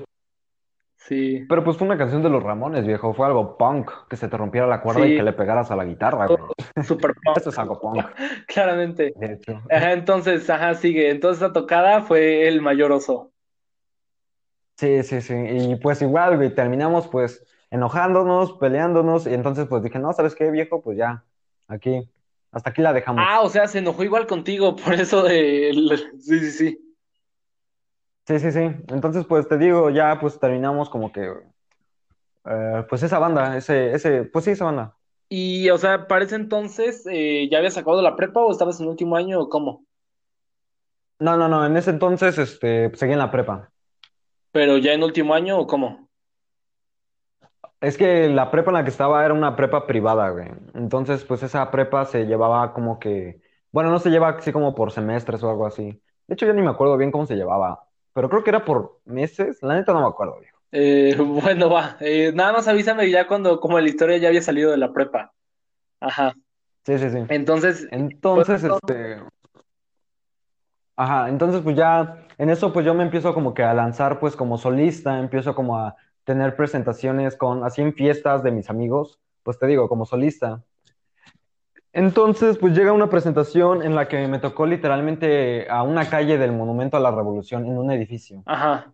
sí, 1.07 1.45
pero 1.47 1.63
pues 1.63 1.77
fue 1.77 1.87
una 1.87 1.97
canción 1.97 2.23
de 2.23 2.29
los 2.29 2.41
Ramones, 2.41 2.85
viejo. 2.85 3.13
Fue 3.13 3.25
algo 3.27 3.57
punk, 3.57 3.91
que 4.09 4.15
se 4.17 4.27
te 4.27 4.37
rompiera 4.37 4.67
la 4.67 4.81
cuerda 4.81 5.05
y 5.05 5.15
que 5.15 5.23
le 5.23 5.33
pegaras 5.33 5.71
a 5.71 5.75
la 5.75 5.85
guitarra, 5.85 6.27
güey. 6.27 6.39
super 6.83 7.13
punk, 7.23 7.37
Eso 7.37 7.49
es 7.49 7.59
algo 7.59 7.79
punk, 7.79 8.03
claramente. 8.47 9.13
de 9.15 9.33
hecho. 9.33 9.61
Ajá, 9.69 9.93
entonces, 9.93 10.49
ajá, 10.49 10.73
sigue, 10.75 11.09
entonces 11.09 11.41
la 11.41 11.53
tocada 11.53 12.01
fue 12.01 12.47
el 12.47 12.61
mayor 12.61 12.91
oso. 12.91 13.31
Sí, 14.77 15.03
sí, 15.03 15.21
sí. 15.21 15.35
Y 15.35 15.75
pues 15.75 16.01
igual, 16.01 16.37
güey, 16.37 16.55
terminamos 16.55 17.07
pues 17.07 17.45
enojándonos, 17.69 18.53
peleándonos. 18.53 19.27
Y 19.27 19.33
entonces 19.33 19.67
pues 19.67 19.83
dije, 19.83 19.99
no, 19.99 20.11
¿sabes 20.13 20.35
qué, 20.35 20.49
viejo? 20.49 20.81
Pues 20.81 20.97
ya, 20.97 21.23
aquí, 21.67 22.09
hasta 22.51 22.71
aquí 22.71 22.81
la 22.81 22.93
dejamos. 22.93 23.23
Ah, 23.27 23.41
o 23.41 23.49
sea, 23.49 23.67
se 23.67 23.79
enojó 23.79 24.03
igual 24.03 24.27
contigo, 24.27 24.75
por 24.75 24.93
eso 24.93 25.23
de... 25.23 25.71
Sí, 26.19 26.39
sí, 26.39 26.51
sí. 26.51 26.90
Sí, 28.27 28.39
sí, 28.39 28.51
sí. 28.51 28.59
Entonces 28.89 29.25
pues 29.25 29.47
te 29.47 29.57
digo, 29.57 29.89
ya 29.89 30.19
pues 30.19 30.39
terminamos 30.39 30.89
como 30.89 31.11
que, 31.11 31.31
eh, 32.45 32.85
pues 32.89 33.03
esa 33.03 33.19
banda, 33.19 33.57
ese, 33.57 33.93
ese, 33.93 34.23
pues 34.25 34.45
sí, 34.45 34.51
esa 34.51 34.65
banda. 34.65 34.95
Y, 35.29 35.69
o 35.69 35.77
sea, 35.77 36.07
para 36.07 36.25
ese 36.25 36.35
entonces, 36.35 37.05
eh, 37.09 37.47
¿ya 37.49 37.59
habías 37.59 37.77
acabado 37.77 38.01
la 38.01 38.17
prepa 38.17 38.41
o 38.41 38.51
estabas 38.51 38.79
en 38.79 38.85
el 38.85 38.89
último 38.91 39.15
año 39.15 39.39
o 39.39 39.49
cómo? 39.49 39.85
No, 41.19 41.37
no, 41.37 41.47
no, 41.47 41.65
en 41.65 41.77
ese 41.77 41.91
entonces, 41.91 42.37
este, 42.37 42.93
seguí 42.95 43.13
en 43.13 43.19
la 43.19 43.31
prepa. 43.31 43.71
¿Pero 44.51 44.77
ya 44.77 44.93
en 44.93 45.03
último 45.03 45.33
año 45.33 45.57
o 45.59 45.67
cómo? 45.67 46.09
Es 47.79 47.97
que 47.97 48.29
la 48.29 48.51
prepa 48.51 48.71
en 48.71 48.75
la 48.75 48.83
que 48.83 48.89
estaba 48.89 49.23
era 49.25 49.33
una 49.33 49.55
prepa 49.55 49.87
privada, 49.87 50.29
güey. 50.29 50.49
Entonces, 50.73 51.23
pues 51.23 51.43
esa 51.43 51.71
prepa 51.71 52.05
se 52.05 52.25
llevaba 52.25 52.73
como 52.73 52.99
que, 52.99 53.41
bueno, 53.71 53.89
no 53.89 53.99
se 53.99 54.09
lleva 54.09 54.29
así 54.29 54.51
como 54.51 54.75
por 54.75 54.91
semestres 54.91 55.41
o 55.43 55.49
algo 55.49 55.65
así. 55.65 56.01
De 56.27 56.33
hecho, 56.35 56.45
yo 56.45 56.53
ni 56.53 56.61
me 56.61 56.69
acuerdo 56.69 56.97
bien 56.97 57.11
cómo 57.11 57.25
se 57.25 57.35
llevaba, 57.35 57.87
pero 58.13 58.29
creo 58.29 58.43
que 58.43 58.49
era 58.49 58.65
por 58.65 58.99
meses. 59.05 59.61
La 59.61 59.75
neta 59.75 59.93
no 59.93 60.01
me 60.01 60.07
acuerdo, 60.07 60.39
viejo. 60.39 60.59
Eh, 60.71 61.15
bueno, 61.19 61.69
va. 61.69 61.97
Eh, 61.99 62.31
nada 62.33 62.53
más 62.53 62.67
avísame 62.67 63.09
ya 63.09 63.27
cuando, 63.27 63.59
como 63.59 63.79
la 63.79 63.89
historia 63.89 64.17
ya 64.17 64.29
había 64.29 64.41
salido 64.41 64.71
de 64.71 64.77
la 64.77 64.93
prepa. 64.93 65.33
Ajá. 65.99 66.33
Sí, 66.85 66.97
sí, 66.97 67.09
sí. 67.09 67.17
Entonces, 67.29 67.87
pues, 67.89 68.01
Entonces, 68.01 68.63
este, 68.63 69.17
ajá, 70.95 71.29
entonces 71.29 71.61
pues 71.61 71.75
ya 71.75 72.25
en 72.39 72.49
eso 72.49 72.73
pues 72.73 72.85
yo 72.85 72.95
me 72.95 73.03
empiezo 73.03 73.35
como 73.35 73.53
que 73.53 73.63
a 73.63 73.73
lanzar 73.73 74.19
pues 74.19 74.35
como 74.35 74.57
solista, 74.57 75.19
empiezo 75.19 75.53
como 75.53 75.77
a 75.77 75.95
tener 76.23 76.55
presentaciones 76.55 77.35
con, 77.35 77.63
así 77.63 77.81
en 77.81 77.93
fiestas 77.93 78.41
de 78.41 78.51
mis 78.51 78.69
amigos, 78.69 79.19
pues 79.43 79.59
te 79.59 79.67
digo, 79.67 79.87
como 79.89 80.05
solista. 80.05 80.63
Entonces, 81.93 82.57
pues 82.57 82.75
llega 82.75 82.91
una 82.93 83.09
presentación 83.09 83.83
en 83.83 83.95
la 83.95 84.07
que 84.07 84.27
me 84.27 84.39
tocó 84.39 84.65
literalmente 84.65 85.69
a 85.69 85.83
una 85.83 86.09
calle 86.09 86.37
del 86.37 86.51
Monumento 86.53 86.97
a 86.97 86.99
la 86.99 87.11
Revolución, 87.11 87.65
en 87.65 87.77
un 87.77 87.91
edificio. 87.91 88.45
ajá. 88.45 88.93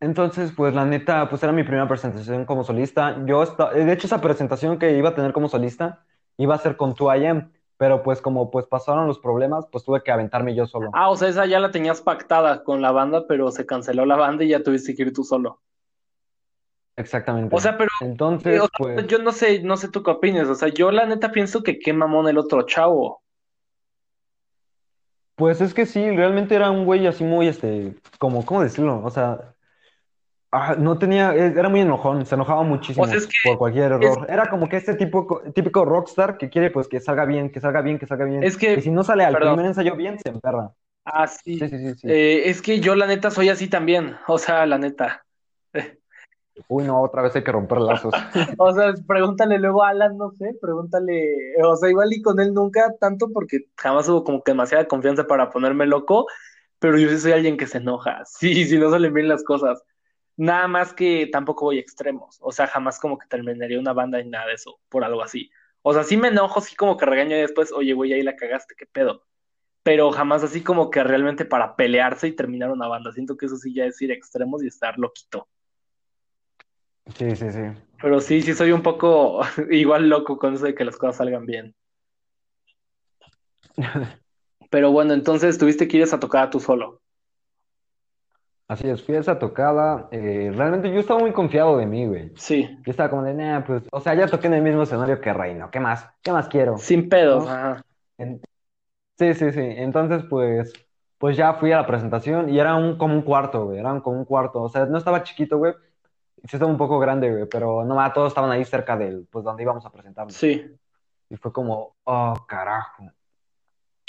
Entonces, 0.00 0.52
pues 0.54 0.74
la 0.74 0.84
neta, 0.84 1.28
pues 1.30 1.42
era 1.42 1.52
mi 1.52 1.62
primera 1.62 1.88
presentación 1.88 2.44
como 2.44 2.62
solista. 2.64 3.16
Yo, 3.26 3.42
esta- 3.42 3.70
de 3.70 3.90
hecho, 3.92 4.06
esa 4.06 4.20
presentación 4.20 4.78
que 4.78 4.96
iba 4.96 5.10
a 5.10 5.14
tener 5.14 5.32
como 5.32 5.48
solista 5.48 6.04
iba 6.36 6.54
a 6.54 6.58
ser 6.58 6.76
con 6.76 6.94
2AM, 6.94 7.50
pero 7.76 8.02
pues 8.02 8.20
como 8.20 8.50
pues 8.50 8.66
pasaron 8.66 9.06
los 9.06 9.18
problemas, 9.18 9.66
pues 9.70 9.84
tuve 9.84 10.02
que 10.02 10.12
aventarme 10.12 10.54
yo 10.54 10.66
solo. 10.66 10.90
Ah, 10.92 11.10
o 11.10 11.16
sea, 11.16 11.28
esa 11.28 11.46
ya 11.46 11.58
la 11.60 11.70
tenías 11.70 12.00
pactada 12.02 12.64
con 12.64 12.82
la 12.82 12.90
banda, 12.90 13.26
pero 13.26 13.50
se 13.50 13.66
canceló 13.66 14.04
la 14.04 14.16
banda 14.16 14.44
y 14.44 14.48
ya 14.48 14.62
tuviste 14.62 14.94
que 14.94 15.02
ir 15.02 15.12
tú 15.12 15.24
solo. 15.24 15.60
Exactamente. 16.96 17.54
O 17.54 17.60
sea, 17.60 17.76
pero 17.76 17.90
eh, 18.00 18.04
Entonces, 18.04 18.60
o 18.60 18.68
sea, 18.68 18.94
pues, 18.94 19.06
yo 19.06 19.18
no 19.18 19.32
sé, 19.32 19.62
no 19.62 19.76
sé 19.76 19.88
tú 19.88 20.02
qué 20.02 20.12
opinas. 20.12 20.48
O 20.48 20.54
sea, 20.54 20.68
yo 20.68 20.90
la 20.90 21.06
neta 21.06 21.32
pienso 21.32 21.62
que 21.62 21.78
qué 21.78 21.92
mamón 21.92 22.28
el 22.28 22.38
otro 22.38 22.62
chavo. 22.62 23.22
pues 25.36 25.60
es 25.60 25.74
que 25.74 25.86
sí, 25.86 26.10
realmente 26.10 26.54
era 26.54 26.70
un 26.70 26.84
güey 26.84 27.06
así 27.06 27.24
muy, 27.24 27.48
este, 27.48 27.94
como, 28.18 28.46
¿cómo 28.46 28.62
decirlo? 28.62 29.02
O 29.02 29.10
sea, 29.10 29.54
ah, 30.52 30.76
no 30.78 30.96
tenía, 30.96 31.34
eh, 31.34 31.52
era 31.56 31.68
muy 31.68 31.80
enojón, 31.80 32.24
se 32.24 32.36
enojaba 32.36 32.62
muchísimo 32.62 33.04
O 33.04 33.08
sea, 33.08 33.16
es 33.16 33.26
que 33.26 33.34
por 33.44 33.58
cualquier 33.58 33.92
es, 33.92 34.00
error. 34.00 34.26
Era 34.28 34.48
como 34.48 34.68
que 34.68 34.76
este 34.76 34.94
tipo, 34.94 35.42
típico 35.52 35.84
rockstar 35.84 36.38
que 36.38 36.48
quiere 36.48 36.70
pues 36.70 36.86
que 36.86 37.00
salga 37.00 37.24
bien, 37.24 37.50
que 37.50 37.60
salga 37.60 37.82
bien, 37.82 37.98
que 37.98 38.06
salga 38.06 38.24
bien. 38.26 38.44
es 38.44 38.54
Y 38.54 38.58
que, 38.58 38.80
si 38.80 38.92
no 38.92 39.02
sale 39.02 39.24
al 39.24 39.32
perdón. 39.32 39.54
primer 39.54 39.66
ensayo 39.70 39.96
bien, 39.96 40.18
se 40.20 40.28
emperra. 40.28 40.70
Ah, 41.04 41.26
Sí, 41.26 41.58
sí. 41.58 41.68
sí, 41.68 41.94
sí. 41.96 42.08
Eh, 42.08 42.48
es 42.48 42.62
que 42.62 42.78
yo 42.78 42.94
la 42.94 43.06
neta 43.06 43.32
soy 43.32 43.48
así 43.48 43.68
también. 43.68 44.16
O 44.28 44.38
sea, 44.38 44.64
la 44.66 44.78
neta. 44.78 45.24
Uy, 46.68 46.84
no, 46.84 47.02
otra 47.02 47.22
vez 47.22 47.34
hay 47.34 47.42
que 47.42 47.52
romper 47.52 47.78
lazos. 47.80 48.14
O 48.58 48.72
sea, 48.72 48.94
pregúntale 49.06 49.58
luego 49.58 49.82
a 49.82 49.90
Alan, 49.90 50.16
no 50.16 50.30
sé, 50.32 50.56
pregúntale, 50.60 51.54
o 51.62 51.76
sea, 51.76 51.90
igual 51.90 52.12
y 52.12 52.22
con 52.22 52.40
él 52.40 52.54
nunca 52.54 52.94
tanto 53.00 53.30
porque 53.32 53.66
jamás 53.76 54.08
hubo 54.08 54.24
como 54.24 54.42
que 54.42 54.52
demasiada 54.52 54.86
confianza 54.86 55.26
para 55.26 55.50
ponerme 55.50 55.86
loco, 55.86 56.26
pero 56.78 56.98
yo 56.98 57.08
sí 57.08 57.18
soy 57.18 57.32
alguien 57.32 57.56
que 57.56 57.66
se 57.66 57.78
enoja, 57.78 58.22
sí, 58.26 58.64
si 58.66 58.78
no 58.78 58.90
salen 58.90 59.12
bien 59.14 59.28
las 59.28 59.44
cosas. 59.44 59.82
Nada 60.36 60.66
más 60.66 60.92
que 60.92 61.28
tampoco 61.30 61.66
voy 61.66 61.78
a 61.78 61.80
extremos, 61.80 62.38
o 62.40 62.50
sea, 62.52 62.66
jamás 62.66 62.98
como 62.98 63.18
que 63.18 63.26
terminaría 63.28 63.78
una 63.78 63.92
banda 63.92 64.20
ni 64.20 64.30
nada 64.30 64.46
de 64.46 64.54
eso, 64.54 64.80
por 64.88 65.04
algo 65.04 65.22
así. 65.22 65.50
O 65.82 65.92
sea, 65.92 66.02
sí 66.02 66.16
me 66.16 66.28
enojo, 66.28 66.60
sí 66.60 66.74
como 66.76 66.96
que 66.96 67.06
regaño 67.06 67.36
y 67.36 67.40
después, 67.40 67.70
oye, 67.70 67.92
güey, 67.92 68.12
ahí 68.12 68.22
la 68.22 68.36
cagaste, 68.36 68.74
qué 68.76 68.86
pedo. 68.86 69.22
Pero 69.82 70.10
jamás 70.12 70.42
así 70.42 70.62
como 70.62 70.90
que 70.90 71.04
realmente 71.04 71.44
para 71.44 71.76
pelearse 71.76 72.26
y 72.28 72.32
terminar 72.32 72.70
una 72.70 72.88
banda. 72.88 73.12
Siento 73.12 73.36
que 73.36 73.46
eso 73.46 73.56
sí 73.58 73.74
ya 73.74 73.84
es 73.84 74.00
ir 74.00 74.10
extremos 74.10 74.64
y 74.64 74.68
estar 74.68 74.98
loquito. 74.98 75.46
Sí, 77.16 77.36
sí, 77.36 77.50
sí. 77.52 77.60
Pero 78.00 78.20
sí, 78.20 78.40
sí 78.42 78.54
soy 78.54 78.72
un 78.72 78.82
poco 78.82 79.40
igual 79.70 80.08
loco 80.08 80.38
con 80.38 80.54
eso 80.54 80.66
de 80.66 80.74
que 80.74 80.84
las 80.84 80.96
cosas 80.96 81.16
salgan 81.16 81.46
bien. 81.46 81.74
Pero 84.70 84.90
bueno, 84.92 85.14
entonces 85.14 85.56
tuviste 85.56 85.88
que 85.88 85.96
ir 85.98 86.04
a 86.12 86.20
tocar 86.20 86.50
tú 86.50 86.60
solo. 86.60 87.00
Así 88.66 88.88
es, 88.88 89.02
fui 89.04 89.14
a 89.14 89.20
esa 89.20 89.38
tocada. 89.38 90.08
eh, 90.10 90.50
realmente 90.54 90.90
yo 90.92 91.00
estaba 91.00 91.20
muy 91.20 91.32
confiado 91.32 91.76
de 91.76 91.86
mí, 91.86 92.06
güey. 92.06 92.32
Sí, 92.36 92.68
Yo 92.84 92.90
estaba 92.90 93.10
como 93.10 93.22
de, 93.22 93.34
nah, 93.34 93.60
pues, 93.64 93.82
o 93.92 94.00
sea, 94.00 94.14
ya 94.14 94.26
toqué 94.26 94.46
en 94.46 94.54
el 94.54 94.62
mismo 94.62 94.82
escenario 94.82 95.20
que 95.20 95.32
Reino. 95.32 95.70
¿Qué 95.70 95.80
más? 95.80 96.08
¿Qué 96.22 96.32
más 96.32 96.48
quiero? 96.48 96.76
sin 96.78 97.08
pedos, 97.08 97.44
¿No? 97.44 97.50
ajá. 97.50 97.82
En- 98.18 98.40
Sí, 99.18 99.34
sí, 99.34 99.52
sí. 99.52 99.60
Entonces, 99.62 100.24
pues, 100.30 100.72
pues 101.18 101.36
ya 101.36 101.54
fui 101.54 101.72
a 101.72 101.78
la 101.78 101.86
presentación 101.86 102.50
y 102.50 102.58
era 102.60 102.76
un, 102.76 102.98
como 102.98 103.14
un 103.14 103.22
cuarto, 103.22 103.66
güey. 103.66 103.78
Era 103.78 103.92
un- 103.92 104.00
como 104.00 104.18
un 104.18 104.24
cuarto. 104.24 104.62
O 104.62 104.68
sea, 104.68 104.86
no 104.86 104.98
estaba 104.98 105.22
chiquito, 105.24 105.58
güey. 105.58 105.74
Sí 106.46 106.56
estaba 106.56 106.70
un 106.70 106.78
poco 106.78 106.98
grande, 106.98 107.30
güey, 107.30 107.46
pero 107.46 107.84
no, 107.84 108.12
todos 108.12 108.28
estaban 108.28 108.50
ahí 108.50 108.64
cerca 108.64 108.96
del, 108.96 109.26
pues, 109.30 109.44
donde 109.44 109.62
íbamos 109.62 109.84
a 109.86 109.90
presentarnos. 109.90 110.34
Sí. 110.34 110.76
Y 111.30 111.36
fue 111.36 111.52
como, 111.52 111.96
oh, 112.04 112.34
carajo. 112.46 113.10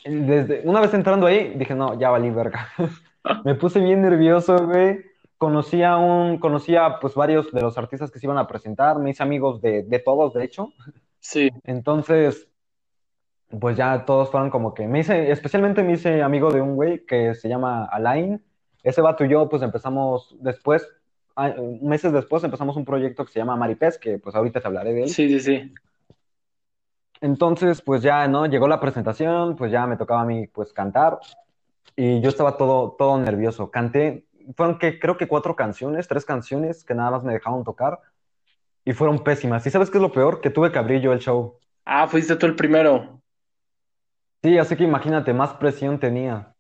Desde, 0.04 0.62
una 0.66 0.82
vez 0.82 0.94
entrando 0.94 1.28
ahí, 1.28 1.54
dije, 1.56 1.74
no, 1.74 1.98
ya 1.98 2.10
valí 2.10 2.30
verga. 2.30 2.68
Me 3.46 3.56
puse 3.56 3.80
bien 3.80 4.02
nervioso, 4.02 4.68
güey. 4.68 5.04
Conocí 5.38 5.82
a 5.82 5.98
un, 5.98 6.38
conocí 6.38 6.76
a, 6.76 7.00
pues, 7.00 7.16
varios 7.16 7.52
de 7.52 7.62
los 7.62 7.78
artistas 7.78 8.12
que 8.12 8.20
se 8.20 8.26
iban 8.26 8.38
a 8.38 8.48
presentar. 8.48 9.00
Me 9.00 9.12
hice 9.12 9.24
amigos 9.24 9.62
de, 9.62 9.84
de 9.84 10.00
todos, 10.00 10.34
de 10.34 10.44
hecho. 10.44 10.74
Sí. 11.20 11.50
Entonces, 11.64 12.50
pues 13.60 13.78
ya 13.78 14.06
todos 14.06 14.30
fueron 14.30 14.50
como 14.50 14.74
que 14.74 14.88
me 14.88 15.00
hice, 15.00 15.32
especialmente 15.32 15.84
me 15.84 15.94
hice 15.94 16.22
amigo 16.22 16.52
de 16.52 16.62
un 16.62 16.76
güey 16.76 17.06
que 17.06 17.34
se 17.36 17.48
llama 17.50 17.86
Alain. 17.86 18.44
Ese 18.84 19.02
vato 19.02 19.26
y 19.26 19.30
yo, 19.30 19.50
pues 19.50 19.62
empezamos 19.62 20.36
después, 20.40 20.88
meses 21.82 22.14
después, 22.14 22.44
empezamos 22.44 22.76
un 22.76 22.86
proyecto 22.86 23.26
que 23.26 23.32
se 23.32 23.40
llama 23.40 23.56
Maripés, 23.56 23.98
que 23.98 24.18
pues 24.18 24.36
ahorita 24.36 24.62
te 24.62 24.68
hablaré 24.68 24.94
de 24.94 25.04
él. 25.04 25.10
Sí, 25.10 25.28
sí, 25.28 25.40
sí. 25.40 25.74
Entonces, 27.22 27.82
pues 27.82 28.02
ya, 28.02 28.28
¿no? 28.28 28.46
Llegó 28.46 28.68
la 28.68 28.80
presentación, 28.80 29.56
pues 29.56 29.72
ya 29.72 29.88
me 29.88 29.98
tocaba 29.98 30.22
a 30.22 30.26
mí, 30.26 30.48
pues 30.48 30.74
cantar. 30.74 31.20
Y 31.96 32.22
yo 32.22 32.30
estaba 32.30 32.58
todo, 32.58 32.96
todo 32.98 33.18
nervioso. 33.18 33.72
Canté, 33.72 34.26
fueron 34.56 34.78
que 34.78 35.00
creo 35.00 35.18
que 35.18 35.28
cuatro 35.28 35.56
canciones, 35.56 36.08
tres 36.08 36.26
canciones 36.26 36.84
que 36.84 36.94
nada 36.94 37.12
más 37.12 37.24
me 37.24 37.34
dejaron 37.34 37.64
tocar 37.64 38.00
y 38.84 38.94
fueron 38.94 39.24
pésimas. 39.24 39.66
¿Y 39.66 39.72
sabes 39.72 39.90
qué 39.90 39.98
es 39.98 40.02
lo 40.02 40.12
peor? 40.12 40.42
Que 40.42 40.50
tuve 40.50 40.72
que 40.72 40.80
abrir 40.80 41.02
yo 41.02 41.14
el 41.14 41.20
show. 41.20 41.58
Ah, 41.86 42.08
fuiste 42.08 42.36
tú 42.36 42.46
el 42.46 42.56
primero. 42.56 43.22
Sí, 44.44 44.58
así 44.58 44.76
que 44.76 44.84
imagínate, 44.84 45.34
más 45.34 45.54
presión 45.54 46.00
tenía. 46.00 46.54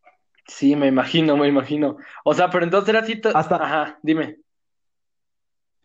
Sí, 0.47 0.75
me 0.75 0.87
imagino, 0.87 1.37
me 1.37 1.47
imagino. 1.47 1.97
O 2.23 2.33
sea, 2.33 2.49
pero 2.49 2.63
entonces 2.63 2.89
era 2.89 2.99
así. 2.99 3.21
Hasta, 3.33 3.55
Ajá, 3.55 3.99
dime. 4.01 4.37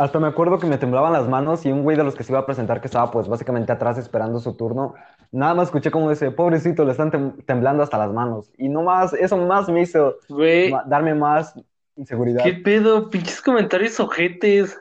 Hasta 0.00 0.18
me 0.18 0.28
acuerdo 0.28 0.58
que 0.58 0.66
me 0.66 0.78
temblaban 0.78 1.12
las 1.12 1.28
manos 1.28 1.64
y 1.66 1.70
un 1.72 1.82
güey 1.82 1.96
de 1.96 2.04
los 2.04 2.14
que 2.14 2.24
se 2.24 2.32
iba 2.32 2.40
a 2.40 2.46
presentar 2.46 2.80
que 2.80 2.86
estaba 2.86 3.10
pues 3.10 3.28
básicamente 3.28 3.70
atrás 3.72 3.98
esperando 3.98 4.40
su 4.40 4.54
turno, 4.56 4.94
nada 5.30 5.54
más 5.54 5.68
escuché 5.68 5.90
como 5.90 6.10
ese, 6.10 6.30
pobrecito, 6.30 6.84
le 6.84 6.92
están 6.92 7.10
tem- 7.10 7.44
temblando 7.44 7.82
hasta 7.82 7.98
las 7.98 8.12
manos. 8.12 8.50
Y 8.56 8.68
no 8.68 8.82
más, 8.82 9.12
eso 9.12 9.36
más 9.36 9.68
me 9.68 9.82
hizo 9.82 10.16
Güey, 10.28 10.72
darme 10.86 11.14
más 11.14 11.52
¿qué 11.54 11.62
inseguridad. 11.96 12.44
pedo? 12.64 13.10
Pinches 13.10 13.42
comentarios 13.42 14.00
ojetes. 14.00 14.80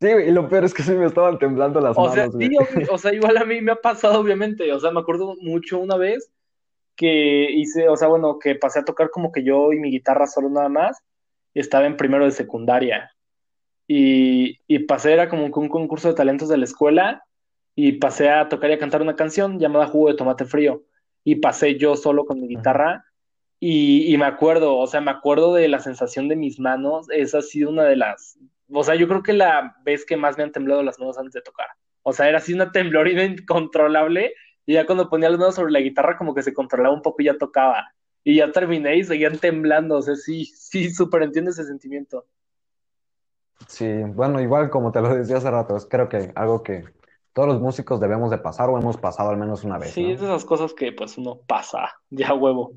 Sí, 0.00 0.12
güey, 0.12 0.28
y 0.28 0.32
lo 0.32 0.48
peor 0.48 0.64
es 0.64 0.74
que 0.74 0.82
sí 0.82 0.92
me 0.92 1.06
estaban 1.06 1.38
temblando 1.38 1.80
las 1.80 1.96
O 1.96 2.10
sea, 2.10 2.22
manos, 2.24 2.34
güey. 2.36 2.48
sí, 2.48 2.56
obvi- 2.56 2.88
o 2.90 2.98
sea, 2.98 3.12
igual 3.14 3.36
a 3.36 3.44
mí 3.44 3.60
me 3.60 3.72
ha 3.72 3.76
pasado, 3.76 4.18
obviamente. 4.20 4.72
O 4.72 4.80
sea, 4.80 4.90
me 4.90 5.00
acuerdo 5.00 5.34
mucho 5.40 5.78
una 5.78 5.96
vez 5.96 6.30
que 6.96 7.50
hice, 7.50 7.88
o 7.88 7.96
sea, 7.96 8.08
bueno, 8.08 8.38
que 8.38 8.54
pasé 8.54 8.80
a 8.80 8.84
tocar 8.84 9.10
como 9.10 9.30
que 9.32 9.44
yo 9.44 9.72
y 9.72 9.78
mi 9.78 9.90
guitarra 9.90 10.26
solo 10.26 10.48
nada 10.50 10.68
más. 10.68 11.02
y 11.54 11.60
Estaba 11.60 11.86
en 11.86 11.96
primero 11.96 12.24
de 12.24 12.32
secundaria. 12.32 13.10
Y, 13.86 14.60
y 14.66 14.78
pasé, 14.80 15.12
era 15.12 15.28
como 15.28 15.50
que 15.50 15.58
un 15.58 15.68
concurso 15.68 16.08
de 16.08 16.14
talentos 16.14 16.48
de 16.48 16.56
la 16.56 16.64
escuela. 16.64 17.24
Y 17.76 17.92
pasé 17.92 18.30
a 18.30 18.48
tocar 18.48 18.70
y 18.70 18.74
a 18.74 18.78
cantar 18.78 19.02
una 19.02 19.16
canción 19.16 19.58
llamada 19.58 19.86
Jugo 19.86 20.08
de 20.08 20.16
Tomate 20.16 20.44
Frío. 20.44 20.84
Y 21.24 21.36
pasé 21.36 21.76
yo 21.76 21.96
solo 21.96 22.24
con 22.24 22.40
mi 22.40 22.48
guitarra. 22.48 23.04
Y, 23.60 24.12
y 24.12 24.18
me 24.18 24.26
acuerdo, 24.26 24.76
o 24.76 24.86
sea, 24.86 25.00
me 25.00 25.10
acuerdo 25.10 25.54
de 25.54 25.68
la 25.68 25.80
sensación 25.80 26.28
de 26.28 26.36
mis 26.36 26.60
manos. 26.60 27.06
Esa 27.10 27.38
ha 27.38 27.42
sido 27.42 27.70
una 27.70 27.84
de 27.84 27.96
las, 27.96 28.38
o 28.70 28.82
sea, 28.82 28.94
yo 28.94 29.08
creo 29.08 29.22
que 29.22 29.32
la 29.32 29.76
vez 29.84 30.04
que 30.04 30.16
más 30.16 30.36
me 30.36 30.44
han 30.44 30.52
temblado 30.52 30.82
las 30.82 30.98
manos 30.98 31.18
antes 31.18 31.34
de 31.34 31.42
tocar. 31.42 31.68
O 32.02 32.12
sea, 32.12 32.28
era 32.28 32.38
así 32.38 32.52
una 32.54 32.72
temblorina 32.72 33.24
incontrolable. 33.24 34.34
Y 34.66 34.74
ya 34.74 34.86
cuando 34.86 35.10
ponía 35.10 35.30
las 35.30 35.38
manos 35.38 35.54
sobre 35.54 35.72
la 35.72 35.80
guitarra, 35.80 36.16
como 36.16 36.34
que 36.34 36.42
se 36.42 36.54
controlaba 36.54 36.94
un 36.94 37.02
poco 37.02 37.22
y 37.22 37.26
ya 37.26 37.36
tocaba. 37.36 37.92
Y 38.22 38.36
ya 38.36 38.50
terminé 38.52 38.96
y 38.96 39.04
seguían 39.04 39.38
temblando. 39.38 39.96
O 39.96 40.02
sea, 40.02 40.16
sí, 40.16 40.46
sí, 40.46 40.90
súper 40.90 41.22
entiendo 41.22 41.50
ese 41.50 41.64
sentimiento. 41.64 42.26
Sí, 43.68 43.86
bueno, 44.04 44.40
igual 44.40 44.70
como 44.70 44.92
te 44.92 45.00
lo 45.00 45.14
decía 45.14 45.38
hace 45.38 45.50
rato, 45.50 45.76
es 45.76 45.86
creo 45.86 46.08
que 46.08 46.32
algo 46.34 46.62
que 46.62 46.84
todos 47.32 47.48
los 47.48 47.60
músicos 47.60 48.00
debemos 48.00 48.30
de 48.30 48.38
pasar 48.38 48.68
o 48.68 48.78
hemos 48.78 48.96
pasado 48.96 49.30
al 49.30 49.36
menos 49.36 49.64
una 49.64 49.78
vez, 49.78 49.92
Sí, 49.92 50.10
es 50.12 50.20
de 50.20 50.26
esas 50.26 50.44
cosas 50.44 50.74
que 50.74 50.92
pues 50.92 51.16
uno 51.18 51.40
pasa, 51.46 51.90
ya 52.10 52.34
huevo. 52.34 52.72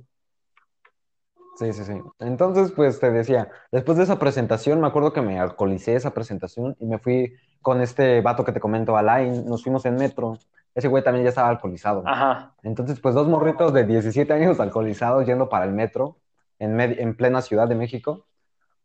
Sí, 1.57 1.73
sí, 1.73 1.83
sí. 1.83 1.93
Entonces, 2.19 2.71
pues 2.71 2.99
te 2.99 3.09
decía, 3.09 3.49
después 3.71 3.97
de 3.97 4.03
esa 4.03 4.19
presentación, 4.19 4.79
me 4.79 4.87
acuerdo 4.87 5.11
que 5.11 5.21
me 5.21 5.39
alcoholicé 5.39 5.95
esa 5.95 6.13
presentación 6.13 6.75
y 6.79 6.85
me 6.85 6.99
fui 6.99 7.33
con 7.63 7.81
este 7.81 8.21
vato 8.21 8.45
que 8.45 8.51
te 8.51 8.59
comento, 8.59 8.95
Alain, 8.95 9.43
nos 9.45 9.63
fuimos 9.63 9.83
en 9.85 9.95
metro. 9.95 10.37
Ese 10.75 10.87
güey 10.87 11.03
también 11.03 11.23
ya 11.23 11.29
estaba 11.29 11.49
alcoholizado. 11.49 12.03
Ajá, 12.05 12.53
Entonces, 12.61 12.99
pues 12.99 13.15
dos 13.15 13.27
morritos 13.27 13.73
de 13.73 13.85
17 13.85 14.31
años 14.33 14.59
alcoholizados 14.59 15.25
yendo 15.25 15.49
para 15.49 15.65
el 15.65 15.71
metro 15.71 16.17
en, 16.59 16.75
med- 16.77 16.97
en 16.99 17.15
plena 17.15 17.41
Ciudad 17.41 17.67
de 17.67 17.73
México. 17.75 18.25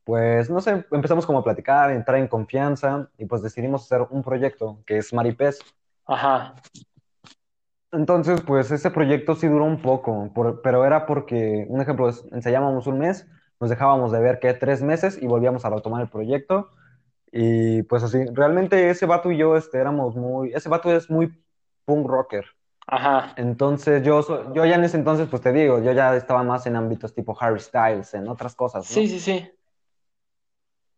Pues, 0.04 0.50
no 0.50 0.60
sé, 0.60 0.84
empezamos 0.90 1.26
como 1.26 1.38
a 1.40 1.44
platicar, 1.44 1.90
entrar 1.92 2.18
en 2.18 2.28
confianza 2.28 3.08
y 3.18 3.26
pues 3.26 3.42
decidimos 3.42 3.84
hacer 3.84 4.06
un 4.10 4.22
proyecto 4.22 4.82
que 4.86 4.98
es 4.98 5.12
Maripés. 5.12 5.60
ajá. 6.06 6.54
Entonces, 7.92 8.40
pues 8.40 8.70
ese 8.70 8.90
proyecto 8.90 9.34
sí 9.34 9.46
duró 9.48 9.64
un 9.64 9.82
poco, 9.82 10.30
por- 10.34 10.62
pero 10.62 10.84
era 10.84 11.04
porque, 11.06 11.66
un 11.68 11.80
ejemplo, 11.82 12.08
es, 12.08 12.24
ensayábamos 12.32 12.86
un 12.86 12.98
mes, 12.98 13.26
nos 13.60 13.68
dejábamos 13.70 14.12
de 14.12 14.20
ver 14.20 14.38
que 14.40 14.54
tres 14.54 14.82
meses 14.82 15.18
y 15.20 15.26
volvíamos 15.26 15.64
a 15.64 15.70
retomar 15.70 16.00
el 16.02 16.08
proyecto. 16.08 16.70
Y 17.32 17.82
pues 17.84 18.02
así, 18.02 18.24
realmente 18.32 18.90
ese 18.90 19.06
vato 19.06 19.30
y 19.32 19.38
yo 19.38 19.56
este, 19.56 19.78
éramos 19.78 20.16
muy, 20.16 20.52
ese 20.54 20.68
vato 20.68 20.94
es 20.94 21.10
muy 21.10 21.32
punk 21.84 22.06
rocker. 22.08 22.44
Ajá. 22.86 23.34
Entonces 23.36 24.02
yo, 24.04 24.52
yo 24.54 24.64
ya 24.66 24.74
en 24.76 24.84
ese 24.84 24.96
entonces, 24.96 25.28
pues 25.28 25.42
te 25.42 25.52
digo, 25.52 25.80
yo 25.82 25.92
ya 25.92 26.16
estaba 26.16 26.42
más 26.42 26.66
en 26.66 26.76
ámbitos 26.76 27.14
tipo 27.14 27.36
Harry 27.40 27.60
Styles, 27.60 28.14
en 28.14 28.28
otras 28.28 28.54
cosas, 28.54 28.86
Sí, 28.86 29.06
sí, 29.08 29.20
sí. 29.20 29.50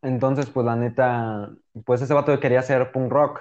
Entonces, 0.05 0.51
pues 0.51 0.67
la 0.67 0.77
neta, 0.77 1.51
pues 1.87 2.03
ese 2.03 2.13
vato 2.13 2.39
quería 2.39 2.61
hacer 2.61 2.93
punk 2.93 3.11
rock 3.11 3.41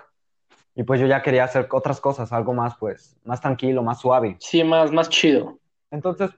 y 0.76 0.84
pues 0.84 1.00
yo 1.00 1.08
ya 1.08 1.22
quería 1.22 1.44
hacer 1.44 1.68
otras 1.72 2.00
cosas, 2.00 2.32
algo 2.32 2.54
más, 2.54 2.76
pues, 2.78 3.18
más 3.26 3.42
tranquilo, 3.42 3.84
más 3.84 4.00
suave. 4.00 4.38
Sí, 4.40 4.64
más, 4.64 4.90
más 4.92 5.10
chido. 5.10 5.60
Entonces, 5.92 6.32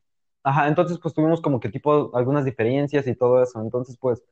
ajá, 0.44 0.68
entonces 0.68 0.98
pues 1.02 1.14
tuvimos 1.14 1.42
como 1.42 1.60
que 1.60 1.70
tipo 1.70 2.10
algunas 2.18 2.44
diferencias 2.44 3.06
y 3.06 3.16
todo 3.16 3.42
eso. 3.44 3.62
Entonces, 3.62 3.98
pues 4.00 4.24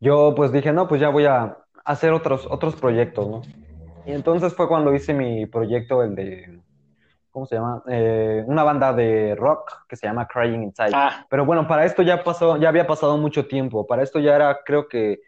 yo 0.00 0.34
pues 0.34 0.50
dije, 0.50 0.72
no, 0.72 0.88
pues 0.88 1.00
ya 1.00 1.08
voy 1.08 1.26
a 1.26 1.56
hacer 1.84 2.12
otros, 2.12 2.46
otros 2.50 2.74
proyectos, 2.74 3.28
¿no? 3.28 3.42
Y 4.04 4.10
entonces 4.10 4.52
fue 4.54 4.66
cuando 4.66 4.92
hice 4.92 5.14
mi 5.14 5.46
proyecto, 5.46 6.02
el 6.02 6.16
de, 6.16 6.60
¿cómo 7.32 7.46
se 7.46 7.56
llama? 7.56 7.82
Eh, 7.88 8.44
una 8.46 8.62
banda 8.62 8.92
de 8.92 9.34
rock 9.34 9.86
que 9.88 9.96
se 9.96 10.06
llama 10.06 10.28
Crying 10.28 10.62
Inside. 10.62 10.90
Ah, 10.92 11.26
Pero 11.28 11.44
bueno, 11.44 11.66
para 11.66 11.84
esto 11.84 12.02
ya 12.02 12.22
pasó, 12.22 12.56
ya 12.58 12.68
había 12.68 12.86
pasado 12.86 13.16
mucho 13.16 13.46
tiempo. 13.46 13.86
Para 13.86 14.02
esto 14.02 14.20
ya 14.20 14.36
era, 14.36 14.60
creo 14.64 14.86
que 14.86 15.20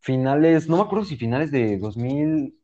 finales, 0.00 0.68
no 0.68 0.76
me 0.76 0.82
acuerdo 0.84 1.04
si 1.04 1.16
finales 1.16 1.50
de 1.50 1.78
2000, 1.78 2.54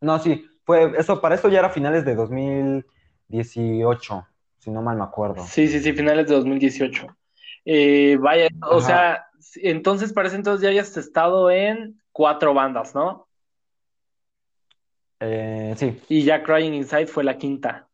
no, 0.00 0.18
sí, 0.18 0.46
fue 0.64 0.92
eso, 0.98 1.20
para 1.20 1.34
esto 1.34 1.48
ya 1.48 1.60
era 1.60 1.70
finales 1.70 2.04
de 2.04 2.14
2018, 2.14 4.26
si 4.58 4.70
no 4.70 4.82
mal 4.82 4.96
me 4.96 5.04
acuerdo. 5.04 5.44
sí, 5.44 5.68
sí, 5.68 5.80
sí, 5.80 5.92
finales 5.92 6.28
de 6.28 6.34
2018. 6.34 7.06
Eh, 7.64 8.16
vaya, 8.20 8.48
o 8.70 8.80
sea, 8.80 9.26
entonces 9.56 10.12
parece 10.12 10.36
entonces 10.36 10.62
ya 10.62 10.70
hayas 10.70 10.96
estado 10.96 11.50
en 11.50 12.00
cuatro 12.10 12.54
bandas, 12.54 12.94
¿no? 12.94 13.28
eh, 15.20 15.74
sí, 15.76 16.00
Y 16.08 16.24
ya 16.24 16.42
Crying 16.42 16.74
Inside 16.74 17.06
fue 17.06 17.24
la 17.24 17.38
quinta. 17.38 17.88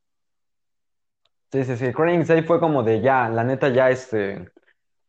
Sí, 1.53 1.65
sí, 1.65 1.77
sí. 1.77 1.93
Crying 1.93 2.21
Inside 2.21 2.43
fue 2.45 2.61
como 2.61 2.83
de 2.83 3.01
ya, 3.01 3.29
la 3.29 3.45
neta 3.45 3.69
ya 3.69 3.91
este, 3.91 4.51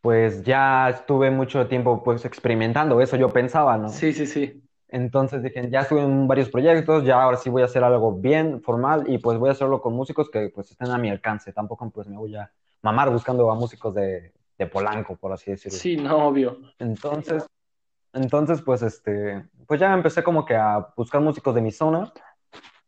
pues 0.01 0.43
ya 0.43 0.89
estuve 0.89 1.31
mucho 1.31 1.67
tiempo 1.67 2.03
pues 2.03 2.25
experimentando 2.25 3.01
eso, 3.01 3.17
yo 3.17 3.29
pensaba, 3.29 3.77
¿no? 3.77 3.89
Sí, 3.89 4.13
sí, 4.13 4.25
sí. 4.25 4.63
Entonces 4.87 5.43
dije, 5.43 5.69
ya 5.69 5.81
estuve 5.81 6.01
en 6.01 6.27
varios 6.27 6.49
proyectos, 6.49 7.03
ya 7.03 7.21
ahora 7.21 7.37
sí 7.37 7.49
voy 7.49 7.61
a 7.61 7.65
hacer 7.65 7.83
algo 7.83 8.13
bien 8.13 8.61
formal 8.61 9.03
y 9.07 9.19
pues 9.19 9.37
voy 9.37 9.49
a 9.49 9.51
hacerlo 9.51 9.81
con 9.81 9.93
músicos 9.93 10.29
que 10.31 10.49
pues 10.49 10.71
estén 10.71 10.89
a 10.89 10.97
mi 10.97 11.09
alcance. 11.09 11.53
Tampoco 11.53 11.89
pues 11.91 12.07
me 12.07 12.17
voy 12.17 12.35
a 12.35 12.51
mamar 12.81 13.11
buscando 13.11 13.51
a 13.51 13.55
músicos 13.55 13.93
de, 13.93 14.33
de 14.57 14.67
Polanco, 14.67 15.15
por 15.15 15.31
así 15.31 15.51
decirlo. 15.51 15.77
Sí, 15.77 15.95
no, 15.95 16.27
obvio. 16.27 16.57
Entonces, 16.79 17.45
entonces 18.13 18.61
pues 18.63 18.81
este, 18.81 19.45
pues 19.67 19.79
ya 19.79 19.93
empecé 19.93 20.23
como 20.23 20.43
que 20.43 20.55
a 20.55 20.87
buscar 20.97 21.21
músicos 21.21 21.53
de 21.53 21.61
mi 21.61 21.71
zona 21.71 22.11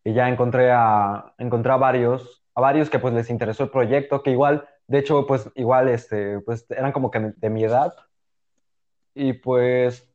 y 0.03 0.13
ya 0.13 0.27
encontré 0.27 0.71
a, 0.71 1.33
encontré 1.37 1.71
a 1.71 1.77
varios, 1.77 2.40
a 2.55 2.61
varios 2.61 2.89
que 2.89 2.99
pues 2.99 3.13
les 3.13 3.29
interesó 3.29 3.63
el 3.63 3.69
proyecto, 3.69 4.23
que 4.23 4.31
igual, 4.31 4.67
de 4.87 4.99
hecho 4.99 5.25
pues 5.25 5.49
igual 5.55 5.89
este, 5.89 6.39
pues 6.41 6.65
eran 6.69 6.91
como 6.91 7.11
que 7.11 7.33
de 7.35 7.49
mi 7.49 7.63
edad 7.63 7.93
y 9.13 9.33
pues... 9.33 10.07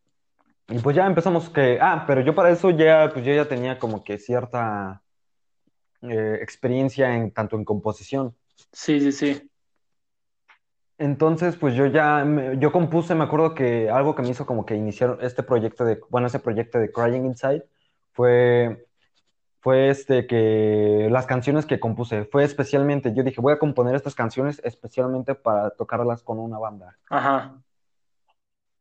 Y 0.68 0.80
pues 0.80 0.97
ya 0.97 1.07
empezamos 1.07 1.49
que, 1.49 1.78
ah, 1.80 2.03
pero 2.09 2.22
yo 2.22 2.34
para 2.34 2.51
eso 2.51 2.70
ya, 2.70 3.11
pues 3.12 3.24
yo 3.24 3.32
ya 3.32 3.47
tenía 3.49 3.78
como 3.78 4.03
que 4.03 4.18
cierta 4.18 5.01
eh, 6.03 6.39
experiencia 6.43 7.14
en 7.14 7.30
tanto 7.30 7.55
en 7.55 7.64
composición. 7.64 8.34
Sí, 8.72 8.99
sí, 8.99 9.12
sí. 9.12 9.51
Entonces, 10.99 11.57
pues 11.57 11.74
yo 11.74 11.87
ya, 11.87 12.24
me- 12.24 12.59
yo 12.59 12.72
compuse, 12.72 13.14
me 13.14 13.22
acuerdo 13.24 13.55
que 13.55 13.91
algo 13.91 14.14
que 14.16 14.22
me 14.22 14.30
hizo 14.30 14.45
como 14.45 14.64
que 14.66 14.74
iniciar 14.74 15.18
este 15.20 15.43
proyecto 15.45 15.84
de, 15.84 16.01
bueno, 16.11 16.26
ese 16.26 16.41
proyecto 16.41 16.78
de 16.78 16.91
Crying 16.91 17.26
Inside 17.26 17.64
fue, 18.12 18.87
fue 19.67 19.89
este 19.89 20.29
que 20.29 21.09
las 21.11 21.27
canciones 21.27 21.67
que 21.67 21.81
compuse, 21.81 22.25
fue 22.25 22.45
especialmente, 22.45 23.12
yo 23.12 23.25
dije, 23.25 23.41
voy 23.41 23.53
a 23.53 23.59
componer 23.59 23.97
estas 23.97 24.14
canciones 24.14 24.61
especialmente 24.62 25.35
para 25.35 25.71
tocarlas 25.71 26.23
con 26.23 26.39
una 26.39 26.57
banda. 26.57 26.97
Ajá. 27.11 27.57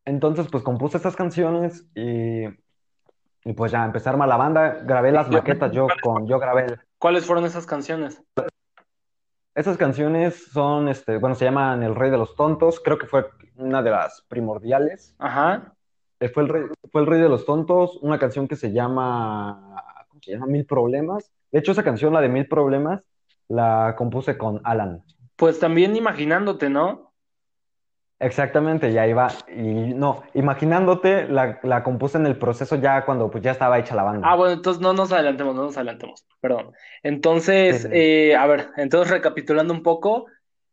Entonces, 0.04 0.46
pues 0.48 0.62
compuse 0.62 0.96
estas 0.98 1.16
canciones 1.16 1.84
y, 1.92 2.44
y 2.44 3.52
pues 3.56 3.72
ya 3.72 3.84
empecé 3.84 4.08
a 4.08 4.12
armar 4.12 4.28
la 4.28 4.36
banda, 4.36 4.78
grabé 4.84 5.10
las 5.10 5.28
maquetas 5.28 5.72
yo 5.72 5.88
con, 6.00 6.28
yo 6.28 6.38
grabé. 6.38 6.78
¿Cuáles 6.98 7.26
fueron 7.26 7.44
esas 7.44 7.66
canciones? 7.66 8.22
Esas 9.56 9.76
canciones 9.76 10.52
son, 10.52 10.86
este, 10.86 11.18
bueno, 11.18 11.34
se 11.34 11.46
llaman 11.46 11.82
El 11.82 11.96
Rey 11.96 12.12
de 12.12 12.18
los 12.18 12.36
Tontos, 12.36 12.78
creo 12.78 12.96
que 12.96 13.08
fue 13.08 13.26
una 13.56 13.82
de 13.82 13.90
las 13.90 14.24
primordiales. 14.28 15.16
Ajá. 15.18 15.74
Eh, 16.20 16.28
fue 16.28 16.44
el 16.44 16.48
Rey, 16.48 16.62
fue 16.92 17.00
el 17.00 17.08
Rey 17.08 17.20
de 17.20 17.28
los 17.28 17.44
Tontos, 17.44 17.98
una 18.02 18.20
canción 18.20 18.46
que 18.46 18.54
se 18.54 18.70
llama, 18.70 19.82
¿cómo 20.16 20.22
se 20.22 20.32
llama? 20.32 20.46
Mil 20.46 20.66
Problemas. 20.66 21.30
De 21.52 21.58
hecho, 21.60 21.72
esa 21.72 21.84
canción, 21.84 22.12
la 22.12 22.20
de 22.20 22.28
Mil 22.28 22.48
Problemas, 22.48 23.08
la 23.48 23.94
compuse 23.96 24.36
con 24.36 24.60
Alan. 24.64 25.02
Pues 25.36 25.58
también 25.58 25.96
imaginándote, 25.96 26.70
¿no? 26.70 27.12
Exactamente, 28.18 28.90
y 28.90 28.96
ahí 28.96 29.12
va. 29.12 29.28
Y 29.48 29.92
no, 29.94 30.22
imaginándote, 30.32 31.28
la, 31.28 31.60
la 31.62 31.82
compuse 31.82 32.16
en 32.16 32.26
el 32.26 32.38
proceso 32.38 32.76
ya 32.76 33.04
cuando 33.04 33.30
pues 33.30 33.44
ya 33.44 33.50
estaba 33.50 33.78
hecha 33.78 33.94
la 33.94 34.04
banda. 34.04 34.30
Ah, 34.30 34.36
bueno, 34.36 34.54
entonces 34.54 34.80
no 34.80 34.94
nos 34.94 35.12
adelantemos, 35.12 35.54
no 35.54 35.64
nos 35.64 35.76
adelantemos, 35.76 36.24
perdón. 36.40 36.72
Entonces, 37.02 37.82
Sí, 37.82 37.88
sí. 37.88 37.88
eh, 37.92 38.34
a 38.36 38.46
ver, 38.46 38.70
entonces 38.78 39.10
recapitulando 39.12 39.74
un 39.74 39.82
poco, 39.82 40.26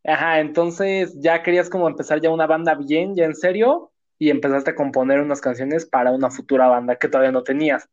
ajá, 0.06 0.40
entonces 0.40 1.20
ya 1.20 1.44
querías 1.44 1.70
como 1.70 1.90
empezar 1.90 2.22
ya 2.22 2.30
una 2.30 2.48
banda 2.48 2.76
bien, 2.76 3.14
ya 3.14 3.26
en 3.26 3.36
serio, 3.36 3.92
y 4.18 4.30
empezaste 4.30 4.72
a 4.72 4.76
componer 4.76 5.20
unas 5.20 5.42
canciones 5.42 5.86
para 5.86 6.12
una 6.12 6.32
futura 6.32 6.68
banda 6.70 6.96
que 6.96 7.10
todavía 7.10 7.34
no 7.34 7.44
tenías, 7.44 7.90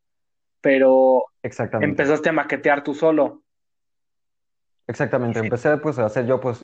pero 0.61 1.25
Exactamente. 1.43 1.89
empezaste 2.03 2.29
a 2.29 2.33
maquetear 2.33 2.83
tú 2.83 2.93
solo. 2.93 3.41
Exactamente, 4.87 5.39
empecé 5.39 5.77
pues 5.77 5.99
a 5.99 6.05
hacer 6.05 6.25
yo 6.25 6.39
pues 6.39 6.63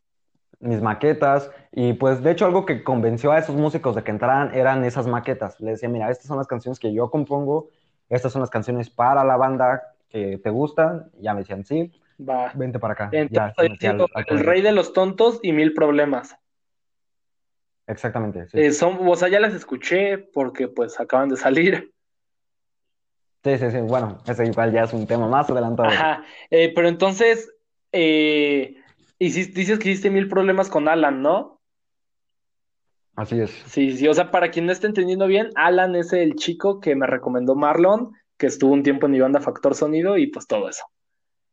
mis 0.59 0.81
maquetas 0.81 1.51
y 1.71 1.93
pues 1.93 2.21
de 2.23 2.31
hecho 2.31 2.45
algo 2.45 2.65
que 2.65 2.83
convenció 2.83 3.31
a 3.31 3.37
esos 3.39 3.55
músicos 3.55 3.95
de 3.95 4.03
que 4.03 4.11
entraran 4.11 4.53
eran 4.53 4.83
esas 4.83 5.07
maquetas. 5.07 5.59
Les 5.61 5.73
decía, 5.75 5.89
mira, 5.89 6.09
estas 6.09 6.25
son 6.27 6.37
las 6.37 6.47
canciones 6.47 6.79
que 6.79 6.93
yo 6.93 7.09
compongo, 7.11 7.69
estas 8.09 8.31
son 8.31 8.41
las 8.41 8.49
canciones 8.49 8.89
para 8.89 9.23
la 9.23 9.37
banda 9.37 9.95
que 10.09 10.37
te 10.39 10.49
gustan. 10.49 11.11
Y 11.19 11.23
ya 11.23 11.33
me 11.33 11.41
decían, 11.41 11.63
sí, 11.63 11.91
Va. 12.19 12.51
vente 12.55 12.79
para 12.79 12.93
acá. 12.93 13.09
Ya, 13.11 13.19
Entonces, 13.21 13.55
me 13.59 13.69
metí 13.69 13.87
al- 13.87 14.07
El. 14.27 14.39
Rey 14.39 14.61
de 14.61 14.71
los 14.71 14.93
Tontos 14.93 15.39
y 15.43 15.53
Mil 15.53 15.73
Problemas. 15.73 16.35
Exactamente, 17.85 18.47
sí. 18.49 18.59
Eh, 18.59 18.71
son, 18.71 18.97
o 19.07 19.15
sea, 19.15 19.29
ya 19.29 19.39
las 19.39 19.53
escuché 19.53 20.17
porque 20.17 20.67
pues 20.67 20.99
acaban 20.99 21.29
de 21.29 21.37
salir. 21.37 21.93
Sí, 23.47 23.57
sí, 23.57 23.71
sí. 23.71 23.77
Bueno, 23.79 24.17
ese 24.27 24.45
igual 24.45 24.73
ya 24.73 24.83
es 24.83 24.93
un 24.93 25.07
tema 25.07 25.27
más 25.27 25.49
adelantado. 25.49 25.89
Ajá, 25.89 26.23
eh, 26.49 26.71
pero 26.75 26.87
entonces, 26.89 27.49
eh, 27.91 28.75
hiciste- 29.19 29.53
dices 29.59 29.79
que 29.79 29.89
hiciste 29.91 30.09
mil 30.09 30.27
problemas 30.27 30.69
con 30.69 30.87
Alan, 30.87 31.21
¿no? 31.21 31.61
Así 33.15 33.39
es. 33.39 33.49
Sí, 33.65 33.97
sí, 33.97 34.07
o 34.07 34.13
sea, 34.13 34.29
para 34.29 34.51
quien 34.51 34.65
no 34.67 34.71
esté 34.71 34.87
entendiendo 34.87 35.25
bien, 35.27 35.49
Alan 35.55 35.95
es 35.95 36.13
el 36.13 36.35
chico 36.35 36.79
que 36.79 36.95
me 36.95 37.07
recomendó 37.07 37.55
Marlon, 37.55 38.11
que 38.37 38.45
estuvo 38.47 38.73
un 38.73 38.83
tiempo 38.83 39.07
en 39.07 39.13
mi 39.13 39.19
banda 39.19 39.41
Factor 39.41 39.73
Sonido 39.73 40.17
y 40.17 40.27
pues 40.27 40.45
todo 40.45 40.69
eso. 40.69 40.83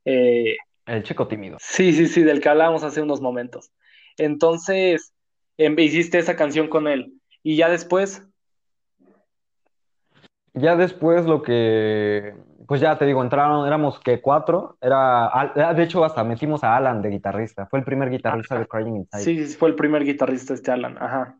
Eh, 0.04 0.56
El 0.84 1.02
chico 1.04 1.26
tímido. 1.26 1.56
sí, 1.60 1.92
sí, 1.94 2.06
sí, 2.06 2.22
del 2.22 2.40
que 2.40 2.50
hablábamos 2.50 2.82
hace 2.82 3.00
unos 3.00 3.22
momentos. 3.22 3.70
Entonces, 4.18 5.14
em, 5.56 5.78
hiciste 5.78 6.18
esa 6.18 6.36
canción 6.36 6.68
con 6.68 6.86
él 6.86 7.14
y 7.42 7.56
ya 7.56 7.70
después, 7.70 8.22
Ya 10.54 10.76
después 10.76 11.26
lo 11.26 11.42
que, 11.42 12.34
pues 12.68 12.80
ya 12.80 12.96
te 12.96 13.06
digo, 13.06 13.22
entraron, 13.22 13.66
éramos 13.66 13.98
que 14.00 14.20
cuatro, 14.20 14.78
era, 14.80 15.26
ah, 15.26 15.74
de 15.74 15.82
hecho 15.82 16.04
hasta 16.04 16.22
metimos 16.24 16.62
a 16.62 16.76
Alan 16.76 17.02
de 17.02 17.10
guitarrista, 17.10 17.66
fue 17.66 17.80
el 17.80 17.84
primer 17.84 18.08
guitarrista 18.10 18.58
de 18.58 18.66
Crying 18.68 18.96
Inside. 18.96 19.22
sí, 19.24 19.46
sí, 19.46 19.56
fue 19.56 19.68
el 19.70 19.74
primer 19.76 20.04
guitarrista 20.04 20.54
este 20.54 20.70
Alan, 20.70 20.96
ajá. 20.98 21.38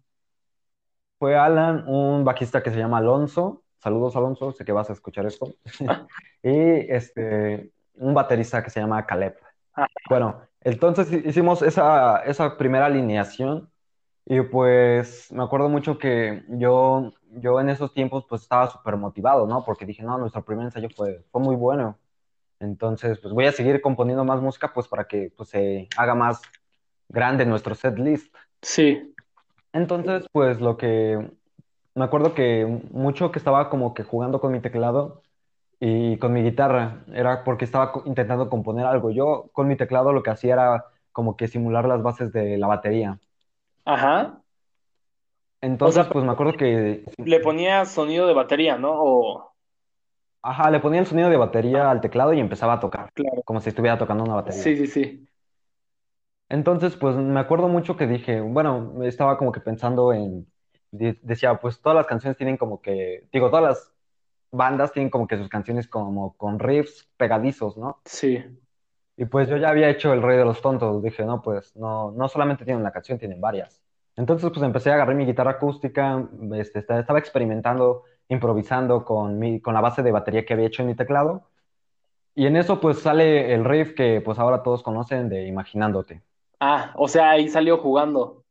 Fue 1.19 1.37
Alan, 1.37 1.85
un 1.89 2.25
bajista 2.25 2.63
que 2.63 2.71
se 2.71 2.79
llama 2.79 2.99
Alonso, 2.99 3.63
saludos 3.79 4.17
Alonso, 4.17 4.53
sé 4.53 4.65
que 4.65 4.73
vas 4.73 4.91
a 4.91 4.93
escuchar 4.93 5.27
esto, 5.27 5.47
y 6.43 6.51
este, 6.93 7.71
un 7.95 8.15
baterista 8.15 8.63
que 8.63 8.71
se 8.71 8.81
llama 8.81 9.07
Caleb. 9.07 9.37
Ah. 9.75 9.87
Bueno, 10.09 10.43
entonces 10.61 11.11
hi- 11.13 11.23
hicimos 11.29 11.63
esa, 11.63 12.21
esa 12.25 12.57
primera 12.59 12.87
alineación 12.87 13.71
y 14.27 14.43
pues 14.43 15.33
me 15.33 15.45
acuerdo 15.45 15.69
mucho 15.71 15.99
que 15.99 16.45
yo, 16.49 17.13
yo 17.41 17.61
en 17.61 17.69
esos 17.71 17.93
tiempos 17.95 18.25
pues 18.29 18.43
estaba 18.43 18.71
súper 18.71 18.97
motivado, 18.97 19.47
¿no? 19.47 19.65
Porque 19.65 19.87
dije, 19.87 20.03
no, 20.03 20.19
nuestro 20.19 20.45
primer 20.45 20.67
ensayo 20.67 20.89
fue, 20.95 21.25
fue 21.31 21.41
muy 21.43 21.57
bueno. 21.57 21.99
Entonces, 22.61 23.19
pues 23.21 23.35
voy 23.35 23.47
a 23.47 23.53
seguir 23.53 23.81
componiendo 23.83 24.25
más 24.25 24.41
música 24.43 24.73
pues 24.75 24.89
para 24.89 25.07
que 25.09 25.33
pues 25.37 25.51
se 25.51 25.89
haga 25.97 26.15
más 26.15 26.43
grande 27.09 27.47
nuestro 27.47 27.75
set 27.75 27.99
list. 27.99 28.35
Sí, 28.63 29.15
Entonces, 29.73 30.27
pues 30.33 30.61
lo 30.61 30.77
que 30.77 31.33
me 31.95 32.05
acuerdo 32.05 32.35
que 32.35 32.67
mucho 32.93 33.33
que 33.33 33.39
estaba 33.39 33.71
como 33.71 33.95
que 33.95 34.05
jugando 34.05 34.41
con 34.41 34.53
mi 34.53 34.61
teclado 34.61 35.23
y 35.81 36.19
con 36.19 36.33
mi 36.35 36.43
guitarra, 36.43 37.05
era 37.15 37.45
porque 37.45 37.65
estaba 37.67 37.93
intentando 38.07 38.51
componer 38.51 38.87
algo. 38.87 39.11
Yo 39.13 39.51
con 39.53 39.69
mi 39.69 39.77
teclado 39.77 40.13
lo 40.13 40.23
que 40.23 40.31
hacía 40.31 40.55
era 40.55 40.87
como 41.13 41.37
que 41.37 41.49
simular 41.49 41.87
las 41.89 42.03
bases 42.03 42.33
de 42.33 42.59
la 42.59 42.69
batería. 42.69 43.21
ajá. 43.85 44.44
Entonces, 45.65 46.05
sea, 46.05 46.13
pues 46.13 46.25
me 46.25 46.33
acuerdo 46.33 46.57
que, 46.57 47.05
Le 47.25 47.41
ponía 47.41 47.85
sonido 47.87 48.27
de 48.29 48.35
batería, 48.35 48.79
¿no? 48.79 48.93
O, 48.95 49.53
ajá, 50.43 50.71
le 50.71 50.79
ponía 50.81 51.01
el 51.01 51.07
sonido 51.07 51.29
de 51.31 51.37
batería 51.37 51.91
al 51.91 52.01
teclado 52.01 52.33
y 52.33 52.39
empezaba 52.41 52.75
a 52.75 52.81
tocar, 52.81 53.13
claro. 53.15 53.43
como 53.45 53.61
si 53.61 53.71
estuviera 53.71 53.99
tocando 53.99 54.23
una 54.25 54.35
batería. 54.35 54.63
Sí, 54.63 54.77
sí, 54.77 54.87
sí. 54.87 55.27
Entonces, 56.49 56.97
pues 56.97 57.17
me 57.17 57.41
acuerdo 57.41 57.69
mucho 57.69 57.97
que 57.97 58.07
dije, 58.07 58.41
bueno, 58.41 59.03
estaba 59.05 59.39
como 59.39 59.51
que 59.53 59.61
pensando 59.61 60.13
en, 60.13 60.47
de- 60.91 61.19
decía, 61.23 61.57
pues 61.59 61.81
todas 61.81 61.97
las 61.97 62.07
canciones 62.07 62.37
tienen 62.37 62.57
como 62.57 62.81
que, 62.81 63.29
digo, 63.33 63.49
todas 63.51 63.65
las 63.65 63.93
bandas 64.53 64.93
tienen 64.93 65.11
como 65.11 65.27
que 65.27 65.39
sus 65.39 65.49
canciones 65.49 65.89
como 65.89 66.37
con 66.37 66.59
riffs 66.61 67.09
pegadizos, 67.19 67.77
¿no? 67.79 68.05
Sí. 68.05 68.43
Y 69.17 69.25
pues 69.27 69.49
yo 69.49 69.57
ya 69.57 69.71
había 69.71 69.91
hecho 69.91 70.13
El 70.13 70.23
Rey 70.23 70.39
de 70.39 70.45
los 70.45 70.61
Tontos, 70.63 71.03
dije, 71.03 71.25
no, 71.25 71.43
pues 71.43 71.75
no, 71.77 72.11
no 72.13 72.29
solamente 72.29 72.65
tienen 72.65 72.81
una 72.83 72.93
canción, 72.93 73.19
tienen 73.19 73.41
varias. 73.41 73.84
Entonces, 74.17 74.51
pues 74.51 74.63
empecé 74.65 74.91
a 74.91 74.95
agarrar 74.95 75.17
mi 75.17 75.27
guitarra 75.27 75.53
acústica, 75.53 76.29
este, 76.55 76.81
esta- 76.81 77.01
estaba 77.01 77.19
experimentando, 77.19 78.05
improvisando 78.29 79.05
con 79.05 79.39
mi, 79.39 79.61
con 79.61 79.75
la 79.75 79.81
base 79.81 80.03
de 80.03 80.13
batería 80.13 80.45
que 80.45 80.55
había 80.55 80.67
hecho 80.67 80.83
en 80.83 80.89
mi 80.89 80.95
teclado. 80.95 81.43
Y 82.35 82.47
en 82.47 82.57
eso, 82.57 82.81
pues 82.81 83.01
sale 83.01 83.55
el 83.55 83.65
riff 83.65 83.95
que 83.95 84.21
pues 84.21 84.39
ahora 84.39 84.63
todos 84.63 84.83
conocen 84.83 85.29
de 85.29 85.47
Imaginándote. 85.47 86.23
Ah, 86.61 86.93
o 86.97 87.09
sea, 87.09 87.31
ahí 87.31 87.49
salió 87.49 87.79
jugando. 87.79 88.45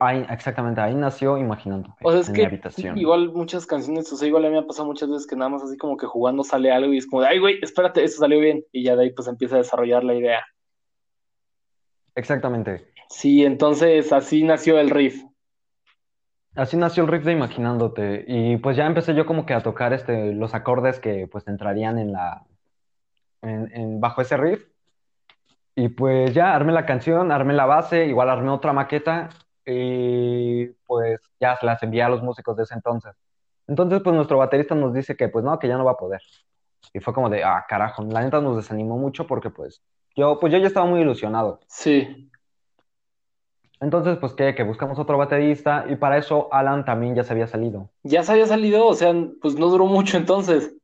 Ahí, 0.00 0.26
exactamente, 0.28 0.80
ahí 0.80 0.94
nació 0.94 1.38
Imaginándote, 1.38 2.04
O 2.04 2.10
sea, 2.10 2.20
es 2.20 2.26
en 2.28 2.34
que 2.34 2.40
mi 2.40 2.46
habitación. 2.46 2.98
igual 2.98 3.32
muchas 3.32 3.64
canciones, 3.64 4.12
o 4.12 4.16
sea, 4.16 4.26
igual 4.28 4.44
a 4.44 4.48
mí 4.48 4.54
me 4.54 4.60
ha 4.60 4.66
pasado 4.66 4.86
muchas 4.86 5.08
veces 5.08 5.26
que 5.26 5.36
nada 5.36 5.48
más 5.50 5.62
así 5.62 5.76
como 5.76 5.96
que 5.96 6.06
jugando 6.06 6.42
sale 6.42 6.70
algo 6.72 6.92
y 6.92 6.98
es 6.98 7.06
como 7.06 7.22
de, 7.22 7.28
ay, 7.28 7.38
güey, 7.38 7.58
espérate, 7.62 8.02
eso 8.04 8.18
salió 8.18 8.40
bien. 8.40 8.64
Y 8.72 8.82
ya 8.84 8.96
de 8.96 9.04
ahí 9.04 9.12
pues 9.12 9.28
empieza 9.28 9.54
a 9.54 9.58
desarrollar 9.58 10.04
la 10.04 10.14
idea. 10.14 10.44
Exactamente. 12.16 12.92
Sí, 13.08 13.44
entonces 13.44 14.12
así 14.12 14.42
nació 14.42 14.78
el 14.78 14.90
riff. 14.90 15.22
Así 16.56 16.76
nació 16.76 17.04
el 17.04 17.10
riff 17.10 17.24
de 17.24 17.32
Imaginándote. 17.32 18.24
Y 18.26 18.56
pues 18.58 18.76
ya 18.76 18.86
empecé 18.86 19.14
yo 19.14 19.26
como 19.26 19.46
que 19.46 19.54
a 19.54 19.62
tocar 19.62 19.92
este, 19.92 20.32
los 20.34 20.54
acordes 20.54 21.00
que 21.00 21.26
pues 21.30 21.46
entrarían 21.48 21.98
en 21.98 22.12
la, 22.12 22.44
en, 23.42 23.70
en- 23.74 24.00
bajo 24.00 24.22
ese 24.22 24.36
riff. 24.36 24.64
Y 25.76 25.88
pues 25.88 26.32
ya 26.34 26.54
armé 26.54 26.72
la 26.72 26.86
canción, 26.86 27.32
armé 27.32 27.52
la 27.54 27.66
base, 27.66 28.06
igual 28.06 28.30
armé 28.30 28.50
otra 28.50 28.72
maqueta 28.72 29.28
y 29.66 30.66
pues 30.86 31.18
ya 31.40 31.56
se 31.56 31.66
las 31.66 31.82
envié 31.82 32.02
a 32.02 32.08
los 32.08 32.22
músicos 32.22 32.56
de 32.56 32.62
ese 32.64 32.74
entonces. 32.74 33.12
Entonces 33.66 34.00
pues 34.04 34.14
nuestro 34.14 34.38
baterista 34.38 34.74
nos 34.74 34.94
dice 34.94 35.16
que 35.16 35.28
pues 35.28 35.44
no, 35.44 35.58
que 35.58 35.68
ya 35.68 35.76
no 35.76 35.84
va 35.84 35.92
a 35.92 35.96
poder. 35.96 36.20
Y 36.92 37.00
fue 37.00 37.12
como 37.14 37.28
de, 37.30 37.42
ah, 37.44 37.64
carajo, 37.68 38.04
la 38.04 38.22
neta 38.22 38.40
nos 38.40 38.56
desanimó 38.56 38.98
mucho 38.98 39.26
porque 39.26 39.50
pues 39.50 39.82
yo, 40.14 40.38
pues 40.38 40.52
yo 40.52 40.58
ya 40.58 40.66
estaba 40.66 40.86
muy 40.86 41.00
ilusionado. 41.00 41.60
Sí. 41.66 42.30
Entonces 43.80 44.16
pues 44.18 44.32
que, 44.32 44.54
que 44.54 44.62
buscamos 44.62 44.98
otro 44.98 45.18
baterista 45.18 45.84
y 45.88 45.96
para 45.96 46.16
eso 46.16 46.48
Alan 46.52 46.84
también 46.84 47.14
ya 47.14 47.24
se 47.24 47.32
había 47.32 47.46
salido. 47.46 47.90
Ya 48.02 48.22
se 48.22 48.32
había 48.32 48.46
salido, 48.46 48.86
o 48.86 48.94
sea, 48.94 49.12
pues 49.42 49.58
no 49.58 49.68
duró 49.68 49.86
mucho 49.86 50.16
entonces. 50.16 50.74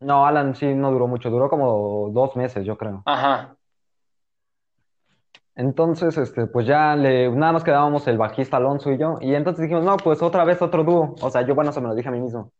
No, 0.00 0.24
Alan 0.24 0.54
sí 0.54 0.72
no 0.74 0.90
duró 0.90 1.06
mucho, 1.06 1.28
duró 1.28 1.50
como 1.50 2.08
dos 2.12 2.36
meses, 2.36 2.64
yo 2.64 2.78
creo. 2.78 3.02
Ajá. 3.04 3.54
Entonces, 5.54 6.16
este, 6.16 6.46
pues 6.46 6.66
ya 6.66 6.96
le, 6.96 7.30
nada 7.30 7.52
más 7.52 7.64
quedábamos 7.64 8.06
el 8.08 8.16
bajista 8.16 8.56
Alonso 8.56 8.90
y 8.92 8.96
yo, 8.96 9.18
y 9.20 9.34
entonces 9.34 9.62
dijimos, 9.62 9.84
no, 9.84 9.98
pues 9.98 10.22
otra 10.22 10.44
vez 10.44 10.62
otro 10.62 10.84
dúo. 10.84 11.14
O 11.20 11.28
sea, 11.28 11.42
yo, 11.42 11.54
bueno, 11.54 11.70
se 11.70 11.82
me 11.82 11.88
lo 11.88 11.94
dije 11.94 12.08
a 12.08 12.12
mí 12.12 12.20
mismo. 12.20 12.50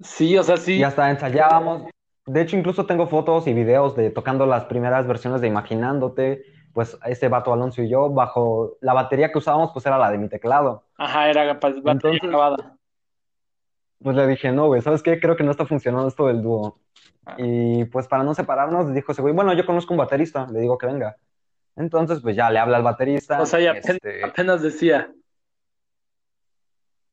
Sí, 0.00 0.38
o 0.38 0.44
sea, 0.44 0.56
sí. 0.56 0.76
Y 0.76 0.84
hasta 0.84 1.10
ensayábamos. 1.10 1.90
De 2.28 2.42
hecho, 2.42 2.56
incluso 2.56 2.84
tengo 2.84 3.06
fotos 3.06 3.46
y 3.46 3.54
videos 3.54 3.96
de 3.96 4.10
tocando 4.10 4.44
las 4.44 4.66
primeras 4.66 5.06
versiones 5.06 5.40
de 5.40 5.48
Imaginándote, 5.48 6.44
pues 6.74 6.98
ese 7.06 7.28
vato 7.28 7.52
Alonso 7.52 7.82
y 7.82 7.88
yo, 7.88 8.10
bajo 8.10 8.76
la 8.82 8.92
batería 8.92 9.32
que 9.32 9.38
usábamos, 9.38 9.70
pues 9.72 9.86
era 9.86 9.96
la 9.96 10.10
de 10.10 10.18
mi 10.18 10.28
teclado. 10.28 10.84
Ajá, 10.98 11.30
era 11.30 11.54
batería 11.54 11.80
Entonces- 11.92 12.20
grabada. 12.22 12.76
pues 14.02 14.14
le 14.14 14.26
dije, 14.26 14.52
no, 14.52 14.66
güey, 14.66 14.82
¿sabes 14.82 15.02
qué? 15.02 15.18
Creo 15.18 15.36
que 15.36 15.42
no 15.42 15.50
está 15.50 15.64
funcionando 15.66 16.06
esto 16.06 16.26
del 16.26 16.42
dúo. 16.42 16.78
Ah. 17.24 17.34
Y 17.38 17.84
pues 17.86 18.06
para 18.06 18.22
no 18.24 18.34
separarnos, 18.34 18.92
dijo 18.94 19.10
ese 19.12 19.22
güey, 19.22 19.34
bueno, 19.34 19.52
yo 19.54 19.64
conozco 19.66 19.94
un 19.94 19.98
baterista, 19.98 20.46
le 20.52 20.60
digo 20.60 20.76
que 20.78 20.86
venga. 20.86 21.16
Entonces, 21.76 22.20
pues 22.20 22.36
ya 22.36 22.50
le 22.50 22.58
habla 22.58 22.76
al 22.76 22.82
baterista. 22.82 23.40
O 23.40 23.46
sea, 23.46 23.58
ya 23.60 23.70
apenas, 23.70 23.88
este, 23.88 24.24
apenas 24.24 24.62
decía. 24.62 25.10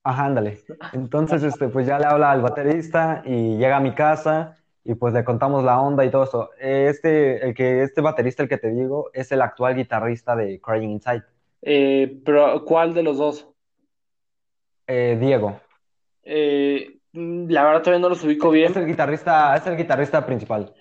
Ajá, 0.03 0.25
ándale. 0.25 0.59
Entonces, 0.93 1.41
este, 1.43 1.69
pues 1.69 1.87
ya 1.87 1.97
le 1.99 2.05
habla 2.05 2.31
al 2.31 2.41
baterista 2.41 3.23
y 3.25 3.57
llega 3.57 3.77
a 3.77 3.79
mi 3.79 3.93
casa 3.95 4.57
y 4.85 4.95
pues 4.95 5.13
le 5.13 5.23
contamos 5.25 5.63
la 5.63 5.81
onda 5.81 6.05
y 6.05 6.11
todo 6.11 6.23
eso. 6.23 6.51
Este, 6.59 7.45
el 7.45 7.53
que, 7.55 7.81
este 7.83 8.01
baterista, 8.01 8.43
el 8.43 8.49
que 8.49 8.57
te 8.59 8.69
digo, 8.69 9.09
es 9.13 9.31
el 9.31 9.41
actual 9.41 9.75
guitarrista 9.75 10.35
de 10.35 10.61
Crying 10.61 10.91
Inside, 10.91 11.23
Eh, 11.63 12.21
pero, 12.23 12.63
¿cuál 12.63 12.93
de 12.93 13.03
los 13.03 13.17
dos? 13.17 13.47
eh, 14.87 15.17
Diego. 15.19 15.59
Eh, 16.23 16.99
la 17.13 17.63
verdad 17.63 17.81
todavía 17.81 18.01
no 18.01 18.09
los 18.09 18.23
ubico 18.23 18.47
Es 18.47 18.53
bien. 18.53 18.73
el 18.75 18.85
guitarrista, 18.87 19.55
es 19.55 19.65
el 19.67 19.77
guitarrista 19.77 20.25
principal. 20.25 20.73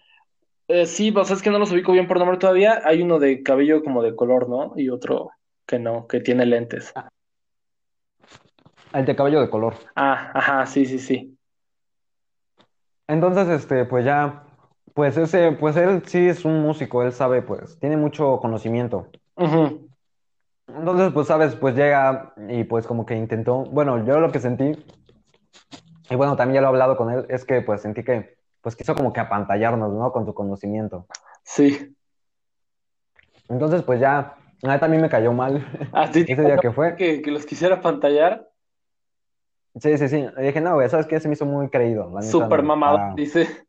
Eh, 0.68 0.86
sí, 0.86 1.12
pues 1.12 1.30
es 1.30 1.42
que 1.42 1.50
no 1.50 1.58
los 1.58 1.72
ubico 1.72 1.92
bien 1.92 2.06
por 2.06 2.18
nombre 2.18 2.38
todavía. 2.38 2.82
Hay 2.84 3.02
uno 3.02 3.18
de 3.18 3.42
cabello 3.42 3.82
como 3.82 4.02
de 4.02 4.14
color, 4.16 4.48
¿no? 4.48 4.72
Y 4.76 4.88
otro 4.88 5.30
que 5.66 5.78
no, 5.78 6.06
que 6.06 6.20
tiene 6.20 6.46
lentes. 6.46 6.92
El 8.92 9.04
de 9.04 9.16
cabello 9.16 9.40
de 9.40 9.50
color. 9.50 9.74
Ah, 9.96 10.30
ajá, 10.34 10.66
sí, 10.66 10.86
sí, 10.86 10.98
sí. 10.98 11.33
Entonces, 13.06 13.48
este, 13.48 13.84
pues 13.84 14.04
ya, 14.04 14.44
pues 14.94 15.16
ese, 15.16 15.52
pues 15.52 15.76
él 15.76 16.02
sí 16.06 16.28
es 16.28 16.44
un 16.44 16.62
músico, 16.62 17.02
él 17.02 17.12
sabe, 17.12 17.42
pues, 17.42 17.78
tiene 17.78 17.96
mucho 17.96 18.38
conocimiento. 18.40 19.08
Entonces, 20.66 21.12
pues, 21.12 21.26
sabes, 21.26 21.54
pues 21.56 21.74
llega 21.74 22.32
y 22.48 22.64
pues 22.64 22.86
como 22.86 23.04
que 23.04 23.14
intentó, 23.14 23.64
bueno, 23.64 24.04
yo 24.04 24.20
lo 24.20 24.32
que 24.32 24.40
sentí, 24.40 24.72
y 26.10 26.16
bueno, 26.16 26.36
también 26.36 26.56
ya 26.56 26.60
lo 26.60 26.68
he 26.68 26.70
hablado 26.70 26.96
con 26.96 27.10
él, 27.10 27.26
es 27.28 27.44
que 27.44 27.60
pues 27.62 27.82
sentí 27.82 28.04
que, 28.04 28.36
pues 28.60 28.76
quiso 28.76 28.94
como 28.94 29.12
que 29.12 29.20
apantallarnos, 29.20 29.92
¿no? 29.92 30.12
Con 30.12 30.26
su 30.26 30.34
conocimiento. 30.34 31.06
Sí. 31.42 31.94
Entonces, 33.48 33.82
pues 33.82 34.00
ya, 34.00 34.36
a 34.62 34.72
mí 34.72 34.78
también 34.80 35.02
me 35.02 35.08
cayó 35.10 35.32
mal 35.32 35.66
¿A 35.92 36.10
ti 36.10 36.24
te 36.24 36.32
ese 36.32 36.42
día 36.42 36.56
que 36.58 36.72
fue. 36.72 36.96
que, 36.96 37.20
que 37.20 37.30
los 37.30 37.44
quisiera 37.44 37.80
pantallar? 37.80 38.48
Sí, 39.80 39.98
sí, 39.98 40.08
sí. 40.08 40.26
Le 40.36 40.42
dije, 40.42 40.60
no, 40.60 40.74
güey, 40.74 40.88
¿sabes 40.88 41.06
qué? 41.06 41.18
Se 41.20 41.28
me 41.28 41.34
hizo 41.34 41.46
muy 41.46 41.68
creído, 41.68 42.04
la 42.10 42.20
no, 42.20 42.62
mamado, 42.62 42.96
para- 42.96 43.14
dice. 43.14 43.66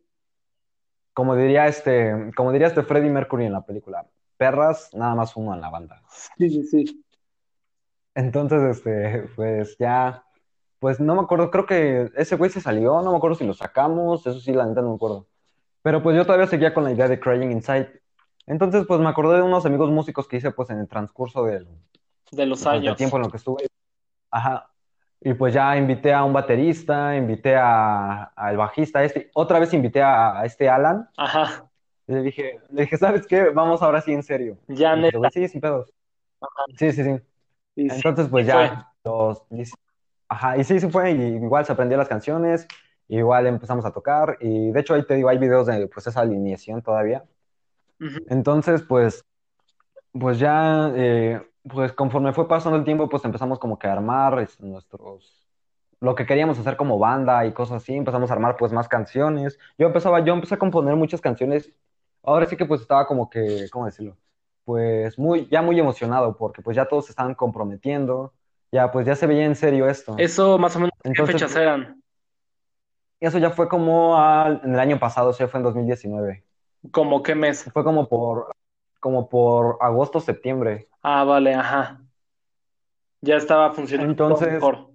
como 1.13 1.35
diría 1.35 1.67
este, 1.67 2.31
como 2.35 2.51
diría 2.51 2.67
este 2.67 2.83
Freddie 2.83 3.09
Mercury 3.09 3.45
en 3.45 3.53
la 3.53 3.65
película, 3.65 4.05
perras, 4.37 4.89
nada 4.93 5.15
más 5.15 5.35
uno 5.35 5.53
en 5.53 5.61
la 5.61 5.69
banda. 5.69 6.03
Sí, 6.37 6.49
sí, 6.49 6.63
sí. 6.63 7.05
Entonces, 8.13 8.77
este, 8.77 9.29
pues 9.35 9.77
ya, 9.77 10.23
pues 10.79 10.99
no 10.99 11.15
me 11.15 11.21
acuerdo, 11.21 11.51
creo 11.51 11.65
que 11.65 12.11
ese 12.15 12.35
güey 12.35 12.49
se 12.51 12.61
salió, 12.61 13.01
no 13.01 13.11
me 13.11 13.17
acuerdo 13.17 13.35
si 13.35 13.45
lo 13.45 13.53
sacamos, 13.53 14.25
eso 14.27 14.39
sí, 14.39 14.53
la 14.53 14.65
neta 14.65 14.81
no 14.81 14.89
me 14.89 14.95
acuerdo. 14.95 15.27
Pero 15.81 16.01
pues 16.01 16.15
yo 16.15 16.25
todavía 16.25 16.47
seguía 16.47 16.73
con 16.73 16.83
la 16.83 16.91
idea 16.91 17.07
de 17.07 17.19
Crying 17.19 17.51
Inside. 17.51 18.01
Entonces, 18.47 18.85
pues 18.87 18.99
me 18.99 19.09
acordé 19.09 19.37
de 19.37 19.41
unos 19.41 19.65
amigos 19.65 19.89
músicos 19.91 20.27
que 20.27 20.37
hice 20.37 20.51
pues 20.51 20.69
en 20.69 20.79
el 20.79 20.87
transcurso 20.87 21.43
del, 21.45 21.67
De 22.31 22.45
los 22.45 22.63
del 22.63 22.73
años. 22.73 22.97
tiempo 22.97 23.17
en 23.17 23.23
lo 23.23 23.29
que 23.29 23.37
estuve. 23.37 23.67
Ajá. 24.31 24.69
Y 25.21 25.33
pues 25.33 25.53
ya 25.53 25.75
invité 25.75 26.13
a 26.13 26.23
un 26.23 26.33
baterista, 26.33 27.15
invité 27.15 27.55
a, 27.55 28.23
al 28.23 28.57
bajista, 28.57 29.03
este, 29.03 29.31
otra 29.33 29.59
vez 29.59 29.73
invité 29.73 30.01
a, 30.01 30.39
a 30.39 30.45
este 30.45 30.69
Alan. 30.69 31.09
Ajá. 31.17 31.65
Le 32.07 32.21
dije, 32.21 32.59
le 32.69 32.83
dije, 32.83 32.97
¿sabes 32.97 33.25
qué? 33.25 33.49
Vamos 33.49 33.81
ahora 33.81 34.01
sí 34.01 34.13
en 34.13 34.21
serio. 34.21 34.57
Ya, 34.67 34.95
neta. 34.95 35.17
sí, 35.31 35.47
sin 35.47 35.61
pedos. 35.61 35.91
Sí, 36.77 36.91
sí, 36.91 37.03
sí. 37.03 37.19
Y 37.75 37.89
sí, 37.89 37.95
Entonces, 37.95 38.27
pues 38.29 38.45
sí 38.45 38.51
ya, 38.51 38.91
los, 39.03 39.43
y- 39.49 39.63
ajá, 40.29 40.57
y 40.57 40.63
sí, 40.63 40.79
sí 40.79 40.89
fue, 40.89 41.11
y 41.11 41.21
igual 41.35 41.65
se 41.65 41.73
aprendió 41.73 41.97
las 41.97 42.07
canciones, 42.07 42.67
igual 43.07 43.47
empezamos 43.47 43.85
a 43.85 43.91
tocar, 43.91 44.37
y 44.39 44.71
de 44.71 44.79
hecho 44.79 44.93
ahí 44.93 45.03
te 45.05 45.15
digo, 45.15 45.29
hay 45.29 45.37
videos 45.39 45.67
de 45.67 45.87
pues 45.87 46.05
esa 46.07 46.21
alineación 46.21 46.81
todavía. 46.81 47.23
Entonces, 48.29 48.81
pues, 48.83 49.25
pues 50.11 50.39
ya, 50.39 50.91
eh, 50.95 51.41
pues 51.69 51.93
conforme 51.93 52.33
fue 52.33 52.47
pasando 52.47 52.77
el 52.77 52.83
tiempo, 52.85 53.09
pues 53.09 53.25
empezamos 53.25 53.59
como 53.59 53.79
que 53.79 53.87
a 53.87 53.93
armar 53.93 54.39
es, 54.39 54.59
nuestros, 54.59 55.47
lo 55.99 56.15
que 56.15 56.25
queríamos 56.25 56.59
hacer 56.59 56.77
como 56.77 56.99
banda 56.99 57.45
y 57.45 57.53
cosas 57.53 57.77
así, 57.83 57.95
empezamos 57.95 58.29
a 58.29 58.33
armar 58.33 58.57
pues 58.57 58.71
más 58.71 58.87
canciones. 58.87 59.57
Yo 59.77 59.87
empezaba, 59.87 60.19
yo 60.23 60.33
empecé 60.33 60.55
a 60.55 60.59
componer 60.59 60.95
muchas 60.95 61.21
canciones, 61.21 61.71
ahora 62.23 62.45
sí 62.45 62.55
que 62.57 62.65
pues 62.65 62.81
estaba 62.81 63.07
como 63.07 63.29
que, 63.29 63.67
¿cómo 63.71 63.85
decirlo? 63.85 64.15
Pues 64.63 65.17
muy, 65.19 65.47
ya 65.49 65.61
muy 65.61 65.79
emocionado, 65.79 66.35
porque 66.37 66.61
pues 66.61 66.75
ya 66.75 66.87
todos 66.87 67.05
se 67.05 67.11
estaban 67.11 67.35
comprometiendo, 67.35 68.33
ya 68.71 68.91
pues 68.91 69.05
ya 69.05 69.15
se 69.15 69.27
veía 69.27 69.45
en 69.45 69.55
serio 69.55 69.87
esto. 69.89 70.15
Eso 70.17 70.57
más 70.57 70.75
o 70.75 70.79
menos, 70.79 70.93
¿qué 71.03 71.25
fechas 71.25 71.55
eran? 71.55 72.01
eso 73.19 73.37
ya 73.37 73.49
fue 73.51 73.67
como 73.67 74.17
al- 74.17 74.61
en 74.63 74.73
el 74.73 74.79
año 74.79 74.99
pasado, 74.99 75.29
o 75.29 75.33
sea, 75.33 75.47
fue 75.47 75.59
en 75.59 75.63
2019. 75.63 76.43
¿Cómo 76.91 77.23
qué 77.23 77.35
mes? 77.35 77.63
Fue 77.73 77.83
como 77.83 78.07
por, 78.07 78.51
como 78.99 79.29
por 79.29 79.77
agosto, 79.81 80.19
septiembre. 80.19 80.87
Ah, 81.07 81.23
vale, 81.23 81.53
ajá. 81.53 82.01
Ya 83.21 83.35
estaba 83.35 83.71
funcionando 83.73 84.11
Entonces, 84.11 84.53
mejor. 84.53 84.89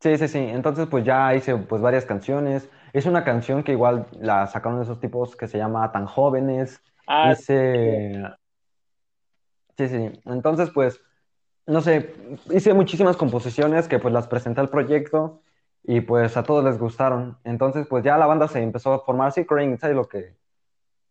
sí, 0.00 0.16
sí, 0.16 0.28
sí. 0.28 0.38
Entonces, 0.38 0.86
pues 0.86 1.04
ya 1.04 1.34
hice 1.34 1.56
pues 1.56 1.82
varias 1.82 2.06
canciones. 2.06 2.70
Es 2.94 3.04
una 3.04 3.22
canción 3.22 3.62
que 3.62 3.72
igual 3.72 4.06
la 4.18 4.46
sacaron 4.46 4.78
de 4.78 4.84
esos 4.84 4.98
tipos 4.98 5.36
que 5.36 5.46
se 5.46 5.58
llama 5.58 5.92
Tan 5.92 6.06
Jóvenes. 6.06 6.80
Ah, 7.06 7.32
Hice, 7.32 8.22
sí, 9.76 9.88
sí. 9.88 10.20
Entonces, 10.24 10.70
pues, 10.70 11.02
no 11.66 11.82
sé, 11.82 12.14
hice 12.50 12.72
muchísimas 12.72 13.18
composiciones 13.18 13.88
que 13.88 13.98
pues 13.98 14.14
las 14.14 14.26
presenté 14.26 14.60
al 14.62 14.70
proyecto 14.70 15.42
y 15.82 16.00
pues 16.00 16.36
a 16.38 16.44
todos 16.44 16.64
les 16.64 16.78
gustaron. 16.78 17.36
Entonces, 17.44 17.86
pues 17.86 18.02
ya 18.04 18.16
la 18.16 18.26
banda 18.26 18.48
se 18.48 18.62
empezó 18.62 18.94
a 18.94 19.04
formar 19.04 19.28
así, 19.28 19.44
Crying 19.44 19.72
Inside, 19.72 19.92
lo 19.92 20.08
que 20.08 20.34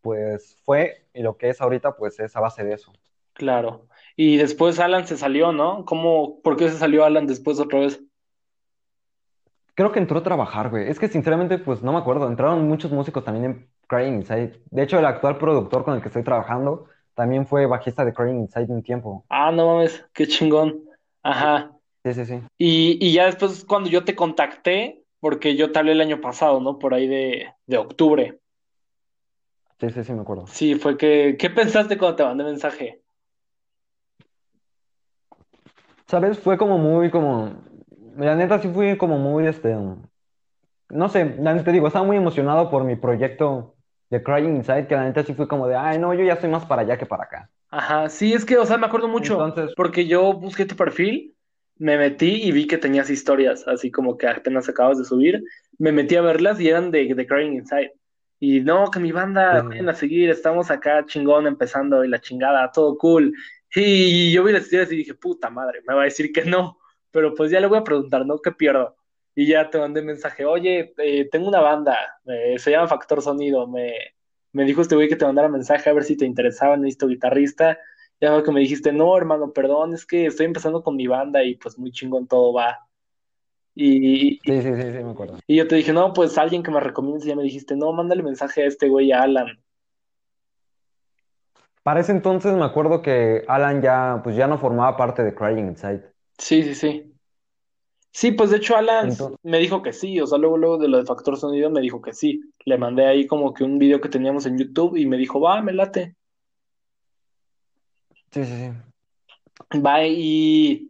pues 0.01 0.57
fue 0.65 1.05
y 1.13 1.21
lo 1.21 1.38
que 1.38 1.49
es 1.49 1.61
ahorita, 1.61 1.95
pues 1.95 2.19
es 2.19 2.36
a 2.36 2.39
base 2.39 2.63
de 2.63 2.73
eso. 2.73 2.91
Claro. 3.38 3.88
Y 4.15 4.38
después 4.38 4.79
Alan 4.79 5.07
se 5.07 5.15
salió, 5.15 5.51
¿no? 5.51 5.85
¿Cómo, 5.85 6.41
por 6.41 6.57
qué 6.57 6.69
se 6.69 6.77
salió 6.77 7.05
Alan 7.05 7.27
después 7.27 7.59
otra 7.59 7.79
vez? 7.79 8.03
Creo 9.75 9.91
que 9.91 9.99
entró 9.99 10.17
a 10.17 10.23
trabajar, 10.23 10.71
güey. 10.71 10.89
Es 10.89 10.99
que 10.99 11.07
sinceramente, 11.07 11.59
pues 11.59 11.83
no 11.83 11.93
me 11.93 11.99
acuerdo. 11.99 12.27
Entraron 12.27 12.67
muchos 12.67 12.91
músicos 12.91 13.23
también 13.23 13.45
en 13.45 13.69
Crying 13.88 14.15
Inside. 14.15 14.59
De 14.71 14.83
hecho, 14.83 14.97
el 14.97 15.05
actual 15.05 15.38
productor 15.38 15.83
con 15.83 15.93
el 15.93 16.01
que 16.01 16.07
estoy 16.07 16.23
trabajando 16.23 16.85
también 17.13 17.45
fue 17.45 17.67
bajista 17.67 18.03
de 18.03 18.13
Crying 18.13 18.39
Inside 18.39 18.73
un 18.73 18.81
tiempo. 18.81 19.23
Ah, 19.29 19.51
no 19.51 19.67
mames, 19.67 20.03
qué 20.13 20.27
chingón. 20.27 20.83
Ajá. 21.21 21.71
Sí, 22.03 22.13
sí, 22.13 22.25
sí. 22.25 22.41
Y, 22.57 22.97
y 23.05 23.13
ya 23.13 23.25
después 23.25 23.65
cuando 23.65 23.89
yo 23.89 24.03
te 24.03 24.15
contacté, 24.15 25.03
porque 25.19 25.55
yo 25.55 25.71
te 25.71 25.79
hablé 25.79 25.91
el 25.91 26.01
año 26.01 26.21
pasado, 26.21 26.59
¿no? 26.59 26.79
Por 26.79 26.93
ahí 26.93 27.07
de, 27.07 27.53
de 27.67 27.77
octubre. 27.77 28.39
Sí, 29.79 29.89
sí, 29.91 30.03
sí, 30.03 30.13
me 30.13 30.21
acuerdo. 30.21 30.47
Sí, 30.47 30.75
fue 30.75 30.97
que, 30.97 31.36
¿qué 31.37 31.51
pensaste 31.51 31.97
cuando 31.99 32.16
te 32.16 32.24
mandé 32.24 32.43
mensaje? 32.43 33.01
¿Sabes? 36.08 36.39
Fue 36.39 36.58
como 36.58 36.78
muy, 36.78 37.09
como... 37.12 37.63
La 38.17 38.36
neta 38.36 38.59
sí 38.59 38.70
fui 38.70 38.97
como 38.97 39.17
muy, 39.17 39.47
este... 39.47 39.75
No 40.89 41.08
sé, 41.09 41.36
la 41.39 41.54
neta 41.54 41.66
te 41.66 41.71
digo, 41.71 41.88
estaba 41.88 42.05
muy 42.05 42.17
emocionado 42.17 42.70
por 42.70 42.84
mi 42.84 42.96
proyecto 42.96 43.75
de 44.09 44.21
Crying 44.24 44.55
Inside, 44.58 44.88
que 44.88 44.96
la 44.96 45.04
neta 45.05 45.24
sí 45.24 45.34
fui 45.34 45.47
como 45.47 45.67
de, 45.67 45.75
ay, 45.75 45.97
no, 46.00 46.13
yo 46.13 46.24
ya 46.24 46.34
estoy 46.34 46.50
más 46.50 46.66
para 46.66 46.82
allá 46.84 46.97
que 46.97 47.05
para 47.05 47.24
acá. 47.25 47.51
Ajá, 47.70 48.09
sí, 48.09 48.34
es 48.34 48.46
que, 48.46 48.58
o 48.58 48.66
sea, 48.66 48.78
me 48.78 48.86
acuerdo 48.88 49.08
mucho, 49.09 49.38
Entonces, 49.39 49.75
porque 49.75 50.08
yo 50.08 50.34
busqué 50.34 50.66
tu 50.66 50.75
perfil, 50.75 51.36
me 51.78 51.97
metí 51.97 52.43
y 52.43 52.51
vi 52.51 52.66
que 52.67 52.78
tenías 52.78 53.09
historias, 53.09 53.67
así 53.67 53.92
como 53.92 54.17
que 54.17 54.28
apenas 54.28 54.70
acabas 54.70 54.97
de 54.97 55.05
subir, 55.05 55.43
me 55.78 55.92
metí 55.92 56.16
a 56.16 56.21
verlas 56.21 56.59
y 56.59 56.70
eran 56.70 56.92
de, 56.92 57.13
de 57.13 57.28
Crying 57.28 57.54
Inside. 57.55 57.92
Y 58.39 58.62
no, 58.62 58.89
que 58.92 59.00
mi 59.00 59.12
banda, 59.12 59.62
Sí, 59.62 59.67
vayan 59.70 59.89
a 59.89 59.96
seguir, 59.96 60.29
estamos 60.29 60.71
acá 60.71 61.05
chingón 61.05 61.46
empezando 61.47 62.04
y 62.05 62.08
la 62.08 62.21
chingada, 62.21 62.71
todo 62.71 62.97
cool. 62.97 63.34
Y 63.75 64.31
yo 64.31 64.43
vi 64.43 64.53
las 64.53 64.63
historias 64.63 64.91
y 64.91 64.97
dije, 64.97 65.13
puta 65.13 65.49
madre, 65.49 65.81
me 65.87 65.93
va 65.93 66.01
a 66.01 66.05
decir 66.05 66.31
que 66.31 66.45
no, 66.45 66.79
pero 67.11 67.33
pues 67.33 67.51
ya 67.51 67.59
le 67.59 67.67
voy 67.67 67.77
a 67.77 67.83
preguntar, 67.83 68.25
¿no? 68.25 68.39
¿Qué 68.39 68.51
pierdo? 68.51 68.95
Y 69.35 69.47
ya 69.47 69.69
te 69.69 69.77
mandé 69.77 70.01
mensaje, 70.01 70.45
oye, 70.45 70.93
eh, 70.97 71.29
tengo 71.29 71.47
una 71.47 71.61
banda, 71.61 71.97
eh, 72.25 72.55
se 72.57 72.71
llama 72.71 72.87
Factor 72.87 73.21
Sonido, 73.21 73.67
me, 73.67 73.93
me 74.51 74.65
dijo 74.65 74.81
este 74.81 74.95
güey 74.95 75.07
que 75.07 75.15
te 75.15 75.25
mandara 75.25 75.49
mensaje 75.49 75.89
a 75.89 75.93
ver 75.93 76.03
si 76.03 76.17
te 76.17 76.25
interesaba, 76.25 76.77
necesito 76.77 77.07
guitarrista. 77.07 77.77
Ya 78.19 78.41
que 78.41 78.51
me 78.51 78.61
dijiste, 78.61 78.91
no, 78.91 79.15
hermano, 79.15 79.53
perdón, 79.53 79.93
es 79.93 80.05
que 80.05 80.25
estoy 80.25 80.47
empezando 80.47 80.81
con 80.81 80.95
mi 80.95 81.05
banda 81.05 81.43
y 81.43 81.55
pues 81.55 81.77
muy 81.77 81.91
chingón 81.91 82.27
todo 82.27 82.51
va. 82.51 82.79
Y, 83.75 84.39
sí, 84.43 84.61
sí, 84.61 84.61
sí, 84.61 84.81
sí, 84.81 85.03
me 85.03 85.11
acuerdo. 85.11 85.37
y 85.45 85.57
yo 85.57 85.67
te 85.67 85.75
dije, 85.75 85.93
no, 85.93 86.11
pues 86.11 86.35
alguien 86.39 86.63
que 86.63 86.71
me 86.71 86.79
recomiendes, 86.79 87.25
y 87.25 87.29
ya 87.29 87.35
me 87.35 87.43
dijiste, 87.43 87.75
no, 87.75 87.93
mándale 87.93 88.23
mensaje 88.23 88.63
a 88.63 88.65
este 88.65 88.89
güey, 88.89 89.11
a 89.11 89.21
Alan. 89.21 89.59
Para 91.88 92.01
ese 92.01 92.12
entonces 92.12 92.54
me 92.54 92.66
acuerdo 92.66 93.01
que 93.01 93.46
Alan 93.47 93.82
ya, 93.82 94.20
pues 94.22 94.36
ya 94.36 94.46
no 94.46 94.58
formaba 94.58 94.97
parte 94.97 95.24
de 95.24 95.34
Crying 95.34 95.70
Inside. 95.70 96.04
Sí, 96.38 96.62
sí, 96.62 96.76
sí. 96.76 97.14
Sí, 98.12 98.34
pues 98.34 98.50
de 98.50 98.58
hecho 98.58 98.76
Alan 98.76 99.08
Entonces, 99.08 99.38
me 99.42 99.58
dijo 99.58 99.82
que 99.82 99.93
sí, 99.93 100.20
o 100.20 100.28
sea, 100.28 100.38
luego, 100.38 100.58
luego 100.58 100.78
de 100.80 100.89
lo 100.89 100.97
de 100.97 101.05
Factor 101.05 101.38
Sonido 101.38 101.70
me 101.70 101.80
dijo 101.80 102.01
que 102.01 102.12
sí. 102.12 102.42
Le 102.66 102.78
mandé 102.78 103.05
ahí 103.05 103.26
como 103.26 103.54
que 103.54 103.64
un 103.64 103.80
video 103.80 104.01
que 104.01 104.09
teníamos 104.09 104.46
en 104.46 104.58
YouTube 104.58 104.97
y 104.97 105.05
me 105.05 105.16
dijo, 105.16 105.39
va, 105.39 105.62
me 105.62 105.72
late. 105.72 106.18
sí, 108.32 108.43
sí, 108.43 108.74
sí. 109.72 109.80
Va, 109.80 110.05
y, 110.05 110.89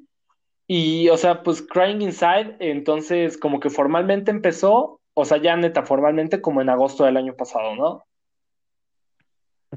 Y, 0.66 1.10
o 1.10 1.18
sea, 1.18 1.44
pues 1.44 1.62
Crying 1.62 2.02
Inside, 2.02 2.58
entonces 2.60 3.38
como 3.38 3.60
que 3.60 3.70
formalmente 3.70 4.32
empezó, 4.32 5.00
o 5.14 5.26
sea, 5.26 5.38
ya 5.38 5.56
neta, 5.58 5.84
formalmente 5.84 6.42
como 6.42 6.62
en 6.62 6.70
agosto 6.70 7.04
del 7.06 7.18
año 7.18 7.36
pasado, 7.36 7.76
¿no? 7.76 8.04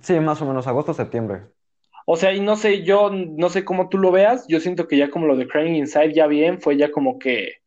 Sí, 0.03 0.19
más 0.21 0.41
o 0.43 0.47
menos 0.47 0.67
agosto, 0.67 0.95
septiembre. 0.95 1.43
O 2.07 2.17
sea, 2.17 2.33
y 2.33 2.41
no 2.41 2.57
sé, 2.57 2.83
yo 2.83 3.11
no 3.11 3.51
sé 3.51 3.65
cómo 3.65 3.89
tú 3.89 3.99
lo 3.99 4.11
veas, 4.11 4.47
yo 4.49 4.61
siento 4.61 4.89
que 4.89 4.97
ya 4.97 5.11
como 5.11 5.27
lo 5.27 5.37
de 5.37 5.47
Crying 5.47 5.77
Inside 5.77 6.13
ya 6.13 6.27
bien, 6.27 6.61
fue 6.61 6.77
ya 6.77 6.91
como 6.91 7.19
que, 7.19 7.59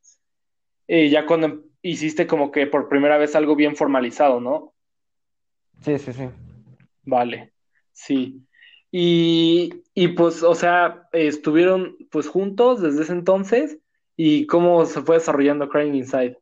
eh, 0.87 1.09
ya 1.09 1.25
cuando 1.25 1.63
hiciste 1.81 2.27
como 2.27 2.51
que 2.51 2.67
por 2.67 2.89
primera 2.89 3.17
vez 3.17 3.35
algo 3.35 3.55
bien 3.55 3.75
formalizado, 3.75 4.39
¿no? 4.39 4.73
Sí, 5.81 5.97
sí, 5.99 6.13
sí. 6.13 6.29
Vale, 7.03 7.53
sí. 7.91 8.45
Y, 8.91 9.83
y 9.93 10.09
pues, 10.09 10.43
o 10.43 10.55
sea, 10.55 11.07
estuvieron 11.11 11.97
pues 12.11 12.27
juntos 12.27 12.81
desde 12.81 13.03
ese 13.03 13.13
entonces 13.13 13.79
y 14.15 14.45
cómo 14.45 14.85
se 14.85 15.01
fue 15.01 15.15
desarrollando 15.17 15.69
Crying 15.69 15.95
Inside. 15.95 16.37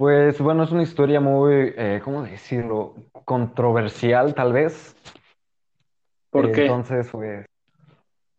Pues 0.00 0.40
bueno, 0.40 0.62
es 0.62 0.70
una 0.70 0.82
historia 0.82 1.20
muy, 1.20 1.74
eh, 1.76 2.00
¿cómo 2.02 2.22
decirlo? 2.22 2.94
Controversial, 3.26 4.34
tal 4.34 4.50
vez. 4.50 4.96
¿Por 6.30 6.52
qué? 6.52 6.62
Entonces, 6.62 7.06
pues, 7.12 7.44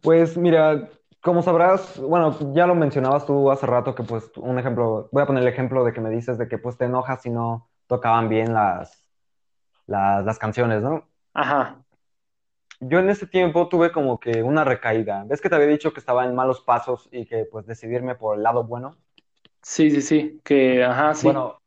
pues 0.02 0.38
mira, 0.38 0.90
como 1.22 1.44
sabrás, 1.44 2.00
bueno, 2.00 2.36
ya 2.56 2.66
lo 2.66 2.74
mencionabas 2.74 3.28
tú 3.28 3.52
hace 3.52 3.68
rato 3.68 3.94
que 3.94 4.02
pues 4.02 4.32
un 4.38 4.58
ejemplo, 4.58 5.08
voy 5.12 5.22
a 5.22 5.28
poner 5.28 5.44
el 5.44 5.50
ejemplo 5.50 5.84
de 5.84 5.94
que 5.94 6.02
me 6.02 6.10
dices 6.10 6.40
de 6.40 6.48
que 6.48 6.58
pues 6.58 6.80
te 6.80 6.86
enojas 6.86 7.22
si 7.22 7.30
no 7.30 7.70
tocaban 7.86 8.28
bien 8.28 8.56
las, 8.56 9.08
las, 9.86 10.26
las 10.26 10.40
canciones, 10.40 10.82
¿no? 10.82 11.08
Ajá. 11.36 11.84
Yo 12.80 12.98
en 12.98 13.08
ese 13.12 13.28
tiempo 13.28 13.70
tuve 13.70 13.92
como 13.92 14.20
que 14.20 14.42
una 14.42 14.64
recaída. 14.64 15.26
¿Ves 15.28 15.40
que 15.40 15.48
te 15.48 15.54
había 15.54 15.68
dicho 15.68 15.94
que 15.94 16.00
estaba 16.00 16.26
en 16.26 16.34
malos 16.34 16.62
pasos 16.62 17.08
y 17.12 17.28
que 17.28 17.46
pues 17.46 17.68
decidirme 17.68 18.16
por 18.16 18.36
el 18.36 18.42
lado 18.42 18.64
bueno? 18.64 18.98
Sí, 19.64 19.92
sí, 19.92 20.02
sí, 20.02 20.42
que, 20.44 20.84
ajá, 20.84 21.14
sí. 21.14 21.28
Bueno, 21.28 21.62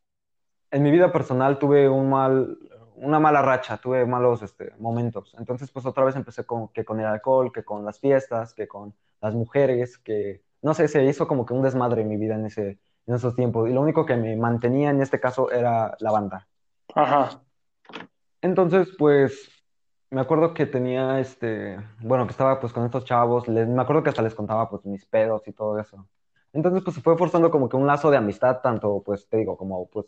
en 0.70 0.82
mi 0.82 0.90
vida 0.90 1.12
personal 1.12 1.58
tuve 1.58 1.88
un 1.88 2.10
mal, 2.10 2.58
una 2.96 3.20
mala 3.20 3.42
racha, 3.42 3.78
tuve 3.78 4.06
malos 4.06 4.42
este, 4.42 4.72
momentos. 4.78 5.34
Entonces, 5.38 5.70
pues 5.70 5.86
otra 5.86 6.04
vez 6.04 6.16
empecé 6.16 6.44
con, 6.46 6.68
que 6.68 6.84
con 6.84 7.00
el 7.00 7.06
alcohol, 7.06 7.52
que 7.52 7.64
con 7.64 7.84
las 7.84 8.00
fiestas, 8.00 8.54
que 8.54 8.68
con 8.68 8.94
las 9.20 9.34
mujeres, 9.34 9.98
que 9.98 10.42
no 10.62 10.74
sé, 10.74 10.88
se 10.88 11.04
hizo 11.04 11.28
como 11.28 11.46
que 11.46 11.54
un 11.54 11.62
desmadre 11.62 12.02
en 12.02 12.08
mi 12.08 12.16
vida 12.16 12.34
en 12.36 12.46
ese, 12.46 12.78
en 13.06 13.14
esos 13.14 13.34
tiempos. 13.36 13.68
Y 13.70 13.72
lo 13.74 13.80
único 13.82 14.06
que 14.06 14.16
me 14.16 14.36
mantenía 14.36 14.90
en 14.90 15.02
este 15.02 15.20
caso 15.20 15.50
era 15.50 15.96
la 16.00 16.10
banda. 16.12 16.48
Ajá. 16.94 17.42
Entonces, 18.42 18.88
pues 18.98 19.50
me 20.10 20.20
acuerdo 20.20 20.54
que 20.54 20.66
tenía 20.66 21.18
este, 21.20 21.76
bueno, 22.00 22.26
que 22.26 22.32
estaba 22.32 22.60
pues 22.60 22.72
con 22.72 22.84
estos 22.84 23.04
chavos, 23.04 23.48
les- 23.48 23.68
me 23.68 23.82
acuerdo 23.82 24.02
que 24.02 24.10
hasta 24.10 24.22
les 24.22 24.34
contaba 24.34 24.68
pues 24.70 24.84
mis 24.84 25.04
pedos 25.06 25.42
y 25.48 25.52
todo 25.52 25.78
eso. 25.78 26.06
Entonces, 26.54 26.82
pues 26.84 26.94
se 26.94 27.02
fue 27.02 27.18
forzando 27.18 27.50
como 27.50 27.68
que 27.68 27.76
un 27.76 27.86
lazo 27.86 28.10
de 28.10 28.16
amistad, 28.16 28.60
tanto 28.62 29.02
pues 29.04 29.28
te 29.28 29.36
digo, 29.36 29.56
como 29.56 29.88
pues 29.88 30.06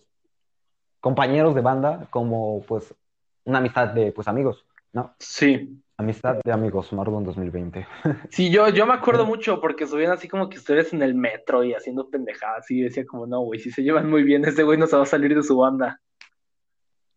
compañeros 1.01 1.55
de 1.55 1.61
banda 1.61 2.07
como 2.11 2.63
pues 2.63 2.95
una 3.45 3.59
amistad 3.59 3.89
de 3.89 4.13
pues 4.13 4.29
amigos, 4.29 4.65
¿no? 4.93 5.15
Sí. 5.19 5.83
Amistad 5.99 6.39
de 6.45 6.53
amigos, 6.53 6.93
Marlon 6.93 7.25
2020. 7.25 7.87
Sí, 8.31 8.51
yo, 8.51 8.69
yo 8.69 8.87
me 8.87 8.95
acuerdo 8.95 9.27
mucho 9.27 9.61
porque 9.61 9.87
subían 9.87 10.13
así 10.13 10.29
como 10.29 10.49
que 10.49 10.59
ustedes 10.59 10.93
en 10.93 11.03
el 11.03 11.15
metro 11.15 11.65
y 11.65 11.75
haciendo 11.75 12.09
pendejadas 12.09 12.71
y 12.71 12.83
decía 12.83 13.05
como, 13.07 13.27
no, 13.27 13.41
güey, 13.41 13.59
si 13.59 13.71
se 13.71 13.83
llevan 13.83 14.09
muy 14.09 14.23
bien, 14.23 14.45
ese 14.45 14.63
güey 14.63 14.79
no 14.79 14.87
se 14.87 14.97
va 14.97 15.03
a 15.03 15.07
salir 15.07 15.35
de 15.35 15.43
su 15.43 15.57
banda. 15.57 16.01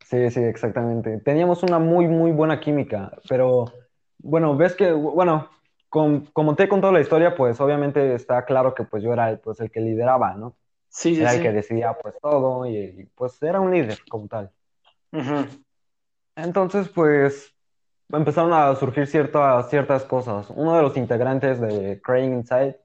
Sí, 0.06 0.32
sí, 0.32 0.40
exactamente. 0.40 1.20
Teníamos 1.20 1.62
una 1.62 1.78
muy, 1.78 2.08
muy 2.08 2.32
buena 2.32 2.60
química, 2.60 3.12
pero 3.28 3.66
bueno, 4.18 4.58
ves 4.58 4.76
que, 4.76 4.92
bueno, 4.92 5.50
con- 5.90 6.26
como 6.28 6.56
te 6.56 6.64
he 6.64 6.70
contado 6.70 6.94
la 6.94 7.02
historia, 7.02 7.36
pues 7.36 7.60
obviamente 7.62 8.16
está 8.16 8.46
claro 8.46 8.74
que 8.76 8.84
pues 8.84 9.04
yo 9.04 9.14
era 9.14 9.30
el, 9.32 9.40
pues, 9.40 9.60
el 9.60 9.72
que 9.72 9.82
lideraba, 9.82 10.36
¿no? 10.36 10.56
Sí, 10.90 11.16
sí, 11.16 11.22
Era 11.22 11.34
el 11.34 11.42
que 11.42 11.52
sí. 11.52 11.54
decidía 11.54 11.98
pues 12.02 12.16
todo 12.22 12.66
y, 12.68 12.78
y, 12.78 13.06
pues 13.16 13.42
era 13.44 13.60
un 13.62 13.72
líder 13.72 14.00
como 14.10 14.28
tal. 14.28 14.52
Ujú. 15.14 15.46
Entonces, 16.36 16.88
pues 16.90 17.54
empezaron 18.12 18.54
a 18.54 18.76
surgir 18.76 19.08
ciertas, 19.08 19.70
ciertas 19.70 20.06
cosas. 20.06 20.50
Uno 20.52 20.76
de 20.76 20.82
los 20.84 20.98
integrantes 20.98 21.60
de 21.62 22.02
Crying 22.04 22.34
Inside 22.34 22.80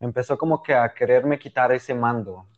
empezó 0.00 0.38
como 0.38 0.62
que 0.62 0.74
a 0.74 0.94
quererme 0.94 1.38
quitar 1.38 1.72
ese 1.72 1.94
mando. 1.94 2.48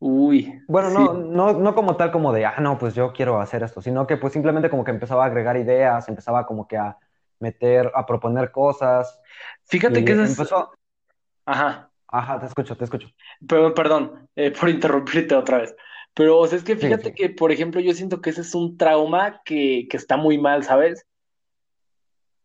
Uy, 0.00 0.60
Bueno, 0.66 0.90
sí. 0.90 1.08
no, 1.10 1.14
no, 1.14 1.52
no 1.54 1.74
como 1.74 1.96
tal 1.96 2.12
como 2.12 2.32
de, 2.32 2.44
ah, 2.44 2.56
no, 2.60 2.76
pues 2.78 2.94
yo 2.94 3.12
quiero 3.14 3.40
hacer 3.40 3.62
esto, 3.62 3.80
sino 3.80 4.06
que 4.06 4.18
pues 4.18 4.34
simplemente 4.34 4.68
como 4.68 4.84
que 4.84 4.90
empezaba 4.90 5.24
a 5.24 5.26
agregar 5.26 5.56
ideas, 5.56 6.08
empezaba 6.08 6.44
como 6.46 6.68
que 6.68 6.76
a 6.76 6.98
meter, 7.40 7.90
a 7.94 8.04
proponer 8.04 8.50
cosas 8.50 9.20
Fíjate 9.64 10.04
que 10.04 10.12
ese 10.12 10.24
es, 10.24 10.30
empezó, 10.30 10.72
ajá, 11.44 11.90
ajá, 12.06 12.40
te 12.40 12.46
escucho, 12.46 12.76
te 12.76 12.84
escucho. 12.84 13.08
perdón, 13.46 13.74
perdón, 13.74 14.28
eh, 14.34 14.50
por 14.50 14.68
interrumpirte 14.68 15.34
otra 15.34 15.58
vez. 15.58 15.76
Pero, 16.14 16.38
o 16.38 16.46
sea, 16.46 16.58
es 16.58 16.64
que 16.64 16.76
fíjate 16.76 17.10
sí. 17.10 17.14
que, 17.14 17.30
por 17.30 17.52
ejemplo, 17.52 17.80
yo 17.80 17.92
siento 17.92 18.20
que 18.20 18.30
ese 18.30 18.40
es 18.40 18.54
un 18.54 18.76
trauma 18.76 19.42
que, 19.44 19.86
que 19.90 19.96
está 19.96 20.16
muy 20.16 20.38
mal, 20.38 20.64
¿sabes? 20.64 21.06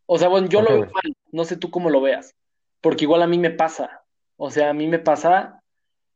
O 0.06 0.18
sea, 0.18 0.28
bueno, 0.28 0.48
yo 0.48 0.60
¿Por 0.60 0.70
lo 0.70 0.80
veo 0.80 0.92
mal, 0.92 1.16
no 1.32 1.44
sé 1.44 1.56
tú 1.56 1.70
cómo 1.70 1.88
lo 1.88 2.00
veas, 2.00 2.34
porque 2.80 3.04
igual 3.04 3.22
a 3.22 3.26
mí 3.26 3.38
me 3.38 3.50
pasa. 3.50 4.02
O 4.36 4.50
sea, 4.50 4.70
a 4.70 4.74
mí 4.74 4.86
me 4.86 4.98
pasa 4.98 5.62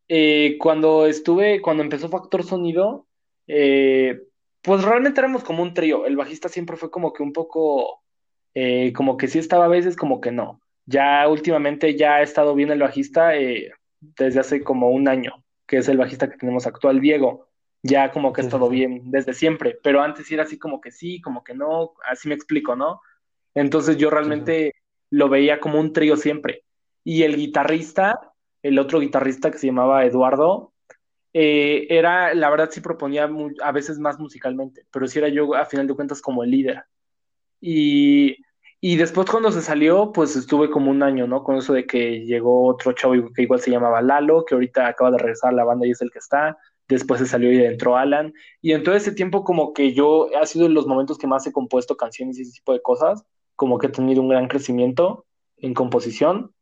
eh, 0.09 0.57
cuando 0.59 1.07
estuve, 1.07 1.61
cuando 1.63 1.83
empezó 1.83 2.09
Factor 2.09 2.45
Sonido, 2.45 3.07
eh, 3.47 4.23
pues 4.63 4.83
realmente 4.85 5.21
éramos 5.21 5.43
como 5.43 5.63
un 5.63 5.75
trío. 5.75 6.07
El 6.07 6.17
bajista 6.17 6.49
siempre 6.49 6.77
fue 6.77 6.91
como 6.91 7.13
que 7.13 7.23
un 7.23 7.33
poco, 7.33 8.03
eh, 8.55 8.93
como 8.93 9.17
que 9.17 9.29
sí 9.29 9.39
estaba 9.39 9.67
a 9.67 9.69
veces, 9.69 9.97
como 9.97 10.21
que 10.21 10.33
no. 10.33 10.61
Ya 10.87 11.29
últimamente 11.29 11.97
ya 11.97 12.17
ha 12.17 12.23
estado 12.23 12.55
bien 12.55 12.71
el 12.71 12.81
bajista 12.81 13.37
eh, 13.37 13.73
desde 14.01 14.41
hace 14.41 14.63
como 14.63 14.91
un 14.91 15.09
año, 15.09 15.45
que 15.67 15.79
es 15.79 15.89
el 15.89 15.99
bajista 15.99 16.31
que 16.31 16.39
tenemos 16.39 16.67
actual, 16.67 17.01
Diego. 17.01 17.49
Ya 17.83 18.11
como 18.11 18.33
que 18.33 18.41
ha 18.41 18.45
estado 18.45 18.69
bien 18.69 19.11
desde 19.11 19.35
siempre, 19.35 19.79
pero 19.83 20.03
antes 20.03 20.31
era 20.33 20.43
así 20.43 20.59
como 20.59 20.81
que 20.81 20.91
sí, 20.91 21.21
como 21.21 21.45
que 21.45 21.55
no, 21.55 21.93
así 22.11 22.29
me 22.29 22.35
explico, 22.35 22.75
¿no? 22.75 23.01
Entonces 23.55 23.97
yo 23.97 24.11
realmente 24.11 24.75
lo 25.11 25.29
veía 25.29 25.61
como 25.61 25.79
un 25.79 25.93
trío 25.93 26.17
siempre. 26.17 26.65
Y 27.05 27.23
el 27.23 27.37
guitarrista, 27.37 28.33
el 28.63 28.79
otro 28.79 29.01
guitarrista 29.01 29.51
que 29.51 29.59
se 29.59 29.69
llamaba 29.69 30.05
Eduardo, 30.05 30.73
eh, 31.33 31.87
era, 31.91 32.35
la 32.35 32.51
verdad 32.51 32.71
sí 32.71 32.81
proponía 32.81 33.29
a 33.63 33.73
veces 33.73 33.99
más 33.99 34.19
musicalmente, 34.19 34.87
pero 34.91 35.07
sí 35.07 35.19
era 35.19 35.29
yo 35.29 35.55
a 35.55 35.67
final 35.67 35.87
de 35.87 35.95
cuentas 35.95 36.21
como 36.21 36.43
el 36.43 36.51
líder. 36.51 36.85
Y, 37.61 38.37
y 38.81 38.97
después 38.97 39.29
cuando 39.31 39.51
se 39.51 39.63
salió, 39.63 40.13
pues 40.13 40.37
estuve 40.37 40.71
como 40.71 40.91
un 40.91 41.03
año, 41.03 41.27
¿no? 41.27 41.43
Con 41.43 41.57
eso 41.57 41.73
de 41.73 41.87
que 41.87 42.25
llegó 42.25 42.67
otro 42.67 42.93
chavo 42.93 43.15
que 43.35 43.43
igual 43.43 43.61
se 43.61 43.71
llamaba 43.71 44.03
Lalo, 44.03 44.45
que 44.45 44.55
ahorita 44.55 44.87
acaba 44.87 45.11
de 45.11 45.19
regresar 45.19 45.51
a 45.51 45.57
la 45.57 45.65
banda 45.65 45.87
y 45.87 45.91
es 45.91 46.01
el 46.01 46.11
que 46.11 46.19
está. 46.19 46.57
Después 46.89 47.21
se 47.21 47.27
salió 47.27 47.53
y 47.53 47.63
entró 47.65 47.97
Alan. 47.97 48.33
Y 48.63 48.73
en 48.73 48.83
todo 48.83 48.95
ese 48.95 49.13
tiempo 49.13 49.45
como 49.45 49.73
que 49.73 49.93
yo, 49.93 50.29
ha 50.41 50.47
sido 50.47 50.69
de 50.69 50.75
los 50.75 50.87
momentos 50.87 51.19
que 51.19 51.27
más 51.27 51.47
he 51.47 51.53
compuesto 51.53 51.97
canciones 51.97 52.39
y 52.39 52.43
ese 52.43 52.53
tipo 52.53 52.73
de 52.73 52.81
cosas, 52.81 53.25
como 53.57 53.79
que 53.79 53.89
he 53.89 53.91
tenido 53.91 54.23
un 54.23 54.29
gran 54.29 54.49
crecimiento 54.49 55.27
en 55.59 55.75
composición. 55.75 56.55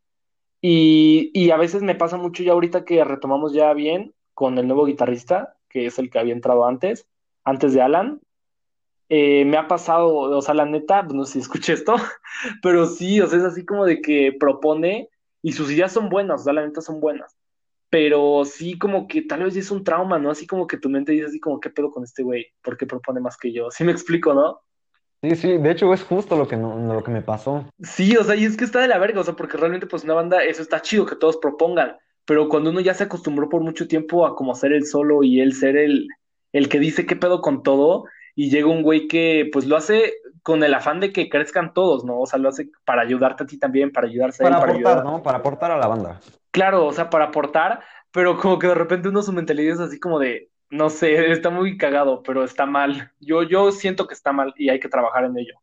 Y, 0.60 1.30
y 1.34 1.50
a 1.50 1.56
veces 1.56 1.82
me 1.82 1.94
pasa 1.94 2.16
mucho 2.16 2.42
ya 2.42 2.52
ahorita 2.52 2.84
que 2.84 3.04
retomamos 3.04 3.52
ya 3.52 3.72
bien 3.72 4.14
con 4.34 4.58
el 4.58 4.66
nuevo 4.66 4.86
guitarrista, 4.86 5.56
que 5.68 5.86
es 5.86 5.98
el 5.98 6.10
que 6.10 6.18
había 6.18 6.32
entrado 6.32 6.66
antes, 6.66 7.06
antes 7.44 7.72
de 7.74 7.82
Alan. 7.82 8.20
Eh, 9.08 9.44
me 9.44 9.56
ha 9.56 9.68
pasado, 9.68 10.14
o 10.14 10.42
sea, 10.42 10.54
la 10.54 10.64
neta, 10.64 11.04
pues, 11.04 11.14
no 11.14 11.24
sé 11.24 11.34
si 11.34 11.38
escuché 11.40 11.74
esto, 11.74 11.94
pero 12.62 12.86
sí, 12.86 13.20
o 13.20 13.26
sea, 13.26 13.38
es 13.38 13.44
así 13.44 13.64
como 13.64 13.84
de 13.84 14.00
que 14.00 14.36
propone 14.38 15.08
y 15.42 15.52
sus 15.52 15.70
ideas 15.70 15.92
son 15.92 16.08
buenas, 16.08 16.40
o 16.40 16.44
sea, 16.44 16.52
la 16.52 16.66
neta 16.66 16.80
son 16.80 17.00
buenas, 17.00 17.36
pero 17.88 18.44
sí 18.44 18.76
como 18.78 19.06
que 19.06 19.22
tal 19.22 19.44
vez 19.44 19.56
es 19.56 19.70
un 19.70 19.84
trauma, 19.84 20.18
¿no? 20.18 20.30
Así 20.30 20.46
como 20.46 20.66
que 20.66 20.76
tu 20.76 20.88
mente 20.88 21.12
dice 21.12 21.26
así 21.26 21.38
como, 21.38 21.60
¿qué 21.60 21.70
pedo 21.70 21.90
con 21.92 22.02
este 22.02 22.24
güey? 22.24 22.46
¿Por 22.62 22.76
qué 22.76 22.86
propone 22.86 23.20
más 23.20 23.36
que 23.36 23.52
yo? 23.52 23.70
Sí 23.70 23.84
me 23.84 23.92
explico, 23.92 24.34
¿no? 24.34 24.60
Sí, 25.22 25.36
sí, 25.36 25.58
de 25.58 25.70
hecho 25.70 25.92
es 25.94 26.02
justo 26.02 26.36
lo 26.36 26.46
que, 26.48 26.56
no, 26.56 26.92
lo 26.92 27.02
que 27.02 27.10
me 27.10 27.22
pasó. 27.22 27.64
Sí, 27.80 28.16
o 28.16 28.24
sea, 28.24 28.34
y 28.34 28.44
es 28.44 28.56
que 28.56 28.64
está 28.64 28.80
de 28.80 28.88
la 28.88 28.98
verga, 28.98 29.20
o 29.20 29.24
sea, 29.24 29.34
porque 29.34 29.56
realmente 29.56 29.86
pues 29.86 30.04
una 30.04 30.14
banda, 30.14 30.44
eso 30.44 30.62
está 30.62 30.82
chido 30.82 31.06
que 31.06 31.16
todos 31.16 31.36
propongan, 31.36 31.96
pero 32.24 32.48
cuando 32.48 32.70
uno 32.70 32.80
ya 32.80 32.92
se 32.92 33.04
acostumbró 33.04 33.48
por 33.48 33.62
mucho 33.62 33.86
tiempo 33.86 34.26
a 34.26 34.34
como 34.34 34.54
ser 34.56 34.72
el 34.72 34.84
solo 34.84 35.22
y 35.22 35.40
él 35.40 35.54
ser 35.54 35.76
el, 35.76 36.08
el 36.52 36.68
que 36.68 36.80
dice 36.80 37.06
qué 37.06 37.16
pedo 37.16 37.40
con 37.40 37.62
todo, 37.62 38.04
y 38.36 38.50
llega 38.50 38.68
un 38.68 38.82
güey 38.82 39.08
que 39.08 39.48
pues 39.52 39.66
lo 39.66 39.76
hace 39.76 40.14
con 40.42 40.62
el 40.62 40.74
afán 40.74 41.00
de 41.00 41.12
que 41.12 41.28
crezcan 41.28 41.74
todos, 41.74 42.04
¿no? 42.04 42.20
O 42.20 42.26
sea, 42.26 42.38
lo 42.38 42.50
hace 42.50 42.70
para 42.84 43.02
ayudarte 43.02 43.42
a 43.42 43.46
ti 43.46 43.58
también, 43.58 43.90
para 43.90 44.06
ayudarse 44.06 44.44
a 44.44 44.46
él, 44.46 44.52
Para 44.52 44.60
para 44.60 44.72
ayudar 44.74 44.92
aportar. 44.92 45.12
¿no? 45.12 45.22
Para 45.22 45.38
aportar 45.38 45.70
a 45.72 45.78
la 45.78 45.88
banda. 45.88 46.20
Claro, 46.52 46.86
o 46.86 46.92
sea, 46.92 47.10
para 47.10 47.24
aportar, 47.24 47.80
pero 48.12 48.38
como 48.38 48.58
que 48.58 48.68
de 48.68 48.74
repente 48.74 49.08
uno 49.08 49.22
su 49.22 49.32
mentalidad 49.32 49.74
es 49.74 49.80
así 49.80 49.98
como 49.98 50.20
de, 50.20 50.50
no 50.70 50.90
sé, 50.90 51.16
está 51.32 51.50
muy 51.50 51.78
cagado, 51.78 52.22
pero 52.22 52.44
está 52.44 52.66
mal. 52.66 53.10
Yo, 53.18 53.42
yo 53.42 53.72
siento 53.72 54.06
que 54.06 54.14
está 54.14 54.32
mal 54.32 54.54
y 54.56 54.68
hay 54.68 54.78
que 54.78 54.88
trabajar 54.88 55.24
en 55.24 55.38
ello. 55.38 55.54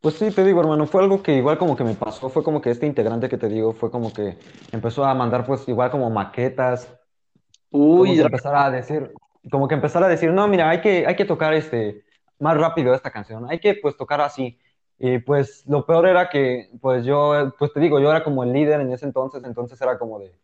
Pues 0.00 0.16
sí, 0.16 0.30
te 0.30 0.44
digo, 0.44 0.60
hermano, 0.60 0.86
fue 0.86 1.02
algo 1.02 1.22
que 1.22 1.34
igual 1.34 1.56
como 1.56 1.74
que 1.74 1.84
me 1.84 1.94
pasó, 1.94 2.28
fue 2.28 2.44
como 2.44 2.60
que 2.60 2.70
este 2.70 2.86
integrante 2.86 3.30
que 3.30 3.38
te 3.38 3.48
digo, 3.48 3.72
fue 3.72 3.90
como 3.90 4.12
que 4.12 4.36
empezó 4.70 5.06
a 5.06 5.14
mandar 5.14 5.46
pues 5.46 5.66
igual 5.66 5.90
como 5.90 6.10
maquetas, 6.10 6.94
Uy, 7.70 8.20
empezar 8.20 8.54
a 8.54 8.70
decir, 8.70 9.10
como 9.50 9.68
que 9.68 9.74
empezar 9.74 10.02
a 10.02 10.08
decir, 10.08 10.32
no, 10.32 10.46
mira, 10.48 10.70
hay 10.70 10.80
que, 10.80 11.06
hay 11.06 11.16
que 11.16 11.24
tocar 11.24 11.54
este 11.54 12.04
más 12.38 12.56
rápido 12.56 12.94
esta 12.94 13.10
canción, 13.10 13.46
hay 13.48 13.58
que 13.60 13.74
pues 13.74 13.96
tocar 13.96 14.20
así. 14.20 14.58
Y 14.98 15.18
pues 15.18 15.66
lo 15.66 15.86
peor 15.86 16.06
era 16.06 16.28
que, 16.28 16.70
pues 16.80 17.04
yo, 17.04 17.52
pues 17.58 17.72
te 17.72 17.80
digo, 17.80 18.00
yo 18.00 18.10
era 18.10 18.22
como 18.22 18.44
el 18.44 18.52
líder 18.52 18.80
en 18.80 18.92
ese 18.92 19.06
entonces, 19.06 19.42
entonces 19.44 19.80
era 19.80 19.98
como 19.98 20.18
de, 20.20 20.38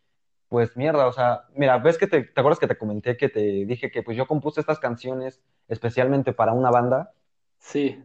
pues 0.49 0.77
mierda, 0.77 1.07
o 1.07 1.13
sea, 1.13 1.45
mira, 1.55 1.79
ves 1.79 1.97
que 1.97 2.07
te, 2.09 2.23
¿te 2.25 2.41
acuerdas 2.41 2.59
que 2.59 2.67
te 2.67 2.77
comenté 2.77 3.17
que 3.17 3.29
te 3.29 3.41
dije 3.41 3.91
que 3.91 4.03
pues 4.03 4.17
yo 4.17 4.27
compuse 4.27 4.61
estas 4.61 4.81
canciones 4.81 5.41
especialmente 5.69 6.33
para 6.33 6.53
una 6.53 6.71
banda? 6.71 7.13
Sí. 7.59 8.03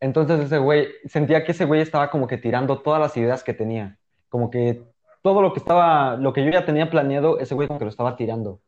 Entonces 0.00 0.40
ese 0.40 0.58
güey, 0.58 0.88
sentía 1.06 1.44
que 1.44 1.52
ese 1.52 1.64
güey 1.64 1.80
estaba 1.80 2.10
como 2.10 2.26
que 2.26 2.36
tirando 2.36 2.80
todas 2.82 3.00
las 3.00 3.16
ideas 3.16 3.42
que 3.42 3.54
tenía, 3.54 3.98
como 4.28 4.50
que 4.50 4.84
todo 5.22 5.42
lo 5.42 5.52
que 5.52 5.58
estaba, 5.58 6.16
lo 6.16 6.32
que 6.32 6.44
yo 6.44 6.50
ya 6.50 6.64
tenía 6.64 6.90
planeado, 6.90 7.38
ese 7.38 7.54
güey 7.54 7.66
como 7.66 7.78
que 7.78 7.86
lo 7.86 7.90
estaba 7.90 8.16
tirando. 8.16 8.60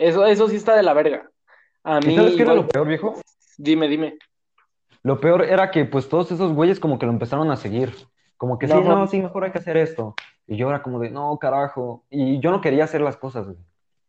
Eso, 0.00 0.24
eso 0.24 0.48
sí 0.48 0.56
está 0.56 0.74
de 0.74 0.82
la 0.82 0.94
verga. 0.94 1.30
A 1.84 1.98
¿Y 2.00 2.06
mí 2.06 2.14
sabes 2.14 2.34
qué 2.34 2.42
era 2.42 2.52
igual, 2.52 2.66
lo 2.66 2.68
peor, 2.68 2.88
viejo? 2.88 3.14
dime, 3.58 3.86
dime. 3.88 4.18
Lo 5.02 5.20
peor 5.20 5.44
era 5.44 5.70
que 5.70 5.84
pues 5.84 6.08
todos 6.08 6.30
esos 6.32 6.52
güeyes 6.52 6.80
como 6.80 6.98
que 6.98 7.06
lo 7.06 7.12
empezaron 7.12 7.50
a 7.50 7.56
seguir. 7.56 7.94
Como 8.36 8.58
que 8.58 8.66
sí, 8.66 8.72
No, 8.72 8.82
no, 8.82 9.06
sí, 9.06 9.20
mejor 9.20 9.44
hay 9.44 9.52
que 9.52 9.58
hacer 9.58 9.76
esto. 9.76 10.14
Y 10.46 10.56
yo 10.56 10.68
era 10.70 10.82
como 10.82 10.98
de, 10.98 11.10
no, 11.10 11.38
carajo. 11.38 12.04
Y 12.10 12.40
yo 12.40 12.50
no 12.50 12.60
quería 12.60 12.84
hacer 12.84 13.02
las 13.02 13.16
cosas, 13.16 13.44
güey. 13.44 13.58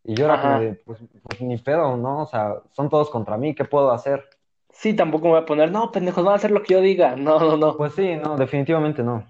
Y 0.04 0.16
yo 0.16 0.26
era 0.26 0.42
como 0.42 0.60
de, 0.60 0.74
pues, 0.86 1.00
pues 1.24 1.42
ni 1.42 1.58
pedo, 1.58 1.96
¿no? 1.98 2.24
O 2.24 2.26
sea, 2.26 2.56
son 2.72 2.90
todos 2.90 3.10
contra 3.10 3.38
mí, 3.38 3.54
¿qué 3.54 3.66
puedo 3.66 3.92
hacer? 3.92 4.24
Sí, 4.72 4.96
tampoco 4.96 5.26
me 5.26 5.32
voy 5.32 5.42
a 5.42 5.46
poner, 5.46 5.72
no, 5.72 5.92
pendejos, 5.92 6.24
van 6.24 6.34
a 6.34 6.38
hacer 6.38 6.52
lo 6.52 6.64
que 6.64 6.74
yo 6.74 6.82
diga. 6.82 7.16
No, 7.18 7.40
no, 7.40 7.58
no. 7.58 7.78
Pues 7.78 7.94
sí, 7.94 8.16
no, 8.16 8.36
definitivamente 8.38 9.04
no. 9.04 9.24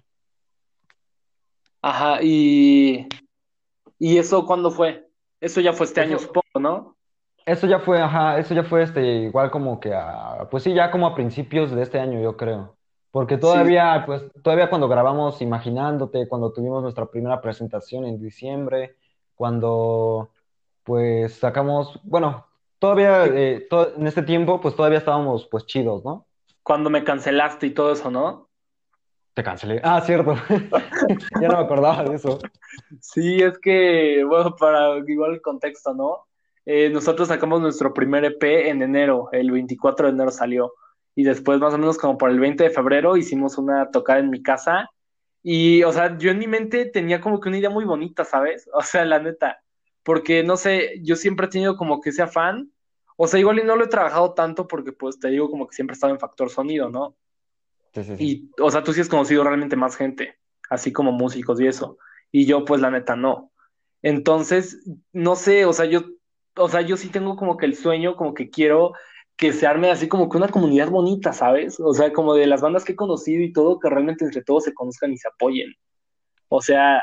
Ajá, 1.82 2.20
y, 2.22 3.08
y 3.98 4.18
eso 4.18 4.46
¿cuándo 4.46 4.70
fue? 4.72 5.11
Eso 5.42 5.60
ya 5.62 5.74
fue 5.74 5.86
este 5.88 6.00
año, 6.02 6.18
supongo, 6.20 6.60
¿no? 6.60 6.98
eso 7.46 7.68
ya 7.68 7.80
fue, 7.80 8.02
ajá, 8.02 8.38
eso 8.40 8.54
ya 8.54 8.64
fue 8.64 8.84
este, 8.84 9.02
igual 9.24 9.52
como 9.52 9.80
que 9.80 9.94
a, 9.94 10.48
pues 10.50 10.64
sí, 10.64 10.74
ya 10.74 10.92
como 10.92 11.08
a 11.08 11.16
principios 11.16 11.72
de 11.72 11.82
este 11.84 12.00
año, 12.00 12.22
yo 12.22 12.38
creo. 12.38 12.78
Porque 13.12 13.38
Sí, 13.40 13.42
todavía, 13.42 14.04
pues, 14.06 14.24
todavía 14.44 14.70
cuando 14.70 14.88
grabamos 14.88 15.42
Imaginándote, 15.42 16.28
cuando 16.30 16.54
tuvimos 16.54 16.82
nuestra 16.84 17.08
primera 17.08 17.42
presentación 17.42 18.06
en 18.06 18.22
diciembre, 18.22 18.96
cuando 19.36 20.32
pues 20.84 21.36
sacamos, 21.36 22.00
bueno, 22.04 22.48
todavía 22.80 23.26
eh, 23.28 23.68
to- 23.70 23.96
en 23.96 24.08
este 24.08 24.24
tiempo, 24.24 24.62
pues 24.62 24.76
todavía 24.76 25.00
estábamos 25.00 25.48
pues 25.50 25.66
chidos, 25.68 26.04
¿no? 26.06 26.28
cuando 26.64 26.90
me 26.90 27.04
cancelaste 27.04 27.68
y 27.68 27.74
todo 27.74 27.94
eso, 27.94 28.10
¿no? 28.12 28.51
Te 29.34 29.44
cancelé. 29.44 29.80
Ah, 29.84 30.02
cierto. 30.02 30.36
Ya 31.42 31.48
no 31.48 31.58
me 31.58 31.64
acordaba 31.64 32.04
de 32.04 32.16
eso. 32.16 32.40
Sí, 33.00 33.42
es 33.42 33.58
que, 33.60 34.24
bueno, 34.24 34.56
para 34.56 34.98
igual 35.08 35.34
el 35.34 35.42
contexto, 35.42 35.94
¿no? 35.94 36.28
Eh, 36.66 36.90
nosotros 36.90 37.28
sacamos 37.28 37.62
nuestro 37.62 37.94
primer 37.94 38.24
EP 38.26 38.70
en 38.70 38.82
enero, 38.82 39.30
el 39.32 39.50
24 39.52 40.08
de 40.08 40.14
enero 40.14 40.32
salió, 40.32 40.74
y 41.16 41.24
después 41.24 41.60
más 41.60 41.74
o 41.74 41.78
menos 41.78 41.98
como 41.98 42.18
por 42.18 42.30
el 42.30 42.40
20 42.40 42.66
de 42.66 42.70
febrero 42.70 43.18
hicimos 43.18 43.58
una 43.58 43.90
tocada 43.90 44.20
en 44.20 44.30
mi 44.30 44.44
casa, 44.44 44.90
y, 45.44 45.82
o 45.84 45.92
sea, 45.92 46.18
yo 46.20 46.30
en 46.30 46.38
mi 46.38 46.48
mente 46.48 46.86
tenía 46.86 47.20
como 47.20 47.40
que 47.40 47.50
una 47.50 47.58
idea 47.58 47.70
muy 47.72 47.86
bonita, 47.86 48.26
¿sabes? 48.26 48.70
O 48.74 48.82
sea, 48.84 49.06
la 49.06 49.20
neta, 49.20 49.64
porque, 50.04 50.44
no 50.44 50.58
sé, 50.58 51.00
yo 51.02 51.16
siempre 51.16 51.48
he 51.48 51.50
tenido 51.50 51.78
como 51.78 52.00
que 52.02 52.10
ese 52.12 52.22
afán, 52.22 52.72
o 53.18 53.28
sea, 53.28 53.40
igual 53.40 53.60
y 53.60 53.64
no 53.64 53.76
lo 53.76 53.86
he 53.86 53.88
trabajado 53.88 54.34
tanto 54.34 54.68
porque, 54.68 54.92
pues, 54.92 55.20
te 55.20 55.30
digo 55.30 55.50
como 55.50 55.68
que 55.68 55.76
siempre 55.76 55.94
he 55.94 55.96
estado 55.96 56.14
en 56.14 56.20
factor 56.20 56.50
sonido, 56.50 56.90
¿no? 56.90 57.16
Y, 58.18 58.50
o 58.60 58.72
sea, 58.72 58.84
tú 58.84 58.94
sí 58.94 59.02
has 59.02 59.10
conocido 59.10 59.44
realmente 59.44 59.76
más 59.76 59.96
gente, 59.96 60.38
así 60.70 60.94
como 60.94 61.12
músicos 61.12 61.60
y 61.60 61.68
eso. 61.68 61.98
Y 62.32 62.46
yo, 62.46 62.64
pues, 62.66 62.82
la 62.82 62.92
neta, 62.92 63.16
no. 63.16 63.52
Entonces, 64.02 64.84
no 65.12 65.36
sé, 65.36 65.66
o 65.66 65.74
sea, 65.74 65.86
yo, 65.86 66.04
o 66.56 66.70
sea, 66.70 66.82
yo 66.82 66.98
sí 66.98 67.10
tengo 67.10 67.36
como 67.36 67.58
que 67.58 67.66
el 67.66 67.76
sueño, 67.76 68.16
como 68.16 68.34
que 68.34 68.50
quiero 68.50 68.94
que 69.36 69.54
se 69.54 69.66
arme 69.66 69.90
así 69.90 70.08
como 70.08 70.30
que 70.30 70.38
una 70.38 70.50
comunidad 70.50 70.90
bonita, 70.90 71.34
¿sabes? 71.34 71.80
O 71.80 71.94
sea, 71.94 72.14
como 72.14 72.36
de 72.36 72.48
las 72.48 72.62
bandas 72.62 72.86
que 72.86 72.94
he 72.94 72.96
conocido 72.96 73.42
y 73.44 73.52
todo, 73.52 73.80
que 73.80 73.90
realmente 73.90 74.24
entre 74.24 74.44
todos 74.44 74.66
se 74.66 74.74
conozcan 74.74 75.12
y 75.12 75.18
se 75.18 75.28
apoyen. 75.28 75.74
O 76.48 76.62
sea, 76.62 77.02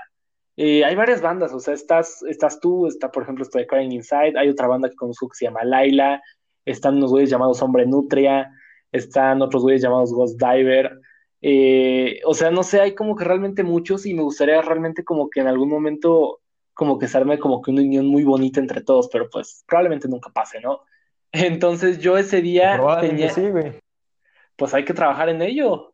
eh, 0.56 0.84
hay 0.84 0.94
varias 0.94 1.20
bandas, 1.20 1.52
o 1.52 1.60
sea, 1.60 1.74
estás, 1.74 2.22
estás 2.24 2.60
tú, 2.60 2.86
está, 2.86 3.10
por 3.10 3.22
ejemplo, 3.24 3.44
está 3.44 3.66
Crying 3.66 3.92
Inside, 3.92 4.38
hay 4.38 4.48
otra 4.48 4.68
banda 4.68 4.88
que 4.88 4.96
conozco 4.96 5.28
que 5.28 5.36
se 5.36 5.44
llama 5.46 5.64
Laila, 5.64 6.22
están 6.64 6.96
unos 6.96 7.10
güeyes 7.10 7.30
llamados 7.30 7.62
Hombre 7.62 7.86
Nutria, 7.86 8.50
están 8.92 9.42
otros 9.42 9.62
güeyes 9.62 9.82
llamados 9.82 10.12
Ghost 10.12 10.40
Diver, 10.40 11.00
eh, 11.40 12.20
o 12.24 12.34
sea, 12.34 12.50
no 12.50 12.62
sé, 12.62 12.80
hay 12.80 12.94
como 12.94 13.14
que 13.14 13.24
realmente 13.24 13.62
muchos 13.62 14.06
y 14.06 14.14
me 14.14 14.22
gustaría 14.22 14.60
realmente 14.60 15.04
como 15.04 15.30
que 15.30 15.40
en 15.40 15.46
algún 15.46 15.68
momento 15.68 16.40
como 16.74 16.98
que 16.98 17.08
se 17.08 17.16
arme 17.18 17.38
como 17.38 17.60
que 17.62 17.70
una 17.70 17.82
unión 17.82 18.06
muy 18.06 18.24
bonita 18.24 18.60
entre 18.60 18.82
todos, 18.82 19.08
pero 19.12 19.28
pues 19.30 19.64
probablemente 19.66 20.08
nunca 20.08 20.30
pase, 20.30 20.60
¿no? 20.60 20.80
Entonces 21.32 21.98
yo 21.98 22.16
ese 22.18 22.40
día 22.40 22.74
Probablemente 22.74 23.28
tenía, 23.28 23.34
sí, 23.34 23.50
güey. 23.50 23.80
pues 24.56 24.74
hay 24.74 24.84
que 24.84 24.94
trabajar 24.94 25.28
en 25.28 25.42
ello. 25.42 25.92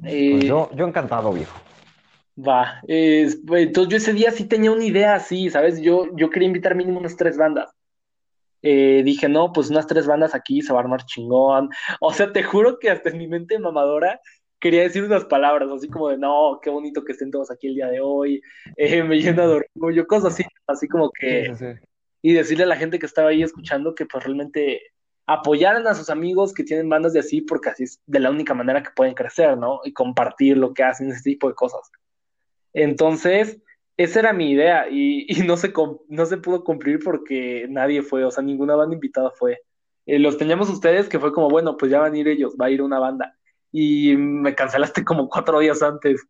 Pues 0.00 0.14
Eh, 0.14 0.46
yo, 0.46 0.70
yo 0.74 0.86
encantado, 0.86 1.32
viejo. 1.32 1.58
Va, 2.38 2.80
es- 2.86 3.40
pues, 3.46 3.66
entonces 3.66 3.90
yo 3.90 3.96
ese 3.96 4.12
día 4.12 4.30
sí 4.30 4.44
tenía 4.44 4.70
una 4.70 4.84
idea 4.84 5.14
así, 5.16 5.50
¿sabes? 5.50 5.80
Yo, 5.80 6.06
yo 6.16 6.30
quería 6.30 6.46
invitar 6.46 6.74
mínimo 6.74 7.00
unas 7.00 7.16
tres 7.16 7.36
bandas. 7.36 7.74
Eh, 8.62 9.02
dije, 9.04 9.28
no, 9.28 9.52
pues 9.52 9.70
unas 9.70 9.86
tres 9.86 10.06
bandas 10.06 10.34
aquí 10.34 10.62
se 10.62 10.72
va 10.72 10.80
a 10.80 10.82
armar 10.82 11.04
chingón. 11.04 11.70
O 12.00 12.12
sea, 12.12 12.32
te 12.32 12.42
juro 12.42 12.78
que 12.78 12.90
hasta 12.90 13.10
en 13.10 13.18
mi 13.18 13.28
mente 13.28 13.58
mamadora 13.58 14.20
quería 14.60 14.82
decir 14.82 15.04
unas 15.04 15.24
palabras, 15.24 15.68
así 15.70 15.88
como 15.88 16.08
de, 16.08 16.18
no, 16.18 16.58
qué 16.62 16.70
bonito 16.70 17.04
que 17.04 17.12
estén 17.12 17.30
todos 17.30 17.50
aquí 17.50 17.68
el 17.68 17.74
día 17.74 17.88
de 17.88 18.00
hoy, 18.00 18.42
eh, 18.76 19.02
me 19.04 19.20
llena 19.20 19.46
de 19.46 19.62
orgullo, 19.76 20.06
cosas 20.06 20.34
así, 20.34 20.44
así 20.66 20.88
como 20.88 21.10
que, 21.10 21.54
sí, 21.54 21.64
sí. 21.64 21.80
y 22.22 22.32
decirle 22.32 22.64
a 22.64 22.68
la 22.68 22.76
gente 22.76 22.98
que 22.98 23.06
estaba 23.06 23.30
ahí 23.30 23.42
escuchando 23.42 23.94
que 23.94 24.06
pues 24.06 24.24
realmente 24.24 24.82
apoyaran 25.26 25.86
a 25.86 25.94
sus 25.94 26.10
amigos 26.10 26.54
que 26.54 26.64
tienen 26.64 26.88
bandas 26.88 27.12
de 27.12 27.20
así, 27.20 27.42
porque 27.42 27.68
así 27.68 27.84
es 27.84 28.00
de 28.06 28.18
la 28.18 28.30
única 28.30 28.54
manera 28.54 28.82
que 28.82 28.90
pueden 28.96 29.14
crecer, 29.14 29.58
¿no? 29.58 29.80
Y 29.84 29.92
compartir 29.92 30.56
lo 30.56 30.72
que 30.72 30.82
hacen, 30.82 31.10
ese 31.10 31.22
tipo 31.22 31.48
de 31.48 31.54
cosas. 31.54 31.90
Entonces, 32.72 33.58
esa 33.98 34.20
era 34.20 34.32
mi 34.32 34.52
idea 34.52 34.88
y, 34.88 35.26
y 35.28 35.44
no 35.44 35.56
se, 35.56 35.72
no 36.08 36.26
se 36.26 36.36
pudo 36.38 36.64
cumplir 36.64 37.00
porque 37.04 37.66
nadie 37.68 38.02
fue, 38.02 38.24
o 38.24 38.30
sea, 38.30 38.44
ninguna 38.44 38.76
banda 38.76 38.94
invitada 38.94 39.30
fue. 39.32 39.60
Eh, 40.06 40.20
los 40.20 40.38
teníamos 40.38 40.70
ustedes 40.70 41.08
que 41.08 41.18
fue 41.18 41.32
como, 41.32 41.50
bueno, 41.50 41.76
pues 41.76 41.90
ya 41.90 42.00
van 42.00 42.14
a 42.14 42.18
ir 42.18 42.28
ellos, 42.28 42.56
va 42.58 42.66
a 42.66 42.70
ir 42.70 42.80
una 42.80 43.00
banda. 43.00 43.36
Y 43.72 44.16
me 44.16 44.54
cancelaste 44.54 45.04
como 45.04 45.28
cuatro 45.28 45.58
días 45.58 45.82
antes. 45.82 46.26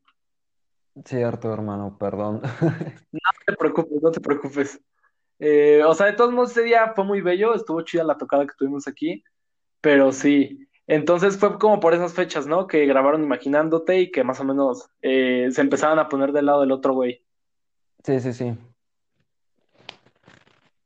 Cierto, 1.05 1.53
hermano, 1.53 1.97
perdón. 1.99 2.41
No 3.13 3.31
te 3.47 3.53
preocupes, 3.55 4.03
no 4.03 4.11
te 4.11 4.21
preocupes. 4.21 4.81
Eh, 5.39 5.83
o 5.85 5.95
sea, 5.95 6.07
de 6.07 6.15
todos 6.15 6.33
modos, 6.33 6.51
ese 6.53 6.63
día 6.63 6.93
fue 6.97 7.05
muy 7.05 7.21
bello, 7.21 7.55
estuvo 7.55 7.83
chida 7.83 8.03
la 8.03 8.17
tocada 8.17 8.47
que 8.47 8.55
tuvimos 8.59 8.89
aquí, 8.89 9.23
pero 9.81 10.11
sí. 10.11 10.67
Entonces 10.87 11.39
fue 11.39 11.59
como 11.59 11.81
por 11.81 11.93
esas 11.93 12.15
fechas, 12.15 12.47
¿no? 12.47 12.67
Que 12.67 12.87
grabaron 12.87 13.23
Imaginándote 13.23 14.01
y 14.01 14.11
que 14.11 14.25
más 14.25 14.41
o 14.41 14.45
menos 14.45 14.89
eh, 15.03 15.49
se 15.53 15.61
empezaban 15.61 15.99
a 15.99 16.09
poner 16.09 16.33
del 16.33 16.47
lado 16.47 16.63
del 16.63 16.73
otro 16.73 16.95
güey. 16.95 17.23
Sí, 18.05 18.21
sí, 18.21 18.33
sí. 18.33 18.59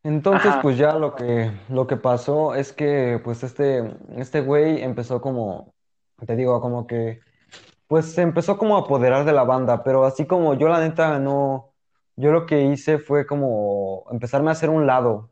Entonces, 0.04 0.50
Ajá, 0.50 0.62
pues 0.62 0.76
ya 0.76 0.94
lo 0.98 1.14
que, 1.14 1.52
lo 1.68 1.86
que 1.86 1.96
pasó 1.96 2.54
es 2.54 2.72
que, 2.72 3.20
pues 3.22 3.44
este, 3.44 3.94
este 4.16 4.40
güey 4.40 4.82
empezó 4.82 5.20
como, 5.20 5.74
te 6.26 6.34
digo, 6.34 6.60
como 6.60 6.86
que, 6.88 7.20
pues 7.86 8.12
se 8.12 8.22
empezó 8.22 8.58
como 8.58 8.76
a 8.76 8.80
apoderar 8.80 9.24
de 9.24 9.32
la 9.32 9.44
banda, 9.44 9.84
pero 9.84 10.04
así 10.04 10.26
como 10.26 10.54
yo 10.54 10.68
la 10.68 10.80
neta 10.80 11.18
no, 11.20 11.72
yo 12.16 12.32
lo 12.32 12.46
que 12.46 12.62
hice 12.64 12.98
fue 12.98 13.26
como 13.26 14.04
empezarme 14.10 14.48
a 14.50 14.52
hacer 14.52 14.70
un 14.70 14.86
lado. 14.86 15.30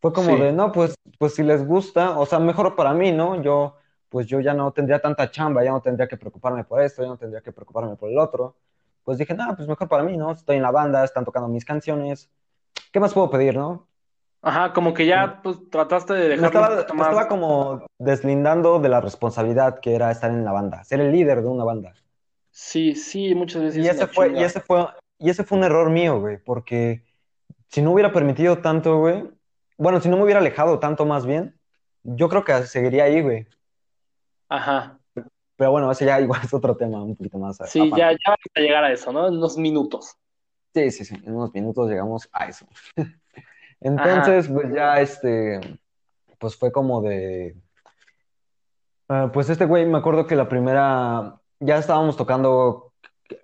Fue 0.00 0.12
como 0.12 0.36
de, 0.36 0.52
no, 0.52 0.70
pues, 0.72 0.94
pues 1.18 1.34
si 1.34 1.42
les 1.42 1.66
gusta, 1.66 2.18
o 2.18 2.26
sea, 2.26 2.38
mejor 2.38 2.76
para 2.76 2.92
mí, 2.92 3.12
¿no? 3.12 3.40
Yo, 3.42 3.76
pues 4.08 4.26
yo 4.26 4.40
ya 4.40 4.54
no 4.54 4.72
tendría 4.72 5.00
tanta 5.00 5.30
chamba, 5.30 5.64
ya 5.64 5.70
no 5.70 5.80
tendría 5.80 6.06
que 6.06 6.16
preocuparme 6.16 6.64
por 6.64 6.82
esto, 6.82 7.02
ya 7.02 7.08
no 7.08 7.16
tendría 7.16 7.40
que 7.40 7.52
preocuparme 7.52 7.96
por 7.96 8.10
el 8.10 8.18
otro. 8.18 8.56
Pues 9.04 9.18
dije, 9.18 9.34
no, 9.34 9.54
pues 9.56 9.68
mejor 9.68 9.88
para 9.88 10.02
mí, 10.02 10.16
¿no? 10.16 10.32
Estoy 10.32 10.56
en 10.56 10.62
la 10.62 10.70
banda, 10.70 11.04
están 11.04 11.24
tocando 11.24 11.48
mis 11.48 11.64
canciones. 11.64 12.30
¿Qué 12.92 13.00
más 13.00 13.14
puedo 13.14 13.30
pedir, 13.30 13.56
no? 13.56 13.88
Ajá, 14.42 14.72
como 14.72 14.92
que 14.92 15.06
ya 15.06 15.40
pues 15.42 15.58
trataste 15.70 16.14
de 16.14 16.38
un 16.38 16.44
estaba, 16.44 16.80
estaba 16.80 17.28
como 17.28 17.86
deslindando 17.98 18.80
de 18.80 18.88
la 18.88 19.00
responsabilidad 19.00 19.78
que 19.78 19.94
era 19.94 20.10
estar 20.10 20.30
en 20.30 20.44
la 20.44 20.50
banda, 20.50 20.82
ser 20.82 21.00
el 21.00 21.12
líder 21.12 21.42
de 21.42 21.48
una 21.48 21.62
banda. 21.62 21.94
Sí, 22.50 22.96
sí, 22.96 23.34
muchas 23.36 23.62
veces 23.62 23.84
Y 23.84 23.88
es 23.88 23.96
ese 23.96 24.06
fue, 24.08 24.32
y 24.32 24.42
ese 24.42 24.60
fue, 24.60 24.86
y 25.18 25.30
ese 25.30 25.44
fue 25.44 25.58
un 25.58 25.64
error 25.64 25.90
mío, 25.90 26.20
güey, 26.20 26.38
porque 26.38 27.04
si 27.68 27.82
no 27.82 27.92
hubiera 27.92 28.12
permitido 28.12 28.58
tanto, 28.58 28.98
güey, 28.98 29.30
bueno, 29.78 30.00
si 30.00 30.08
no 30.08 30.16
me 30.16 30.24
hubiera 30.24 30.40
alejado 30.40 30.80
tanto 30.80 31.06
más 31.06 31.24
bien, 31.24 31.56
yo 32.02 32.28
creo 32.28 32.44
que 32.44 32.66
seguiría 32.66 33.04
ahí, 33.04 33.22
güey. 33.22 33.46
Ajá. 34.48 34.98
Pero 35.62 35.70
bueno, 35.70 35.92
ese 35.92 36.04
ya 36.06 36.20
igual 36.20 36.40
es 36.42 36.52
otro 36.52 36.76
tema 36.76 37.00
un 37.04 37.14
poquito 37.14 37.38
más 37.38 37.56
Sí, 37.66 37.78
ya, 37.78 38.08
aparte. 38.08 38.18
ya 38.26 38.30
vamos 38.30 38.46
a 38.52 38.60
llegar 38.60 38.82
a 38.82 38.92
eso, 38.92 39.12
¿no? 39.12 39.28
En 39.28 39.34
unos 39.34 39.56
minutos. 39.56 40.16
Sí, 40.74 40.90
sí, 40.90 41.04
sí, 41.04 41.14
en 41.24 41.36
unos 41.36 41.54
minutos 41.54 41.88
llegamos 41.88 42.28
a 42.32 42.46
eso. 42.46 42.66
Ajá, 42.96 43.12
Entonces, 43.80 44.48
pues 44.52 44.74
ya 44.74 45.00
este, 45.00 45.60
pues 46.40 46.56
fue 46.56 46.72
como 46.72 47.00
de, 47.00 47.54
ah, 49.08 49.30
pues 49.32 49.50
este 49.50 49.66
güey, 49.66 49.86
me 49.86 49.98
acuerdo 49.98 50.26
que 50.26 50.34
la 50.34 50.48
primera, 50.48 51.40
ya 51.60 51.78
estábamos 51.78 52.16
tocando, 52.16 52.92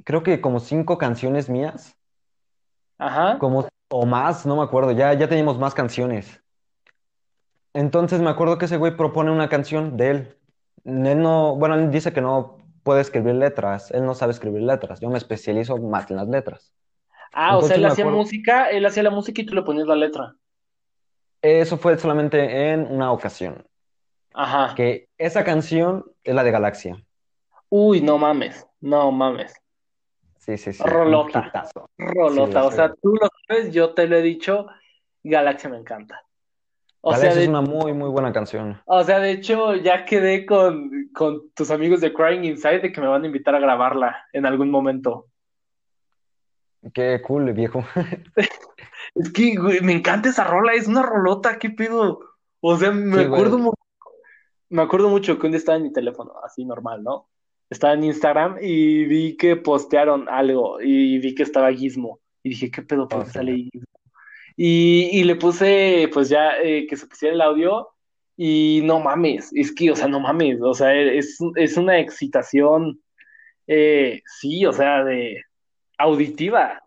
creo 0.02 0.24
que 0.24 0.40
como 0.40 0.58
cinco 0.58 0.98
canciones 0.98 1.48
mías, 1.48 1.96
ajá. 2.98 3.38
como, 3.38 3.68
o 3.90 4.06
más, 4.06 4.44
no 4.44 4.56
me 4.56 4.64
acuerdo, 4.64 4.90
ya, 4.90 5.14
ya 5.14 5.28
teníamos 5.28 5.56
más 5.56 5.72
canciones. 5.72 6.42
Entonces 7.74 8.20
me 8.20 8.30
acuerdo 8.30 8.58
que 8.58 8.64
ese 8.64 8.76
güey 8.76 8.96
propone 8.96 9.30
una 9.30 9.48
canción 9.48 9.96
de 9.96 10.10
él. 10.10 10.37
Él 10.84 11.20
no, 11.20 11.56
bueno, 11.56 11.74
él 11.74 11.90
dice 11.90 12.12
que 12.12 12.20
no 12.20 12.58
puede 12.82 13.00
escribir 13.00 13.34
letras, 13.34 13.90
él 13.90 14.04
no 14.04 14.14
sabe 14.14 14.32
escribir 14.32 14.62
letras, 14.62 15.00
yo 15.00 15.10
me 15.10 15.18
especializo 15.18 15.76
más 15.78 16.10
en 16.10 16.16
las 16.16 16.28
letras. 16.28 16.72
Ah, 17.32 17.56
o 17.58 17.62
sea, 17.62 17.76
él 17.76 17.84
hacía 17.84 18.04
acuerdo, 18.04 18.18
música, 18.18 18.70
él 18.70 18.86
hacía 18.86 19.02
la 19.02 19.10
música 19.10 19.42
y 19.42 19.46
tú 19.46 19.54
le 19.54 19.62
ponías 19.62 19.86
la 19.86 19.96
letra. 19.96 20.34
eso 21.42 21.76
fue 21.76 21.98
solamente 21.98 22.70
en 22.70 22.90
una 22.90 23.12
ocasión, 23.12 23.66
Ajá. 24.32 24.74
que 24.74 25.08
esa 25.18 25.44
canción 25.44 26.04
es 26.24 26.34
la 26.34 26.44
de 26.44 26.50
Galaxia. 26.50 26.96
Uy, 27.68 28.00
no 28.00 28.16
mames, 28.16 28.66
no 28.80 29.12
mames. 29.12 29.54
Sí, 30.38 30.56
sí, 30.56 30.72
sí, 30.72 30.82
Rolota. 30.82 31.66
Sí, 31.66 31.80
rolota. 31.98 32.64
O 32.64 32.72
sea, 32.72 32.94
tú 32.94 33.14
lo 33.20 33.28
sabes, 33.46 33.70
yo 33.74 33.92
te 33.92 34.06
lo 34.06 34.16
he 34.16 34.22
dicho, 34.22 34.66
Galaxia 35.22 35.68
me 35.68 35.76
encanta. 35.76 36.22
O 37.00 37.14
sea, 37.14 37.30
es 37.32 37.48
una 37.48 37.60
muy, 37.60 37.92
muy 37.92 38.08
buena 38.10 38.32
canción. 38.32 38.80
o 38.84 39.02
sea, 39.04 39.18
de 39.20 39.30
hecho, 39.32 39.74
ya 39.76 40.04
quedé 40.04 40.44
con, 40.44 40.90
con 41.14 41.50
tus 41.54 41.70
amigos 41.70 42.00
de 42.00 42.12
Crying 42.12 42.44
Inside 42.44 42.80
de 42.80 42.92
que 42.92 43.00
me 43.00 43.06
van 43.06 43.22
a 43.22 43.26
invitar 43.26 43.54
a 43.54 43.60
grabarla 43.60 44.16
en 44.32 44.44
algún 44.46 44.70
momento. 44.70 45.26
Qué 46.92 47.20
cool, 47.22 47.52
viejo. 47.52 47.84
Es 49.14 49.32
que, 49.32 49.56
güey, 49.56 49.80
me 49.80 49.92
encanta 49.94 50.28
esa 50.28 50.44
rola, 50.44 50.74
es 50.74 50.86
una 50.86 51.02
rolota, 51.02 51.58
¿qué 51.58 51.70
pedo? 51.70 52.20
O 52.60 52.76
sea, 52.76 52.90
me 52.92 53.18
Sí, 53.18 53.24
acuerdo, 53.24 53.52
güey. 53.52 53.62
mu- 53.64 53.72
me 54.70 54.82
acuerdo 54.82 55.08
mucho 55.08 55.38
que 55.38 55.46
un 55.46 55.52
día 55.52 55.58
estaba 55.58 55.76
en 55.78 55.84
mi 55.84 55.92
teléfono, 55.92 56.34
así 56.44 56.64
normal, 56.64 57.02
¿no? 57.02 57.28
Estaba 57.70 57.94
en 57.94 58.04
Instagram 58.04 58.58
y 58.60 59.06
vi 59.06 59.36
que 59.36 59.56
postearon 59.56 60.28
algo 60.28 60.80
y 60.80 61.18
vi 61.20 61.34
que 61.34 61.42
estaba 61.42 61.72
Gizmo. 61.72 62.20
Y 62.42 62.50
dije, 62.50 62.70
¿qué 62.70 62.82
pedo? 62.82 63.08
¿Por 63.08 63.20
Oh, 63.20 63.24
qué 63.24 63.30
sí. 63.30 63.32
sale 63.32 63.54
Gizmo? 63.54 63.86
Y, 64.60 65.08
y 65.12 65.22
le 65.22 65.36
puse, 65.36 66.10
pues 66.12 66.28
ya, 66.28 66.60
eh, 66.60 66.88
que 66.88 66.96
se 66.96 67.06
pusiera 67.06 67.32
el 67.32 67.40
audio 67.42 67.90
y 68.36 68.80
no 68.82 68.98
mames, 68.98 69.52
es 69.54 69.72
que, 69.72 69.92
o 69.92 69.94
sea, 69.94 70.08
no 70.08 70.18
mames, 70.18 70.60
o 70.60 70.74
sea, 70.74 70.92
es, 70.92 71.38
es 71.54 71.76
una 71.76 72.00
excitación, 72.00 73.00
eh, 73.68 74.20
sí, 74.26 74.66
o 74.66 74.72
sea, 74.72 75.04
de 75.04 75.44
auditiva. 75.96 76.82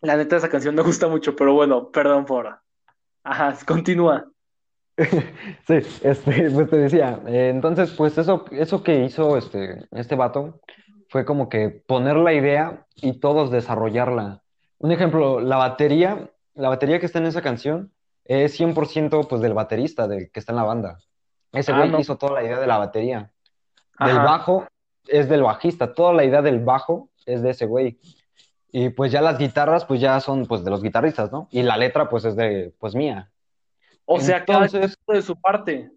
La 0.00 0.16
neta, 0.16 0.36
esa 0.36 0.48
canción 0.48 0.76
me 0.76 0.82
gusta 0.82 1.08
mucho, 1.08 1.34
pero 1.34 1.54
bueno, 1.54 1.90
perdón 1.90 2.24
por... 2.26 2.60
Ajá, 3.24 3.58
continúa. 3.66 4.24
Sí, 5.66 5.74
este, 6.02 6.50
pues 6.50 6.70
te 6.70 6.76
decía, 6.76 7.20
eh, 7.26 7.48
entonces, 7.48 7.90
pues 7.90 8.16
eso, 8.18 8.44
eso 8.52 8.84
que 8.84 9.04
hizo 9.04 9.36
este, 9.36 9.84
este 9.90 10.14
vato 10.14 10.60
fue 11.08 11.24
como 11.24 11.48
que 11.48 11.70
poner 11.70 12.16
la 12.16 12.34
idea 12.34 12.86
y 12.94 13.18
todos 13.18 13.50
desarrollarla. 13.50 14.42
Un 14.78 14.92
ejemplo, 14.92 15.40
la 15.40 15.56
batería, 15.56 16.30
la 16.54 16.68
batería 16.68 17.00
que 17.00 17.06
está 17.06 17.18
en 17.18 17.26
esa 17.26 17.42
canción 17.42 17.92
es 18.24 18.58
100% 18.58 19.26
pues 19.28 19.40
del 19.40 19.54
baterista, 19.54 20.06
del 20.06 20.30
que 20.30 20.40
está 20.40 20.52
en 20.52 20.56
la 20.56 20.64
banda. 20.64 20.98
Ese 21.52 21.72
Ah, 21.72 21.78
güey 21.78 21.90
no. 21.90 21.98
hizo 22.00 22.16
toda 22.16 22.34
la 22.34 22.44
idea 22.44 22.60
de 22.60 22.66
la 22.66 22.78
batería. 22.78 23.32
Del 23.98 24.18
Ajá. 24.18 24.24
bajo 24.24 24.66
es 25.06 25.28
del 25.28 25.42
bajista, 25.42 25.94
toda 25.94 26.12
la 26.12 26.24
idea 26.24 26.42
del 26.42 26.60
bajo 26.60 27.08
es 27.26 27.42
de 27.42 27.50
ese 27.50 27.66
güey. 27.66 27.98
Y 28.70 28.90
pues 28.90 29.10
ya 29.10 29.22
las 29.22 29.38
guitarras 29.38 29.84
pues 29.86 30.00
ya 30.00 30.20
son 30.20 30.46
pues 30.46 30.62
de 30.62 30.70
los 30.70 30.82
guitarristas, 30.82 31.32
¿no? 31.32 31.48
Y 31.50 31.62
la 31.62 31.76
letra 31.76 32.08
pues 32.08 32.24
es 32.26 32.36
de 32.36 32.74
pues 32.78 32.94
mía. 32.94 33.30
O 34.04 34.20
sea, 34.20 34.44
cada 34.44 34.66
Entonces, 34.66 34.96
uno 35.06 35.16
de 35.16 35.22
su 35.22 35.36
parte. 35.40 35.90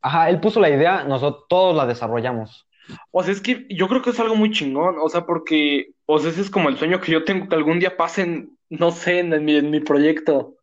Ajá, 0.00 0.28
él 0.30 0.40
puso 0.40 0.60
la 0.60 0.70
idea, 0.70 1.04
nosotros 1.04 1.44
todos 1.48 1.74
la 1.76 1.86
desarrollamos. 1.86 2.67
O 3.10 3.22
sea, 3.22 3.32
es 3.32 3.40
que 3.40 3.66
yo 3.70 3.88
creo 3.88 4.02
que 4.02 4.10
es 4.10 4.20
algo 4.20 4.36
muy 4.36 4.50
chingón, 4.50 4.96
o 5.00 5.08
sea, 5.08 5.26
porque, 5.26 5.92
o 6.06 6.18
sea, 6.18 6.30
ese 6.30 6.40
es 6.42 6.50
como 6.50 6.68
el 6.68 6.78
sueño 6.78 7.00
que 7.00 7.12
yo 7.12 7.24
tengo 7.24 7.48
que 7.48 7.54
algún 7.54 7.80
día 7.80 7.96
pasen, 7.96 8.56
no 8.70 8.90
sé, 8.90 9.20
en, 9.20 9.44
mi, 9.44 9.56
en 9.56 9.70
mi 9.70 9.80
proyecto. 9.80 10.56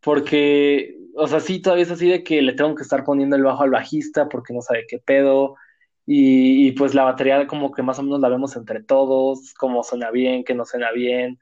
Porque, 0.00 0.96
o 1.14 1.26
sea, 1.28 1.40
sí, 1.40 1.60
todavía 1.60 1.84
es 1.84 1.90
así 1.90 2.08
de 2.08 2.22
que 2.24 2.42
le 2.42 2.54
tengo 2.54 2.74
que 2.74 2.82
estar 2.82 3.04
poniendo 3.04 3.36
el 3.36 3.44
bajo 3.44 3.62
al 3.62 3.70
bajista 3.70 4.28
porque 4.28 4.52
no 4.52 4.60
sabe 4.62 4.86
qué 4.88 4.98
pedo. 4.98 5.56
Y, 6.04 6.66
y 6.66 6.72
pues 6.72 6.94
la 6.94 7.04
batería 7.04 7.46
como 7.46 7.70
que 7.70 7.82
más 7.82 7.98
o 7.98 8.02
menos 8.02 8.20
la 8.20 8.28
vemos 8.28 8.56
entre 8.56 8.82
todos, 8.82 9.54
cómo 9.54 9.84
suena 9.84 10.10
bien, 10.10 10.44
qué 10.44 10.54
no 10.54 10.64
suena 10.64 10.90
bien. 10.90 11.38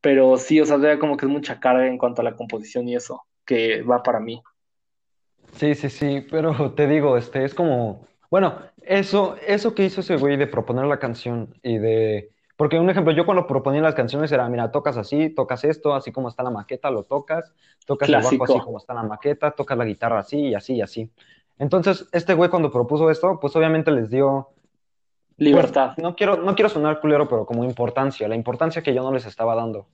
Pero 0.00 0.36
sí, 0.38 0.60
o 0.60 0.66
sea, 0.66 0.76
todavía 0.76 0.98
como 0.98 1.16
que 1.16 1.26
es 1.26 1.32
mucha 1.32 1.60
carga 1.60 1.86
en 1.86 1.98
cuanto 1.98 2.22
a 2.22 2.24
la 2.24 2.36
composición 2.36 2.88
y 2.88 2.96
eso, 2.96 3.22
que 3.44 3.82
va 3.82 4.02
para 4.02 4.18
mí. 4.18 4.42
Sí, 5.56 5.74
sí, 5.74 5.90
sí, 5.90 6.26
pero 6.30 6.72
te 6.72 6.86
digo, 6.86 7.16
este, 7.16 7.44
es 7.44 7.54
como, 7.54 8.06
bueno, 8.30 8.62
eso, 8.90 9.36
eso 9.46 9.74
que 9.74 9.84
hizo 9.84 10.00
ese 10.00 10.16
güey 10.16 10.36
de 10.36 10.48
proponer 10.48 10.86
la 10.86 10.98
canción 10.98 11.54
y 11.62 11.78
de, 11.78 12.32
porque 12.56 12.78
un 12.78 12.90
ejemplo, 12.90 13.12
yo 13.12 13.24
cuando 13.24 13.46
proponía 13.46 13.80
las 13.80 13.94
canciones 13.94 14.32
era, 14.32 14.48
mira, 14.48 14.70
tocas 14.72 14.96
así, 14.96 15.30
tocas 15.30 15.62
esto, 15.64 15.94
así 15.94 16.10
como 16.10 16.28
está 16.28 16.42
la 16.42 16.50
maqueta, 16.50 16.90
lo 16.90 17.04
tocas, 17.04 17.54
tocas 17.86 18.08
el 18.08 18.16
bajo 18.16 18.44
así 18.44 18.58
como 18.60 18.78
está 18.78 18.92
la 18.92 19.04
maqueta, 19.04 19.52
tocas 19.52 19.78
la 19.78 19.84
guitarra 19.84 20.18
así 20.18 20.48
y 20.48 20.54
así 20.54 20.74
y 20.74 20.82
así. 20.82 21.10
Entonces, 21.58 22.08
este 22.12 22.34
güey 22.34 22.50
cuando 22.50 22.72
propuso 22.72 23.10
esto, 23.10 23.38
pues 23.40 23.54
obviamente 23.54 23.92
les 23.92 24.10
dio, 24.10 24.48
pues 25.36 25.38
libertad. 25.38 25.92
no 25.98 26.16
quiero, 26.16 26.36
no 26.38 26.54
quiero 26.54 26.68
sonar 26.68 27.00
culero, 27.00 27.28
pero 27.28 27.46
como 27.46 27.64
importancia, 27.64 28.26
la 28.26 28.34
importancia 28.34 28.82
que 28.82 28.92
yo 28.92 29.02
no 29.02 29.12
les 29.12 29.24
estaba 29.24 29.54
dando 29.54 29.86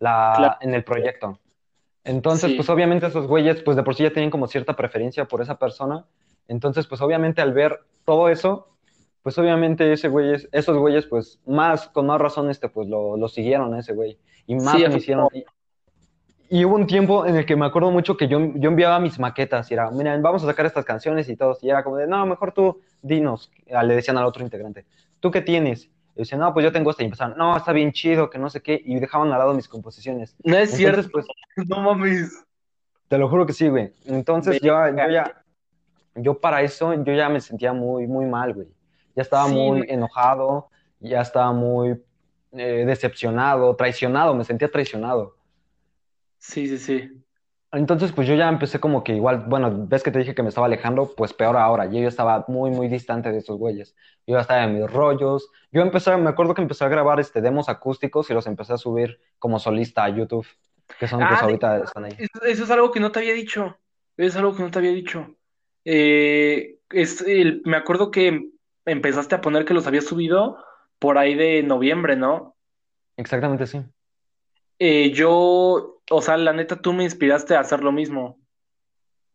Claro, 0.00 0.40
la, 0.40 0.58
en 0.60 0.74
el 0.74 0.82
proyecto. 0.82 1.38
Entonces, 2.04 2.50
sí. 2.50 2.56
pues 2.56 2.68
obviamente 2.70 3.06
esos 3.06 3.26
güeyes, 3.26 3.62
pues 3.62 3.76
de 3.76 3.82
por 3.82 3.94
sí 3.94 4.02
ya 4.02 4.12
tienen 4.12 4.30
como 4.30 4.46
cierta 4.46 4.74
preferencia 4.74 5.26
por 5.26 5.42
esa 5.42 5.58
persona. 5.58 6.06
Entonces, 6.50 6.86
pues 6.86 7.00
obviamente 7.00 7.40
al 7.40 7.52
ver 7.52 7.80
todo 8.04 8.28
eso, 8.28 8.68
pues 9.22 9.38
obviamente 9.38 9.92
ese 9.92 10.08
güey, 10.08 10.34
es- 10.34 10.48
esos 10.52 10.76
güeyes, 10.76 11.06
pues 11.06 11.38
más, 11.46 11.88
con 11.88 12.06
más 12.06 12.20
razón, 12.20 12.50
este, 12.50 12.68
pues 12.68 12.88
lo, 12.88 13.16
lo 13.16 13.28
siguieron 13.28 13.72
a 13.74 13.78
ese 13.80 13.94
güey. 13.94 14.18
Y 14.46 14.58
Sí, 14.58 14.64
más 14.64 14.80
me 14.88 14.96
hicieron. 14.96 15.28
Y, 15.32 15.44
y 16.48 16.64
hubo 16.64 16.74
un 16.74 16.86
tiempo 16.86 17.24
en 17.26 17.36
el 17.36 17.46
que 17.46 17.54
me 17.54 17.66
acuerdo 17.66 17.92
mucho 17.92 18.16
que 18.16 18.26
yo, 18.26 18.40
yo 18.56 18.70
enviaba 18.70 18.98
mis 18.98 19.18
maquetas 19.20 19.70
y 19.70 19.74
era, 19.74 19.90
miren, 19.92 20.20
vamos 20.22 20.42
a 20.42 20.46
sacar 20.46 20.66
estas 20.66 20.84
canciones 20.84 21.28
y 21.28 21.36
todos. 21.36 21.62
Y 21.62 21.70
era 21.70 21.84
como 21.84 21.96
de, 21.96 22.08
no, 22.08 22.26
mejor 22.26 22.52
tú 22.52 22.80
dinos, 23.02 23.50
Ah, 23.72 23.84
le 23.84 23.94
decían 23.94 24.18
al 24.18 24.26
otro 24.26 24.42
integrante, 24.42 24.84
¿tú 25.20 25.30
qué 25.30 25.40
tienes? 25.42 25.84
Y 26.16 26.20
decían, 26.20 26.40
no, 26.40 26.52
pues 26.52 26.64
yo 26.64 26.72
tengo 26.72 26.90
esta. 26.90 27.04
Y 27.04 27.06
empezaron, 27.06 27.38
no, 27.38 27.56
está 27.56 27.72
bien 27.72 27.92
chido, 27.92 28.28
que 28.30 28.38
no 28.38 28.50
sé 28.50 28.60
qué. 28.62 28.82
Y 28.84 28.98
dejaban 28.98 29.30
al 29.30 29.38
lado 29.38 29.54
mis 29.54 29.68
composiciones. 29.68 30.34
No 30.42 30.56
es 30.56 30.72
cierto, 30.72 31.08
pues 31.12 31.24
no 31.68 31.80
mames. 31.82 32.44
te 33.06 33.16
lo 33.16 33.28
juro 33.28 33.46
que 33.46 33.52
sí, 33.52 33.68
güey. 33.68 33.92
Entonces 34.06 34.60
yo, 34.60 34.74
yo 34.88 35.08
ya, 35.08 35.44
yo 36.14 36.40
para 36.40 36.62
eso, 36.62 36.92
yo 37.04 37.12
ya 37.14 37.28
me 37.28 37.40
sentía 37.40 37.72
muy, 37.72 38.06
muy 38.06 38.26
mal, 38.26 38.54
güey. 38.54 38.68
Ya 39.16 39.22
estaba 39.22 39.46
Sí, 39.46 39.48
muy 39.48 39.84
enojado, 39.88 40.70
ya 41.00 41.20
estaba 41.22 41.52
muy 41.52 42.02
eh, 42.52 42.84
decepcionado, 42.86 43.76
traicionado, 43.76 44.34
me 44.34 44.44
sentía 44.44 44.70
traicionado. 44.70 45.36
sí, 46.38 46.66
sí, 46.68 46.78
sí. 46.78 47.24
Entonces, 47.72 48.10
pues 48.12 48.26
yo 48.26 48.34
ya 48.34 48.48
empecé 48.48 48.80
como 48.80 49.04
que 49.04 49.14
igual, 49.14 49.44
bueno, 49.46 49.86
ves 49.86 50.02
que 50.02 50.10
te 50.10 50.18
dije 50.18 50.34
que 50.34 50.42
me 50.42 50.48
estaba 50.48 50.66
alejando, 50.66 51.14
pues 51.16 51.32
peor 51.32 51.56
ahora. 51.56 51.86
Yo 51.86 52.00
ya 52.00 52.08
estaba 52.08 52.44
muy, 52.48 52.70
muy 52.70 52.88
distante 52.88 53.30
de 53.30 53.38
esos 53.38 53.58
güeyes. 53.58 53.94
Yo 54.26 54.34
ya 54.34 54.40
estaba 54.40 54.64
en 54.64 54.74
mis 54.74 54.90
rollos. 54.90 55.48
Yo 55.70 55.82
empecé, 55.82 56.16
me 56.16 56.30
acuerdo 56.30 56.54
que 56.54 56.62
empecé 56.62 56.84
a 56.84 56.88
grabar 56.88 57.20
este 57.20 57.40
demos 57.40 57.68
acústicos 57.68 58.28
y 58.30 58.34
los 58.34 58.46
empecé 58.48 58.72
a 58.72 58.78
subir 58.78 59.20
como 59.38 59.60
solista 59.60 60.02
a 60.04 60.08
YouTube, 60.08 60.46
que 60.98 61.06
son 61.06 61.22
Ah, 61.22 61.40
ahorita 61.40 61.78
están 61.84 62.04
ahí. 62.06 62.18
eso, 62.18 62.42
eso 62.44 62.64
es 62.64 62.70
algo 62.70 62.90
que 62.92 63.00
no 63.00 63.12
te 63.12 63.20
había 63.20 63.34
dicho. 63.34 63.78
Es 64.16 64.36
algo 64.36 64.54
que 64.56 64.62
no 64.62 64.70
te 64.70 64.78
había 64.78 64.92
dicho. 64.92 65.36
Eh, 65.84 66.78
es 66.90 67.20
el, 67.22 67.62
me 67.64 67.76
acuerdo 67.76 68.10
que 68.10 68.50
empezaste 68.84 69.34
a 69.34 69.40
poner 69.40 69.64
que 69.64 69.74
los 69.74 69.86
habías 69.86 70.04
subido 70.04 70.58
por 70.98 71.18
ahí 71.18 71.34
de 71.34 71.62
noviembre, 71.62 72.16
¿no? 72.16 72.56
Exactamente, 73.16 73.66
sí. 73.66 73.80
Eh, 74.78 75.10
yo, 75.12 76.02
o 76.10 76.22
sea, 76.22 76.36
la 76.36 76.52
neta, 76.52 76.80
tú 76.80 76.92
me 76.92 77.04
inspiraste 77.04 77.54
a 77.54 77.60
hacer 77.60 77.82
lo 77.82 77.92
mismo. 77.92 78.38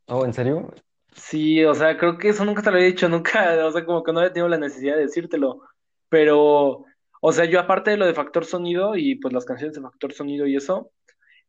Oh, 0.07 0.25
¿en 0.25 0.33
serio? 0.33 0.73
Sí, 1.13 1.63
o 1.63 1.73
sea, 1.73 1.97
creo 1.97 2.17
que 2.17 2.29
eso 2.29 2.45
nunca 2.45 2.61
te 2.61 2.69
lo 2.71 2.77
había 2.77 2.87
dicho, 2.87 3.07
nunca, 3.09 3.65
o 3.65 3.71
sea, 3.71 3.85
como 3.85 4.03
que 4.03 4.11
no 4.11 4.19
había 4.19 4.33
tenido 4.33 4.49
la 4.49 4.57
necesidad 4.57 4.95
de 4.95 5.03
decírtelo. 5.03 5.61
Pero, 6.09 6.85
o 7.21 7.31
sea, 7.31 7.45
yo 7.45 7.59
aparte 7.59 7.91
de 7.91 7.97
lo 7.97 8.05
de 8.05 8.13
Factor 8.13 8.45
Sonido 8.45 8.95
y 8.95 9.15
pues 9.15 9.33
las 9.33 9.45
canciones 9.45 9.75
de 9.75 9.81
Factor 9.81 10.13
Sonido 10.13 10.45
y 10.47 10.55
eso. 10.55 10.91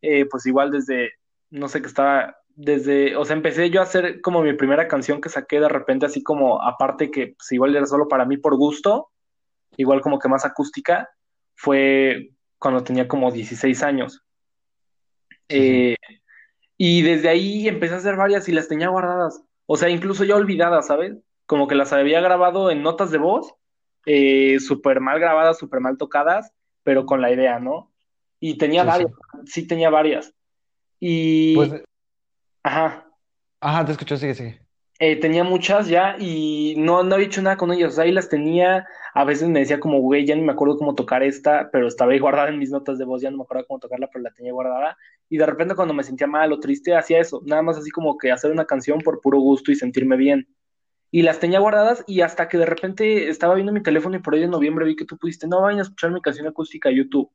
eh, 0.02 0.26
pues 0.26 0.46
igual 0.46 0.70
desde, 0.70 1.12
no 1.50 1.68
sé 1.68 1.80
qué 1.80 1.88
estaba, 1.88 2.36
desde, 2.56 3.14
o 3.16 3.24
sea, 3.24 3.36
empecé 3.36 3.68
yo 3.68 3.80
a 3.80 3.84
hacer 3.84 4.22
como 4.22 4.42
mi 4.42 4.54
primera 4.54 4.88
canción 4.88 5.20
que 5.20 5.28
saqué 5.28 5.60
de 5.60 5.68
repente, 5.68 6.06
así 6.06 6.22
como 6.22 6.62
aparte 6.62 7.10
que 7.10 7.34
pues 7.36 7.52
igual 7.52 7.76
era 7.76 7.84
solo 7.84 8.08
para 8.08 8.24
mí 8.24 8.38
por 8.38 8.56
gusto, 8.56 9.10
igual 9.76 10.00
como 10.00 10.18
que 10.18 10.28
más 10.28 10.46
acústica, 10.46 11.10
fue 11.54 12.30
cuando 12.58 12.82
tenía 12.82 13.06
como 13.06 13.30
16 13.30 13.82
años. 13.82 14.22
Eh, 15.50 15.96
y 16.78 17.02
desde 17.02 17.28
ahí 17.28 17.68
empecé 17.68 17.94
a 17.94 17.98
hacer 17.98 18.16
varias 18.16 18.48
y 18.48 18.52
las 18.52 18.68
tenía 18.68 18.88
guardadas, 18.88 19.42
o 19.66 19.76
sea, 19.76 19.90
incluso 19.90 20.24
ya 20.24 20.34
olvidadas, 20.34 20.86
¿sabes? 20.86 21.14
Como 21.44 21.68
que 21.68 21.74
las 21.74 21.92
había 21.92 22.22
grabado 22.22 22.70
en 22.70 22.82
notas 22.82 23.10
de 23.10 23.18
voz, 23.18 23.54
eh, 24.06 24.58
súper 24.60 25.00
mal 25.00 25.20
grabadas, 25.20 25.58
súper 25.58 25.80
mal 25.80 25.98
tocadas, 25.98 26.52
pero 26.82 27.04
con 27.04 27.20
la 27.20 27.30
idea, 27.30 27.58
¿no? 27.58 27.92
Y 28.40 28.56
tenía 28.56 28.82
Sí, 28.82 28.88
varias, 28.88 29.12
sí 29.44 29.66
tenía 29.66 29.90
varias. 29.90 30.32
Pues, 30.98 31.00
Y, 31.00 31.54
ajá, 32.66 32.86
ajá, 33.60 33.84
te 33.84 33.92
escucho, 33.92 34.16
sigue, 34.16 34.34
sigue. 34.34 34.66
eh, 34.98 35.16
tenía 35.20 35.44
muchas 35.44 35.88
ya 35.88 36.16
y 36.18 36.74
no, 36.78 37.02
no 37.02 37.14
había 37.16 37.26
hecho 37.26 37.42
nada 37.42 37.56
con 37.56 37.72
ellas. 37.72 37.92
O 37.92 37.96
sea, 37.96 38.04
ahí 38.04 38.12
las 38.12 38.28
tenía. 38.28 38.86
A 39.14 39.24
veces 39.24 39.48
me 39.48 39.60
decía 39.60 39.80
como, 39.80 40.00
güey, 40.00 40.26
ya 40.26 40.34
ni 40.36 40.42
me 40.42 40.52
acuerdo 40.52 40.78
cómo 40.78 40.94
tocar 40.94 41.22
esta, 41.22 41.70
pero 41.70 41.86
estaba 41.88 42.12
ahí 42.12 42.18
guardada 42.18 42.48
en 42.50 42.58
mis 42.58 42.70
notas 42.70 42.98
de 42.98 43.04
voz, 43.04 43.22
ya 43.22 43.30
no 43.30 43.38
me 43.38 43.42
acuerdo 43.44 43.66
cómo 43.68 43.80
tocarla, 43.80 44.08
pero 44.12 44.22
la 44.22 44.32
tenía 44.32 44.52
guardada. 44.52 44.96
y 45.28 45.38
de 45.38 45.46
repente 45.46 45.74
cuando 45.74 45.94
me 45.94 46.04
sentía 46.04 46.26
mal 46.28 46.52
o 46.52 46.60
triste 46.60 46.94
hacía 46.94 47.20
eso, 47.20 47.42
nada 47.46 47.62
más 47.62 47.76
así 47.78 47.90
como 47.90 48.16
que 48.18 48.30
hacer 48.32 48.50
una 48.52 48.66
canción 48.66 49.00
por 49.02 49.20
puro 49.20 49.40
gusto 49.40 49.72
y 49.72 49.76
sentirme 49.76 50.16
bien. 50.16 50.48
Y 51.10 51.22
las 51.22 51.40
tenía 51.40 51.60
guardadas 51.60 52.04
y 52.06 52.20
hasta 52.22 52.48
que 52.48 52.58
de 52.58 52.66
repente 52.66 53.28
estaba 53.30 53.54
viendo 53.54 53.72
mi 53.72 53.82
teléfono 53.82 54.16
y 54.16 54.20
por 54.20 54.34
ahí 54.34 54.40
de 54.42 54.48
noviembre 54.48 54.86
vi 54.86 54.96
que 54.96 55.06
tú 55.06 55.18
pudiste, 55.18 55.48
no 55.48 55.62
vayan 55.62 55.80
a 55.80 55.82
escuchar 55.84 56.12
mi 56.12 56.20
canción 56.22 56.46
acústica 56.48 56.90
a 56.90 56.92
YouTube. 56.92 57.30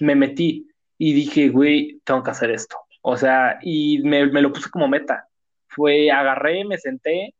Me 0.00 0.14
metí 0.16 0.68
y 0.98 1.14
dije, 1.14 1.48
güey, 1.50 2.00
tengo 2.04 2.22
que 2.24 2.30
hacer 2.32 2.50
esto. 2.50 2.76
O 3.02 3.16
sea, 3.16 3.58
y 3.62 4.02
me, 4.02 4.26
me 4.26 4.42
lo 4.42 4.52
puse 4.52 4.70
como 4.70 4.88
meta. 4.88 5.28
Fue, 5.68 6.10
agarré, 6.10 6.64
me 6.64 6.78
senté, 6.78 7.34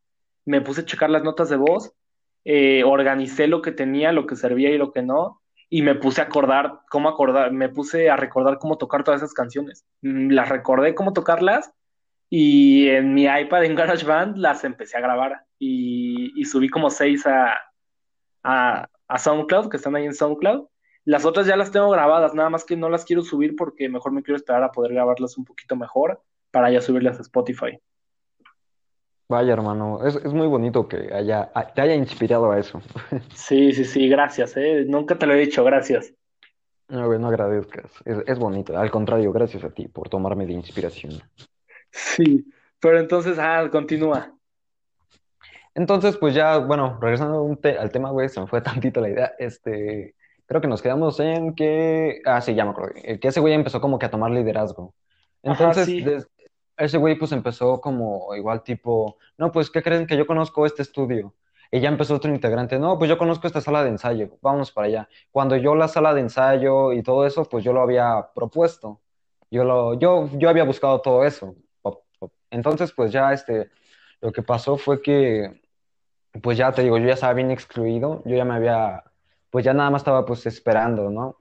me 0.44 0.60
puse 0.60 0.82
a 0.82 0.84
checar 0.84 1.10
las 1.10 1.22
notas 1.22 1.48
de 1.50 1.56
voz, 1.56 1.92
eh, 2.44 2.82
organicé 2.84 3.46
lo 3.46 3.62
que 3.62 3.72
tenía, 3.72 4.12
lo 4.12 4.26
que 4.26 4.36
servía 4.36 4.70
y 4.70 4.78
lo 4.78 4.92
que 4.92 5.02
no, 5.02 5.40
y 5.68 5.82
me 5.82 5.94
puse 5.94 6.20
a 6.20 6.24
acordar 6.24 6.80
cómo 6.90 7.08
acordar, 7.08 7.52
me 7.52 7.68
puse 7.68 8.10
a 8.10 8.16
recordar 8.16 8.58
cómo 8.58 8.76
tocar 8.76 9.04
todas 9.04 9.22
esas 9.22 9.34
canciones. 9.34 9.84
Mm, 10.02 10.30
las 10.30 10.48
recordé 10.48 10.94
cómo 10.94 11.12
tocarlas 11.12 11.72
y 12.28 12.88
en 12.88 13.14
mi 13.14 13.24
iPad 13.24 13.64
en 13.64 13.74
GarageBand 13.76 14.36
las 14.36 14.64
empecé 14.64 14.96
a 14.96 15.00
grabar 15.00 15.44
y, 15.58 16.32
y 16.40 16.44
subí 16.44 16.68
como 16.68 16.90
seis 16.90 17.26
a, 17.26 17.60
a, 18.42 18.88
a, 19.08 19.18
SoundCloud, 19.18 19.68
que 19.68 19.76
están 19.76 19.94
ahí 19.96 20.06
en 20.06 20.14
SoundCloud. 20.14 20.66
Las 21.10 21.24
otras 21.24 21.44
ya 21.44 21.56
las 21.56 21.72
tengo 21.72 21.90
grabadas, 21.90 22.34
nada 22.34 22.50
más 22.50 22.64
que 22.64 22.76
no 22.76 22.88
las 22.88 23.04
quiero 23.04 23.22
subir 23.22 23.56
porque 23.56 23.88
mejor 23.88 24.12
me 24.12 24.22
quiero 24.22 24.36
esperar 24.36 24.62
a 24.62 24.70
poder 24.70 24.92
grabarlas 24.92 25.36
un 25.36 25.44
poquito 25.44 25.74
mejor 25.74 26.22
para 26.52 26.70
ya 26.70 26.80
subirlas 26.80 27.18
a 27.18 27.22
Spotify. 27.22 27.80
Vaya, 29.28 29.52
hermano, 29.52 30.06
es, 30.06 30.14
es 30.14 30.32
muy 30.32 30.46
bonito 30.46 30.86
que 30.86 31.12
haya, 31.12 31.50
te 31.74 31.80
haya 31.80 31.96
inspirado 31.96 32.52
a 32.52 32.60
eso. 32.60 32.80
Sí, 33.34 33.72
sí, 33.72 33.84
sí, 33.84 34.08
gracias, 34.08 34.56
¿eh? 34.56 34.84
Nunca 34.86 35.18
te 35.18 35.26
lo 35.26 35.34
he 35.34 35.38
dicho, 35.40 35.64
gracias. 35.64 36.14
No, 36.88 37.18
no 37.18 37.26
agradezcas, 37.26 37.90
es, 38.04 38.18
es 38.28 38.38
bonito. 38.38 38.78
Al 38.78 38.92
contrario, 38.92 39.32
gracias 39.32 39.64
a 39.64 39.70
ti 39.70 39.88
por 39.88 40.08
tomarme 40.08 40.46
de 40.46 40.52
inspiración. 40.52 41.20
Sí, 41.90 42.46
pero 42.78 43.00
entonces, 43.00 43.36
ah, 43.40 43.68
continúa. 43.68 44.32
Entonces, 45.74 46.16
pues 46.16 46.36
ya, 46.36 46.58
bueno, 46.58 46.98
regresando 47.00 47.58
te- 47.60 47.78
al 47.78 47.90
tema, 47.90 48.12
güey, 48.12 48.28
se 48.28 48.40
me 48.40 48.46
fue 48.46 48.60
tantito 48.62 49.00
la 49.00 49.08
idea. 49.08 49.32
Este, 49.40 50.14
creo 50.50 50.60
que 50.60 50.66
nos 50.66 50.82
quedamos 50.82 51.20
en 51.20 51.54
que, 51.54 52.22
ah, 52.24 52.40
sí, 52.40 52.56
ya 52.56 52.64
me 52.64 52.72
acuerdo, 52.72 52.94
eh, 53.04 53.20
que 53.20 53.28
ese 53.28 53.38
güey 53.38 53.54
empezó 53.54 53.80
como 53.80 54.00
que 54.00 54.06
a 54.06 54.10
tomar 54.10 54.32
liderazgo. 54.32 54.94
Ajá, 55.44 55.52
Entonces, 55.52 55.86
sí. 55.86 56.04
ese 56.76 56.98
güey 56.98 57.14
pues 57.14 57.30
empezó 57.30 57.80
como 57.80 58.34
igual 58.34 58.64
tipo, 58.64 59.16
no, 59.38 59.52
pues, 59.52 59.70
¿qué 59.70 59.80
creen 59.80 60.08
que 60.08 60.16
yo 60.16 60.26
conozco 60.26 60.66
este 60.66 60.82
estudio? 60.82 61.34
Y 61.70 61.78
ya 61.78 61.88
empezó 61.88 62.16
otro 62.16 62.34
integrante, 62.34 62.80
no, 62.80 62.98
pues 62.98 63.08
yo 63.08 63.16
conozco 63.16 63.46
esta 63.46 63.60
sala 63.60 63.84
de 63.84 63.90
ensayo, 63.90 64.38
vamos 64.42 64.72
para 64.72 64.88
allá. 64.88 65.08
Cuando 65.30 65.54
yo 65.54 65.76
la 65.76 65.86
sala 65.86 66.14
de 66.14 66.22
ensayo 66.22 66.92
y 66.94 67.04
todo 67.04 67.24
eso, 67.26 67.44
pues 67.44 67.62
yo 67.62 67.72
lo 67.72 67.82
había 67.82 68.30
propuesto. 68.34 69.00
Yo 69.52 69.62
lo, 69.62 69.94
yo, 70.00 70.28
yo 70.32 70.48
había 70.48 70.64
buscado 70.64 71.00
todo 71.00 71.24
eso. 71.24 71.54
Entonces, 72.50 72.90
pues 72.90 73.12
ya 73.12 73.32
este, 73.32 73.70
lo 74.20 74.32
que 74.32 74.42
pasó 74.42 74.76
fue 74.76 75.00
que, 75.00 75.60
pues 76.42 76.58
ya 76.58 76.72
te 76.72 76.82
digo, 76.82 76.98
yo 76.98 77.06
ya 77.06 77.14
estaba 77.14 77.34
bien 77.34 77.52
excluido, 77.52 78.20
yo 78.24 78.34
ya 78.34 78.44
me 78.44 78.54
había, 78.54 79.04
pues 79.50 79.64
ya 79.64 79.74
nada 79.74 79.90
más 79.90 80.02
estaba 80.02 80.24
pues 80.24 80.46
esperando, 80.46 81.10
¿no? 81.10 81.36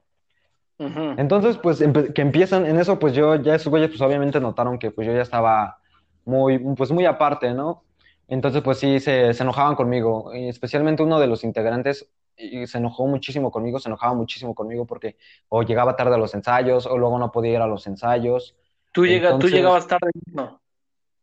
Entonces, 1.16 1.58
pues 1.58 1.82
que 2.14 2.22
empiezan 2.22 2.66
en 2.66 2.78
eso, 2.78 2.98
pues 2.98 3.14
yo 3.14 3.36
ya 3.36 3.54
esos 3.54 3.68
güeyes 3.70 3.90
pues 3.90 4.00
obviamente 4.00 4.40
notaron 4.40 4.78
que 4.78 4.90
pues 4.90 5.06
yo 5.06 5.12
ya 5.12 5.22
estaba 5.22 5.78
muy, 6.24 6.58
pues 6.76 6.90
muy 6.92 7.04
aparte, 7.06 7.52
¿no? 7.54 7.84
Entonces, 8.28 8.62
pues 8.62 8.78
sí, 8.78 9.00
se, 9.00 9.34
se 9.34 9.42
enojaban 9.42 9.74
conmigo, 9.74 10.32
y 10.34 10.48
especialmente 10.48 11.02
uno 11.02 11.18
de 11.20 11.26
los 11.26 11.42
integrantes 11.44 12.08
y 12.36 12.66
se 12.66 12.78
enojó 12.78 13.06
muchísimo 13.06 13.50
conmigo, 13.50 13.78
se 13.80 13.88
enojaba 13.88 14.14
muchísimo 14.14 14.54
conmigo 14.54 14.86
porque 14.86 15.16
o 15.48 15.62
llegaba 15.62 15.96
tarde 15.96 16.14
a 16.14 16.18
los 16.18 16.34
ensayos 16.34 16.86
o 16.86 16.96
luego 16.96 17.18
no 17.18 17.30
podía 17.32 17.52
ir 17.54 17.60
a 17.60 17.66
los 17.66 17.86
ensayos. 17.86 18.56
Tú 18.92 19.06
llega, 19.06 19.38
tú 19.38 19.48
llegabas 19.48 19.86
tarde, 19.86 20.10
no. 20.32 20.60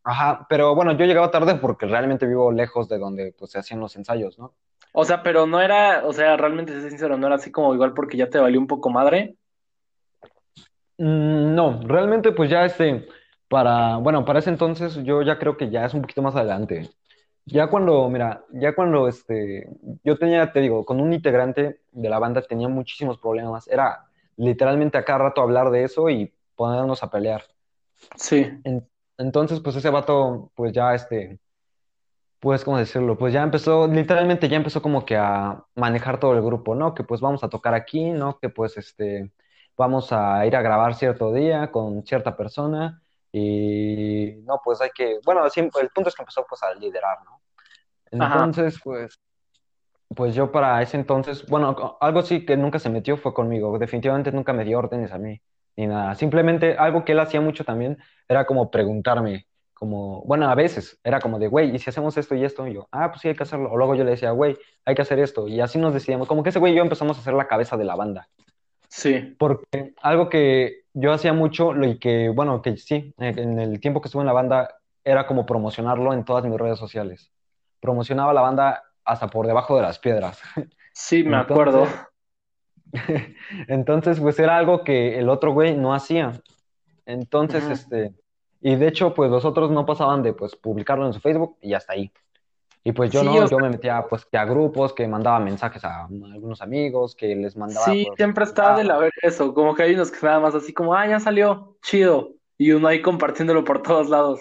ajá, 0.03 0.45
pero 0.49 0.73
bueno, 0.75 0.93
yo 0.97 1.05
llegaba 1.05 1.31
tarde 1.31 1.55
porque 1.55 1.85
realmente 1.85 2.25
vivo 2.25 2.51
lejos 2.51 2.87
de 2.89 2.97
donde 2.97 3.33
pues 3.37 3.51
se 3.51 3.59
hacían 3.59 3.79
los 3.79 3.95
ensayos, 3.95 4.39
¿no? 4.39 4.55
O 4.93 5.05
sea, 5.05 5.21
pero 5.23 5.45
no 5.45 5.61
era, 5.61 6.05
o 6.05 6.13
sea, 6.13 6.37
realmente, 6.37 6.73
si 6.81 6.89
sincero, 6.89 7.17
no 7.17 7.27
era 7.27 7.35
así 7.35 7.51
como 7.51 7.73
igual 7.73 7.93
porque 7.93 8.17
ya 8.17 8.29
te 8.29 8.39
valió 8.39 8.59
un 8.59 8.67
poco 8.67 8.89
madre. 8.89 9.35
Mm, 10.97 11.55
No, 11.55 11.79
realmente 11.83 12.31
pues 12.31 12.49
ya 12.49 12.65
este, 12.65 13.07
para, 13.47 13.97
bueno, 13.97 14.25
para 14.25 14.39
ese 14.39 14.49
entonces 14.49 14.95
yo 15.03 15.21
ya 15.21 15.37
creo 15.37 15.57
que 15.57 15.69
ya 15.69 15.85
es 15.85 15.93
un 15.93 16.01
poquito 16.01 16.21
más 16.21 16.35
adelante. 16.35 16.89
Ya 17.45 17.67
cuando, 17.69 18.09
mira, 18.09 18.43
ya 18.51 18.75
cuando 18.75 19.07
este, 19.07 19.69
yo 20.03 20.17
tenía, 20.17 20.51
te 20.51 20.59
digo, 20.59 20.83
con 20.83 20.99
un 20.99 21.13
integrante 21.13 21.79
de 21.91 22.09
la 22.09 22.19
banda 22.19 22.41
tenía 22.41 22.67
muchísimos 22.67 23.17
problemas. 23.19 23.67
Era 23.69 24.05
literalmente 24.35 24.97
a 24.97 25.05
cada 25.05 25.19
rato 25.19 25.41
hablar 25.41 25.69
de 25.71 25.83
eso 25.83 26.09
y 26.09 26.33
ponernos 26.55 27.03
a 27.03 27.09
pelear. 27.09 27.43
Sí. 28.15 28.51
En- 28.65 28.85
entonces, 29.17 29.61
pues 29.61 29.75
ese 29.77 29.89
vato, 29.89 30.51
pues 30.55 30.73
ya 30.73 30.93
este, 30.93 31.39
pues, 32.39 32.63
¿cómo 32.63 32.77
decirlo? 32.77 33.17
Pues 33.17 33.33
ya 33.33 33.43
empezó, 33.43 33.87
literalmente 33.87 34.47
ya 34.49 34.57
empezó 34.57 34.81
como 34.81 35.05
que 35.05 35.17
a 35.17 35.63
manejar 35.75 36.19
todo 36.19 36.33
el 36.33 36.41
grupo, 36.41 36.75
¿no? 36.75 36.93
Que 36.93 37.03
pues 37.03 37.21
vamos 37.21 37.43
a 37.43 37.49
tocar 37.49 37.73
aquí, 37.73 38.11
¿no? 38.11 38.37
Que 38.39 38.49
pues 38.49 38.77
este, 38.77 39.31
vamos 39.75 40.11
a 40.11 40.45
ir 40.45 40.55
a 40.55 40.61
grabar 40.61 40.95
cierto 40.95 41.33
día 41.33 41.71
con 41.71 42.05
cierta 42.05 42.35
persona 42.37 43.01
y 43.31 44.35
no, 44.43 44.61
pues 44.63 44.81
hay 44.81 44.89
que, 44.95 45.19
bueno, 45.25 45.43
así, 45.43 45.59
el 45.59 45.89
punto 45.89 46.09
es 46.09 46.15
que 46.15 46.21
empezó 46.21 46.45
pues 46.47 46.61
a 46.63 46.73
liderar, 46.73 47.17
¿no? 47.25 48.23
Ajá. 48.23 48.35
Entonces, 48.35 48.79
pues, 48.83 49.19
pues 50.15 50.33
yo 50.33 50.51
para 50.51 50.81
ese 50.81 50.97
entonces, 50.97 51.45
bueno, 51.47 51.97
algo 51.99 52.21
sí 52.21 52.45
que 52.45 52.55
nunca 52.55 52.79
se 52.79 52.89
metió 52.89 53.17
fue 53.17 53.33
conmigo, 53.33 53.77
definitivamente 53.77 54.31
nunca 54.31 54.53
me 54.53 54.63
dio 54.63 54.79
órdenes 54.79 55.11
a 55.11 55.17
mí, 55.17 55.41
ni 55.75 55.87
nada. 55.87 56.15
Simplemente 56.15 56.77
algo 56.77 57.03
que 57.03 57.11
él 57.11 57.19
hacía 57.19 57.41
mucho 57.41 57.65
también 57.65 57.97
era 58.27 58.45
como 58.45 58.71
preguntarme, 58.71 59.47
como, 59.77 60.23
bueno, 60.23 60.49
a 60.49 60.55
veces 60.55 60.99
era 61.03 61.19
como 61.19 61.37
de, 61.37 61.47
güey, 61.47 61.75
¿y 61.75 61.79
si 61.79 61.89
hacemos 61.89 62.17
esto 62.17 62.33
y 62.33 62.43
esto? 62.43 62.67
Y 62.67 62.73
yo, 62.73 62.87
ah, 62.91 63.09
pues 63.09 63.21
sí, 63.21 63.27
hay 63.27 63.35
que 63.35 63.43
hacerlo. 63.43 63.71
O 63.71 63.77
luego 63.77 63.93
yo 63.93 64.03
le 64.03 64.11
decía, 64.11 64.31
güey, 64.31 64.57
hay 64.85 64.95
que 64.95 65.03
hacer 65.03 65.19
esto. 65.19 65.47
Y 65.47 65.61
así 65.61 65.77
nos 65.77 65.93
decidíamos, 65.93 66.27
como 66.27 66.41
que 66.41 66.49
ese 66.49 66.59
güey 66.59 66.73
y 66.73 66.75
yo 66.77 66.81
empezamos 66.81 67.17
a 67.17 67.21
hacer 67.21 67.33
la 67.33 67.47
cabeza 67.47 67.77
de 67.77 67.85
la 67.85 67.95
banda. 67.95 68.27
Sí. 68.87 69.35
Porque 69.37 69.93
algo 70.01 70.29
que 70.29 70.85
yo 70.93 71.13
hacía 71.13 71.33
mucho 71.33 71.73
lo- 71.73 71.87
y 71.87 71.99
que, 71.99 72.29
bueno, 72.29 72.61
que 72.61 72.77
sí, 72.77 73.13
eh, 73.19 73.33
en 73.37 73.59
el 73.59 73.79
tiempo 73.79 74.01
que 74.01 74.07
estuve 74.07 74.21
en 74.23 74.27
la 74.27 74.33
banda 74.33 74.79
era 75.03 75.27
como 75.27 75.45
promocionarlo 75.45 76.11
en 76.13 76.25
todas 76.25 76.43
mis 76.45 76.57
redes 76.57 76.79
sociales. 76.79 77.31
Promocionaba 77.79 78.33
la 78.33 78.41
banda 78.41 78.83
hasta 79.05 79.27
por 79.27 79.45
debajo 79.45 79.75
de 79.75 79.83
las 79.83 79.99
piedras. 79.99 80.41
Sí, 80.93 81.23
me 81.23 81.37
acuerdo. 81.37 81.85
Entonces, 83.67 84.19
pues 84.19 84.39
era 84.39 84.57
algo 84.57 84.83
que 84.83 85.19
el 85.19 85.29
otro 85.29 85.53
güey 85.53 85.75
no 85.77 85.93
hacía. 85.93 86.31
Entonces, 87.05 87.63
este, 87.69 88.13
y 88.61 88.75
de 88.75 88.87
hecho, 88.87 89.13
pues 89.13 89.29
los 89.29 89.45
otros 89.45 89.71
no 89.71 89.85
pasaban 89.85 90.23
de, 90.23 90.33
pues, 90.33 90.55
publicarlo 90.55 91.05
en 91.05 91.13
su 91.13 91.19
Facebook 91.19 91.57
y 91.61 91.73
hasta 91.73 91.93
ahí. 91.93 92.11
Y 92.83 92.93
pues 92.93 93.11
yo 93.11 93.19
Sí, 93.19 93.25
no, 93.25 93.35
yo 93.35 93.47
sea, 93.47 93.57
me 93.59 93.69
metía, 93.69 94.05
pues, 94.09 94.25
que 94.25 94.37
a 94.37 94.45
grupos, 94.45 94.93
que 94.93 95.07
mandaba 95.07 95.39
mensajes 95.39 95.83
a 95.83 96.05
algunos 96.05 96.61
amigos, 96.61 97.15
que 97.15 97.35
les 97.35 97.57
mandaba 97.57 97.85
sí, 97.85 98.05
por 98.05 98.15
siempre 98.15 98.45
está 98.45 98.77
de 98.77 98.85
la 98.85 98.97
ver 98.97 99.11
eso, 99.21 99.53
como 99.53 99.75
que 99.75 99.83
hay 99.83 99.93
unos 99.93 100.09
que 100.09 100.25
nada 100.25 100.39
más 100.39 100.55
así 100.55 100.73
como, 100.73 100.93
ah, 100.93 101.05
ya 101.05 101.19
salió, 101.19 101.77
chido, 101.81 102.29
y 102.57 102.71
uno 102.71 102.87
ahí 102.87 103.01
compartiéndolo 103.01 103.63
por 103.65 103.81
todos 103.81 104.09
lados. 104.09 104.39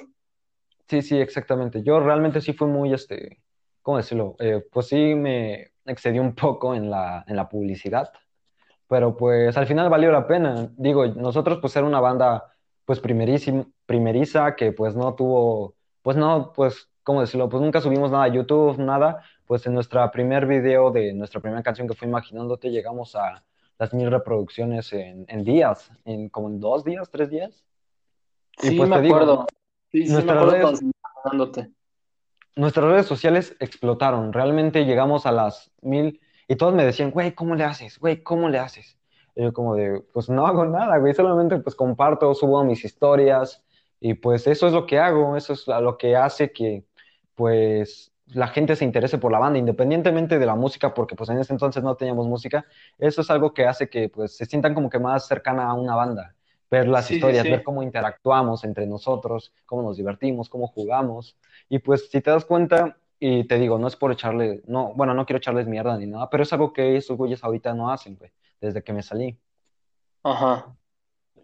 Sí, 0.89 1.03
sí, 1.03 1.19
exactamente. 1.19 1.83
Yo 1.83 1.99
realmente 1.99 2.41
sí 2.41 2.53
fui 2.53 2.69
muy, 2.69 2.95
este, 2.95 3.41
¿cómo 3.83 3.97
decirlo? 3.97 4.37
Eh, 4.39 4.65
pues 4.71 4.87
sí 4.87 5.15
me 5.17 5.73
excedí 5.85 6.21
un 6.21 6.35
poco 6.35 6.75
en 6.75 6.89
la, 6.89 7.25
en 7.27 7.35
la 7.35 7.49
publicidad, 7.49 8.13
pero 8.87 9.17
pues 9.17 9.57
al 9.57 9.67
final 9.67 9.91
valió 9.91 10.13
la 10.13 10.29
pena. 10.29 10.71
Digo, 10.77 11.05
nosotros 11.07 11.59
pues 11.61 11.75
era 11.75 11.87
una 11.87 12.01
banda 12.01 12.56
pues 12.87 13.01
primerísima, 13.01 13.67
primeriza 13.85 14.57
que 14.57 14.73
pues 14.73 14.97
no 14.97 15.15
tuvo, 15.15 15.75
pues 16.03 16.17
no, 16.17 16.53
pues, 16.55 16.89
¿cómo 17.03 17.21
decirlo? 17.21 17.49
Pues 17.51 17.61
nunca 17.61 17.81
subimos 17.81 18.11
nada 18.11 18.25
a 18.25 18.29
YouTube, 18.29 18.79
nada. 18.79 19.23
Pues 19.45 19.67
en 19.67 19.75
nuestra 19.75 20.11
primer 20.11 20.47
video 20.47 20.91
de 20.91 21.13
nuestra 21.13 21.41
primera 21.41 21.63
canción 21.63 21.87
que 21.87 21.95
fue 21.95 22.09
Imaginándote 22.09 22.71
llegamos 22.71 23.15
a 23.15 23.45
las 23.79 23.93
mil 23.93 24.11
reproducciones 24.11 24.93
en, 24.93 25.27
en 25.29 25.45
días, 25.45 25.91
en 26.05 26.29
como 26.31 26.49
en 26.49 26.61
dos 26.61 26.85
días, 26.85 27.11
tres 27.11 27.29
días. 27.29 27.65
Y 28.63 28.69
Sí, 28.69 28.77
pues 28.77 28.89
me 28.89 28.97
te 28.97 29.03
digo, 29.03 29.17
acuerdo. 29.17 29.47
Sí, 29.93 30.03
sí, 30.03 30.09
me 30.09 30.13
nuestras 30.15 30.39
acuerdo 30.39 30.69
redes, 30.71 30.85
nuestras 32.57 32.87
redes 32.87 33.07
sociales 33.07 33.57
explotaron. 33.61 34.33
Realmente 34.33 34.85
llegamos 34.85 35.27
a 35.27 35.33
las 35.33 35.71
mil 35.83 36.21
y 36.49 36.57
todos 36.57 36.73
me 36.73 36.85
decían, 36.85 37.11
güey, 37.11 37.33
¿cómo 37.33 37.55
le 37.57 37.65
haces? 37.65 37.99
Güey, 37.99 38.23
¿cómo 38.23 38.49
le 38.49 38.59
haces? 38.59 38.96
Y 39.37 39.45
yo 39.45 39.55
como 39.55 39.77
de, 39.77 40.03
pues 40.15 40.31
no 40.31 40.47
hago 40.49 40.67
nada, 40.67 40.99
güey, 40.99 41.15
solamente 41.15 41.59
pues 41.61 41.77
comparto, 41.77 42.35
subo 42.35 42.65
mis 42.65 42.85
historias 42.85 43.65
y 44.01 44.15
pues 44.15 44.47
eso 44.49 44.67
es 44.69 44.75
lo 44.75 44.87
que 44.87 44.99
hago, 45.01 45.37
eso 45.37 45.55
es 45.55 45.67
lo 45.69 45.99
que 45.99 46.17
hace 46.17 46.53
que 46.53 46.87
pues 47.35 48.13
la 48.29 48.49
gente 48.49 48.75
se 48.77 48.85
interese 48.85 49.19
por 49.19 49.31
la 49.33 49.39
banda, 49.39 49.59
independientemente 49.59 50.39
de 50.39 50.47
la 50.47 50.57
música, 50.57 50.95
porque 50.95 51.15
pues 51.17 51.31
en 51.31 51.39
ese 51.39 51.53
entonces 51.53 51.83
no 51.85 51.97
teníamos 51.97 52.27
música, 52.27 52.67
eso 52.99 53.21
es 53.21 53.31
algo 53.31 53.55
que 53.55 53.67
hace 53.67 53.89
que 53.91 54.09
pues 54.09 54.37
se 54.37 54.47
sientan 54.47 54.75
como 54.75 54.91
que 54.91 54.99
más 54.99 55.27
cercana 55.27 55.69
a 55.69 55.75
una 55.75 55.95
banda, 55.95 56.35
ver 56.71 56.89
las 56.89 57.11
Sí, 57.11 57.21
sí, 57.23 57.35
historias, 57.35 57.49
ver 57.49 57.63
sí. 57.63 57.63
cómo 57.63 57.83
interactuamos 57.83 58.65
entre 58.65 58.87
nosotros, 58.87 59.53
cómo 59.67 59.83
nos 59.83 59.97
divertimos, 59.99 60.49
cómo 60.49 60.67
jugamos. 60.69 61.39
Y 61.69 61.79
pues 61.79 62.11
si 62.11 62.21
te 62.21 62.31
das 62.31 62.45
cuenta, 62.45 62.99
y 63.19 63.45
te 63.47 63.59
digo, 63.59 63.79
no 63.79 63.87
es 63.89 63.97
por 63.97 64.13
echarle, 64.13 64.63
no, 64.67 64.93
bueno, 64.95 65.15
no 65.15 65.25
quiero 65.27 65.39
echarles 65.39 65.67
mierda 65.67 65.97
ni 65.97 66.07
nada, 66.07 66.29
pero 66.31 66.43
es 66.43 66.53
algo 66.53 66.73
que 66.73 66.97
esos 66.97 67.17
güeyes 67.17 67.43
ahorita 67.45 67.73
no 67.75 67.91
hacen, 67.91 68.17
güey, 68.17 68.31
desde 68.61 68.83
que 68.83 68.93
me 68.93 69.03
salí. 69.03 69.39
Ajá. 70.23 70.75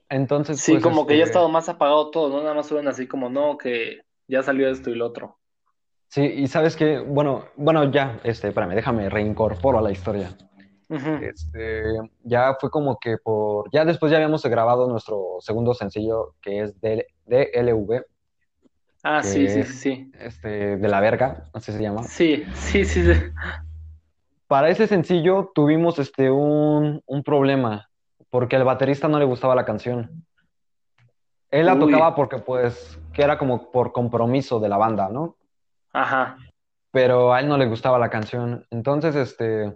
Entonces, 0.08 0.60
Sí, 0.60 0.72
pues, 0.72 0.82
como 0.82 1.06
que 1.06 1.14
ya 1.16 1.20
ha 1.22 1.24
este, 1.24 1.30
estado 1.38 1.48
más 1.48 1.68
apagado 1.68 2.10
todo, 2.10 2.28
¿no? 2.28 2.42
Nada 2.42 2.54
más 2.54 2.66
suben 2.66 2.86
así 2.88 3.06
como, 3.06 3.28
no, 3.30 3.56
que 3.56 4.02
ya 4.28 4.42
salió 4.42 4.68
esto 4.68 4.90
y 4.90 4.94
lo 4.94 5.06
otro. 5.06 5.38
sí, 6.08 6.22
y 6.22 6.46
sabes 6.48 6.76
que, 6.76 6.98
bueno, 6.98 7.46
bueno, 7.56 7.90
ya, 7.90 8.20
este, 8.24 8.48
espérame, 8.48 8.74
déjame 8.74 9.08
reincorporo 9.08 9.78
a 9.78 9.82
la 9.82 9.90
historia. 9.90 10.30
Este, 11.22 11.84
ya 12.24 12.56
fue 12.60 12.70
como 12.70 12.98
que 12.98 13.16
por, 13.16 13.70
ya 13.72 13.84
después 13.84 14.10
ya 14.10 14.18
habíamos 14.18 14.44
grabado 14.44 14.88
nuestro 14.88 15.36
segundo 15.40 15.72
sencillo, 15.72 16.34
que 16.42 16.60
es 16.62 16.80
D- 16.80 17.06
DLV, 17.26 18.04
Ah, 19.04 19.22
sí, 19.22 19.48
sí, 19.48 19.62
sí, 19.64 19.72
sí. 19.72 20.10
este, 20.18 20.76
de 20.76 20.88
la 20.88 21.00
verga, 21.00 21.48
así 21.52 21.72
se 21.72 21.80
llama. 21.80 22.02
Sí, 22.02 22.44
sí, 22.54 22.84
sí, 22.84 23.02
sí. 23.04 23.20
Para 24.52 24.68
ese 24.68 24.86
sencillo 24.86 25.50
tuvimos, 25.54 25.98
este, 25.98 26.30
un, 26.30 27.00
un 27.06 27.22
problema, 27.22 27.88
porque 28.28 28.56
al 28.56 28.64
baterista 28.64 29.08
no 29.08 29.18
le 29.18 29.24
gustaba 29.24 29.54
la 29.54 29.64
canción. 29.64 30.26
Él 31.50 31.64
la 31.64 31.72
Uy, 31.72 31.80
tocaba 31.80 32.14
porque, 32.14 32.36
pues, 32.36 33.00
que 33.14 33.22
era 33.22 33.38
como 33.38 33.70
por 33.70 33.92
compromiso 33.92 34.60
de 34.60 34.68
la 34.68 34.76
banda, 34.76 35.08
¿no? 35.08 35.36
ajá. 35.94 36.36
Pero 36.90 37.32
a 37.32 37.40
él 37.40 37.48
no 37.48 37.56
le 37.56 37.64
gustaba 37.64 37.98
la 37.98 38.10
canción. 38.10 38.66
Entonces, 38.68 39.14
este, 39.16 39.74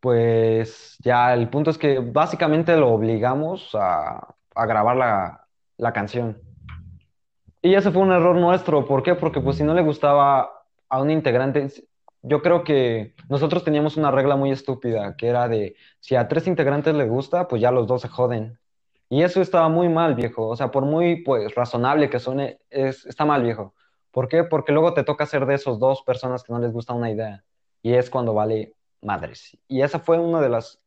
pues 0.00 0.96
ya 1.00 1.34
el 1.34 1.50
punto 1.50 1.68
es 1.68 1.76
que 1.76 1.98
básicamente 1.98 2.74
lo 2.78 2.88
obligamos 2.88 3.74
a, 3.74 4.34
a 4.54 4.64
grabar 4.64 4.96
la, 4.96 5.46
la 5.76 5.92
canción. 5.92 6.38
Y 7.60 7.74
ese 7.74 7.90
fue 7.90 8.00
un 8.00 8.12
error 8.12 8.34
nuestro. 8.34 8.86
¿Por 8.86 9.02
qué? 9.02 9.14
Porque 9.14 9.42
pues 9.42 9.58
si 9.58 9.62
no 9.62 9.74
le 9.74 9.82
gustaba 9.82 10.64
a 10.88 11.02
un 11.02 11.10
integrante, 11.10 11.68
yo 12.26 12.42
creo 12.42 12.64
que 12.64 13.14
nosotros 13.28 13.62
teníamos 13.62 13.96
una 13.96 14.10
regla 14.10 14.34
muy 14.34 14.50
estúpida, 14.50 15.16
que 15.16 15.28
era 15.28 15.46
de 15.48 15.76
si 16.00 16.16
a 16.16 16.26
tres 16.26 16.48
integrantes 16.48 16.94
le 16.94 17.06
gusta, 17.06 17.46
pues 17.46 17.62
ya 17.62 17.70
los 17.70 17.86
dos 17.86 18.02
se 18.02 18.08
joden. 18.08 18.58
Y 19.08 19.22
eso 19.22 19.40
estaba 19.40 19.68
muy 19.68 19.88
mal, 19.88 20.16
viejo. 20.16 20.48
O 20.48 20.56
sea, 20.56 20.72
por 20.72 20.84
muy 20.84 21.22
pues 21.22 21.54
razonable 21.54 22.10
que 22.10 22.18
suene, 22.18 22.58
es, 22.68 23.06
está 23.06 23.24
mal, 23.24 23.44
viejo. 23.44 23.74
¿Por 24.10 24.28
qué? 24.28 24.42
Porque 24.42 24.72
luego 24.72 24.92
te 24.92 25.04
toca 25.04 25.24
ser 25.24 25.46
de 25.46 25.54
esos 25.54 25.78
dos 25.78 26.02
personas 26.02 26.42
que 26.42 26.52
no 26.52 26.58
les 26.58 26.72
gusta 26.72 26.94
una 26.94 27.12
idea. 27.12 27.44
Y 27.80 27.94
es 27.94 28.10
cuando 28.10 28.34
vale 28.34 28.74
madres. 29.02 29.56
Y 29.68 29.82
esa 29.82 30.00
fue 30.00 30.18
una 30.18 30.40
de 30.40 30.48
las 30.48 30.80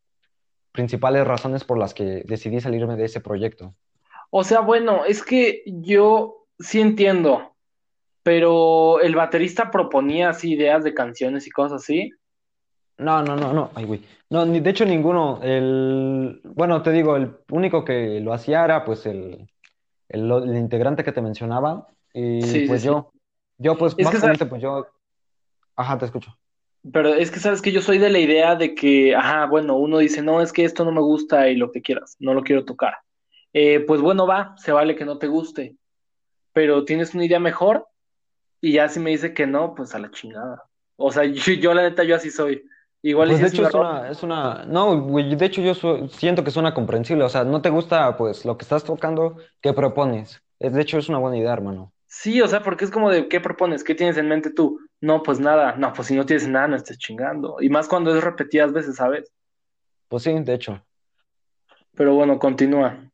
principales 0.74 1.26
razones 1.26 1.64
por 1.64 1.78
las 1.78 1.94
que 1.94 2.24
decidí 2.26 2.60
salirme 2.60 2.98
de 2.98 3.06
ese 3.06 3.22
proyecto. 3.22 3.74
O 4.30 4.44
sea, 4.44 4.60
bueno, 4.60 5.06
es 5.06 5.24
que 5.24 5.64
yo 5.66 6.48
sí 6.60 6.82
entiendo, 6.82 7.56
pero 8.30 9.01
el 9.01 9.15
baterista 9.15 9.72
proponía 9.72 10.30
así 10.30 10.53
ideas 10.53 10.84
de 10.84 10.93
canciones 10.93 11.47
y 11.47 11.49
cosas 11.49 11.81
así. 11.81 12.11
No, 12.99 13.23
no, 13.23 13.35
no, 13.35 13.53
no, 13.53 13.72
ay, 13.73 13.85
güey. 13.85 14.01
No, 14.30 14.45
ni, 14.45 14.60
de 14.60 14.69
hecho 14.69 14.85
ninguno. 14.85 15.39
El, 15.41 16.39
bueno, 16.43 16.84
te 16.84 16.91
digo, 16.91 17.15
el 17.15 17.31
único 17.49 17.84
que 17.84 18.19
lo 18.19 18.31
hacía 18.31 18.64
era 18.64 18.85
pues 18.85 19.07
el, 19.07 19.49
el, 20.10 20.31
el 20.31 20.56
integrante 20.57 21.03
que 21.03 21.11
te 21.11 21.23
mencionaba. 21.23 21.88
Y 22.14 22.43
Sí, 22.43 22.65
pues 22.68 22.81
sí. 22.84 22.88
yo, 22.89 23.11
yo 23.57 23.76
pues 23.80 23.95
Es 23.97 24.07
que, 24.07 24.45
pues 24.45 24.61
yo, 24.61 24.85
ajá, 25.76 25.97
te 25.97 26.06
escucho. 26.06 26.31
pero 26.93 27.15
es 27.15 27.31
que 27.31 27.39
sabes 27.39 27.64
que 27.64 27.72
yo 27.72 27.81
soy 27.81 27.97
de 27.97 28.11
la 28.11 28.19
idea 28.19 28.56
de 28.56 28.76
que, 28.76 29.15
ajá, 29.15 29.47
bueno, 29.47 29.76
uno 29.76 29.97
dice, 29.97 30.22
no, 30.22 30.39
es 30.39 30.53
que 30.53 30.65
esto 30.65 30.85
no 30.85 30.91
me 30.91 31.01
gusta 31.01 31.49
y 31.49 31.56
lo 31.56 31.72
que 31.72 31.81
quieras, 31.81 32.15
no 32.19 32.35
lo 32.35 32.43
quiero 32.43 32.64
tocar. 32.64 32.93
Eh, 33.53 33.80
pues 33.80 34.01
bueno, 34.01 34.27
va, 34.27 34.53
se 34.57 34.72
vale 34.72 34.95
que 34.95 35.03
no 35.06 35.18
te 35.18 35.26
guste, 35.26 35.77
pero 36.53 36.85
tienes 36.85 37.15
una 37.15 37.26
idea 37.26 37.39
mejor 37.39 37.89
y 38.61 38.73
ya 38.73 38.90
si 38.90 38.99
me 38.99 39.11
dice 39.11 39.34
que 39.34 39.48
no, 39.48 39.76
pues 39.76 39.95
a 39.95 39.99
la 39.99 40.11
chingada. 40.11 40.64
O 40.98 41.11
sea, 41.11 41.26
yo, 41.26 41.53
yo 41.53 41.73
la 41.73 41.84
neta, 41.84 42.03
yo 42.03 42.15
así 42.15 42.31
soy. 42.31 42.64
Igual 43.02 43.30
Pues 43.30 43.41
de 43.41 43.48
es 43.48 43.49
hecho 43.49 43.61
es 43.64 43.73
una, 43.76 44.10
es 44.10 44.23
una, 44.23 44.65
no, 44.65 44.99
güey, 45.02 45.36
de 45.36 45.45
hecho 45.45 45.61
yo 45.61 45.76
su- 45.76 46.07
siento 46.10 46.44
que 46.44 46.52
suena 46.52 46.73
comprensible, 46.73 47.23
o 47.23 47.30
sea, 47.30 47.44
no 47.44 47.61
te 47.61 47.69
gusta 47.69 48.18
pues 48.18 48.44
lo 48.45 48.57
que 48.57 48.64
estás 48.64 48.84
tocando, 48.84 49.38
¿qué 49.61 49.73
propones? 49.73 50.41
Es, 50.60 50.73
de 50.73 50.81
hecho 50.81 50.98
es 50.98 51.10
una 51.10 51.19
buena 51.19 51.38
idea, 51.38 51.53
hermano. 51.53 51.94
Sí, 52.07 52.41
o 52.41 52.48
sea, 52.48 52.61
porque 52.64 52.84
es 52.86 52.91
como 52.91 53.10
de, 53.10 53.30
¿qué 53.30 53.40
propones? 53.40 53.84
¿Qué 53.86 53.95
tienes 53.95 54.18
en 54.18 54.27
mente 54.27 54.52
tú? 54.52 54.80
No, 54.99 55.23
pues 55.23 55.40
nada, 55.40 55.76
no, 55.77 55.94
pues 55.94 56.07
si 56.10 56.15
no 56.15 56.26
tienes 56.26 56.48
nada, 56.48 56.68
no 56.68 56.76
estés 56.76 56.98
chingando. 56.98 57.57
Y 57.61 57.69
más 57.69 57.88
cuando 57.88 58.14
es 58.15 58.23
repetidas 58.23 58.73
veces, 58.73 58.95
¿sabes? 58.98 59.31
Pues 60.07 60.23
sí, 60.23 60.31
de 60.44 60.53
hecho. 60.53 60.84
Pero 61.95 62.15
bueno, 62.15 62.40
continúa. 62.40 63.09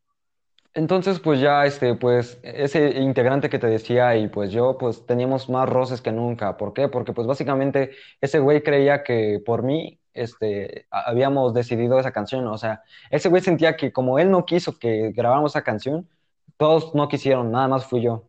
Entonces, 0.75 1.21
pues 1.21 1.39
ya, 1.39 1.65
este, 1.65 1.95
pues 1.95 2.37
ese 2.43 2.99
integrante 2.99 3.49
que 3.49 3.59
te 3.59 3.67
decía 3.67 4.17
y 4.17 4.27
pues 4.27 4.51
yo, 4.51 4.77
pues 4.77 5.05
teníamos 5.05 5.49
más 5.49 5.69
roces 5.69 6.01
que 6.01 6.11
nunca. 6.11 6.57
¿Por 6.57 6.73
qué? 6.73 6.89
Porque 6.89 7.13
pues 7.13 7.27
básicamente 7.27 7.91
ese 8.19 8.39
güey 8.39 8.61
creía 8.61 9.01
que 9.03 9.41
por 9.45 9.63
mí, 9.63 10.01
este, 10.13 10.85
habíamos 10.91 11.53
decidido 11.53 11.97
esa 11.97 12.11
canción. 12.11 12.45
O 12.47 12.57
sea, 12.57 12.83
ese 13.09 13.29
güey 13.29 13.41
sentía 13.41 13.77
que 13.77 13.93
como 13.93 14.19
él 14.19 14.29
no 14.29 14.45
quiso 14.45 14.77
que 14.77 15.11
grabáramos 15.13 15.53
esa 15.53 15.63
canción, 15.63 16.09
todos 16.57 16.93
no 16.93 17.07
quisieron, 17.07 17.51
nada 17.51 17.69
más 17.69 17.85
fui 17.85 18.01
yo. 18.01 18.27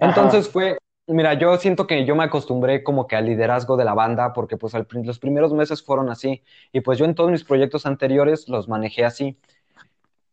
Ajá. 0.00 0.08
Entonces 0.08 0.48
fue, 0.48 0.78
mira, 1.06 1.34
yo 1.34 1.56
siento 1.58 1.86
que 1.86 2.04
yo 2.04 2.16
me 2.16 2.24
acostumbré 2.24 2.82
como 2.82 3.06
que 3.06 3.16
al 3.16 3.26
liderazgo 3.26 3.76
de 3.76 3.84
la 3.84 3.94
banda, 3.94 4.32
porque 4.32 4.56
pues 4.56 4.74
al 4.74 4.86
los 5.04 5.18
primeros 5.20 5.52
meses 5.52 5.82
fueron 5.84 6.10
así, 6.10 6.42
y 6.72 6.80
pues 6.80 6.98
yo 6.98 7.04
en 7.04 7.14
todos 7.14 7.30
mis 7.30 7.44
proyectos 7.44 7.86
anteriores 7.86 8.48
los 8.48 8.68
manejé 8.68 9.04
así. 9.04 9.38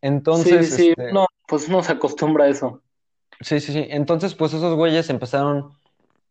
Sí, 0.04 0.08
sí, 0.10 0.14
Entonces, 0.14 0.74
sí, 0.74 0.88
este, 0.90 1.12
no, 1.12 1.26
pues 1.46 1.68
uno 1.68 1.82
se 1.82 1.92
acostumbra 1.92 2.44
a 2.44 2.48
eso. 2.48 2.82
sí, 3.40 3.58
sí, 3.58 3.72
sí, 3.72 3.86
entonces 3.88 4.34
pues 4.34 4.52
esos 4.52 4.74
güeyes 4.76 5.08
empezaron, 5.08 5.70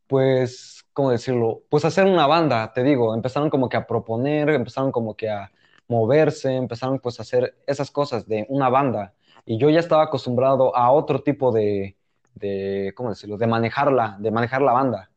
pues, 0.08 0.86
¿cómo 0.94 1.10
decirlo? 1.10 1.64
Pues 1.70 1.84
a 1.84 1.88
hacer 1.88 2.06
una 2.06 2.28
banda, 2.28 2.72
te 2.72 2.84
digo, 2.84 3.16
empezaron 3.16 3.50
como 3.50 3.70
que 3.70 3.78
a 3.78 3.88
proponer, 3.88 4.50
empezaron 4.50 4.92
como 4.92 5.16
que 5.16 5.30
a 5.30 5.52
moverse, 5.88 6.56
empezaron 6.56 7.00
pues 7.00 7.20
a 7.20 7.24
hacer 7.24 7.56
esas 7.66 7.90
cosas 7.90 8.28
de 8.28 8.46
una 8.50 8.70
banda, 8.70 9.14
y 9.46 9.58
yo 9.58 9.72
ya 9.72 9.80
estaba 9.80 10.04
acostumbrado 10.04 10.76
a 10.76 10.92
otro 10.92 11.24
tipo 11.24 11.52
de, 11.52 11.98
de, 12.36 12.94
¿cómo 12.96 13.10
decirlo? 13.10 13.38
De 13.38 13.48
manejarla, 13.48 14.18
de 14.20 14.30
manejar 14.30 14.62
la 14.62 14.72
banda. 14.72 15.10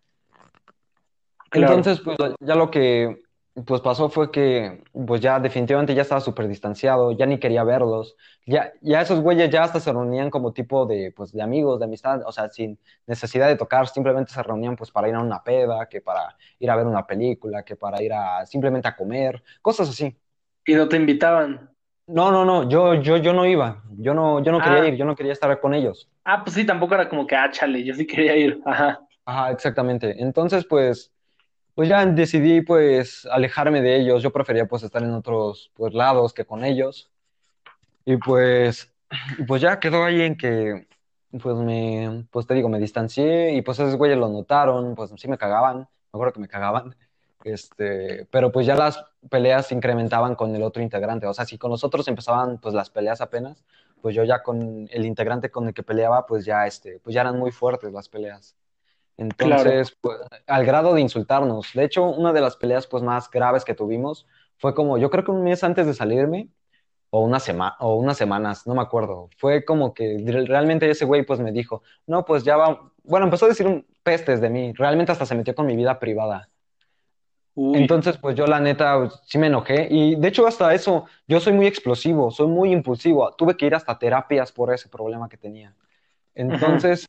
Claro. 1.51 1.75
Entonces, 1.75 2.03
pues 2.03 2.17
ya 2.41 2.55
lo 2.55 2.71
que 2.71 3.23
pues 3.65 3.81
pasó 3.81 4.11
fue 4.11 4.31
que 4.31 4.85
pues 5.07 5.21
ya 5.21 5.41
definitivamente 5.41 5.95
ya 5.95 6.03
estaba 6.03 6.21
súper 6.21 6.47
distanciado, 6.49 7.13
ya 7.13 7.25
ni 7.27 7.39
quería 7.39 7.65
verlos. 7.65 8.17
Ya, 8.45 8.73
ya 8.83 9.01
esos 9.01 9.21
güeyes 9.21 9.51
ya 9.51 9.65
hasta 9.65 9.81
se 9.81 9.93
reunían 9.93 10.31
como 10.31 10.53
tipo 10.53 10.85
de, 10.87 11.13
pues, 11.17 11.33
de 11.33 11.43
amigos, 11.43 11.79
de 11.81 11.87
amistad, 11.87 12.21
o 12.27 12.33
sea, 12.33 12.49
sin 12.51 12.79
necesidad 13.07 13.49
de 13.49 13.57
tocar, 13.57 13.89
simplemente 13.89 14.33
se 14.33 14.43
reunían 14.43 14.77
pues 14.77 14.91
para 14.91 15.09
ir 15.09 15.15
a 15.15 15.21
una 15.21 15.43
peda, 15.43 15.89
que 15.89 16.01
para 16.03 16.37
ir 16.59 16.71
a 16.71 16.77
ver 16.77 16.87
una 16.87 17.07
película, 17.07 17.65
que 17.65 17.77
para 17.77 18.03
ir 18.03 18.13
a 18.13 18.45
simplemente 18.47 18.89
a 18.89 18.97
comer, 18.97 19.43
cosas 19.63 19.89
así. 19.89 20.17
Y 20.67 20.75
no 20.75 20.87
te 20.89 20.97
invitaban. 20.97 21.71
No, 22.09 22.31
no, 22.33 22.45
no, 22.45 22.69
yo, 22.69 22.95
yo, 22.95 23.17
yo 23.17 23.33
no 23.33 23.47
iba, 23.47 23.83
yo 23.99 24.13
no, 24.15 24.43
yo 24.43 24.53
no 24.53 24.63
quería 24.63 24.81
Ah, 24.81 24.89
ir, 24.89 24.97
yo 24.97 25.05
no 25.05 25.15
quería 25.17 25.33
estar 25.33 25.61
con 25.61 25.75
ellos. 25.75 26.09
ah, 26.25 26.43
pues 26.45 26.55
sí, 26.55 26.67
tampoco 26.67 26.95
era 26.95 27.09
como 27.09 27.27
que, 27.27 27.37
ah, 27.37 27.51
chale, 27.51 27.85
yo 27.85 27.95
sí 27.95 28.07
quería 28.07 28.37
ir. 28.37 28.61
Ajá. 28.67 29.01
Ajá, 29.25 29.51
exactamente. 29.51 30.23
Entonces, 30.23 30.67
pues 30.69 31.13
Pues 31.77 31.91
ya 31.91 32.07
decidí 32.07 32.63
pues 32.63 33.27
alejarme 33.31 33.83
de 33.83 33.97
ellos, 34.01 34.23
yo 34.23 34.33
prefería 34.33 34.67
pues 34.67 34.83
estar 34.83 35.03
en 35.03 35.13
otros 35.13 35.71
pues 35.75 35.93
lados 35.93 36.33
que 36.33 36.47
con 36.47 36.65
ellos 36.65 37.11
y 38.07 38.17
pues 38.17 38.91
pues 39.47 39.61
ya 39.61 39.79
quedó 39.79 40.05
ahí 40.05 40.23
en 40.23 40.37
que 40.39 40.89
pues 41.43 41.55
me 41.57 42.27
pues 42.31 42.47
te 42.47 42.55
digo 42.55 42.71
me 42.71 42.79
distancié 42.81 43.53
y 43.55 43.61
pues 43.63 43.79
esos 43.79 43.97
güeyes 43.97 44.17
lo 44.19 44.29
notaron, 44.31 44.95
pues 44.95 45.13
sí 45.19 45.29
me 45.29 45.37
cagaban, 45.37 45.81
me 45.81 45.87
acuerdo 46.15 46.33
que 46.33 46.41
me 46.41 46.49
cagaban. 46.49 46.97
Este, 47.45 48.27
pero 48.31 48.51
pues 48.53 48.67
ya 48.67 48.75
las 48.75 49.05
peleas 49.31 49.67
se 49.69 49.75
incrementaban 49.75 50.35
con 50.35 50.57
el 50.57 50.63
otro 50.63 50.83
integrante, 50.83 51.27
o 51.27 51.35
sea, 51.35 51.45
si 51.45 51.59
con 51.59 51.71
nosotros 51.71 52.09
empezaban 52.09 52.59
pues 52.59 52.75
las 52.75 52.89
peleas 52.91 53.21
apenas, 53.21 53.65
pues 54.01 54.15
yo 54.17 54.25
ya 54.25 54.43
con 54.43 54.89
el 54.91 55.05
integrante 55.05 55.51
con 55.51 55.69
el 55.69 55.75
que 55.75 55.83
peleaba 55.83 56.27
pues 56.27 56.47
ya 56.47 56.67
este, 56.67 57.01
pues 57.01 57.15
ya 57.15 57.21
eran 57.21 57.39
muy 57.39 57.53
fuertes 57.53 57.93
las 57.93 58.09
peleas. 58.09 58.57
Claro. 59.17 59.71
Entonces, 59.71 59.97
pues, 60.01 60.19
al 60.47 60.65
grado 60.67 60.95
de 60.95 61.01
insultarnos. 61.01 61.73
De 61.75 61.85
hecho, 61.85 62.05
una 62.05 62.33
de 62.33 62.41
las 62.41 62.57
peleas 62.57 62.87
pues, 62.87 63.03
más 63.03 63.31
graves 63.31 63.65
que 63.65 63.75
tuvimos 63.75 64.27
fue 64.59 64.75
como, 64.75 64.99
yo 64.99 65.11
creo 65.11 65.25
que 65.25 65.31
un 65.31 65.43
mes 65.43 65.65
antes 65.65 65.87
de 65.87 65.95
salirme, 65.95 66.51
o, 67.11 67.21
una 67.21 67.41
sema 67.41 67.77
o 67.81 67.95
unas 67.95 68.17
semanas, 68.17 68.67
no 68.67 68.75
me 68.75 68.83
acuerdo. 68.83 69.31
Fue 69.39 69.65
como 69.65 69.95
que 69.95 70.23
re- 70.27 70.45
realmente 70.45 70.91
ese 70.91 71.05
güey 71.05 71.25
pues 71.25 71.41
me 71.41 71.53
dijo, 71.53 71.83
no, 72.07 72.25
pues 72.25 72.45
ya 72.45 72.57
va, 72.57 72.93
bueno, 73.05 73.27
empezó 73.27 73.47
a 73.47 73.49
decir 73.49 73.67
un 73.67 73.87
pestes 74.03 74.41
de 74.41 74.51
mí, 74.51 74.73
realmente 74.75 75.13
hasta 75.13 75.27
se 75.27 75.35
metió 75.35 75.55
con 75.55 75.67
mi 75.67 75.77
vida 75.77 75.99
privada. 75.99 76.49
Uy. 77.55 77.79
Entonces, 77.79 78.19
pues 78.19 78.37
yo 78.37 78.47
la 78.47 78.61
neta 78.61 79.09
sí 79.25 79.39
me 79.39 79.47
enojé 79.47 79.89
y 79.91 80.17
de 80.17 80.29
hecho 80.29 80.47
hasta 80.47 80.75
eso, 80.75 81.07
yo 81.27 81.41
soy 81.41 81.55
muy 81.55 81.67
explosivo, 81.67 82.31
soy 82.31 82.49
muy 82.49 82.71
impulsivo, 82.71 83.33
tuve 83.33 83.57
que 83.57 83.67
ir 83.67 83.75
hasta 83.75 83.99
terapias 83.99 84.53
por 84.53 84.75
ese 84.75 84.89
problema 84.89 85.29
que 85.29 85.39
tenía. 85.39 85.75
Entonces... 86.35 87.07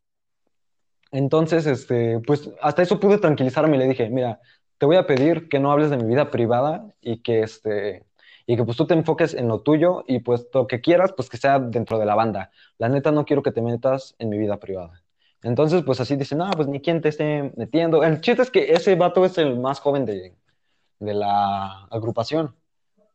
Entonces, 1.11 1.65
este, 1.65 2.19
pues 2.19 2.51
hasta 2.61 2.81
eso 2.81 2.99
pude 2.99 3.17
tranquilizarme 3.17 3.77
y 3.77 3.79
le 3.79 3.87
dije, 3.87 4.09
mira, 4.09 4.39
te 4.77 4.85
voy 4.85 4.97
a 4.97 5.07
pedir 5.07 5.49
que 5.49 5.59
no 5.59 5.71
hables 5.71 5.89
de 5.89 5.97
mi 5.97 6.05
vida 6.05 6.31
privada 6.31 6.93
y 7.01 7.21
que 7.21 7.41
este, 7.41 8.05
y 8.45 8.55
que 8.55 8.63
pues 8.63 8.77
tú 8.77 8.87
te 8.87 8.93
enfoques 8.93 9.33
en 9.33 9.47
lo 9.47 9.61
tuyo 9.61 10.03
y 10.07 10.19
pues 10.19 10.47
lo 10.53 10.67
que 10.67 10.81
quieras, 10.81 11.13
pues 11.13 11.29
que 11.29 11.37
sea 11.37 11.59
dentro 11.59 11.99
de 11.99 12.05
la 12.05 12.15
banda. 12.15 12.51
La 12.77 12.89
neta 12.89 13.11
no 13.11 13.25
quiero 13.25 13.43
que 13.43 13.51
te 13.51 13.61
metas 13.61 14.15
en 14.19 14.29
mi 14.29 14.37
vida 14.37 14.57
privada. 14.59 15.03
Entonces, 15.43 15.83
pues 15.83 15.99
así 15.99 16.15
dice, 16.15 16.35
no, 16.35 16.49
pues 16.51 16.67
ni 16.67 16.81
quien 16.81 17.01
te 17.01 17.09
esté 17.09 17.51
metiendo. 17.57 18.03
El 18.03 18.21
chiste 18.21 18.41
es 18.41 18.51
que 18.51 18.71
ese 18.73 18.95
vato 18.95 19.25
es 19.25 19.37
el 19.37 19.59
más 19.59 19.79
joven 19.79 20.05
de, 20.05 20.35
de 20.99 21.13
la 21.13 21.85
agrupación. 21.91 22.55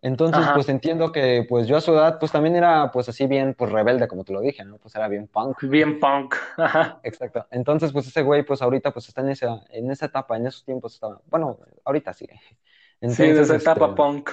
Entonces, 0.04 0.44
pues 0.52 0.68
entiendo 0.68 1.12
que 1.12 1.46
pues 1.48 1.68
yo 1.68 1.76
a 1.76 1.80
su 1.80 1.92
edad 1.92 2.18
pues 2.18 2.32
también 2.32 2.56
era 2.56 2.90
pues 2.90 3.08
así 3.08 3.28
bien 3.28 3.54
pues 3.54 3.70
rebelde, 3.70 4.08
como 4.08 4.24
te 4.24 4.32
lo 4.32 4.40
dije, 4.40 4.64
¿no? 4.64 4.78
Pues 4.78 4.96
era 4.96 5.06
bien 5.06 5.28
punk. 5.28 5.62
Bien 5.62 6.00
punk, 6.00 6.34
ajá. 6.56 6.98
Exacto. 7.04 7.46
Entonces, 7.52 7.92
pues 7.92 8.08
ese 8.08 8.22
güey 8.22 8.42
pues 8.42 8.60
ahorita 8.62 8.90
pues 8.90 9.06
está 9.06 9.20
en 9.20 9.28
esa, 9.28 9.62
en 9.70 9.92
esa 9.92 10.06
etapa, 10.06 10.36
en 10.36 10.48
esos 10.48 10.64
tiempos 10.64 10.94
está, 10.94 11.06
bueno, 11.30 11.56
ahorita 11.84 12.12
sí. 12.12 12.26
sí, 12.26 13.22
en 13.22 13.38
esa 13.38 13.54
etapa 13.54 13.86
este, 13.86 13.96
punk. 13.96 14.30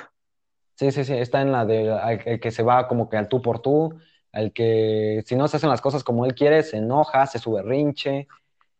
Sí, 0.73 0.91
sí, 0.91 1.03
sí, 1.03 1.13
está 1.13 1.41
en 1.41 1.51
la 1.51 1.65
de 1.65 1.95
el 2.25 2.39
que 2.39 2.49
se 2.49 2.63
va 2.63 2.87
como 2.87 3.07
que 3.07 3.17
al 3.17 3.29
tú 3.29 3.39
por 3.39 3.59
tú, 3.59 3.95
al 4.31 4.51
que 4.51 5.21
si 5.27 5.35
no 5.35 5.47
se 5.47 5.57
hacen 5.57 5.69
las 5.69 5.81
cosas 5.81 6.03
como 6.03 6.25
él 6.25 6.33
quiere, 6.33 6.63
se 6.63 6.77
enoja, 6.77 7.27
se 7.27 7.37
sube 7.37 7.61
rinche. 7.61 8.27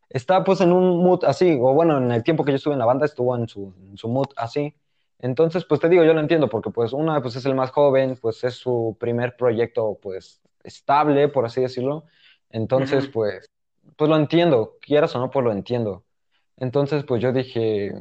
Está 0.09 0.43
pues 0.43 0.59
en 0.61 0.71
un 0.71 1.03
mood 1.03 1.23
así, 1.25 1.55
o 1.61 1.71
bueno, 1.71 1.99
en 1.99 2.11
el 2.11 2.23
tiempo 2.23 2.43
que 2.43 2.51
yo 2.51 2.55
estuve 2.55 2.73
en 2.73 2.79
la 2.79 2.85
banda 2.85 3.05
estuvo 3.05 3.35
en 3.35 3.47
su, 3.47 3.75
en 3.79 3.95
su 3.95 4.09
mood 4.09 4.29
así. 4.37 4.73
Entonces, 5.19 5.65
pues 5.65 5.81
te 5.81 5.89
digo, 5.89 6.03
yo 6.03 6.13
lo 6.13 6.21
entiendo, 6.21 6.49
porque 6.49 6.69
pues 6.69 6.93
una, 6.93 7.21
pues 7.21 7.35
es 7.35 7.45
el 7.45 7.55
más 7.55 7.71
joven, 7.71 8.17
pues 8.21 8.43
es 8.43 8.55
su 8.55 8.95
primer 8.99 9.35
proyecto, 9.35 9.99
pues 10.01 10.41
estable, 10.63 11.27
por 11.27 11.45
así 11.45 11.61
decirlo. 11.61 12.05
Entonces, 12.49 13.07
pues, 13.07 13.49
pues 13.95 14.09
lo 14.09 14.15
entiendo, 14.15 14.77
quieras 14.81 15.15
o 15.15 15.19
no, 15.19 15.29
pues 15.29 15.43
lo 15.43 15.51
entiendo. 15.51 16.05
Entonces, 16.57 17.03
pues 17.03 17.21
yo 17.21 17.33
dije, 17.33 17.93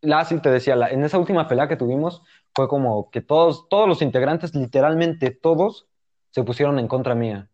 Lassie 0.00 0.40
te 0.40 0.50
decía, 0.50 0.76
la, 0.76 0.90
en 0.90 1.04
esa 1.04 1.18
última 1.18 1.46
pelea 1.46 1.68
que 1.68 1.76
tuvimos, 1.76 2.22
fue 2.54 2.68
como 2.68 3.10
que 3.10 3.20
todos, 3.20 3.68
todos 3.68 3.88
los 3.88 4.02
integrantes, 4.02 4.54
literalmente 4.54 5.30
todos, 5.30 5.86
se 6.30 6.42
pusieron 6.42 6.78
en 6.78 6.88
contra 6.88 7.14
mía. 7.14 7.48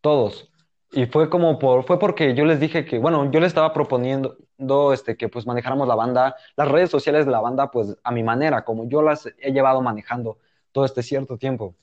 Todos. 0.00 0.50
Y 0.94 1.06
fue 1.06 1.28
como 1.28 1.58
por, 1.58 1.84
fue 1.84 1.98
porque 1.98 2.34
yo 2.34 2.44
les 2.44 2.60
dije 2.60 2.84
que, 2.84 2.98
bueno, 2.98 3.28
yo 3.30 3.40
les 3.40 3.48
estaba 3.48 3.72
proponiendo 3.72 4.36
este, 4.92 5.16
que 5.16 5.28
pues 5.28 5.44
manejáramos 5.44 5.88
la 5.88 5.96
banda, 5.96 6.36
las 6.56 6.68
redes 6.68 6.88
sociales 6.88 7.26
de 7.26 7.32
la 7.32 7.40
banda, 7.40 7.70
pues 7.72 7.96
a 8.04 8.12
mi 8.12 8.22
manera, 8.22 8.64
como 8.64 8.88
yo 8.88 9.02
las 9.02 9.26
he 9.38 9.52
llevado 9.52 9.82
manejando 9.82 10.38
todo 10.70 10.84
este 10.84 11.02
cierto 11.02 11.36
tiempo. 11.36 11.74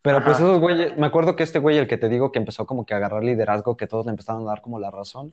Pero 0.00 0.22
pues 0.22 0.36
esos 0.36 0.60
güeyes, 0.60 0.96
me 0.96 1.06
acuerdo 1.06 1.34
que 1.34 1.42
este 1.42 1.58
güey, 1.58 1.78
el 1.78 1.88
que 1.88 1.96
te 1.96 2.08
digo 2.08 2.30
que 2.30 2.38
empezó 2.38 2.66
como 2.66 2.86
que 2.86 2.94
a 2.94 2.98
agarrar 2.98 3.24
liderazgo, 3.24 3.76
que 3.76 3.86
todos 3.86 4.04
le 4.04 4.10
empezaron 4.10 4.42
a 4.42 4.50
dar 4.50 4.60
como 4.60 4.78
la 4.78 4.90
razón, 4.90 5.32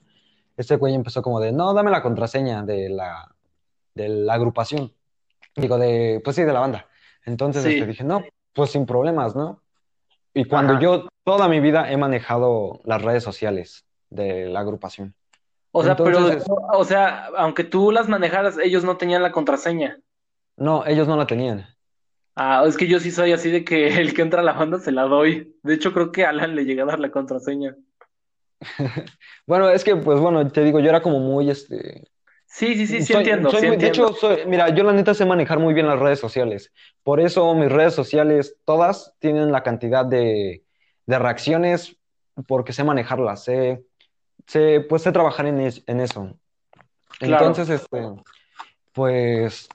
este 0.57 0.77
güey 0.77 0.95
empezó 0.95 1.21
como 1.21 1.39
de, 1.39 1.51
no, 1.51 1.73
dame 1.73 1.91
la 1.91 2.01
contraseña 2.01 2.63
de 2.63 2.89
la, 2.89 3.35
de 3.93 4.09
la 4.09 4.33
agrupación. 4.33 4.91
Digo, 5.55 5.77
de, 5.77 6.21
pues 6.23 6.35
sí, 6.35 6.43
de 6.43 6.53
la 6.53 6.61
banda. 6.61 6.87
Entonces 7.25 7.63
este, 7.65 7.85
dije, 7.85 8.03
no, 8.03 8.23
pues 8.53 8.71
sin 8.71 8.85
problemas, 8.85 9.35
¿no? 9.35 9.61
Y 10.33 10.45
cuando 10.45 10.79
yo 10.79 11.07
toda 11.23 11.47
mi 11.47 11.59
vida 11.59 11.91
he 11.91 11.97
manejado 11.97 12.79
las 12.85 13.01
redes 13.01 13.23
sociales 13.23 13.85
de 14.09 14.47
la 14.47 14.61
agrupación. 14.61 15.13
O 15.71 15.83
sea, 15.83 15.95
pero, 15.95 16.19
o 16.73 16.83
sea, 16.83 17.27
aunque 17.37 17.63
tú 17.63 17.91
las 17.91 18.09
manejaras, 18.09 18.57
ellos 18.61 18.83
no 18.83 18.97
tenían 18.97 19.23
la 19.23 19.31
contraseña. 19.31 19.99
No, 20.57 20.85
ellos 20.85 21.07
no 21.07 21.15
la 21.15 21.25
tenían. 21.25 21.65
Ah, 22.35 22.63
es 22.67 22.77
que 22.77 22.87
yo 22.87 22.99
sí 22.99 23.11
soy 23.11 23.31
así 23.31 23.51
de 23.51 23.63
que 23.63 23.87
el 24.01 24.13
que 24.13 24.21
entra 24.21 24.41
a 24.41 24.43
la 24.43 24.53
banda 24.53 24.79
se 24.79 24.91
la 24.91 25.03
doy. 25.03 25.55
De 25.63 25.73
hecho, 25.73 25.93
creo 25.93 26.11
que 26.11 26.25
a 26.25 26.29
Alan 26.29 26.55
le 26.55 26.65
llega 26.65 26.83
a 26.83 26.87
dar 26.87 26.99
la 26.99 27.11
contraseña. 27.11 27.75
bueno, 29.47 29.69
es 29.69 29.83
que, 29.83 29.95
pues 29.95 30.19
bueno, 30.19 30.47
te 30.49 30.63
digo, 30.63 30.79
yo 30.79 30.89
era 30.89 31.01
como 31.01 31.19
muy, 31.19 31.49
este, 31.49 32.07
Sí, 32.51 32.75
sí, 32.75 32.85
sí, 32.85 33.01
sí 33.01 33.13
entiendo. 33.13 33.49
De 33.49 33.87
hecho, 33.87 34.13
mira, 34.45 34.67
yo 34.75 34.83
la 34.83 34.91
neta 34.91 35.13
sé 35.13 35.25
manejar 35.25 35.57
muy 35.57 35.73
bien 35.73 35.87
las 35.87 35.97
redes 35.97 36.19
sociales. 36.19 36.73
Por 37.01 37.21
eso 37.21 37.55
mis 37.55 37.71
redes 37.71 37.93
sociales, 37.93 38.57
todas 38.65 39.13
tienen 39.19 39.53
la 39.53 39.63
cantidad 39.63 40.05
de, 40.05 40.61
reacciones 41.07 41.97
porque 42.47 42.73
sé 42.73 42.83
manejarlas, 42.83 43.45
sé, 43.45 43.85
sé, 44.47 44.81
pues 44.81 45.01
sé 45.01 45.13
trabajar 45.13 45.45
en, 45.45 45.61
eso. 45.61 46.37
Entonces, 47.21 47.69
este, 47.69 48.09
pues, 48.91 49.69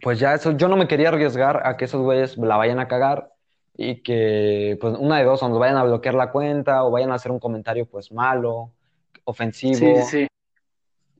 pues 0.00 0.20
ya 0.20 0.34
eso, 0.34 0.52
yo 0.52 0.68
no 0.68 0.76
me 0.76 0.86
quería 0.86 1.08
arriesgar 1.08 1.66
a 1.66 1.76
que 1.76 1.86
esos 1.86 2.00
güeyes 2.00 2.38
la 2.38 2.56
vayan 2.56 2.78
a 2.78 2.86
cagar 2.86 3.32
y 3.76 4.02
que, 4.02 4.78
pues, 4.80 4.94
una 4.96 5.18
de 5.18 5.24
dos, 5.24 5.42
o 5.42 5.48
nos 5.48 5.58
vayan 5.58 5.76
a 5.76 5.82
bloquear 5.82 6.14
la 6.14 6.30
cuenta 6.30 6.84
o 6.84 6.92
vayan 6.92 7.10
a 7.10 7.16
hacer 7.16 7.32
un 7.32 7.40
comentario, 7.40 7.86
pues, 7.86 8.12
malo, 8.12 8.70
ofensivo. 9.24 9.74
Sí, 9.74 10.02
sí 10.04 10.28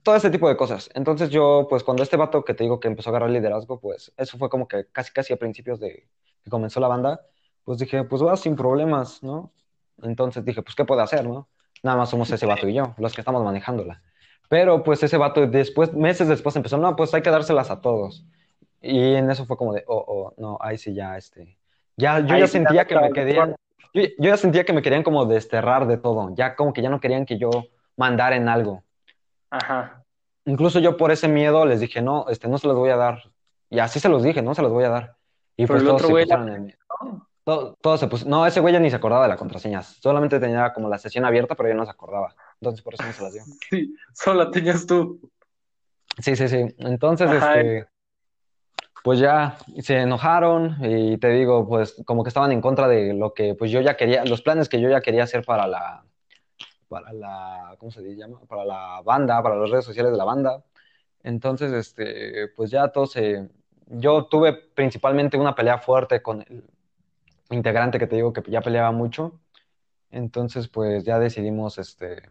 todo 0.08 0.16
ese 0.16 0.30
tipo 0.30 0.48
de 0.48 0.56
cosas. 0.56 0.88
Entonces 0.94 1.28
yo, 1.28 1.66
pues 1.68 1.84
cuando 1.84 2.02
este 2.02 2.16
vato 2.16 2.42
que 2.42 2.54
te 2.54 2.64
digo 2.64 2.80
que 2.80 2.88
empezó 2.88 3.10
a 3.10 3.12
agarrar 3.12 3.28
liderazgo, 3.28 3.78
pues 3.78 4.10
eso 4.16 4.38
fue 4.38 4.48
como 4.48 4.66
que 4.66 4.86
casi 4.90 5.12
casi 5.12 5.34
a 5.34 5.36
principios 5.36 5.80
de 5.80 6.08
que 6.42 6.48
comenzó 6.48 6.80
la 6.80 6.88
banda, 6.88 7.20
pues 7.62 7.76
dije, 7.76 8.04
pues 8.04 8.24
va 8.24 8.34
sin 8.38 8.56
problemas, 8.56 9.22
¿no? 9.22 9.52
Entonces 10.02 10.46
dije, 10.46 10.62
pues 10.62 10.74
¿qué 10.74 10.86
puede 10.86 11.02
hacer, 11.02 11.26
no? 11.26 11.50
Nada 11.82 11.98
más 11.98 12.08
somos 12.08 12.30
ese 12.30 12.46
vato 12.46 12.66
y 12.66 12.72
yo, 12.72 12.94
los 12.96 13.12
que 13.12 13.20
estamos 13.20 13.44
manejándola. 13.44 14.00
Pero 14.48 14.82
pues 14.82 15.02
ese 15.02 15.18
vato 15.18 15.46
después, 15.46 15.92
meses 15.92 16.26
después 16.26 16.56
empezó, 16.56 16.78
no, 16.78 16.96
pues 16.96 17.12
hay 17.12 17.20
que 17.20 17.28
dárselas 17.28 17.70
a 17.70 17.82
todos. 17.82 18.24
Y 18.80 19.12
en 19.12 19.30
eso 19.30 19.44
fue 19.44 19.58
como 19.58 19.74
de, 19.74 19.84
oh, 19.88 20.02
oh, 20.08 20.34
no, 20.38 20.56
ahí 20.62 20.78
sí 20.78 20.94
ya, 20.94 21.18
este, 21.18 21.58
ya, 21.98 22.20
yo 22.20 22.34
ya 22.34 22.46
sentía 22.46 22.86
que 22.86 22.98
me 22.98 23.12
querían, 23.12 23.56
yo, 23.92 24.04
yo 24.04 24.30
ya 24.30 24.38
sentía 24.38 24.64
que 24.64 24.72
me 24.72 24.80
querían 24.80 25.02
como 25.02 25.26
desterrar 25.26 25.86
de 25.86 25.98
todo, 25.98 26.34
ya 26.34 26.56
como 26.56 26.72
que 26.72 26.80
ya 26.80 26.88
no 26.88 26.98
querían 26.98 27.26
que 27.26 27.36
yo 27.36 27.50
mandara 27.94 28.36
en 28.36 28.48
algo. 28.48 28.84
Ajá. 29.50 30.04
Incluso 30.44 30.78
yo 30.78 30.96
por 30.96 31.10
ese 31.10 31.28
miedo 31.28 31.66
les 31.66 31.80
dije, 31.80 32.00
no, 32.00 32.26
este, 32.28 32.48
no 32.48 32.58
se 32.58 32.66
los 32.66 32.76
voy 32.76 32.90
a 32.90 32.96
dar. 32.96 33.30
Y 33.70 33.78
así 33.80 34.00
se 34.00 34.08
los 34.08 34.22
dije, 34.22 34.42
no 34.42 34.54
se 34.54 34.62
los 34.62 34.72
voy 34.72 34.84
a 34.84 34.88
dar. 34.88 35.16
Y 35.56 35.66
pues 35.66 35.84
todos 35.84 36.02
se 36.02 36.08
pusieron 36.08 36.48
en... 36.48 36.74
Todo, 37.44 37.96
se 37.96 38.08
puso... 38.08 38.28
No, 38.28 38.46
ese 38.46 38.60
güey 38.60 38.74
ya 38.74 38.80
ni 38.80 38.90
se 38.90 38.96
acordaba 38.96 39.22
de 39.22 39.30
la 39.30 39.36
contraseña. 39.36 39.82
Solamente 39.82 40.38
tenía 40.38 40.72
como 40.72 40.88
la 40.88 40.98
sesión 40.98 41.24
abierta, 41.24 41.54
pero 41.54 41.70
ya 41.70 41.74
no 41.74 41.84
se 41.84 41.90
acordaba. 41.90 42.34
Entonces 42.60 42.82
por 42.82 42.94
eso 42.94 43.04
no 43.04 43.12
se 43.12 43.22
las 43.22 43.32
dio. 43.32 43.42
Sí, 43.70 43.94
solo 44.12 44.44
la 44.44 44.50
tenías 44.50 44.86
tú. 44.86 45.20
Sí, 46.18 46.36
sí, 46.36 46.48
sí. 46.48 46.74
Entonces, 46.78 47.30
este, 47.30 47.86
pues 49.02 49.18
ya 49.18 49.56
se 49.78 50.00
enojaron 50.00 50.76
y 50.82 51.16
te 51.18 51.30
digo, 51.30 51.66
pues 51.66 52.02
como 52.04 52.22
que 52.22 52.28
estaban 52.28 52.52
en 52.52 52.60
contra 52.60 52.88
de 52.88 53.14
lo 53.14 53.32
que 53.32 53.54
pues 53.54 53.70
yo 53.70 53.80
ya 53.80 53.96
quería, 53.96 54.24
los 54.24 54.42
planes 54.42 54.68
que 54.68 54.80
yo 54.80 54.90
ya 54.90 55.00
quería 55.00 55.22
hacer 55.22 55.44
para 55.44 55.66
la, 55.66 56.04
para 56.88 57.12
la, 57.12 57.76
¿cómo 57.78 57.90
se 57.90 58.02
llama? 58.16 58.40
Para 58.48 58.64
la 58.64 59.02
banda, 59.04 59.42
para 59.42 59.56
las 59.56 59.70
redes 59.70 59.84
sociales 59.84 60.12
de 60.12 60.18
la 60.18 60.24
banda. 60.24 60.64
Entonces, 61.22 61.72
este, 61.72 62.48
pues 62.56 62.70
ya 62.70 62.88
todo 62.88 63.06
se... 63.06 63.48
Yo 63.86 64.26
tuve 64.26 64.52
principalmente 64.52 65.36
una 65.38 65.54
pelea 65.54 65.78
fuerte 65.78 66.22
con 66.22 66.42
el 66.42 66.64
integrante 67.50 67.98
que 67.98 68.06
te 68.06 68.16
digo 68.16 68.32
que 68.32 68.42
ya 68.50 68.60
peleaba 68.60 68.92
mucho. 68.92 69.40
Entonces, 70.10 70.68
pues 70.68 71.04
ya 71.04 71.18
decidimos, 71.18 71.78
este, 71.78 72.22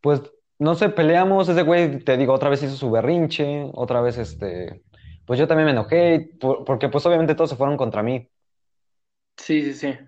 pues, 0.00 0.22
no 0.58 0.74
sé, 0.74 0.90
peleamos, 0.90 1.48
ese 1.48 1.62
güey, 1.62 2.00
te 2.04 2.16
digo, 2.16 2.34
otra 2.34 2.50
vez 2.50 2.62
hizo 2.62 2.76
su 2.76 2.90
berrinche, 2.90 3.70
otra 3.74 4.00
vez, 4.00 4.18
este, 4.18 4.82
pues 5.26 5.38
yo 5.38 5.46
también 5.48 5.66
me 5.66 5.72
enojé, 5.72 6.30
porque 6.66 6.88
pues 6.88 7.06
obviamente 7.06 7.34
todos 7.34 7.50
se 7.50 7.56
fueron 7.56 7.76
contra 7.76 8.02
mí. 8.02 8.28
Sí, 9.36 9.62
sí, 9.62 9.74
sí 9.74 9.98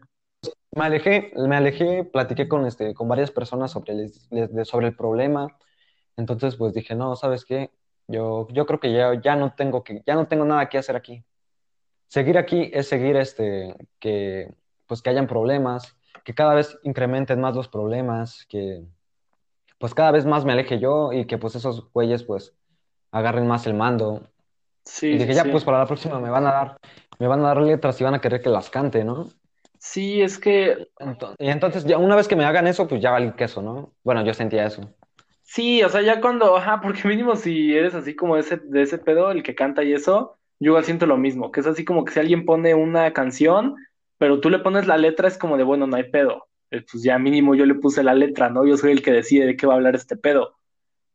me 0.75 0.85
alejé, 0.85 1.33
me 1.37 1.57
alejé, 1.57 2.05
platiqué 2.05 2.49
con, 2.49 2.67
este, 2.67 2.95
con 2.95 3.09
varias 3.09 3.31
personas 3.31 3.71
sobre 3.71 3.93
el, 3.93 4.65
sobre 4.65 4.89
el 4.89 4.97
problema. 4.97 5.57
Entonces, 6.17 6.57
pues 6.57 6.73
dije, 6.75 6.95
no, 6.95 7.15
¿sabes 7.17 7.45
qué? 7.45 7.71
Yo, 8.09 8.49
yo 8.51 8.67
creo 8.67 8.81
que 8.81 8.93
ya, 8.93 9.21
ya, 9.21 9.37
no 9.37 9.55
tengo 9.55 9.85
que, 9.85 10.03
ya 10.07 10.15
no 10.15 10.27
tengo 10.29 10.45
nada 10.45 10.69
que 10.69 10.79
hacer 10.79 10.97
aquí. 10.97 11.25
Seguir 12.09 12.39
aquí 12.39 12.71
es 12.73 12.89
seguir 12.89 13.17
este, 13.17 13.75
que, 13.99 14.53
pues 14.87 15.03
que 15.03 15.11
hayan 15.11 15.27
problemas, 15.27 15.97
que 16.25 16.35
cada 16.35 16.55
vez 16.55 16.79
incrementen 16.83 17.41
más 17.41 17.55
los 17.55 17.69
problemas, 17.69 18.47
que 18.49 18.85
pues 19.79 19.95
cada 19.95 20.13
vez 20.13 20.25
más 20.25 20.45
me 20.45 20.53
aleje 20.53 20.79
yo 20.79 21.13
y 21.13 21.27
que 21.27 21.39
pues 21.39 21.55
esos 21.55 21.91
güeyes 21.93 22.23
pues 22.23 22.55
agarren 23.11 23.47
más 23.47 23.67
el 23.67 23.75
mando. 23.75 24.29
Sí, 24.85 25.09
y 25.09 25.19
dije, 25.19 25.35
ya 25.35 25.45
pues 25.45 25.65
para 25.65 25.79
la 25.79 25.87
próxima 25.87 26.21
me 26.21 26.31
van 26.31 26.47
a 26.47 26.53
dar, 26.53 26.77
me 27.19 27.27
van 27.27 27.41
a 27.41 27.49
dar 27.49 27.61
letras 27.61 28.01
y 28.01 28.05
van 28.05 28.15
a 28.15 28.21
querer 28.21 28.41
que 28.41 28.49
las 28.49 28.71
cante, 28.71 29.05
¿no? 29.05 29.29
Sí, 29.85 30.23
es 30.23 30.39
que. 30.39 30.89
y 31.39 31.49
entonces, 31.49 31.85
ya 31.85 31.99
una 31.99 32.15
vez 32.15 32.29
que 32.29 32.37
me 32.37 32.45
hagan 32.45 32.69
eso, 32.69 32.87
pues 32.87 33.03
ya 33.03 33.11
vale 33.11 33.35
queso, 33.35 33.63
¿no? 33.63 33.93
Bueno, 34.05 34.25
yo 34.25 34.33
sentía 34.33 34.65
eso. 34.65 34.95
Sí, 35.43 35.83
o 35.83 35.89
sea, 35.89 36.03
ya 36.03 36.21
cuando, 36.21 36.57
ajá, 36.57 36.81
porque 36.81 37.09
mínimo 37.09 37.35
si 37.35 37.77
eres 37.77 37.93
así 37.93 38.15
como 38.15 38.37
ese, 38.37 38.59
de 38.59 38.83
ese 38.83 38.99
pedo, 38.99 39.33
el 39.33 39.43
que 39.43 39.57
canta 39.57 39.83
y 39.83 39.93
eso, 39.93 40.37
yo 40.61 40.69
igual 40.71 40.85
siento 40.85 41.07
lo 41.07 41.17
mismo, 41.17 41.51
que 41.51 41.59
es 41.59 41.67
así 41.67 41.85
como 41.85 42.05
que 42.05 42.13
si 42.13 42.21
alguien 42.21 42.45
pone 42.45 42.77
una 42.77 43.13
canción, 43.13 43.75
pero 44.19 44.39
tú 44.41 44.51
le 44.51 44.61
pones 44.61 44.87
la 44.87 44.97
letra, 44.97 45.27
es 45.27 45.37
como 45.37 45.57
de, 45.57 45.65
bueno, 45.65 45.89
no 45.89 45.97
hay 45.97 46.05
pedo. 46.05 46.47
Eh, 46.71 46.85
pues 46.89 47.03
ya 47.03 47.19
mínimo 47.19 47.57
yo 47.57 47.67
le 47.67 47.75
puse 47.75 48.05
la 48.05 48.15
letra, 48.15 48.51
¿no? 48.51 48.65
Yo 48.65 48.77
soy 48.77 48.93
el 48.93 49.03
que 49.03 49.11
decide 49.11 49.47
de 49.47 49.57
qué 49.57 49.67
va 49.67 49.73
a 49.73 49.77
hablar 49.79 49.97
este 49.97 50.17
pedo. 50.17 50.55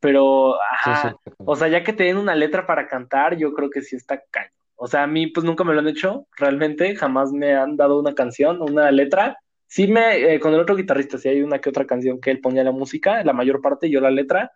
Pero, 0.01 0.55
ajá, 0.73 1.15
o 1.37 1.55
sea, 1.55 1.69
ya 1.69 1.85
que 1.85 1.93
te 1.93 2.03
den 2.03 2.17
una 2.17 2.35
letra 2.35 2.67
para 2.67 2.85
cantar, 2.85 3.37
yo 3.37 3.53
creo 3.53 3.69
que 3.69 3.81
sí 3.81 3.95
está 3.95 4.21
caño. 4.29 4.51
O 4.77 4.87
sea, 4.87 5.03
a 5.03 5.07
mí 5.07 5.27
pues 5.27 5.43
nunca 5.43 5.63
me 5.63 5.73
lo 5.73 5.79
han 5.79 5.87
hecho, 5.87 6.27
realmente, 6.37 6.95
jamás 6.95 7.31
me 7.31 7.55
han 7.55 7.75
dado 7.77 7.99
una 7.99 8.13
canción, 8.13 8.61
una 8.61 8.91
letra. 8.91 9.37
Sí 9.67 9.87
me, 9.87 10.35
eh, 10.35 10.39
con 10.39 10.53
el 10.53 10.59
otro 10.59 10.75
guitarrista, 10.75 11.17
sí 11.17 11.27
hay 11.27 11.41
una 11.41 11.59
que 11.59 11.69
otra 11.69 11.85
canción 11.85 12.21
que 12.21 12.31
él 12.31 12.39
ponía 12.39 12.63
la 12.63 12.71
música, 12.71 13.23
la 13.23 13.33
mayor 13.33 13.61
parte, 13.61 13.89
yo 13.89 13.99
la 13.99 14.11
letra, 14.11 14.51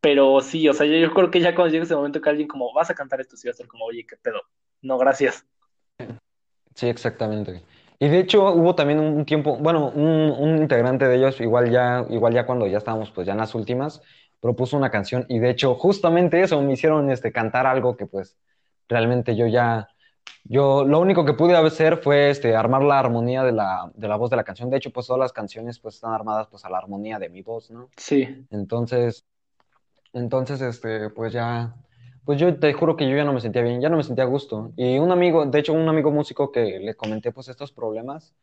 pero 0.00 0.40
sí, 0.40 0.66
o 0.68 0.72
sea, 0.72 0.86
yo, 0.86 1.12
creo 1.12 1.30
que 1.30 1.40
ya 1.40 1.54
cuando 1.54 1.72
llegue 1.72 1.84
ese 1.84 1.94
momento 1.94 2.20
que 2.20 2.30
alguien 2.30 2.48
como, 2.48 2.72
vas 2.72 2.90
a 2.90 2.94
cantar 2.94 3.20
esto, 3.20 3.36
sí 3.36 3.46
va 3.46 3.52
a 3.52 3.54
ser 3.54 3.68
como, 3.68 3.84
oye, 3.84 4.06
qué 4.08 4.16
pedo. 4.16 4.40
No, 4.80 4.96
gracias. 4.96 5.46
Sí, 6.74 6.88
exactamente. 6.88 7.62
Y 7.98 8.08
de 8.08 8.18
hecho 8.18 8.54
hubo 8.54 8.74
también 8.74 8.98
un 8.98 9.26
tiempo, 9.26 9.58
bueno, 9.58 9.90
un, 9.90 10.30
un, 10.38 10.56
integrante 10.56 11.06
de 11.06 11.16
ellos, 11.16 11.38
igual 11.42 11.70
ya, 11.70 12.06
igual 12.08 12.32
ya 12.32 12.46
cuando 12.46 12.66
ya 12.66 12.78
estábamos 12.78 13.10
pues 13.10 13.26
ya 13.26 13.34
en 13.34 13.38
las 13.38 13.54
últimas, 13.54 14.00
propuso 14.40 14.78
una 14.78 14.90
canción 14.90 15.26
y 15.28 15.38
de 15.38 15.50
hecho 15.50 15.74
justamente 15.74 16.40
eso 16.40 16.60
me 16.62 16.72
hicieron 16.72 17.10
este, 17.10 17.30
cantar 17.30 17.66
algo 17.66 17.98
que 17.98 18.06
pues 18.06 18.38
realmente 18.90 19.34
yo 19.36 19.46
ya, 19.46 19.88
yo 20.44 20.84
lo 20.84 21.00
único 21.00 21.24
que 21.24 21.32
pude 21.32 21.56
hacer 21.56 21.98
fue 21.98 22.28
este, 22.28 22.54
armar 22.54 22.82
la 22.82 22.98
armonía 22.98 23.42
de 23.42 23.52
la, 23.52 23.90
de 23.94 24.08
la 24.08 24.16
voz 24.16 24.28
de 24.28 24.36
la 24.36 24.44
canción. 24.44 24.68
De 24.68 24.76
hecho, 24.76 24.90
pues 24.90 25.06
todas 25.06 25.20
las 25.20 25.32
canciones 25.32 25.78
pues 25.78 25.94
están 25.94 26.12
armadas 26.12 26.48
pues 26.48 26.64
a 26.64 26.70
la 26.70 26.78
armonía 26.78 27.18
de 27.18 27.30
mi 27.30 27.40
voz, 27.40 27.70
¿no? 27.70 27.88
Sí. 27.96 28.46
Entonces, 28.50 29.24
entonces, 30.12 30.60
este, 30.60 31.10
pues 31.10 31.32
ya, 31.32 31.76
pues 32.24 32.38
yo 32.40 32.58
te 32.58 32.72
juro 32.72 32.96
que 32.96 33.08
yo 33.08 33.16
ya 33.16 33.24
no 33.24 33.32
me 33.32 33.40
sentía 33.40 33.62
bien, 33.62 33.80
ya 33.80 33.88
no 33.88 33.96
me 33.96 34.02
sentía 34.02 34.24
a 34.24 34.26
gusto. 34.28 34.72
Y 34.76 34.98
un 34.98 35.12
amigo, 35.12 35.46
de 35.46 35.58
hecho, 35.58 35.72
un 35.72 35.88
amigo 35.88 36.10
músico 36.10 36.50
que 36.50 36.80
le 36.80 36.94
comenté 36.94 37.32
pues 37.32 37.48
estos 37.48 37.72
problemas, 37.72 38.34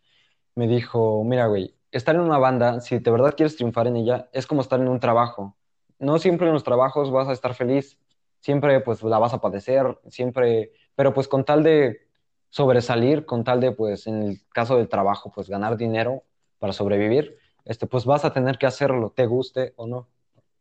me 0.56 0.68
dijo, 0.68 1.24
mira, 1.24 1.48
güey, 1.48 1.76
estar 1.92 2.16
en 2.16 2.22
una 2.22 2.38
banda, 2.38 2.80
si 2.82 3.00
de 3.00 3.12
verdad 3.12 3.36
quieres 3.36 3.56
triunfar 3.58 3.88
en 3.88 3.98
ella, 3.98 4.30
es 4.34 4.48
como 4.48 4.62
estar 4.62 4.80
en 4.80 4.88
un 4.88 5.00
trabajo. 5.00 5.56
No 6.00 6.20
siempre 6.20 6.48
en 6.48 6.54
los 6.54 6.64
trabajos 6.64 7.12
vas 7.12 7.28
a 7.28 7.34
estar 7.34 7.54
feliz, 7.54 8.00
siempre 8.40 8.80
pues 8.82 9.04
la 9.04 9.20
vas 9.20 9.34
a 9.34 9.42
padecer, 9.42 9.98
siempre, 10.10 10.72
pero 10.96 11.14
pues 11.14 11.28
con 11.28 11.44
tal 11.46 11.64
de 11.64 12.08
sobresalir, 12.50 13.26
con 13.26 13.44
tal 13.44 13.60
de 13.60 13.72
pues 13.72 14.08
en 14.08 14.24
el 14.24 14.42
caso 14.54 14.78
del 14.78 14.88
trabajo 14.88 15.32
pues 15.34 15.50
ganar 15.50 15.78
dinero 15.78 16.24
para 16.60 16.74
sobrevivir, 16.74 17.38
este 17.66 17.88
pues 17.88 18.06
vas 18.06 18.26
a 18.26 18.34
tener 18.34 18.58
que 18.58 18.68
hacerlo, 18.68 19.12
te 19.16 19.26
guste 19.26 19.74
o 19.76 19.88
no. 19.88 20.08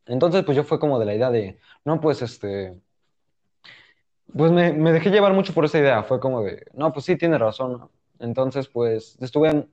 Entonces 0.06 0.44
pues 0.44 0.56
yo 0.56 0.64
fue 0.64 0.78
como 0.78 0.98
de 0.98 1.06
la 1.06 1.14
idea 1.14 1.30
de, 1.30 1.58
no 1.84 2.00
pues 2.00 2.22
este, 2.22 2.74
pues 4.36 4.52
me, 4.52 4.72
me 4.72 4.92
dejé 4.92 5.10
llevar 5.10 5.32
mucho 5.32 5.54
por 5.54 5.64
esa 5.64 5.78
idea, 5.78 6.02
fue 6.02 6.20
como 6.20 6.42
de, 6.42 6.66
no 6.74 6.92
pues 6.92 7.04
sí, 7.04 7.16
tiene 7.16 7.38
razón. 7.38 7.88
Entonces 8.18 8.68
pues 8.68 9.16
estuve 9.20 9.66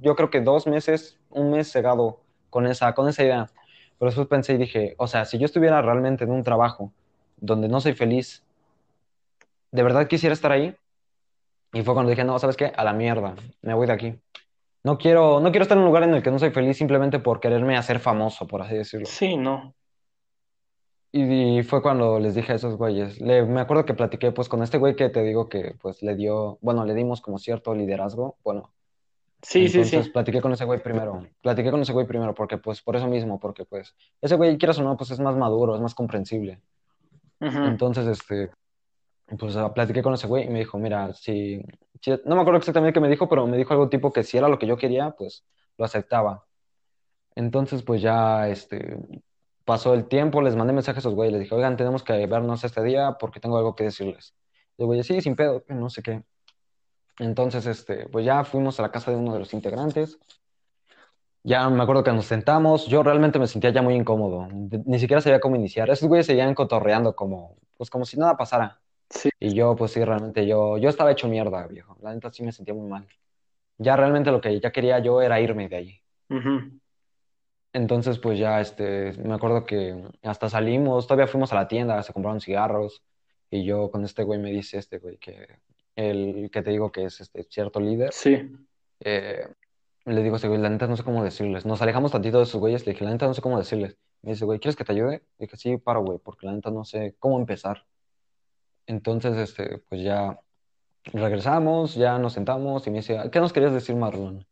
yo 0.00 0.14
creo 0.16 0.30
que 0.30 0.40
dos 0.40 0.66
meses, 0.66 1.18
un 1.30 1.50
mes 1.50 1.70
cegado 1.70 2.20
con 2.50 2.66
esa, 2.66 2.94
con 2.94 3.08
esa 3.08 3.24
idea. 3.24 3.50
Pero 3.98 4.10
después 4.10 4.28
pensé 4.28 4.54
y 4.54 4.58
dije, 4.58 4.94
o 4.98 5.06
sea, 5.06 5.24
si 5.24 5.38
yo 5.38 5.46
estuviera 5.46 5.80
realmente 5.80 6.24
en 6.24 6.30
un 6.30 6.42
trabajo 6.42 6.92
donde 7.36 7.68
no 7.68 7.80
soy 7.80 7.94
feliz, 7.94 8.42
¿de 9.70 9.82
verdad 9.82 10.08
quisiera 10.08 10.32
estar 10.32 10.52
ahí? 10.52 10.74
Y 11.72 11.82
fue 11.82 11.94
cuando 11.94 12.10
dije, 12.10 12.24
no, 12.24 12.38
¿sabes 12.38 12.56
qué? 12.56 12.72
A 12.76 12.84
la 12.84 12.92
mierda, 12.92 13.34
me 13.62 13.74
voy 13.74 13.86
de 13.86 13.92
aquí. 13.92 14.14
No 14.84 14.98
quiero, 14.98 15.40
no 15.40 15.50
quiero 15.50 15.62
estar 15.62 15.76
en 15.76 15.82
un 15.82 15.88
lugar 15.88 16.04
en 16.04 16.14
el 16.14 16.22
que 16.22 16.30
no 16.30 16.38
soy 16.38 16.50
feliz 16.50 16.76
simplemente 16.76 17.18
por 17.18 17.40
quererme 17.40 17.76
hacer 17.76 17.98
famoso, 17.98 18.46
por 18.46 18.62
así 18.62 18.76
decirlo. 18.76 19.06
Sí, 19.06 19.36
no. 19.36 19.74
Y, 21.12 21.62
fue 21.62 21.82
cuando 21.82 22.18
les 22.20 22.34
dije 22.34 22.52
a 22.52 22.56
esos 22.56 22.76
güeyes. 22.76 23.20
me 23.20 23.60
acuerdo 23.60 23.84
que 23.84 23.94
platiqué 23.94 24.32
pues 24.32 24.48
con 24.48 24.62
este 24.62 24.78
güey 24.78 24.94
que 24.96 25.08
te 25.08 25.22
digo 25.22 25.48
que 25.48 25.74
pues 25.80 26.02
le 26.02 26.14
dio, 26.14 26.58
bueno, 26.60 26.84
le 26.84 26.94
dimos 26.94 27.20
como 27.20 27.38
cierto 27.38 27.74
liderazgo. 27.74 28.36
Bueno, 28.44 28.70
Sí, 29.42 29.68
sí, 29.68 29.84
sí. 29.84 29.98
platiqué 30.10 30.40
con 30.40 30.52
ese 30.52 30.64
güey 30.64 30.82
primero. 30.82 31.26
Platiqué 31.40 31.70
con 31.70 31.80
ese 31.80 31.92
güey 31.92 32.06
primero 32.06 32.34
porque, 32.34 32.58
pues, 32.58 32.82
por 32.82 32.96
eso 32.96 33.06
mismo, 33.06 33.38
porque, 33.38 33.64
pues, 33.64 33.94
ese 34.20 34.34
güey, 34.34 34.58
quieras 34.58 34.78
o 34.78 34.82
no, 34.82 34.96
pues 34.96 35.10
es 35.10 35.20
más 35.20 35.36
maduro, 35.36 35.74
es 35.74 35.80
más 35.80 35.94
comprensible. 35.94 36.60
Entonces, 37.40 38.06
este, 38.06 38.50
pues, 39.38 39.56
ah, 39.56 39.72
platiqué 39.74 40.02
con 40.02 40.14
ese 40.14 40.26
güey 40.26 40.44
y 40.44 40.48
me 40.48 40.60
dijo, 40.60 40.78
mira, 40.78 41.12
si, 41.12 41.62
no 42.24 42.34
me 42.34 42.40
acuerdo 42.40 42.58
exactamente 42.58 42.94
qué 42.94 43.00
me 43.00 43.08
dijo, 43.08 43.28
pero 43.28 43.46
me 43.46 43.56
dijo 43.56 43.72
algo 43.72 43.88
tipo 43.88 44.12
que 44.12 44.22
si 44.22 44.38
era 44.38 44.48
lo 44.48 44.58
que 44.58 44.66
yo 44.66 44.76
quería, 44.76 45.10
pues, 45.10 45.44
lo 45.76 45.84
aceptaba. 45.84 46.46
Entonces, 47.34 47.82
pues, 47.82 48.00
ya, 48.00 48.48
este, 48.48 48.98
pasó 49.64 49.94
el 49.94 50.06
tiempo, 50.06 50.40
les 50.42 50.56
mandé 50.56 50.72
mensajes 50.72 50.98
a 50.98 51.08
esos 51.08 51.14
güeyes, 51.14 51.32
les 51.32 51.42
dije, 51.42 51.54
oigan, 51.54 51.76
tenemos 51.76 52.02
que 52.02 52.26
vernos 52.26 52.64
este 52.64 52.82
día 52.82 53.16
porque 53.18 53.40
tengo 53.40 53.58
algo 53.58 53.74
que 53.74 53.84
decirles. 53.84 54.34
Y 54.78 54.84
güey, 54.84 55.02
sí, 55.02 55.20
sin 55.20 55.36
pedo, 55.36 55.64
no 55.68 55.90
sé 55.90 56.02
qué. 56.02 56.22
Entonces, 57.18 57.66
este, 57.66 58.08
pues 58.08 58.24
ya 58.24 58.44
fuimos 58.44 58.78
a 58.78 58.82
la 58.82 58.92
casa 58.92 59.10
de 59.10 59.16
uno 59.16 59.32
de 59.32 59.40
los 59.40 59.54
integrantes. 59.54 60.18
Ya 61.46 61.70
me 61.70 61.80
acuerdo 61.80 62.02
que 62.02 62.12
nos 62.12 62.26
sentamos. 62.26 62.88
Yo 62.88 63.04
realmente 63.04 63.38
me 63.38 63.46
sentía 63.46 63.70
ya 63.70 63.80
muy 63.80 63.94
incómodo. 63.94 64.48
Ni 64.50 64.98
siquiera 64.98 65.20
sabía 65.20 65.38
cómo 65.38 65.54
iniciar. 65.54 65.88
Esos 65.88 66.08
güeyes 66.08 66.26
seguían 66.26 66.54
cotorreando 66.54 67.14
como, 67.14 67.54
pues 67.76 67.88
como 67.88 68.04
si 68.04 68.18
nada 68.18 68.36
pasara. 68.36 68.80
Sí. 69.10 69.28
Y 69.38 69.54
yo, 69.54 69.76
pues 69.76 69.92
sí, 69.92 70.04
realmente 70.04 70.44
yo, 70.44 70.76
yo 70.76 70.88
estaba 70.88 71.12
hecho 71.12 71.28
mierda, 71.28 71.64
viejo. 71.68 71.96
La 72.02 72.12
neta 72.12 72.32
sí 72.32 72.42
me 72.42 72.50
sentía 72.50 72.74
muy 72.74 72.88
mal. 72.88 73.06
Ya 73.78 73.94
realmente 73.94 74.32
lo 74.32 74.40
que 74.40 74.58
ya 74.58 74.72
quería 74.72 74.98
yo 74.98 75.22
era 75.22 75.40
irme 75.40 75.68
de 75.68 75.76
allí. 75.76 76.00
Entonces, 77.72 78.18
pues 78.18 78.40
ya, 78.40 78.60
este, 78.60 79.12
me 79.12 79.34
acuerdo 79.34 79.64
que 79.64 80.02
hasta 80.24 80.48
salimos, 80.48 81.06
todavía 81.06 81.28
fuimos 81.28 81.52
a 81.52 81.56
la 81.56 81.68
tienda, 81.68 82.02
se 82.02 82.12
compraron 82.12 82.40
cigarros. 82.40 83.04
Y 83.52 83.64
yo 83.64 83.92
con 83.92 84.04
este 84.04 84.24
güey 84.24 84.40
me 84.40 84.50
dice 84.50 84.78
este 84.78 84.98
güey 84.98 85.16
que 85.18 85.46
el 85.94 86.50
que 86.50 86.62
te 86.62 86.70
digo 86.72 86.90
que 86.90 87.04
es 87.04 87.20
este 87.20 87.44
cierto 87.44 87.78
líder. 87.78 88.12
Sí. 88.12 88.50
Eh, 88.98 89.46
le 90.06 90.22
digo 90.22 90.36
a 90.36 90.38
güey, 90.48 90.60
la 90.60 90.70
neta 90.70 90.86
no 90.86 90.96
sé 90.96 91.02
cómo 91.04 91.24
decirles. 91.24 91.66
Nos 91.66 91.82
alejamos 91.82 92.12
tantito 92.12 92.38
de 92.38 92.44
esos 92.44 92.60
güeyes, 92.60 92.86
le 92.86 92.92
dije, 92.92 93.04
la 93.04 93.10
neta 93.12 93.26
no 93.26 93.34
sé 93.34 93.42
cómo 93.42 93.58
decirles. 93.58 93.96
Me 94.22 94.32
dice, 94.32 94.44
güey, 94.44 94.58
¿quieres 94.60 94.76
que 94.76 94.84
te 94.84 94.92
ayude? 94.92 95.24
Le 95.38 95.46
dije, 95.46 95.56
sí, 95.56 95.76
paro, 95.78 96.02
güey, 96.02 96.18
porque 96.18 96.46
la 96.46 96.52
neta 96.52 96.70
no 96.70 96.84
sé 96.84 97.16
cómo 97.18 97.38
empezar. 97.38 97.86
Entonces, 98.86 99.36
este, 99.36 99.78
pues 99.88 100.02
ya 100.02 100.40
regresamos, 101.04 101.94
ya 101.96 102.18
nos 102.18 102.34
sentamos 102.34 102.86
y 102.86 102.90
me 102.90 102.98
dice, 102.98 103.18
¿qué 103.32 103.40
nos 103.40 103.52
querías 103.52 103.72
decir, 103.72 103.96
Marlon? 103.96 104.46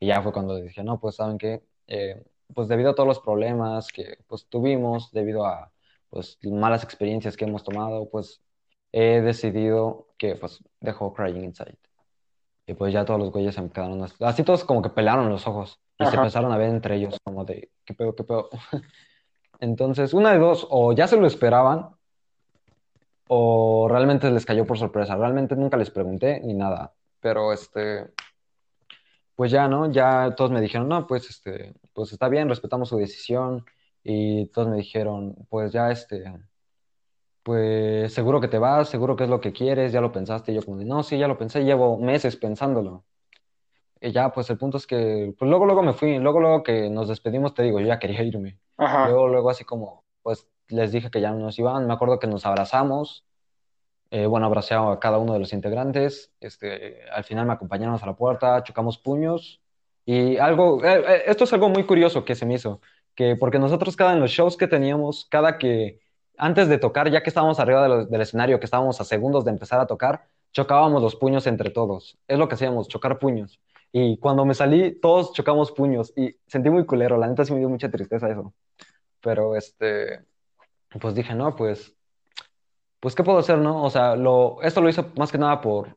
Y 0.00 0.08
ya 0.08 0.22
fue 0.22 0.32
cuando 0.32 0.56
dije, 0.56 0.82
no, 0.84 1.00
pues, 1.00 1.16
¿saben 1.16 1.38
qué? 1.38 1.62
Eh, 1.86 2.24
pues 2.54 2.68
debido 2.68 2.90
a 2.90 2.94
todos 2.94 3.06
los 3.08 3.20
problemas 3.20 3.88
que 3.92 4.18
pues 4.26 4.46
tuvimos, 4.48 5.10
debido 5.12 5.46
a 5.46 5.72
pues 6.10 6.38
malas 6.42 6.84
experiencias 6.84 7.36
que 7.36 7.44
hemos 7.44 7.64
tomado, 7.64 8.08
pues 8.10 8.42
he 8.92 9.20
decidido 9.20 10.08
que 10.18 10.36
pues 10.36 10.62
dejó 10.80 11.12
Crying 11.12 11.44
Inside. 11.44 11.78
Y 12.66 12.74
pues 12.74 12.92
ya 12.92 13.04
todos 13.04 13.20
los 13.20 13.30
güeyes 13.30 13.54
se 13.54 13.62
me 13.62 13.70
quedaron 13.70 14.06
así, 14.20 14.42
todos 14.42 14.64
como 14.64 14.80
que 14.80 14.88
pelaron 14.88 15.28
los 15.28 15.46
ojos 15.46 15.80
y 15.98 16.06
se 16.06 16.16
empezaron 16.16 16.50
a 16.50 16.56
ver 16.56 16.70
entre 16.70 16.96
ellos 16.96 17.18
como 17.22 17.44
de, 17.44 17.70
¿qué 17.84 17.94
pedo, 17.94 18.14
qué 18.14 18.24
pedo? 18.24 18.48
Entonces, 19.60 20.14
una 20.14 20.32
de 20.32 20.38
dos, 20.38 20.66
o 20.70 20.92
ya 20.92 21.06
se 21.06 21.16
lo 21.16 21.26
esperaban, 21.26 21.90
o 23.28 23.86
realmente 23.88 24.30
les 24.30 24.44
cayó 24.44 24.66
por 24.66 24.78
sorpresa. 24.78 25.16
Realmente 25.16 25.56
nunca 25.56 25.76
les 25.76 25.90
pregunté 25.90 26.40
ni 26.40 26.54
nada, 26.54 26.94
pero 27.20 27.52
este, 27.52 28.12
pues 29.34 29.50
ya, 29.50 29.68
¿no? 29.68 29.90
Ya 29.90 30.34
todos 30.36 30.50
me 30.50 30.60
dijeron, 30.60 30.88
no, 30.88 31.06
pues 31.06 31.28
este, 31.30 31.74
pues 31.92 32.12
está 32.12 32.28
bien, 32.28 32.48
respetamos 32.48 32.88
su 32.88 32.96
decisión 32.96 33.64
y 34.02 34.46
todos 34.48 34.68
me 34.68 34.76
dijeron, 34.76 35.34
pues 35.48 35.72
ya 35.72 35.90
este, 35.90 36.24
pues 37.44 38.12
seguro 38.14 38.40
que 38.40 38.48
te 38.48 38.58
vas, 38.58 38.88
seguro 38.88 39.16
que 39.16 39.24
es 39.24 39.30
lo 39.30 39.40
que 39.40 39.52
quieres, 39.52 39.92
ya 39.92 40.00
lo 40.00 40.10
pensaste. 40.12 40.52
Y 40.52 40.56
yo 40.56 40.62
como 40.64 40.82
no, 40.82 41.02
sí, 41.04 41.18
ya 41.18 41.28
lo 41.28 41.38
pensé, 41.38 41.64
llevo 41.64 41.98
meses 41.98 42.36
pensándolo. 42.36 43.04
Y 44.00 44.12
ya, 44.12 44.32
pues 44.32 44.50
el 44.50 44.58
punto 44.58 44.78
es 44.78 44.86
que, 44.86 45.34
pues 45.38 45.48
luego, 45.48 45.66
luego 45.66 45.82
me 45.82 45.92
fui, 45.94 46.18
luego, 46.18 46.40
luego 46.40 46.62
que 46.62 46.90
nos 46.90 47.08
despedimos, 47.08 47.54
te 47.54 47.62
digo, 47.62 47.80
yo 47.80 47.86
ya 47.86 47.98
quería 47.98 48.22
irme. 48.22 48.58
Luego, 48.78 49.28
luego 49.28 49.50
así 49.50 49.64
como, 49.64 50.04
pues 50.22 50.48
les 50.68 50.92
dije 50.92 51.10
que 51.10 51.20
ya 51.20 51.30
no 51.32 51.38
nos 51.38 51.58
iban, 51.58 51.86
me 51.86 51.92
acuerdo 51.94 52.18
que 52.18 52.26
nos 52.26 52.46
abrazamos, 52.46 53.24
eh, 54.10 54.26
bueno, 54.26 54.46
abracé 54.46 54.74
a 54.74 54.98
cada 55.00 55.18
uno 55.18 55.34
de 55.34 55.38
los 55.38 55.52
integrantes, 55.52 56.32
este, 56.40 57.02
al 57.10 57.24
final 57.24 57.46
me 57.46 57.52
acompañaron 57.52 57.98
a 58.00 58.06
la 58.06 58.16
puerta, 58.16 58.62
chocamos 58.62 58.98
puños, 58.98 59.60
y 60.06 60.36
algo, 60.38 60.84
eh, 60.84 61.04
eh, 61.06 61.22
esto 61.26 61.44
es 61.44 61.52
algo 61.52 61.68
muy 61.68 61.84
curioso 61.84 62.24
que 62.24 62.34
se 62.34 62.46
me 62.46 62.54
hizo, 62.54 62.80
que 63.14 63.36
porque 63.36 63.58
nosotros 63.58 63.96
cada 63.96 64.12
en 64.12 64.20
los 64.20 64.30
shows 64.30 64.56
que 64.56 64.68
teníamos, 64.68 65.26
cada 65.30 65.58
que 65.58 66.00
antes 66.36 66.68
de 66.68 66.78
tocar, 66.78 67.10
ya 67.10 67.22
que 67.22 67.30
estábamos 67.30 67.60
arriba 67.60 68.04
del 68.04 68.20
escenario, 68.20 68.58
que 68.58 68.66
estábamos 68.66 69.00
a 69.00 69.04
segundos 69.04 69.44
de 69.44 69.50
empezar 69.50 69.80
a 69.80 69.86
tocar, 69.86 70.26
chocábamos 70.52 71.02
los 71.02 71.16
puños 71.16 71.46
entre 71.46 71.70
todos. 71.70 72.18
Es 72.28 72.38
lo 72.38 72.48
que 72.48 72.54
hacíamos, 72.54 72.88
chocar 72.88 73.18
puños. 73.18 73.60
Y 73.92 74.18
cuando 74.18 74.44
me 74.44 74.54
salí, 74.54 74.98
todos 75.00 75.32
chocamos 75.32 75.72
puños 75.72 76.12
y 76.16 76.36
sentí 76.46 76.70
muy 76.70 76.84
culero. 76.84 77.16
La 77.16 77.28
neta 77.28 77.44
sí 77.44 77.52
me 77.52 77.60
dio 77.60 77.68
mucha 77.68 77.90
tristeza 77.90 78.28
eso. 78.28 78.52
Pero 79.20 79.56
este, 79.56 80.20
pues 81.00 81.14
dije, 81.14 81.34
no, 81.34 81.54
pues, 81.54 81.94
pues, 83.00 83.14
¿qué 83.14 83.22
puedo 83.22 83.38
hacer, 83.38 83.58
no? 83.58 83.82
O 83.84 83.90
sea, 83.90 84.16
lo, 84.16 84.62
esto 84.62 84.80
lo 84.80 84.88
hice 84.88 85.04
más 85.16 85.30
que 85.30 85.38
nada 85.38 85.60
por, 85.60 85.96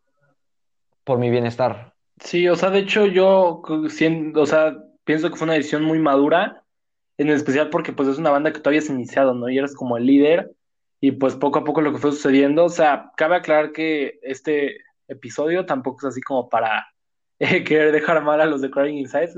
por 1.04 1.18
mi 1.18 1.30
bienestar. 1.30 1.94
Sí, 2.20 2.48
o 2.48 2.56
sea, 2.56 2.70
de 2.70 2.80
hecho 2.80 3.06
yo, 3.06 3.62
o 3.64 4.46
sea, 4.46 4.76
pienso 5.04 5.30
que 5.30 5.36
fue 5.36 5.46
una 5.46 5.54
decisión 5.54 5.84
muy 5.84 6.00
madura 6.00 6.64
en 7.18 7.30
especial 7.30 7.70
porque 7.70 7.94
pues 7.94 8.08
es 8.08 8.18
una 8.18 8.32
banda 8.32 8.54
que 8.54 8.60
todavía 8.60 8.80
has 8.80 8.90
iniciado, 8.90 9.34
¿no? 9.34 9.50
Y 9.50 9.58
eres 9.58 9.76
como 9.76 9.98
el 9.98 10.06
líder 10.06 10.52
y 11.00 11.12
pues 11.12 11.36
poco 11.36 11.60
a 11.60 11.64
poco 11.64 11.82
lo 11.82 11.92
que 11.92 12.00
fue 12.00 12.12
sucediendo, 12.12 12.66
o 12.66 12.70
sea, 12.70 13.12
cabe 13.16 13.36
aclarar 13.36 13.72
que 13.72 14.20
este 14.24 14.78
episodio 15.08 15.66
tampoco 15.66 16.00
es 16.00 16.14
así 16.14 16.22
como 16.22 16.50
para 16.50 16.88
eh, 17.40 17.64
querer 17.64 17.92
dejar 17.92 18.24
mal 18.24 18.42
a 18.42 18.46
los 18.46 18.62
de 18.62 18.72
Crying 18.72 18.98
Inside, 18.98 19.32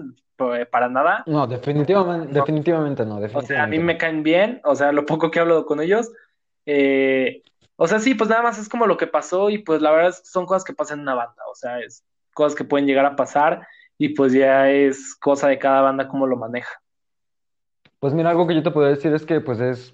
eh, 0.56 0.66
para 0.66 0.88
nada. 0.88 1.24
No, 1.26 1.48
definitivamente, 1.48 2.34
definitivamente 2.34 3.06
no. 3.06 3.18
O 3.34 3.42
sea, 3.42 3.64
a 3.64 3.68
mí 3.68 3.78
me 3.80 3.98
caen 3.98 4.24
bien, 4.24 4.62
o 4.64 4.76
sea, 4.76 4.92
lo 4.92 5.06
poco 5.06 5.32
que 5.32 5.40
hablo 5.40 5.66
con 5.66 5.82
ellos. 5.82 6.10
Eh, 6.66 7.42
o 7.76 7.88
sea, 7.88 8.00
sí, 8.00 8.14
pues 8.14 8.30
nada 8.30 8.44
más 8.44 8.58
es 8.58 8.70
como 8.70 8.88
lo 8.88 8.98
que 8.98 9.08
pasó 9.08 9.50
y 9.50 9.60
pues 9.60 9.82
la 9.82 9.92
verdad 9.92 10.16
son 10.24 10.46
cosas 10.46 10.64
que 10.64 10.74
pasan 10.74 11.00
en 11.00 11.04
una 11.04 11.16
banda, 11.16 11.42
o 11.50 11.56
sea, 11.56 11.80
es 11.80 12.04
cosas 12.34 12.56
que 12.56 12.64
pueden 12.64 12.88
llegar 12.88 13.06
a 13.06 13.16
pasar 13.16 13.68
y 13.98 14.10
pues 14.10 14.34
ya 14.34 14.70
es 14.70 15.16
cosa 15.16 15.48
de 15.48 15.60
cada 15.60 15.82
banda 15.82 16.08
cómo 16.08 16.26
lo 16.28 16.38
maneja. 16.38 16.82
Pues 18.00 18.14
mira, 18.14 18.30
algo 18.30 18.48
que 18.48 18.56
yo 18.56 18.64
te 18.64 18.72
puedo 18.72 18.88
decir 18.88 19.14
es 19.14 19.26
que 19.26 19.42
pues 19.42 19.60
es, 19.60 19.94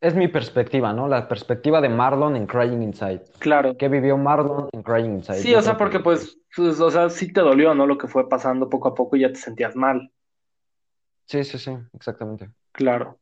es 0.00 0.14
mi 0.14 0.28
perspectiva, 0.28 0.92
¿no? 0.92 1.08
La 1.08 1.28
perspectiva 1.28 1.80
de 1.80 1.88
Marlon 1.88 2.36
en 2.36 2.46
Crying 2.46 2.82
Inside. 2.82 3.22
Claro. 3.38 3.76
¿Qué 3.76 3.88
vivió 3.88 4.16
Marlon 4.16 4.68
en 4.72 4.82
Crying 4.82 5.14
Inside? 5.14 5.38
Sí, 5.38 5.54
o 5.54 5.62
sea, 5.62 5.76
porque 5.76 6.00
pues, 6.00 6.36
pues, 6.54 6.80
o 6.80 6.90
sea, 6.90 7.08
sí 7.10 7.32
te 7.32 7.40
dolió, 7.40 7.74
¿no? 7.74 7.86
Lo 7.86 7.96
que 7.96 8.08
fue 8.08 8.28
pasando 8.28 8.68
poco 8.68 8.88
a 8.88 8.94
poco 8.94 9.16
y 9.16 9.20
ya 9.20 9.28
te 9.28 9.36
sentías 9.36 9.76
mal. 9.76 10.10
Sí, 11.26 11.44
sí, 11.44 11.58
sí, 11.58 11.76
exactamente. 11.92 12.50
Claro. 12.72 13.18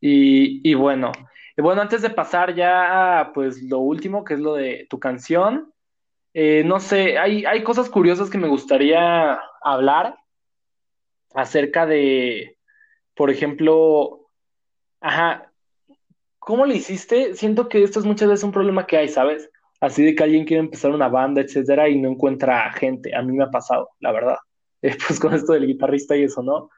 Y, 0.00 0.68
y 0.68 0.74
bueno, 0.74 1.12
y 1.56 1.62
bueno, 1.62 1.80
antes 1.80 2.02
de 2.02 2.10
pasar 2.10 2.54
ya 2.54 3.20
a 3.20 3.32
pues 3.32 3.62
lo 3.62 3.78
último, 3.78 4.24
que 4.24 4.34
es 4.34 4.40
lo 4.40 4.54
de 4.54 4.86
tu 4.90 4.98
canción, 4.98 5.72
eh, 6.34 6.62
no 6.64 6.80
sé, 6.80 7.18
hay, 7.18 7.46
hay 7.46 7.62
cosas 7.62 7.88
curiosas 7.88 8.28
que 8.28 8.38
me 8.38 8.48
gustaría 8.48 9.40
hablar 9.62 10.18
acerca 11.34 11.86
de, 11.86 12.55
por 13.16 13.30
ejemplo, 13.30 14.28
ajá, 15.00 15.50
¿cómo 16.38 16.66
le 16.66 16.76
hiciste? 16.76 17.34
Siento 17.34 17.68
que 17.68 17.82
esto 17.82 17.98
es 17.98 18.06
muchas 18.06 18.28
veces 18.28 18.44
un 18.44 18.52
problema 18.52 18.86
que 18.86 18.98
hay, 18.98 19.08
¿sabes? 19.08 19.50
Así 19.80 20.04
de 20.04 20.14
que 20.14 20.22
alguien 20.22 20.44
quiere 20.44 20.60
empezar 20.60 20.92
una 20.92 21.08
banda, 21.08 21.40
etcétera, 21.40 21.88
y 21.88 21.98
no 21.98 22.10
encuentra 22.10 22.70
gente. 22.72 23.14
A 23.16 23.22
mí 23.22 23.32
me 23.32 23.44
ha 23.44 23.50
pasado, 23.50 23.90
la 24.00 24.12
verdad. 24.12 24.36
Eh, 24.82 24.94
pues 25.08 25.18
con 25.18 25.32
esto 25.32 25.54
del 25.54 25.66
guitarrista 25.66 26.14
y 26.14 26.24
eso, 26.24 26.42
¿no? 26.42 26.68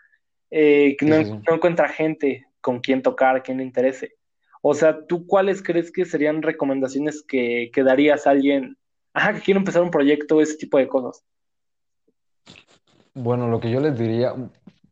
Eh, 0.53 0.97
que 0.97 1.05
no, 1.05 1.17
sí, 1.17 1.25
sí. 1.25 1.33
no 1.47 1.57
encuentra 1.57 1.89
gente 1.89 2.47
con 2.61 2.79
quien 2.79 3.03
tocar, 3.03 3.43
quien 3.43 3.59
le 3.59 3.65
interese. 3.65 4.15
O 4.63 4.73
sea, 4.73 5.05
¿tú 5.05 5.27
cuáles 5.27 5.65
crees 5.65 5.91
que 5.91 6.05
serían 6.05 6.41
recomendaciones 6.41 7.25
que, 7.27 7.71
que 7.73 7.83
darías 7.83 8.27
a 8.27 8.31
alguien, 8.31 8.79
ajá, 9.13 9.35
que 9.35 9.41
quiere 9.41 9.59
empezar 9.59 9.83
un 9.83 9.91
proyecto, 9.91 10.41
ese 10.41 10.57
tipo 10.57 10.79
de 10.79 10.87
cosas? 10.87 11.25
Bueno, 13.15 13.49
lo 13.49 13.59
que 13.59 13.71
yo 13.71 13.81
les 13.81 13.99
diría, 13.99 14.33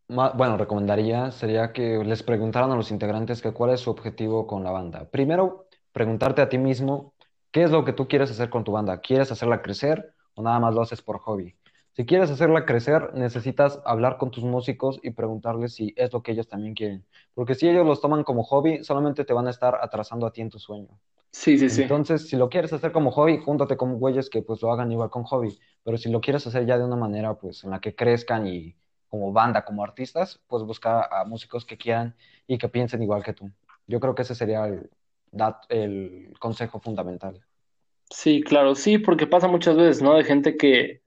ma- 0.08 0.30
bueno, 0.30 0.56
recomendaría 0.56 1.30
sería 1.30 1.72
que 1.72 2.02
les 2.04 2.22
preguntaran 2.22 2.70
a 2.72 2.76
los 2.76 2.90
integrantes 2.90 3.42
que 3.42 3.52
cuál 3.52 3.70
es 3.70 3.80
su 3.80 3.90
objetivo 3.90 4.46
con 4.46 4.64
la 4.64 4.70
banda. 4.70 5.08
Primero, 5.10 5.66
preguntarte 5.92 6.42
a 6.42 6.48
ti 6.48 6.58
mismo 6.58 7.14
qué 7.50 7.62
es 7.64 7.70
lo 7.70 7.84
que 7.84 7.92
tú 7.92 8.08
quieres 8.08 8.30
hacer 8.30 8.50
con 8.50 8.64
tu 8.64 8.72
banda. 8.72 9.00
¿Quieres 9.00 9.32
hacerla 9.32 9.62
crecer 9.62 10.14
o 10.34 10.42
nada 10.42 10.58
más 10.60 10.74
lo 10.74 10.82
haces 10.82 11.02
por 11.02 11.18
hobby? 11.20 11.56
Si 11.92 12.04
quieres 12.04 12.30
hacerla 12.30 12.66
crecer, 12.66 13.14
necesitas 13.14 13.80
hablar 13.86 14.18
con 14.18 14.30
tus 14.30 14.44
músicos 14.44 15.00
y 15.02 15.10
preguntarles 15.12 15.74
si 15.74 15.94
es 15.96 16.12
lo 16.12 16.22
que 16.22 16.32
ellos 16.32 16.46
también 16.48 16.74
quieren. 16.74 17.06
Porque 17.34 17.54
si 17.54 17.68
ellos 17.68 17.86
los 17.86 18.00
toman 18.02 18.22
como 18.22 18.42
hobby, 18.44 18.84
solamente 18.84 19.24
te 19.24 19.32
van 19.32 19.46
a 19.46 19.50
estar 19.50 19.78
atrasando 19.80 20.26
a 20.26 20.32
ti 20.32 20.42
en 20.42 20.50
tu 20.50 20.58
sueño. 20.58 20.88
Sí, 21.32 21.58
sí, 21.58 21.70
sí. 21.70 21.84
Entonces, 21.84 22.28
si 22.28 22.36
lo 22.36 22.48
quieres 22.48 22.72
hacer 22.72 22.92
como 22.92 23.10
hobby, 23.10 23.38
júntate 23.38 23.76
con 23.76 23.98
güeyes 23.98 24.30
que 24.30 24.42
pues 24.42 24.60
lo 24.62 24.72
hagan 24.72 24.92
igual 24.92 25.10
con 25.10 25.24
hobby. 25.24 25.58
Pero 25.82 25.96
si 25.98 26.10
lo 26.10 26.20
quieres 26.20 26.46
hacer 26.46 26.66
ya 26.66 26.78
de 26.78 26.84
una 26.84 26.96
manera 26.96 27.34
pues 27.38 27.64
en 27.64 27.70
la 27.70 27.80
que 27.80 27.94
crezcan 27.94 28.46
y 28.46 28.76
como 29.08 29.32
banda, 29.32 29.64
como 29.64 29.84
artistas, 29.84 30.40
pues 30.46 30.62
busca 30.62 31.04
a 31.04 31.24
músicos 31.24 31.64
que 31.64 31.76
quieran 31.76 32.14
y 32.46 32.58
que 32.58 32.68
piensen 32.68 33.02
igual 33.02 33.22
que 33.22 33.32
tú. 33.32 33.50
Yo 33.86 34.00
creo 34.00 34.14
que 34.14 34.22
ese 34.22 34.34
sería 34.34 34.66
el, 34.66 36.34
consejo 36.38 36.80
fundamental. 36.80 37.40
Sí, 38.10 38.42
claro, 38.42 38.74
sí, 38.74 38.98
porque 38.98 39.26
pasa 39.26 39.48
muchas 39.48 39.76
veces, 39.76 40.02
¿no? 40.02 40.14
De 40.14 40.24
gente 40.24 40.56
que, 40.56 41.02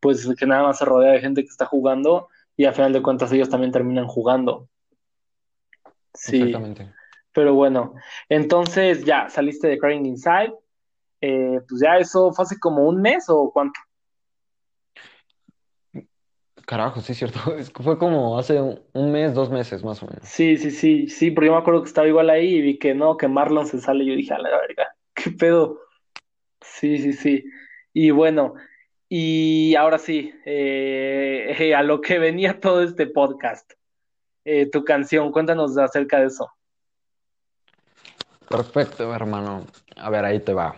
pues, 0.00 0.28
que 0.38 0.46
nada 0.46 0.62
más 0.64 0.78
se 0.78 0.84
rodea 0.84 1.12
de 1.12 1.20
gente 1.20 1.42
que 1.42 1.48
está 1.48 1.66
jugando 1.66 2.28
y 2.56 2.64
al 2.64 2.74
final 2.74 2.92
de 2.92 3.02
cuentas 3.02 3.32
ellos 3.32 3.48
también 3.48 3.72
terminan 3.72 4.06
jugando. 4.06 4.68
Sí, 6.12 6.42
Exactamente. 6.42 6.92
pero 7.32 7.54
bueno, 7.54 7.94
entonces 8.28 9.04
ya 9.04 9.28
saliste 9.28 9.66
de 9.66 9.78
Crying 9.78 10.06
Inside, 10.06 10.54
eh, 11.20 11.60
pues 11.68 11.80
ya 11.80 11.96
eso 11.96 12.32
fue 12.32 12.44
hace 12.44 12.58
como 12.60 12.86
un 12.86 13.00
mes 13.00 13.24
o 13.28 13.50
cuánto. 13.52 13.80
Carajo, 16.66 17.00
sí 17.00 17.12
es 17.12 17.18
cierto. 17.18 17.38
Es 17.58 17.70
que 17.70 17.82
fue 17.82 17.98
como 17.98 18.38
hace 18.38 18.60
un, 18.60 18.80
un 18.92 19.12
mes, 19.12 19.34
dos 19.34 19.50
meses 19.50 19.84
más 19.84 20.02
o 20.02 20.06
menos. 20.06 20.24
Sí, 20.24 20.56
sí, 20.56 20.70
sí, 20.70 21.08
sí, 21.08 21.30
porque 21.30 21.46
yo 21.46 21.52
me 21.52 21.58
acuerdo 21.58 21.82
que 21.82 21.88
estaba 21.88 22.08
igual 22.08 22.30
ahí 22.30 22.54
y 22.56 22.62
vi 22.62 22.78
que 22.78 22.94
no, 22.94 23.16
que 23.16 23.28
Marlon 23.28 23.66
se 23.66 23.80
sale 23.80 24.04
yo 24.04 24.14
dije, 24.14 24.34
a 24.34 24.38
la 24.38 24.50
verga, 24.50 24.94
qué 25.14 25.30
pedo. 25.30 25.80
Sí, 26.60 26.98
sí, 26.98 27.12
sí. 27.12 27.44
Y 27.92 28.10
bueno, 28.10 28.54
y 29.08 29.74
ahora 29.76 29.98
sí, 29.98 30.32
eh, 30.44 31.54
eh, 31.58 31.74
a 31.76 31.82
lo 31.82 32.00
que 32.00 32.18
venía 32.18 32.60
todo 32.60 32.82
este 32.82 33.06
podcast, 33.06 33.72
eh, 34.44 34.70
tu 34.70 34.84
canción, 34.84 35.30
cuéntanos 35.30 35.76
acerca 35.76 36.20
de 36.20 36.26
eso. 36.26 36.50
Perfecto, 38.48 39.14
hermano. 39.14 39.66
A 39.96 40.10
ver, 40.10 40.24
ahí 40.24 40.40
te 40.40 40.52
va. 40.52 40.76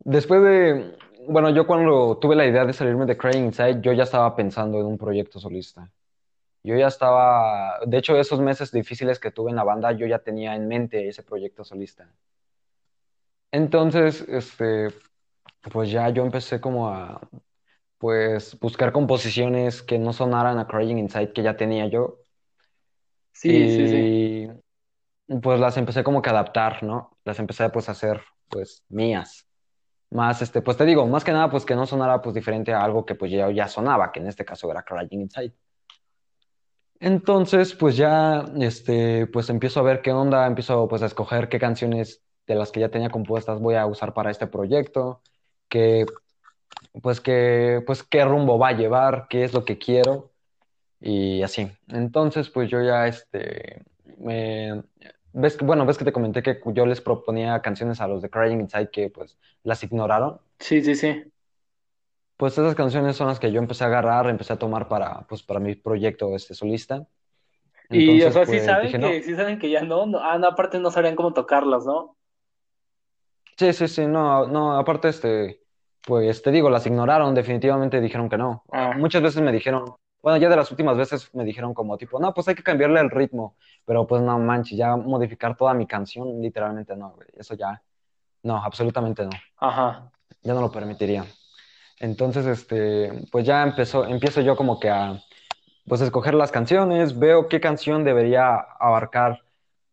Después 0.00 0.42
de, 0.42 0.96
bueno, 1.28 1.50
yo 1.50 1.66
cuando 1.66 2.18
tuve 2.18 2.36
la 2.36 2.46
idea 2.46 2.64
de 2.64 2.72
salirme 2.72 3.06
de 3.06 3.16
Crying 3.16 3.44
Inside, 3.46 3.80
yo 3.80 3.92
ya 3.92 4.04
estaba 4.04 4.34
pensando 4.36 4.78
en 4.78 4.86
un 4.86 4.98
proyecto 4.98 5.38
solista. 5.38 5.90
Yo 6.62 6.76
ya 6.76 6.88
estaba, 6.88 7.80
de 7.86 7.98
hecho, 7.98 8.16
esos 8.18 8.40
meses 8.40 8.72
difíciles 8.72 9.18
que 9.18 9.30
tuve 9.30 9.50
en 9.50 9.56
la 9.56 9.64
banda, 9.64 9.92
yo 9.92 10.06
ya 10.06 10.18
tenía 10.18 10.54
en 10.54 10.68
mente 10.68 11.08
ese 11.08 11.22
proyecto 11.22 11.64
solista. 11.64 12.08
Entonces, 13.52 14.22
este, 14.28 14.88
pues 15.72 15.90
ya 15.90 16.08
yo 16.10 16.24
empecé 16.24 16.60
como 16.60 16.88
a, 16.88 17.20
pues, 17.98 18.58
buscar 18.60 18.92
composiciones 18.92 19.82
que 19.82 19.98
no 19.98 20.12
sonaran 20.12 20.58
a 20.58 20.66
Crying 20.66 20.98
Inside 20.98 21.32
que 21.32 21.42
ya 21.42 21.56
tenía 21.56 21.86
yo 21.86 22.18
Sí, 23.32 23.50
sí, 23.68 23.88
sí. 23.88 24.50
y 25.28 25.38
pues 25.42 25.60
las 25.60 25.76
empecé 25.76 26.04
como 26.04 26.22
que 26.22 26.28
a 26.30 26.32
adaptar, 26.32 26.82
¿no? 26.82 27.16
Las 27.24 27.38
empecé 27.38 27.68
pues 27.70 27.88
a 27.88 27.92
hacer, 27.92 28.20
pues, 28.48 28.84
mías. 28.88 29.46
Más, 30.10 30.42
este, 30.42 30.60
pues 30.60 30.76
te 30.76 30.84
digo, 30.84 31.06
más 31.06 31.22
que 31.22 31.32
nada, 31.32 31.50
pues 31.50 31.64
que 31.64 31.76
no 31.76 31.86
sonara 31.86 32.20
pues 32.20 32.34
diferente 32.34 32.72
a 32.72 32.82
algo 32.82 33.06
que 33.06 33.14
pues 33.14 33.30
ya, 33.30 33.50
ya 33.50 33.68
sonaba, 33.68 34.10
que 34.10 34.20
en 34.20 34.26
este 34.26 34.44
caso 34.44 34.70
era 34.70 34.82
Crying 34.82 35.22
Inside. 35.22 35.52
Entonces, 36.98 37.74
pues 37.74 37.96
ya, 37.96 38.44
este, 38.60 39.26
pues 39.26 39.48
empiezo 39.48 39.80
a 39.80 39.84
ver 39.84 40.02
qué 40.02 40.12
onda, 40.12 40.46
empiezo 40.46 40.86
pues 40.88 41.02
a 41.02 41.06
escoger 41.06 41.48
qué 41.48 41.58
canciones 41.58 42.22
de 42.46 42.54
las 42.56 42.72
que 42.72 42.80
ya 42.80 42.90
tenía 42.90 43.08
compuestas 43.10 43.60
voy 43.60 43.76
a 43.76 43.86
usar 43.86 44.12
para 44.12 44.30
este 44.30 44.46
proyecto, 44.46 45.22
qué, 45.68 46.04
pues 47.02 47.20
qué, 47.20 47.82
pues 47.86 48.02
qué 48.02 48.24
rumbo 48.24 48.58
va 48.58 48.68
a 48.68 48.72
llevar, 48.72 49.26
qué 49.30 49.44
es 49.44 49.54
lo 49.54 49.64
que 49.64 49.78
quiero 49.78 50.32
y 51.00 51.42
así. 51.42 51.70
Entonces, 51.88 52.50
pues 52.50 52.68
yo 52.68 52.82
ya, 52.82 53.06
este, 53.06 53.84
me, 54.18 54.82
ves 55.32 55.56
que, 55.56 55.64
bueno, 55.64 55.86
ves 55.86 55.98
que 55.98 56.04
te 56.04 56.12
comenté 56.12 56.42
que 56.42 56.60
yo 56.66 56.86
les 56.86 57.00
proponía 57.00 57.60
canciones 57.60 58.00
a 58.00 58.08
los 58.08 58.22
de 58.22 58.30
Crying 58.30 58.60
Inside 58.60 58.90
que 58.90 59.10
pues 59.10 59.38
las 59.62 59.82
ignoraron. 59.82 60.40
Sí, 60.58 60.82
sí, 60.82 60.94
sí. 60.94 61.24
Pues 62.36 62.54
esas 62.54 62.74
canciones 62.74 63.16
son 63.16 63.28
las 63.28 63.38
que 63.38 63.52
yo 63.52 63.60
empecé 63.60 63.84
a 63.84 63.88
agarrar, 63.88 64.28
empecé 64.28 64.54
a 64.54 64.58
tomar 64.58 64.88
para, 64.88 65.26
pues, 65.28 65.42
para 65.42 65.60
mi 65.60 65.74
proyecto 65.74 66.34
este 66.34 66.54
solista. 66.54 67.06
Y, 67.90 68.22
o 68.22 68.30
sea, 68.30 68.46
sí 68.46 68.52
pues 68.52 68.64
saben 68.64 68.86
dije, 68.86 68.98
que, 68.98 68.98
no, 68.98 69.24
sí 69.24 69.34
saben 69.34 69.58
que 69.58 69.68
ya 69.68 69.82
no, 69.82 70.06
no, 70.06 70.20
ah, 70.20 70.38
no, 70.38 70.46
aparte 70.46 70.78
no 70.78 70.90
sabrían 70.90 71.16
cómo 71.16 71.34
tocarlas, 71.34 71.84
¿no? 71.84 72.16
sí, 73.56 73.72
sí, 73.74 73.88
sí, 73.88 74.06
no, 74.06 74.46
no, 74.46 74.78
aparte, 74.78 75.08
este, 75.08 75.60
pues 76.06 76.40
te 76.40 76.50
digo, 76.50 76.70
las 76.70 76.86
ignoraron, 76.86 77.34
definitivamente 77.34 78.00
dijeron 78.00 78.28
que 78.28 78.38
no. 78.38 78.64
Ah, 78.72 78.94
Muchas 78.96 79.22
veces 79.22 79.42
me 79.42 79.52
dijeron, 79.52 79.96
bueno, 80.22 80.38
ya 80.38 80.48
de 80.48 80.56
las 80.56 80.70
últimas 80.70 80.96
veces 80.96 81.34
me 81.34 81.44
dijeron 81.44 81.74
como 81.74 81.96
tipo, 81.96 82.18
no, 82.18 82.34
pues 82.34 82.48
hay 82.48 82.54
que 82.54 82.62
cambiarle 82.62 83.00
el 83.00 83.10
ritmo, 83.10 83.56
pero 83.84 84.06
pues 84.06 84.22
no 84.22 84.38
manches, 84.38 84.76
ya 84.76 84.96
modificar 84.96 85.56
toda 85.56 85.74
mi 85.74 85.86
canción, 85.86 86.40
literalmente 86.40 86.96
no, 86.96 87.12
güey, 87.12 87.28
eso 87.36 87.54
ya, 87.54 87.82
no, 88.42 88.56
absolutamente 88.56 89.24
no, 89.24 89.30
ajá. 89.58 90.10
ya 90.42 90.54
no 90.54 90.60
lo 90.60 90.70
permitiría. 90.70 91.24
Entonces, 91.98 92.46
este, 92.46 93.26
pues 93.30 93.44
ya 93.44 93.62
empezó, 93.62 94.06
empiezo 94.06 94.40
yo 94.40 94.56
como 94.56 94.80
que 94.80 94.88
a, 94.88 95.22
pues 95.86 96.00
escoger 96.00 96.34
las 96.34 96.50
canciones, 96.50 97.18
veo 97.18 97.48
qué 97.48 97.60
canción 97.60 98.04
debería 98.04 98.54
abarcar, 98.54 99.42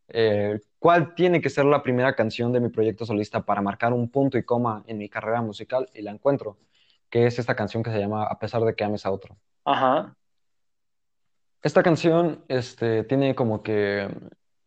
eh, 0.10 0.62
cuál 0.80 1.16
tiene 1.16 1.41
que 1.41 1.49
ser 1.49 1.66
la 1.66 1.84
primera 1.84 2.16
canción 2.16 2.54
de 2.54 2.60
mi 2.60 2.70
proyecto 2.70 3.06
solista 3.06 3.41
para 3.41 3.62
marcar 3.62 3.94
un 3.94 4.10
punto 4.10 4.38
y 4.38 4.44
coma 4.44 4.84
en 4.88 4.98
mi 4.98 5.10
carrera 5.10 5.41
musical 5.41 5.90
y 5.94 6.02
la 6.02 6.12
encuentro, 6.12 6.58
que 7.10 7.26
es 7.26 7.40
esta 7.40 7.56
canción 7.56 7.84
que 7.84 7.91
se 7.91 7.99
llama 7.99 8.24
A 8.24 8.40
pesar 8.40 8.64
de 8.64 8.76
que 8.76 8.84
ames 8.84 9.06
a 9.06 9.12
otro. 9.12 9.36
Ajá. 9.73 10.15
Esta 11.64 11.84
canción, 11.84 12.45
este, 12.48 13.03
tiene 13.03 13.35
como 13.35 13.64
que, 13.64 14.07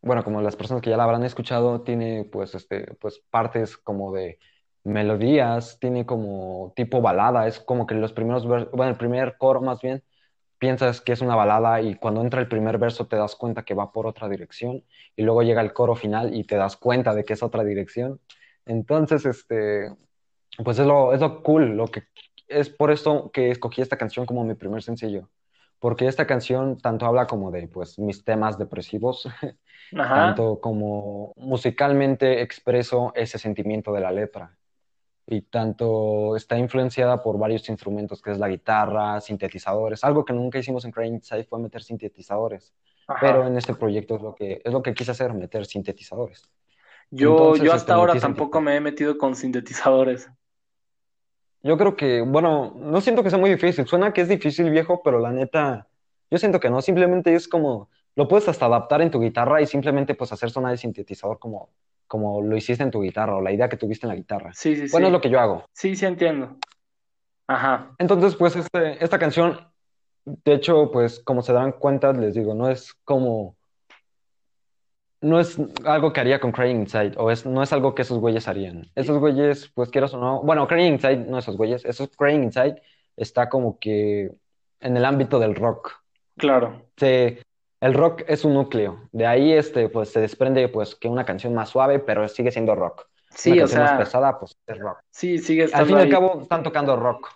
bueno, 0.01 0.23
como 0.23 0.41
las 0.41 0.55
personas 0.55 0.81
que 0.83 0.89
ya 0.89 0.97
la 0.97 1.03
habrán 1.05 1.23
escuchado, 1.23 1.81
tiene 1.81 2.25
pues, 2.31 2.53
este, 2.55 2.93
pues 2.99 3.19
partes 3.29 3.77
como 3.77 4.11
de 4.13 4.39
melodías, 4.83 5.79
tiene 5.79 6.05
como 6.05 6.73
tipo 6.75 7.01
balada, 7.01 7.47
es 7.47 7.59
como 7.59 7.87
que 7.87 7.95
los 7.95 8.13
primeros, 8.13 8.47
ver- 8.47 8.69
bueno, 8.73 8.91
el 8.91 8.97
primer 8.97 9.37
coro 9.37 9.61
más 9.61 9.81
bien, 9.81 10.03
piensas 10.59 11.01
que 11.01 11.13
es 11.13 11.21
una 11.21 11.35
balada 11.35 11.81
y 11.81 11.95
cuando 11.95 12.21
entra 12.21 12.41
el 12.41 12.47
primer 12.49 12.77
verso 12.79 13.07
te 13.07 13.17
das 13.17 13.35
cuenta 13.35 13.63
que 13.65 13.73
va 13.75 13.91
por 13.93 14.07
otra 14.07 14.29
dirección 14.29 14.83
y 15.15 15.23
luego 15.23 15.43
llega 15.43 15.61
el 15.61 15.73
coro 15.73 15.95
final 15.95 16.35
y 16.35 16.45
te 16.45 16.55
das 16.57 16.77
cuenta 16.77 17.15
de 17.15 17.25
que 17.25 17.33
es 17.33 17.43
otra 17.43 17.63
dirección. 17.63 18.21
Entonces, 18.65 19.25
este, 19.25 19.89
pues 20.63 20.79
es 20.79 20.85
lo, 20.87 21.13
es 21.13 21.21
lo 21.21 21.43
cool, 21.43 21.75
lo 21.77 21.87
que 21.87 22.03
es 22.51 22.69
por 22.69 22.91
esto 22.91 23.31
que 23.31 23.51
escogí 23.51 23.81
esta 23.81 23.97
canción 23.97 24.25
como 24.25 24.43
mi 24.43 24.55
primer 24.55 24.83
sencillo, 24.83 25.29
porque 25.79 26.07
esta 26.07 26.27
canción 26.27 26.77
tanto 26.77 27.05
habla 27.05 27.27
como 27.27 27.51
de 27.51 27.67
pues 27.67 27.97
mis 27.97 28.23
temas 28.23 28.57
depresivos, 28.57 29.27
Ajá. 29.97 30.15
tanto 30.15 30.59
como 30.61 31.33
musicalmente 31.37 32.41
expreso 32.41 33.11
ese 33.15 33.37
sentimiento 33.37 33.91
de 33.93 34.01
la 34.01 34.11
letra 34.11 34.57
y 35.27 35.41
tanto 35.43 36.35
está 36.35 36.57
influenciada 36.57 37.21
por 37.23 37.37
varios 37.37 37.69
instrumentos, 37.69 38.21
que 38.21 38.31
es 38.31 38.37
la 38.37 38.49
guitarra, 38.49 39.21
sintetizadores. 39.21 40.03
Algo 40.03 40.25
que 40.25 40.33
nunca 40.33 40.59
hicimos 40.59 40.83
en 40.83 40.91
Crying 40.91 41.15
Inside 41.15 41.45
fue 41.45 41.59
meter 41.59 41.83
sintetizadores, 41.83 42.73
pero 43.19 43.47
en 43.47 43.55
este 43.57 43.73
proyecto 43.73 44.15
es 44.15 44.21
lo 44.21 44.35
que, 44.35 44.61
es 44.63 44.73
lo 44.73 44.81
que 44.81 44.93
quise 44.93 45.11
hacer, 45.11 45.33
meter 45.33 45.65
sintetizadores. 45.65 46.49
Yo, 47.09 47.55
yo 47.55 47.73
hasta 47.73 47.75
este, 47.75 47.91
ahora 47.93 48.15
tampoco 48.19 48.61
me 48.61 48.75
he 48.75 48.81
metido 48.81 49.17
con 49.17 49.35
sintetizadores. 49.35 50.29
Yo 51.63 51.77
creo 51.77 51.95
que, 51.95 52.21
bueno, 52.21 52.73
no 52.75 53.01
siento 53.01 53.23
que 53.23 53.29
sea 53.29 53.39
muy 53.39 53.49
difícil. 53.49 53.85
Suena 53.85 54.13
que 54.13 54.21
es 54.21 54.27
difícil, 54.27 54.69
viejo, 54.69 55.01
pero 55.03 55.19
la 55.19 55.31
neta, 55.31 55.87
yo 56.29 56.37
siento 56.37 56.59
que 56.59 56.69
no. 56.69 56.81
Simplemente 56.81 57.33
es 57.35 57.47
como 57.47 57.89
lo 58.15 58.27
puedes 58.27 58.47
hasta 58.49 58.65
adaptar 58.65 59.01
en 59.01 59.11
tu 59.11 59.19
guitarra 59.19 59.61
y 59.61 59.67
simplemente 59.67 60.15
pues 60.15 60.31
hacer 60.31 60.49
sonar 60.51 60.73
el 60.73 60.77
sintetizador 60.77 61.39
como, 61.39 61.69
como 62.07 62.41
lo 62.41 62.57
hiciste 62.57 62.83
en 62.83 62.91
tu 62.91 63.01
guitarra 63.01 63.35
o 63.35 63.41
la 63.41 63.51
idea 63.51 63.69
que 63.69 63.77
tuviste 63.77 64.05
en 64.05 64.09
la 64.09 64.15
guitarra. 64.15 64.51
Sí, 64.53 64.75
sí, 64.75 64.87
sí. 64.87 64.91
Bueno, 64.91 65.07
es 65.07 65.13
lo 65.13 65.21
que 65.21 65.29
yo 65.29 65.39
hago. 65.39 65.65
Sí, 65.73 65.95
sí, 65.95 66.05
entiendo. 66.05 66.57
Ajá. 67.47 67.95
Entonces, 67.97 68.35
pues 68.35 68.55
este, 68.55 69.03
esta 69.03 69.17
canción, 69.17 69.59
de 70.25 70.53
hecho, 70.53 70.91
pues 70.91 71.19
como 71.19 71.41
se 71.41 71.53
dan 71.53 71.73
cuenta, 71.73 72.11
les 72.13 72.33
digo, 72.33 72.53
no 72.53 72.69
es 72.69 72.93
como 73.05 73.55
no 75.21 75.39
es 75.39 75.57
algo 75.85 76.11
que 76.11 76.19
haría 76.19 76.39
con 76.39 76.51
Crying 76.51 76.81
Inside, 76.81 77.13
o 77.17 77.31
es, 77.31 77.45
no 77.45 77.63
es 77.63 77.71
algo 77.71 77.95
que 77.95 78.01
esos 78.01 78.19
güeyes 78.19 78.47
harían. 78.47 78.89
Esos 78.95 79.19
güeyes, 79.19 79.71
pues 79.73 79.89
quieras 79.89 80.13
o 80.13 80.17
no, 80.17 80.41
bueno, 80.41 80.67
Crying 80.67 80.93
Inside, 80.93 81.25
no 81.27 81.37
esos 81.37 81.57
güeyes, 81.57 81.85
esos 81.85 82.09
Crying 82.17 82.43
Inside 82.43 82.81
está 83.15 83.49
como 83.49 83.79
que 83.79 84.31
en 84.79 84.97
el 84.97 85.05
ámbito 85.05 85.39
del 85.39 85.55
rock. 85.55 85.91
Claro. 86.37 86.81
Se, 86.97 87.41
el 87.79 87.93
rock 87.93 88.23
es 88.27 88.43
un 88.43 88.53
núcleo, 88.53 89.09
de 89.11 89.27
ahí 89.27 89.53
este, 89.53 89.89
pues 89.89 90.09
se 90.09 90.19
desprende 90.19 90.67
pues 90.69 90.95
que 90.95 91.07
una 91.07 91.25
canción 91.25 91.53
más 91.53 91.69
suave, 91.69 91.99
pero 91.99 92.27
sigue 92.27 92.51
siendo 92.51 92.75
rock. 92.75 93.07
Sí, 93.29 93.53
una 93.53 93.63
o 93.63 93.67
sea, 93.67 93.79
más 93.81 93.97
pesada, 93.97 94.39
pues 94.39 94.57
es 94.67 94.77
rock. 94.77 94.99
Sí, 95.09 95.37
sigue 95.37 95.69
Al 95.71 95.85
fin 95.85 95.97
y 95.97 96.01
al 96.01 96.09
cabo 96.09 96.41
están 96.41 96.63
tocando 96.63 96.95
rock. 96.95 97.29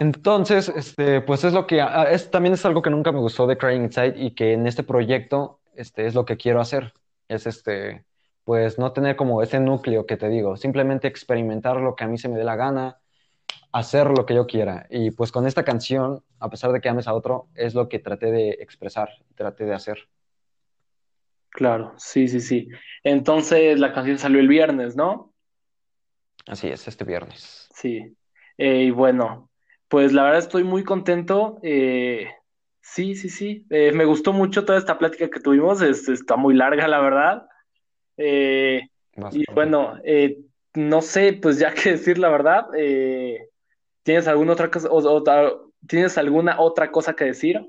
Entonces, 0.00 0.68
este, 0.68 1.20
pues 1.20 1.44
es 1.44 1.52
lo 1.52 1.66
que, 1.66 1.80
ah, 1.80 2.08
es, 2.10 2.30
también 2.30 2.54
es 2.54 2.64
algo 2.66 2.82
que 2.82 2.90
nunca 2.90 3.12
me 3.12 3.20
gustó 3.20 3.46
de 3.46 3.56
Crying 3.56 3.84
Inside 3.84 4.14
y 4.16 4.34
que 4.34 4.52
en 4.52 4.66
este 4.66 4.82
proyecto, 4.82 5.60
este, 5.76 6.06
es 6.06 6.14
lo 6.14 6.24
que 6.24 6.36
quiero 6.36 6.60
hacer. 6.60 6.92
Es 7.28 7.46
este, 7.46 8.04
pues 8.44 8.78
no 8.78 8.92
tener 8.92 9.16
como 9.16 9.42
ese 9.42 9.58
núcleo 9.60 10.06
que 10.06 10.16
te 10.16 10.28
digo, 10.28 10.56
simplemente 10.56 11.08
experimentar 11.08 11.80
lo 11.80 11.96
que 11.96 12.04
a 12.04 12.08
mí 12.08 12.18
se 12.18 12.28
me 12.28 12.36
dé 12.36 12.44
la 12.44 12.56
gana, 12.56 12.98
hacer 13.72 14.06
lo 14.08 14.26
que 14.26 14.34
yo 14.34 14.46
quiera. 14.46 14.86
Y 14.90 15.10
pues 15.10 15.32
con 15.32 15.46
esta 15.46 15.64
canción, 15.64 16.22
a 16.38 16.50
pesar 16.50 16.72
de 16.72 16.80
que 16.80 16.88
ames 16.88 17.08
a 17.08 17.14
otro, 17.14 17.48
es 17.54 17.74
lo 17.74 17.88
que 17.88 17.98
traté 17.98 18.30
de 18.30 18.50
expresar, 18.50 19.10
traté 19.34 19.64
de 19.64 19.74
hacer. 19.74 19.98
Claro, 21.50 21.94
sí, 21.96 22.28
sí, 22.28 22.40
sí. 22.40 22.68
Entonces 23.02 23.78
la 23.78 23.92
canción 23.92 24.18
salió 24.18 24.40
el 24.40 24.48
viernes, 24.48 24.96
¿no? 24.96 25.32
Así 26.46 26.68
es, 26.68 26.86
este 26.86 27.04
viernes. 27.04 27.68
Sí. 27.74 28.16
Eh, 28.58 28.82
y 28.82 28.90
bueno, 28.90 29.50
pues 29.88 30.12
la 30.12 30.24
verdad 30.24 30.40
estoy 30.40 30.64
muy 30.64 30.84
contento. 30.84 31.58
eh, 31.62 32.28
sí, 32.84 33.14
sí, 33.14 33.30
sí. 33.30 33.66
Eh, 33.70 33.92
me 33.92 34.04
gustó 34.04 34.32
mucho 34.32 34.64
toda 34.64 34.78
esta 34.78 34.98
plática 34.98 35.28
que 35.30 35.40
tuvimos. 35.40 35.80
es- 35.82 36.08
está 36.08 36.36
muy 36.36 36.54
larga, 36.54 36.86
la 36.86 37.00
verdad. 37.00 37.46
Eh, 38.16 38.82
y 39.32 39.44
bueno, 39.52 39.94
eh, 40.04 40.38
no 40.74 41.00
sé, 41.02 41.32
pues 41.40 41.58
ya 41.58 41.72
que 41.74 41.92
decir 41.92 42.18
la 42.18 42.28
verdad. 42.28 42.66
eh, 42.76 43.48
¿tienes 44.02 44.28
alguna 44.28 44.52
otra 44.52 44.70
cosa, 44.70 44.88
o- 44.90 45.72
¿tienes 45.88 46.18
alguna 46.18 46.60
otra 46.60 46.90
cosa 46.92 47.14
que 47.14 47.24
decir? 47.24 47.60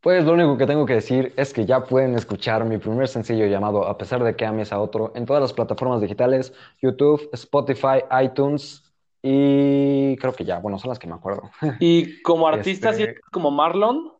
Pues 0.00 0.24
lo 0.24 0.32
único 0.32 0.56
que 0.56 0.66
tengo 0.66 0.86
que 0.86 0.94
decir 0.94 1.34
es 1.36 1.52
que 1.52 1.66
ya 1.66 1.84
pueden 1.84 2.14
escuchar 2.14 2.64
mi 2.64 2.78
primer 2.78 3.08
sencillo 3.08 3.46
llamado 3.46 3.84
A 3.86 3.98
pesar 3.98 4.22
de 4.22 4.36
que 4.36 4.46
ames 4.46 4.72
a 4.72 4.78
otro 4.80 5.12
en 5.14 5.26
todas 5.26 5.42
las 5.42 5.52
plataformas 5.52 6.00
digitales, 6.00 6.54
YouTube, 6.80 7.28
Spotify, 7.32 8.04
iTunes 8.22 8.87
y 9.22 10.16
creo 10.16 10.32
que 10.32 10.44
ya, 10.44 10.58
bueno, 10.58 10.78
son 10.78 10.90
las 10.90 10.98
que 10.98 11.06
me 11.06 11.14
acuerdo. 11.14 11.50
Y 11.80 12.22
como 12.22 12.46
artista, 12.48 12.90
Este- 12.90 13.14
¿sí? 13.14 13.20
como 13.32 13.50
Marlon. 13.50 14.12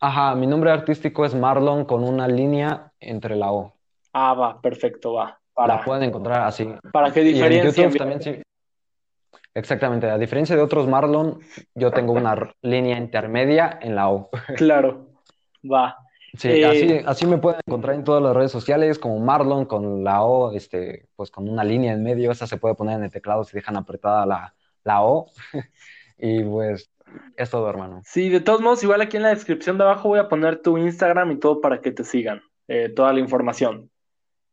Ajá, 0.00 0.34
mi 0.34 0.46
nombre 0.46 0.70
artístico 0.70 1.24
es 1.24 1.34
Marlon 1.34 1.84
con 1.84 2.04
una 2.04 2.28
línea 2.28 2.92
entre 3.00 3.34
la 3.36 3.50
O. 3.52 3.74
Ah, 4.12 4.32
va, 4.34 4.60
perfecto, 4.60 5.14
va. 5.14 5.38
La 5.56 5.82
pueden 5.84 6.04
encontrar 6.04 6.42
así. 6.46 6.72
para 6.92 7.08
Y 7.08 7.40
en 7.42 7.64
YouTube 7.64 7.74
bien. 7.88 7.98
también 7.98 8.22
sí. 8.22 8.42
Exactamente, 9.54 10.08
a 10.08 10.16
diferencia 10.16 10.54
de 10.54 10.62
otros 10.62 10.86
Marlon, 10.86 11.40
yo 11.74 11.90
tengo 11.90 12.12
una 12.12 12.54
línea 12.62 12.96
intermedia 12.96 13.78
en 13.82 13.96
la 13.96 14.08
O. 14.08 14.30
Claro, 14.56 15.08
va. 15.64 15.96
Sí, 16.34 16.48
Eh, 16.48 16.64
así, 16.66 17.00
así 17.06 17.26
me 17.26 17.38
pueden 17.38 17.60
encontrar 17.66 17.94
en 17.94 18.04
todas 18.04 18.22
las 18.22 18.36
redes 18.36 18.52
sociales 18.52 18.98
como 18.98 19.18
Marlon 19.18 19.64
con 19.64 20.04
la 20.04 20.22
O, 20.22 20.52
este, 20.52 21.08
pues 21.16 21.30
con 21.30 21.48
una 21.48 21.64
línea 21.64 21.92
en 21.92 22.02
medio, 22.02 22.30
esa 22.30 22.46
se 22.46 22.58
puede 22.58 22.74
poner 22.74 22.96
en 22.98 23.04
el 23.04 23.10
teclado 23.10 23.44
si 23.44 23.56
dejan 23.56 23.76
apretada 23.76 24.26
la, 24.26 24.54
la 24.84 25.02
O. 25.02 25.30
Y 26.20 26.42
pues 26.42 26.90
es 27.36 27.48
todo, 27.48 27.70
hermano. 27.70 28.02
Sí, 28.04 28.28
de 28.28 28.40
todos 28.40 28.60
modos, 28.60 28.82
igual 28.82 29.00
aquí 29.00 29.16
en 29.16 29.22
la 29.22 29.28
descripción 29.30 29.78
de 29.78 29.84
abajo 29.84 30.08
voy 30.08 30.18
a 30.18 30.28
poner 30.28 30.60
tu 30.60 30.76
Instagram 30.76 31.30
y 31.30 31.38
todo 31.38 31.60
para 31.60 31.80
que 31.80 31.92
te 31.92 32.02
sigan, 32.04 32.42
eh, 32.66 32.88
toda 32.88 33.12
la 33.12 33.20
información. 33.20 33.88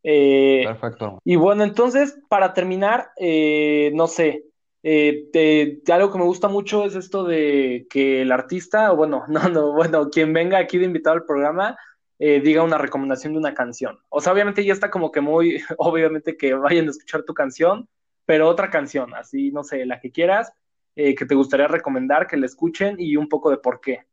Eh, 0.02 0.62
Perfecto. 0.64 1.18
y 1.24 1.34
bueno, 1.34 1.64
entonces, 1.64 2.16
para 2.28 2.54
terminar, 2.54 3.10
eh, 3.18 3.90
no 3.94 4.06
sé, 4.06 4.44
eh, 4.88 5.82
algo 5.90 6.12
que 6.12 6.18
me 6.18 6.24
gusta 6.24 6.46
mucho 6.46 6.84
es 6.84 6.94
esto 6.94 7.24
de 7.24 7.88
que 7.90 8.22
el 8.22 8.30
artista, 8.30 8.92
o 8.92 8.96
bueno, 8.96 9.24
no, 9.28 9.48
no, 9.48 9.72
bueno, 9.72 10.10
quien 10.10 10.32
venga 10.32 10.58
aquí 10.58 10.78
de 10.78 10.84
invitado 10.84 11.16
al 11.16 11.24
programa, 11.24 11.76
eh, 12.20 12.40
diga 12.40 12.62
una 12.62 12.78
recomendación 12.78 13.32
de 13.32 13.40
una 13.40 13.52
canción. 13.52 13.98
O 14.08 14.20
sea, 14.20 14.32
obviamente 14.32 14.64
ya 14.64 14.72
está 14.72 14.88
como 14.88 15.10
que 15.10 15.20
muy, 15.20 15.60
obviamente 15.78 16.36
que 16.36 16.54
vayan 16.54 16.86
a 16.86 16.90
escuchar 16.90 17.24
tu 17.24 17.34
canción, 17.34 17.88
pero 18.26 18.48
otra 18.48 18.70
canción, 18.70 19.12
así, 19.14 19.50
no 19.50 19.64
sé, 19.64 19.84
la 19.86 19.98
que 19.98 20.12
quieras, 20.12 20.52
eh, 20.94 21.16
que 21.16 21.26
te 21.26 21.34
gustaría 21.34 21.66
recomendar, 21.66 22.28
que 22.28 22.36
la 22.36 22.46
escuchen 22.46 22.94
y 22.98 23.16
un 23.16 23.28
poco 23.28 23.50
de 23.50 23.56
por 23.56 23.80
qué. 23.80 24.04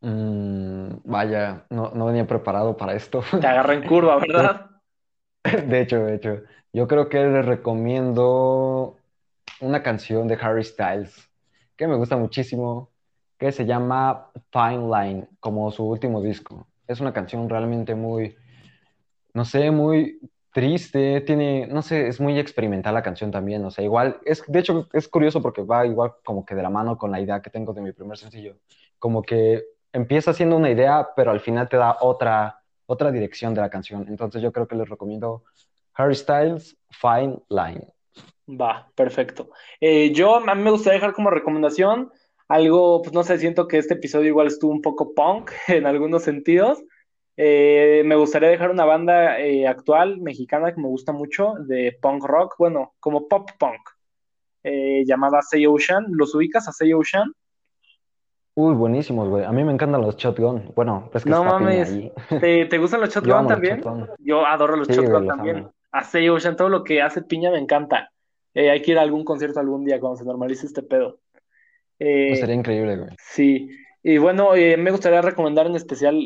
Mm, 0.00 0.88
vaya, 1.04 1.66
no, 1.70 1.92
no 1.94 2.06
venía 2.06 2.26
preparado 2.26 2.76
para 2.76 2.94
esto. 2.94 3.22
Te 3.40 3.46
agarra 3.46 3.74
en 3.74 3.86
curva, 3.86 4.18
¿verdad? 4.18 4.70
De 5.68 5.80
hecho, 5.80 6.04
de 6.04 6.16
hecho, 6.16 6.42
yo 6.76 6.86
creo 6.86 7.08
que 7.08 7.24
les 7.24 7.46
recomiendo 7.46 8.98
una 9.62 9.82
canción 9.82 10.28
de 10.28 10.34
Harry 10.34 10.62
Styles 10.62 11.30
que 11.74 11.86
me 11.86 11.96
gusta 11.96 12.18
muchísimo, 12.18 12.90
que 13.38 13.50
se 13.50 13.64
llama 13.64 14.30
Fine 14.52 14.86
Line, 14.90 15.28
como 15.40 15.70
su 15.70 15.88
último 15.88 16.20
disco. 16.20 16.66
Es 16.86 17.00
una 17.00 17.14
canción 17.14 17.48
realmente 17.48 17.94
muy, 17.94 18.36
no 19.32 19.46
sé, 19.46 19.70
muy 19.70 20.20
triste, 20.52 21.22
tiene, 21.22 21.66
no 21.66 21.80
sé, 21.80 22.08
es 22.08 22.20
muy 22.20 22.38
experimental 22.38 22.92
la 22.92 23.02
canción 23.02 23.30
también, 23.30 23.64
o 23.64 23.70
sea, 23.70 23.82
igual, 23.82 24.20
es, 24.26 24.44
de 24.46 24.58
hecho, 24.58 24.86
es 24.92 25.08
curioso 25.08 25.40
porque 25.40 25.62
va 25.62 25.86
igual 25.86 26.16
como 26.26 26.44
que 26.44 26.54
de 26.54 26.62
la 26.62 26.68
mano 26.68 26.98
con 26.98 27.10
la 27.10 27.22
idea 27.22 27.40
que 27.40 27.48
tengo 27.48 27.72
de 27.72 27.80
mi 27.80 27.92
primer 27.92 28.18
sencillo, 28.18 28.54
como 28.98 29.22
que 29.22 29.64
empieza 29.94 30.34
siendo 30.34 30.56
una 30.56 30.70
idea, 30.70 31.08
pero 31.16 31.30
al 31.30 31.40
final 31.40 31.70
te 31.70 31.78
da 31.78 31.96
otra, 32.02 32.60
otra 32.84 33.10
dirección 33.10 33.54
de 33.54 33.62
la 33.62 33.70
canción, 33.70 34.04
entonces 34.08 34.42
yo 34.42 34.52
creo 34.52 34.68
que 34.68 34.76
les 34.76 34.90
recomiendo 34.90 35.42
Harry 35.96 36.14
Styles, 36.14 36.76
Fine 36.90 37.38
Line. 37.48 37.86
Va, 38.48 38.88
perfecto. 38.94 39.50
Eh, 39.80 40.12
yo, 40.12 40.36
a 40.36 40.54
mí 40.54 40.62
me 40.62 40.70
gustaría 40.70 40.98
dejar 41.00 41.14
como 41.14 41.30
recomendación 41.30 42.10
algo, 42.48 43.02
pues 43.02 43.12
no 43.12 43.24
sé, 43.24 43.38
siento 43.38 43.66
que 43.66 43.78
este 43.78 43.94
episodio 43.94 44.28
igual 44.28 44.46
estuvo 44.46 44.70
un 44.70 44.82
poco 44.82 45.14
punk 45.14 45.50
en 45.68 45.86
algunos 45.86 46.22
sentidos. 46.22 46.82
Eh, 47.36 48.02
me 48.06 48.14
gustaría 48.16 48.48
dejar 48.48 48.70
una 48.70 48.84
banda 48.84 49.38
eh, 49.40 49.66
actual 49.66 50.20
mexicana 50.20 50.72
que 50.74 50.80
me 50.80 50.88
gusta 50.88 51.12
mucho 51.12 51.54
de 51.66 51.98
punk 52.00 52.24
rock, 52.24 52.54
bueno, 52.58 52.94
como 53.00 53.28
pop 53.28 53.50
punk, 53.58 53.80
llamada 55.04 55.42
Say 55.42 55.66
Ocean. 55.66 56.06
¿Los 56.10 56.34
ubicas 56.34 56.66
a 56.68 56.72
Say 56.72 56.92
Ocean? 56.92 57.32
Uy, 58.54 58.74
buenísimos, 58.74 59.28
güey. 59.28 59.44
A 59.44 59.52
mí 59.52 59.62
me 59.64 59.72
encantan 59.72 60.00
los 60.00 60.16
Shotgun. 60.16 60.72
Bueno, 60.74 61.10
es 61.12 61.24
que 61.24 61.28
No 61.30 61.42
está 61.44 61.58
mames. 61.58 61.90
ahí. 61.92 62.12
¿Te, 62.40 62.64
te 62.64 62.78
gustan 62.78 63.00
los 63.02 63.10
Shotgun 63.14 63.30
los 63.42 63.48
también? 63.48 63.80
Shotgun. 63.82 64.08
Yo 64.18 64.46
adoro 64.46 64.76
los 64.76 64.86
Sí, 64.88 64.94
Shotgun 64.94 65.10
güey, 65.12 65.24
los 65.26 65.36
también. 65.36 65.56
amo. 65.58 65.74
A 65.96 66.04
Say 66.04 66.28
Ocean, 66.28 66.56
todo 66.56 66.68
lo 66.68 66.84
que 66.84 67.00
hace 67.00 67.22
Piña 67.22 67.50
me 67.50 67.58
encanta. 67.58 68.10
Eh, 68.54 68.70
hay 68.70 68.82
que 68.82 68.92
ir 68.92 68.98
a 68.98 69.02
algún 69.02 69.24
concierto 69.24 69.60
algún 69.60 69.84
día 69.84 69.98
cuando 70.00 70.18
se 70.18 70.24
normalice 70.24 70.66
este 70.66 70.82
pedo. 70.82 71.20
Eh, 71.98 72.26
Pues 72.28 72.40
sería 72.40 72.54
increíble, 72.54 72.96
güey. 72.96 73.10
Sí, 73.18 73.68
y 74.02 74.18
bueno, 74.18 74.54
eh, 74.54 74.76
me 74.76 74.90
gustaría 74.90 75.22
recomendar 75.22 75.66
en 75.66 75.74
especial 75.74 76.24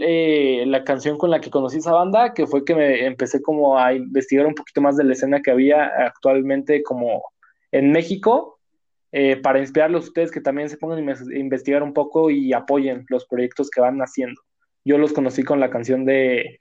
la 0.70 0.84
canción 0.84 1.16
con 1.16 1.30
la 1.30 1.40
que 1.40 1.50
conocí 1.50 1.78
esa 1.78 1.92
banda, 1.92 2.34
que 2.34 2.46
fue 2.46 2.64
que 2.64 2.74
me 2.74 3.06
empecé 3.06 3.40
como 3.40 3.78
a 3.78 3.94
investigar 3.94 4.46
un 4.46 4.54
poquito 4.54 4.80
más 4.80 4.96
de 4.96 5.04
la 5.04 5.12
escena 5.12 5.40
que 5.40 5.50
había 5.50 5.84
actualmente 6.06 6.82
como 6.82 7.22
en 7.72 7.92
México, 7.92 8.58
para 9.42 9.60
inspirarlos 9.60 10.04
a 10.04 10.08
ustedes 10.08 10.30
que 10.30 10.40
también 10.40 10.68
se 10.68 10.76
pongan 10.76 10.98
a 10.98 11.02
inves- 11.02 11.36
investigar 11.36 11.82
un 11.82 11.92
poco 11.94 12.30
y 12.30 12.52
apoyen 12.52 13.06
los 13.08 13.24
proyectos 13.26 13.70
que 13.70 13.80
van 13.80 13.98
haciendo. 14.00 14.40
Yo 14.84 14.98
los 14.98 15.12
conocí 15.12 15.42
con 15.42 15.58
la 15.58 15.70
canción 15.70 16.04
de... 16.04 16.60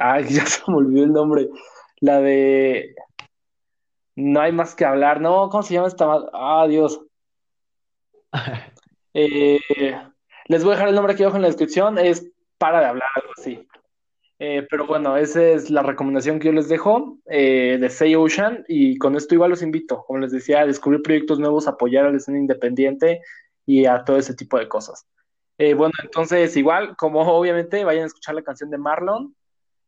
ay, 0.00 0.24
ya 0.28 0.46
se 0.46 0.62
me 0.70 0.78
olvidó 0.78 1.04
el 1.04 1.12
nombre. 1.12 1.48
La 2.00 2.20
de... 2.20 2.94
No 4.16 4.40
hay 4.40 4.52
más 4.52 4.74
que 4.74 4.84
hablar. 4.84 5.20
No, 5.20 5.48
¿cómo 5.48 5.62
se 5.62 5.74
llama 5.74 5.88
esta? 5.88 6.06
Ah, 6.32 6.66
Dios. 6.68 7.00
Eh, 9.14 9.58
les 10.46 10.62
voy 10.62 10.70
a 10.70 10.74
dejar 10.74 10.90
el 10.90 10.94
nombre 10.94 11.12
aquí 11.12 11.24
abajo 11.24 11.36
en 11.38 11.42
la 11.42 11.48
descripción, 11.48 11.98
es 11.98 12.30
para 12.56 12.78
de 12.78 12.86
hablar, 12.86 13.08
algo 13.16 13.30
así. 13.36 13.66
Eh, 14.38 14.64
pero 14.70 14.86
bueno, 14.86 15.16
esa 15.16 15.42
es 15.42 15.70
la 15.70 15.82
recomendación 15.82 16.38
que 16.38 16.46
yo 16.46 16.52
les 16.52 16.68
dejo 16.68 17.18
eh, 17.26 17.78
de 17.80 17.90
Say 17.90 18.14
Ocean 18.14 18.64
y 18.68 18.96
con 18.98 19.16
esto 19.16 19.34
igual 19.34 19.50
los 19.50 19.62
invito, 19.62 20.04
como 20.06 20.20
les 20.20 20.30
decía, 20.30 20.60
a 20.60 20.66
descubrir 20.66 21.02
proyectos 21.02 21.40
nuevos, 21.40 21.66
apoyar 21.66 22.04
a 22.06 22.12
la 22.12 22.18
escena 22.18 22.38
independiente 22.38 23.22
y 23.66 23.86
a 23.86 24.04
todo 24.04 24.18
ese 24.18 24.34
tipo 24.34 24.56
de 24.56 24.68
cosas. 24.68 25.04
Bueno, 25.58 25.94
entonces 26.04 26.56
igual, 26.56 26.94
como 26.96 27.22
obviamente 27.22 27.82
vayan 27.82 28.04
a 28.04 28.06
escuchar 28.06 28.36
la 28.36 28.42
canción 28.42 28.70
de 28.70 28.78
Marlon, 28.78 29.34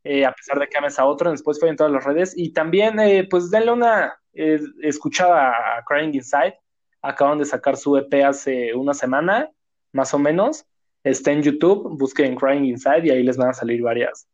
eh, 0.03 0.25
a 0.25 0.33
pesar 0.33 0.59
de 0.59 0.67
que 0.67 0.79
ames 0.79 0.99
a 0.99 1.05
otro 1.05 1.29
en 1.29 1.35
Spotify 1.35 1.69
en 1.69 1.77
todas 1.77 1.93
las 1.93 2.05
redes 2.05 2.33
y 2.37 2.53
también 2.53 2.99
eh, 3.01 3.27
pues 3.29 3.51
denle 3.51 3.73
una 3.73 4.15
eh, 4.33 4.61
escuchada 4.83 5.77
a 5.77 5.85
Crying 5.85 6.15
Inside 6.15 6.59
acaban 7.03 7.39
de 7.39 7.45
sacar 7.45 7.77
su 7.77 7.97
EP 7.97 8.25
hace 8.25 8.75
una 8.75 8.95
semana, 8.95 9.51
más 9.93 10.13
o 10.15 10.19
menos. 10.19 10.67
Está 11.03 11.33
en 11.33 11.43
YouTube, 11.43 11.99
busquen 11.99 12.37
Crying 12.37 12.65
Inside 12.65 13.07
y 13.07 13.11
ahí 13.11 13.23
les 13.23 13.37
van 13.37 13.49
a 13.49 13.55
salir 13.55 13.83
varias 13.83 14.29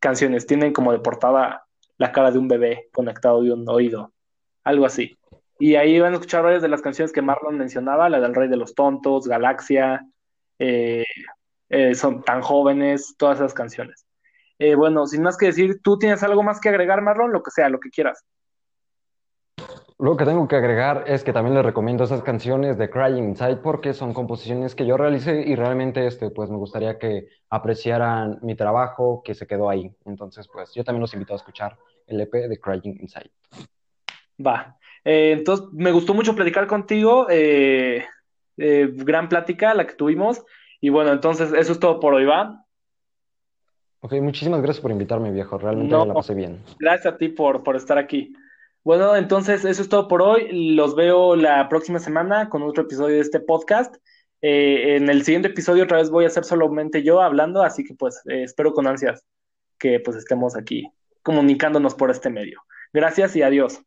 canciones. 0.00 0.46
Tienen 0.46 0.72
como 0.72 0.92
de 0.92 1.00
portada 1.00 1.66
la 1.98 2.12
cara 2.12 2.30
de 2.30 2.38
un 2.38 2.48
bebé 2.48 2.88
conectado 2.92 3.42
de 3.42 3.52
un 3.52 3.68
oído, 3.68 4.12
algo 4.64 4.86
así. 4.86 5.16
Y 5.58 5.76
ahí 5.76 6.00
van 6.00 6.12
a 6.12 6.16
escuchar 6.16 6.42
varias 6.42 6.62
de 6.62 6.68
las 6.68 6.82
canciones 6.82 7.12
que 7.12 7.22
Marlon 7.22 7.58
mencionaba, 7.58 8.08
la 8.08 8.20
del 8.20 8.34
Rey 8.34 8.48
de 8.48 8.56
los 8.56 8.74
Tontos, 8.74 9.28
Galaxia, 9.28 10.06
eh, 10.58 11.04
Son 11.94 12.22
tan 12.22 12.42
jóvenes, 12.42 13.14
todas 13.16 13.38
esas 13.38 13.54
canciones. 13.54 14.06
Eh, 14.58 14.74
bueno, 14.74 15.06
sin 15.06 15.22
más 15.22 15.36
que 15.36 15.46
decir, 15.46 15.80
¿tú 15.82 15.98
tienes 15.98 16.22
algo 16.22 16.42
más 16.42 16.60
que 16.60 16.68
agregar, 16.68 17.02
Marlon? 17.02 17.32
Lo 17.32 17.42
que 17.42 17.50
sea, 17.50 17.68
lo 17.68 17.80
que 17.80 17.90
quieras. 17.90 18.24
Lo 19.98 20.16
que 20.16 20.24
tengo 20.24 20.48
que 20.48 20.56
agregar 20.56 21.04
es 21.06 21.22
que 21.22 21.32
también 21.32 21.54
les 21.54 21.64
recomiendo 21.64 22.02
esas 22.02 22.22
canciones 22.22 22.76
de 22.76 22.90
Crying 22.90 23.22
Inside 23.22 23.58
porque 23.58 23.94
son 23.94 24.12
composiciones 24.12 24.74
que 24.74 24.84
yo 24.84 24.96
realicé 24.96 25.42
y 25.42 25.54
realmente 25.54 26.06
este, 26.06 26.30
pues 26.30 26.50
me 26.50 26.56
gustaría 26.56 26.98
que 26.98 27.28
apreciaran 27.50 28.38
mi 28.42 28.56
trabajo 28.56 29.22
que 29.24 29.34
se 29.34 29.46
quedó 29.46 29.70
ahí. 29.70 29.94
Entonces, 30.04 30.48
pues 30.52 30.74
yo 30.74 30.82
también 30.82 31.02
los 31.02 31.14
invito 31.14 31.34
a 31.34 31.36
escuchar 31.36 31.78
el 32.08 32.20
EP 32.20 32.32
de 32.32 32.58
Crying 32.58 32.98
Inside. 33.00 33.30
Va. 34.44 34.76
Eh, 35.04 35.32
entonces, 35.32 35.66
me 35.72 35.92
gustó 35.92 36.14
mucho 36.14 36.34
platicar 36.34 36.66
contigo. 36.66 37.28
Eh, 37.30 38.04
eh, 38.56 38.90
gran 38.92 39.28
plática 39.28 39.74
la 39.74 39.86
que 39.86 39.94
tuvimos. 39.94 40.42
Y 40.80 40.88
bueno, 40.88 41.12
entonces 41.12 41.52
eso 41.52 41.72
es 41.72 41.78
todo 41.78 42.00
por 42.00 42.14
hoy, 42.14 42.24
¿va? 42.24 42.61
Ok, 44.04 44.14
muchísimas 44.14 44.60
gracias 44.60 44.82
por 44.82 44.90
invitarme, 44.90 45.30
viejo. 45.30 45.58
Realmente 45.58 45.96
me 45.96 46.06
la 46.06 46.14
pasé 46.14 46.34
bien. 46.34 46.58
Gracias 46.80 47.14
a 47.14 47.16
ti 47.16 47.28
por, 47.28 47.62
por 47.62 47.76
estar 47.76 47.98
aquí. 47.98 48.34
Bueno, 48.82 49.14
entonces 49.14 49.64
eso 49.64 49.80
es 49.80 49.88
todo 49.88 50.08
por 50.08 50.22
hoy. 50.22 50.74
Los 50.74 50.96
veo 50.96 51.36
la 51.36 51.68
próxima 51.68 52.00
semana 52.00 52.48
con 52.48 52.62
otro 52.62 52.82
episodio 52.82 53.14
de 53.14 53.20
este 53.20 53.38
podcast. 53.38 53.94
Eh, 54.40 54.96
en 54.96 55.08
el 55.08 55.22
siguiente 55.22 55.48
episodio 55.48 55.84
otra 55.84 55.98
vez 55.98 56.10
voy 56.10 56.24
a 56.24 56.30
ser 56.30 56.44
solamente 56.44 57.04
yo 57.04 57.22
hablando, 57.22 57.62
así 57.62 57.84
que 57.84 57.94
pues 57.94 58.20
eh, 58.26 58.42
espero 58.42 58.72
con 58.72 58.88
ansias 58.88 59.24
que 59.78 60.00
pues 60.00 60.16
estemos 60.16 60.56
aquí 60.56 60.90
comunicándonos 61.22 61.94
por 61.94 62.10
este 62.10 62.28
medio. 62.28 62.60
Gracias 62.92 63.36
y 63.36 63.42
adiós. 63.42 63.80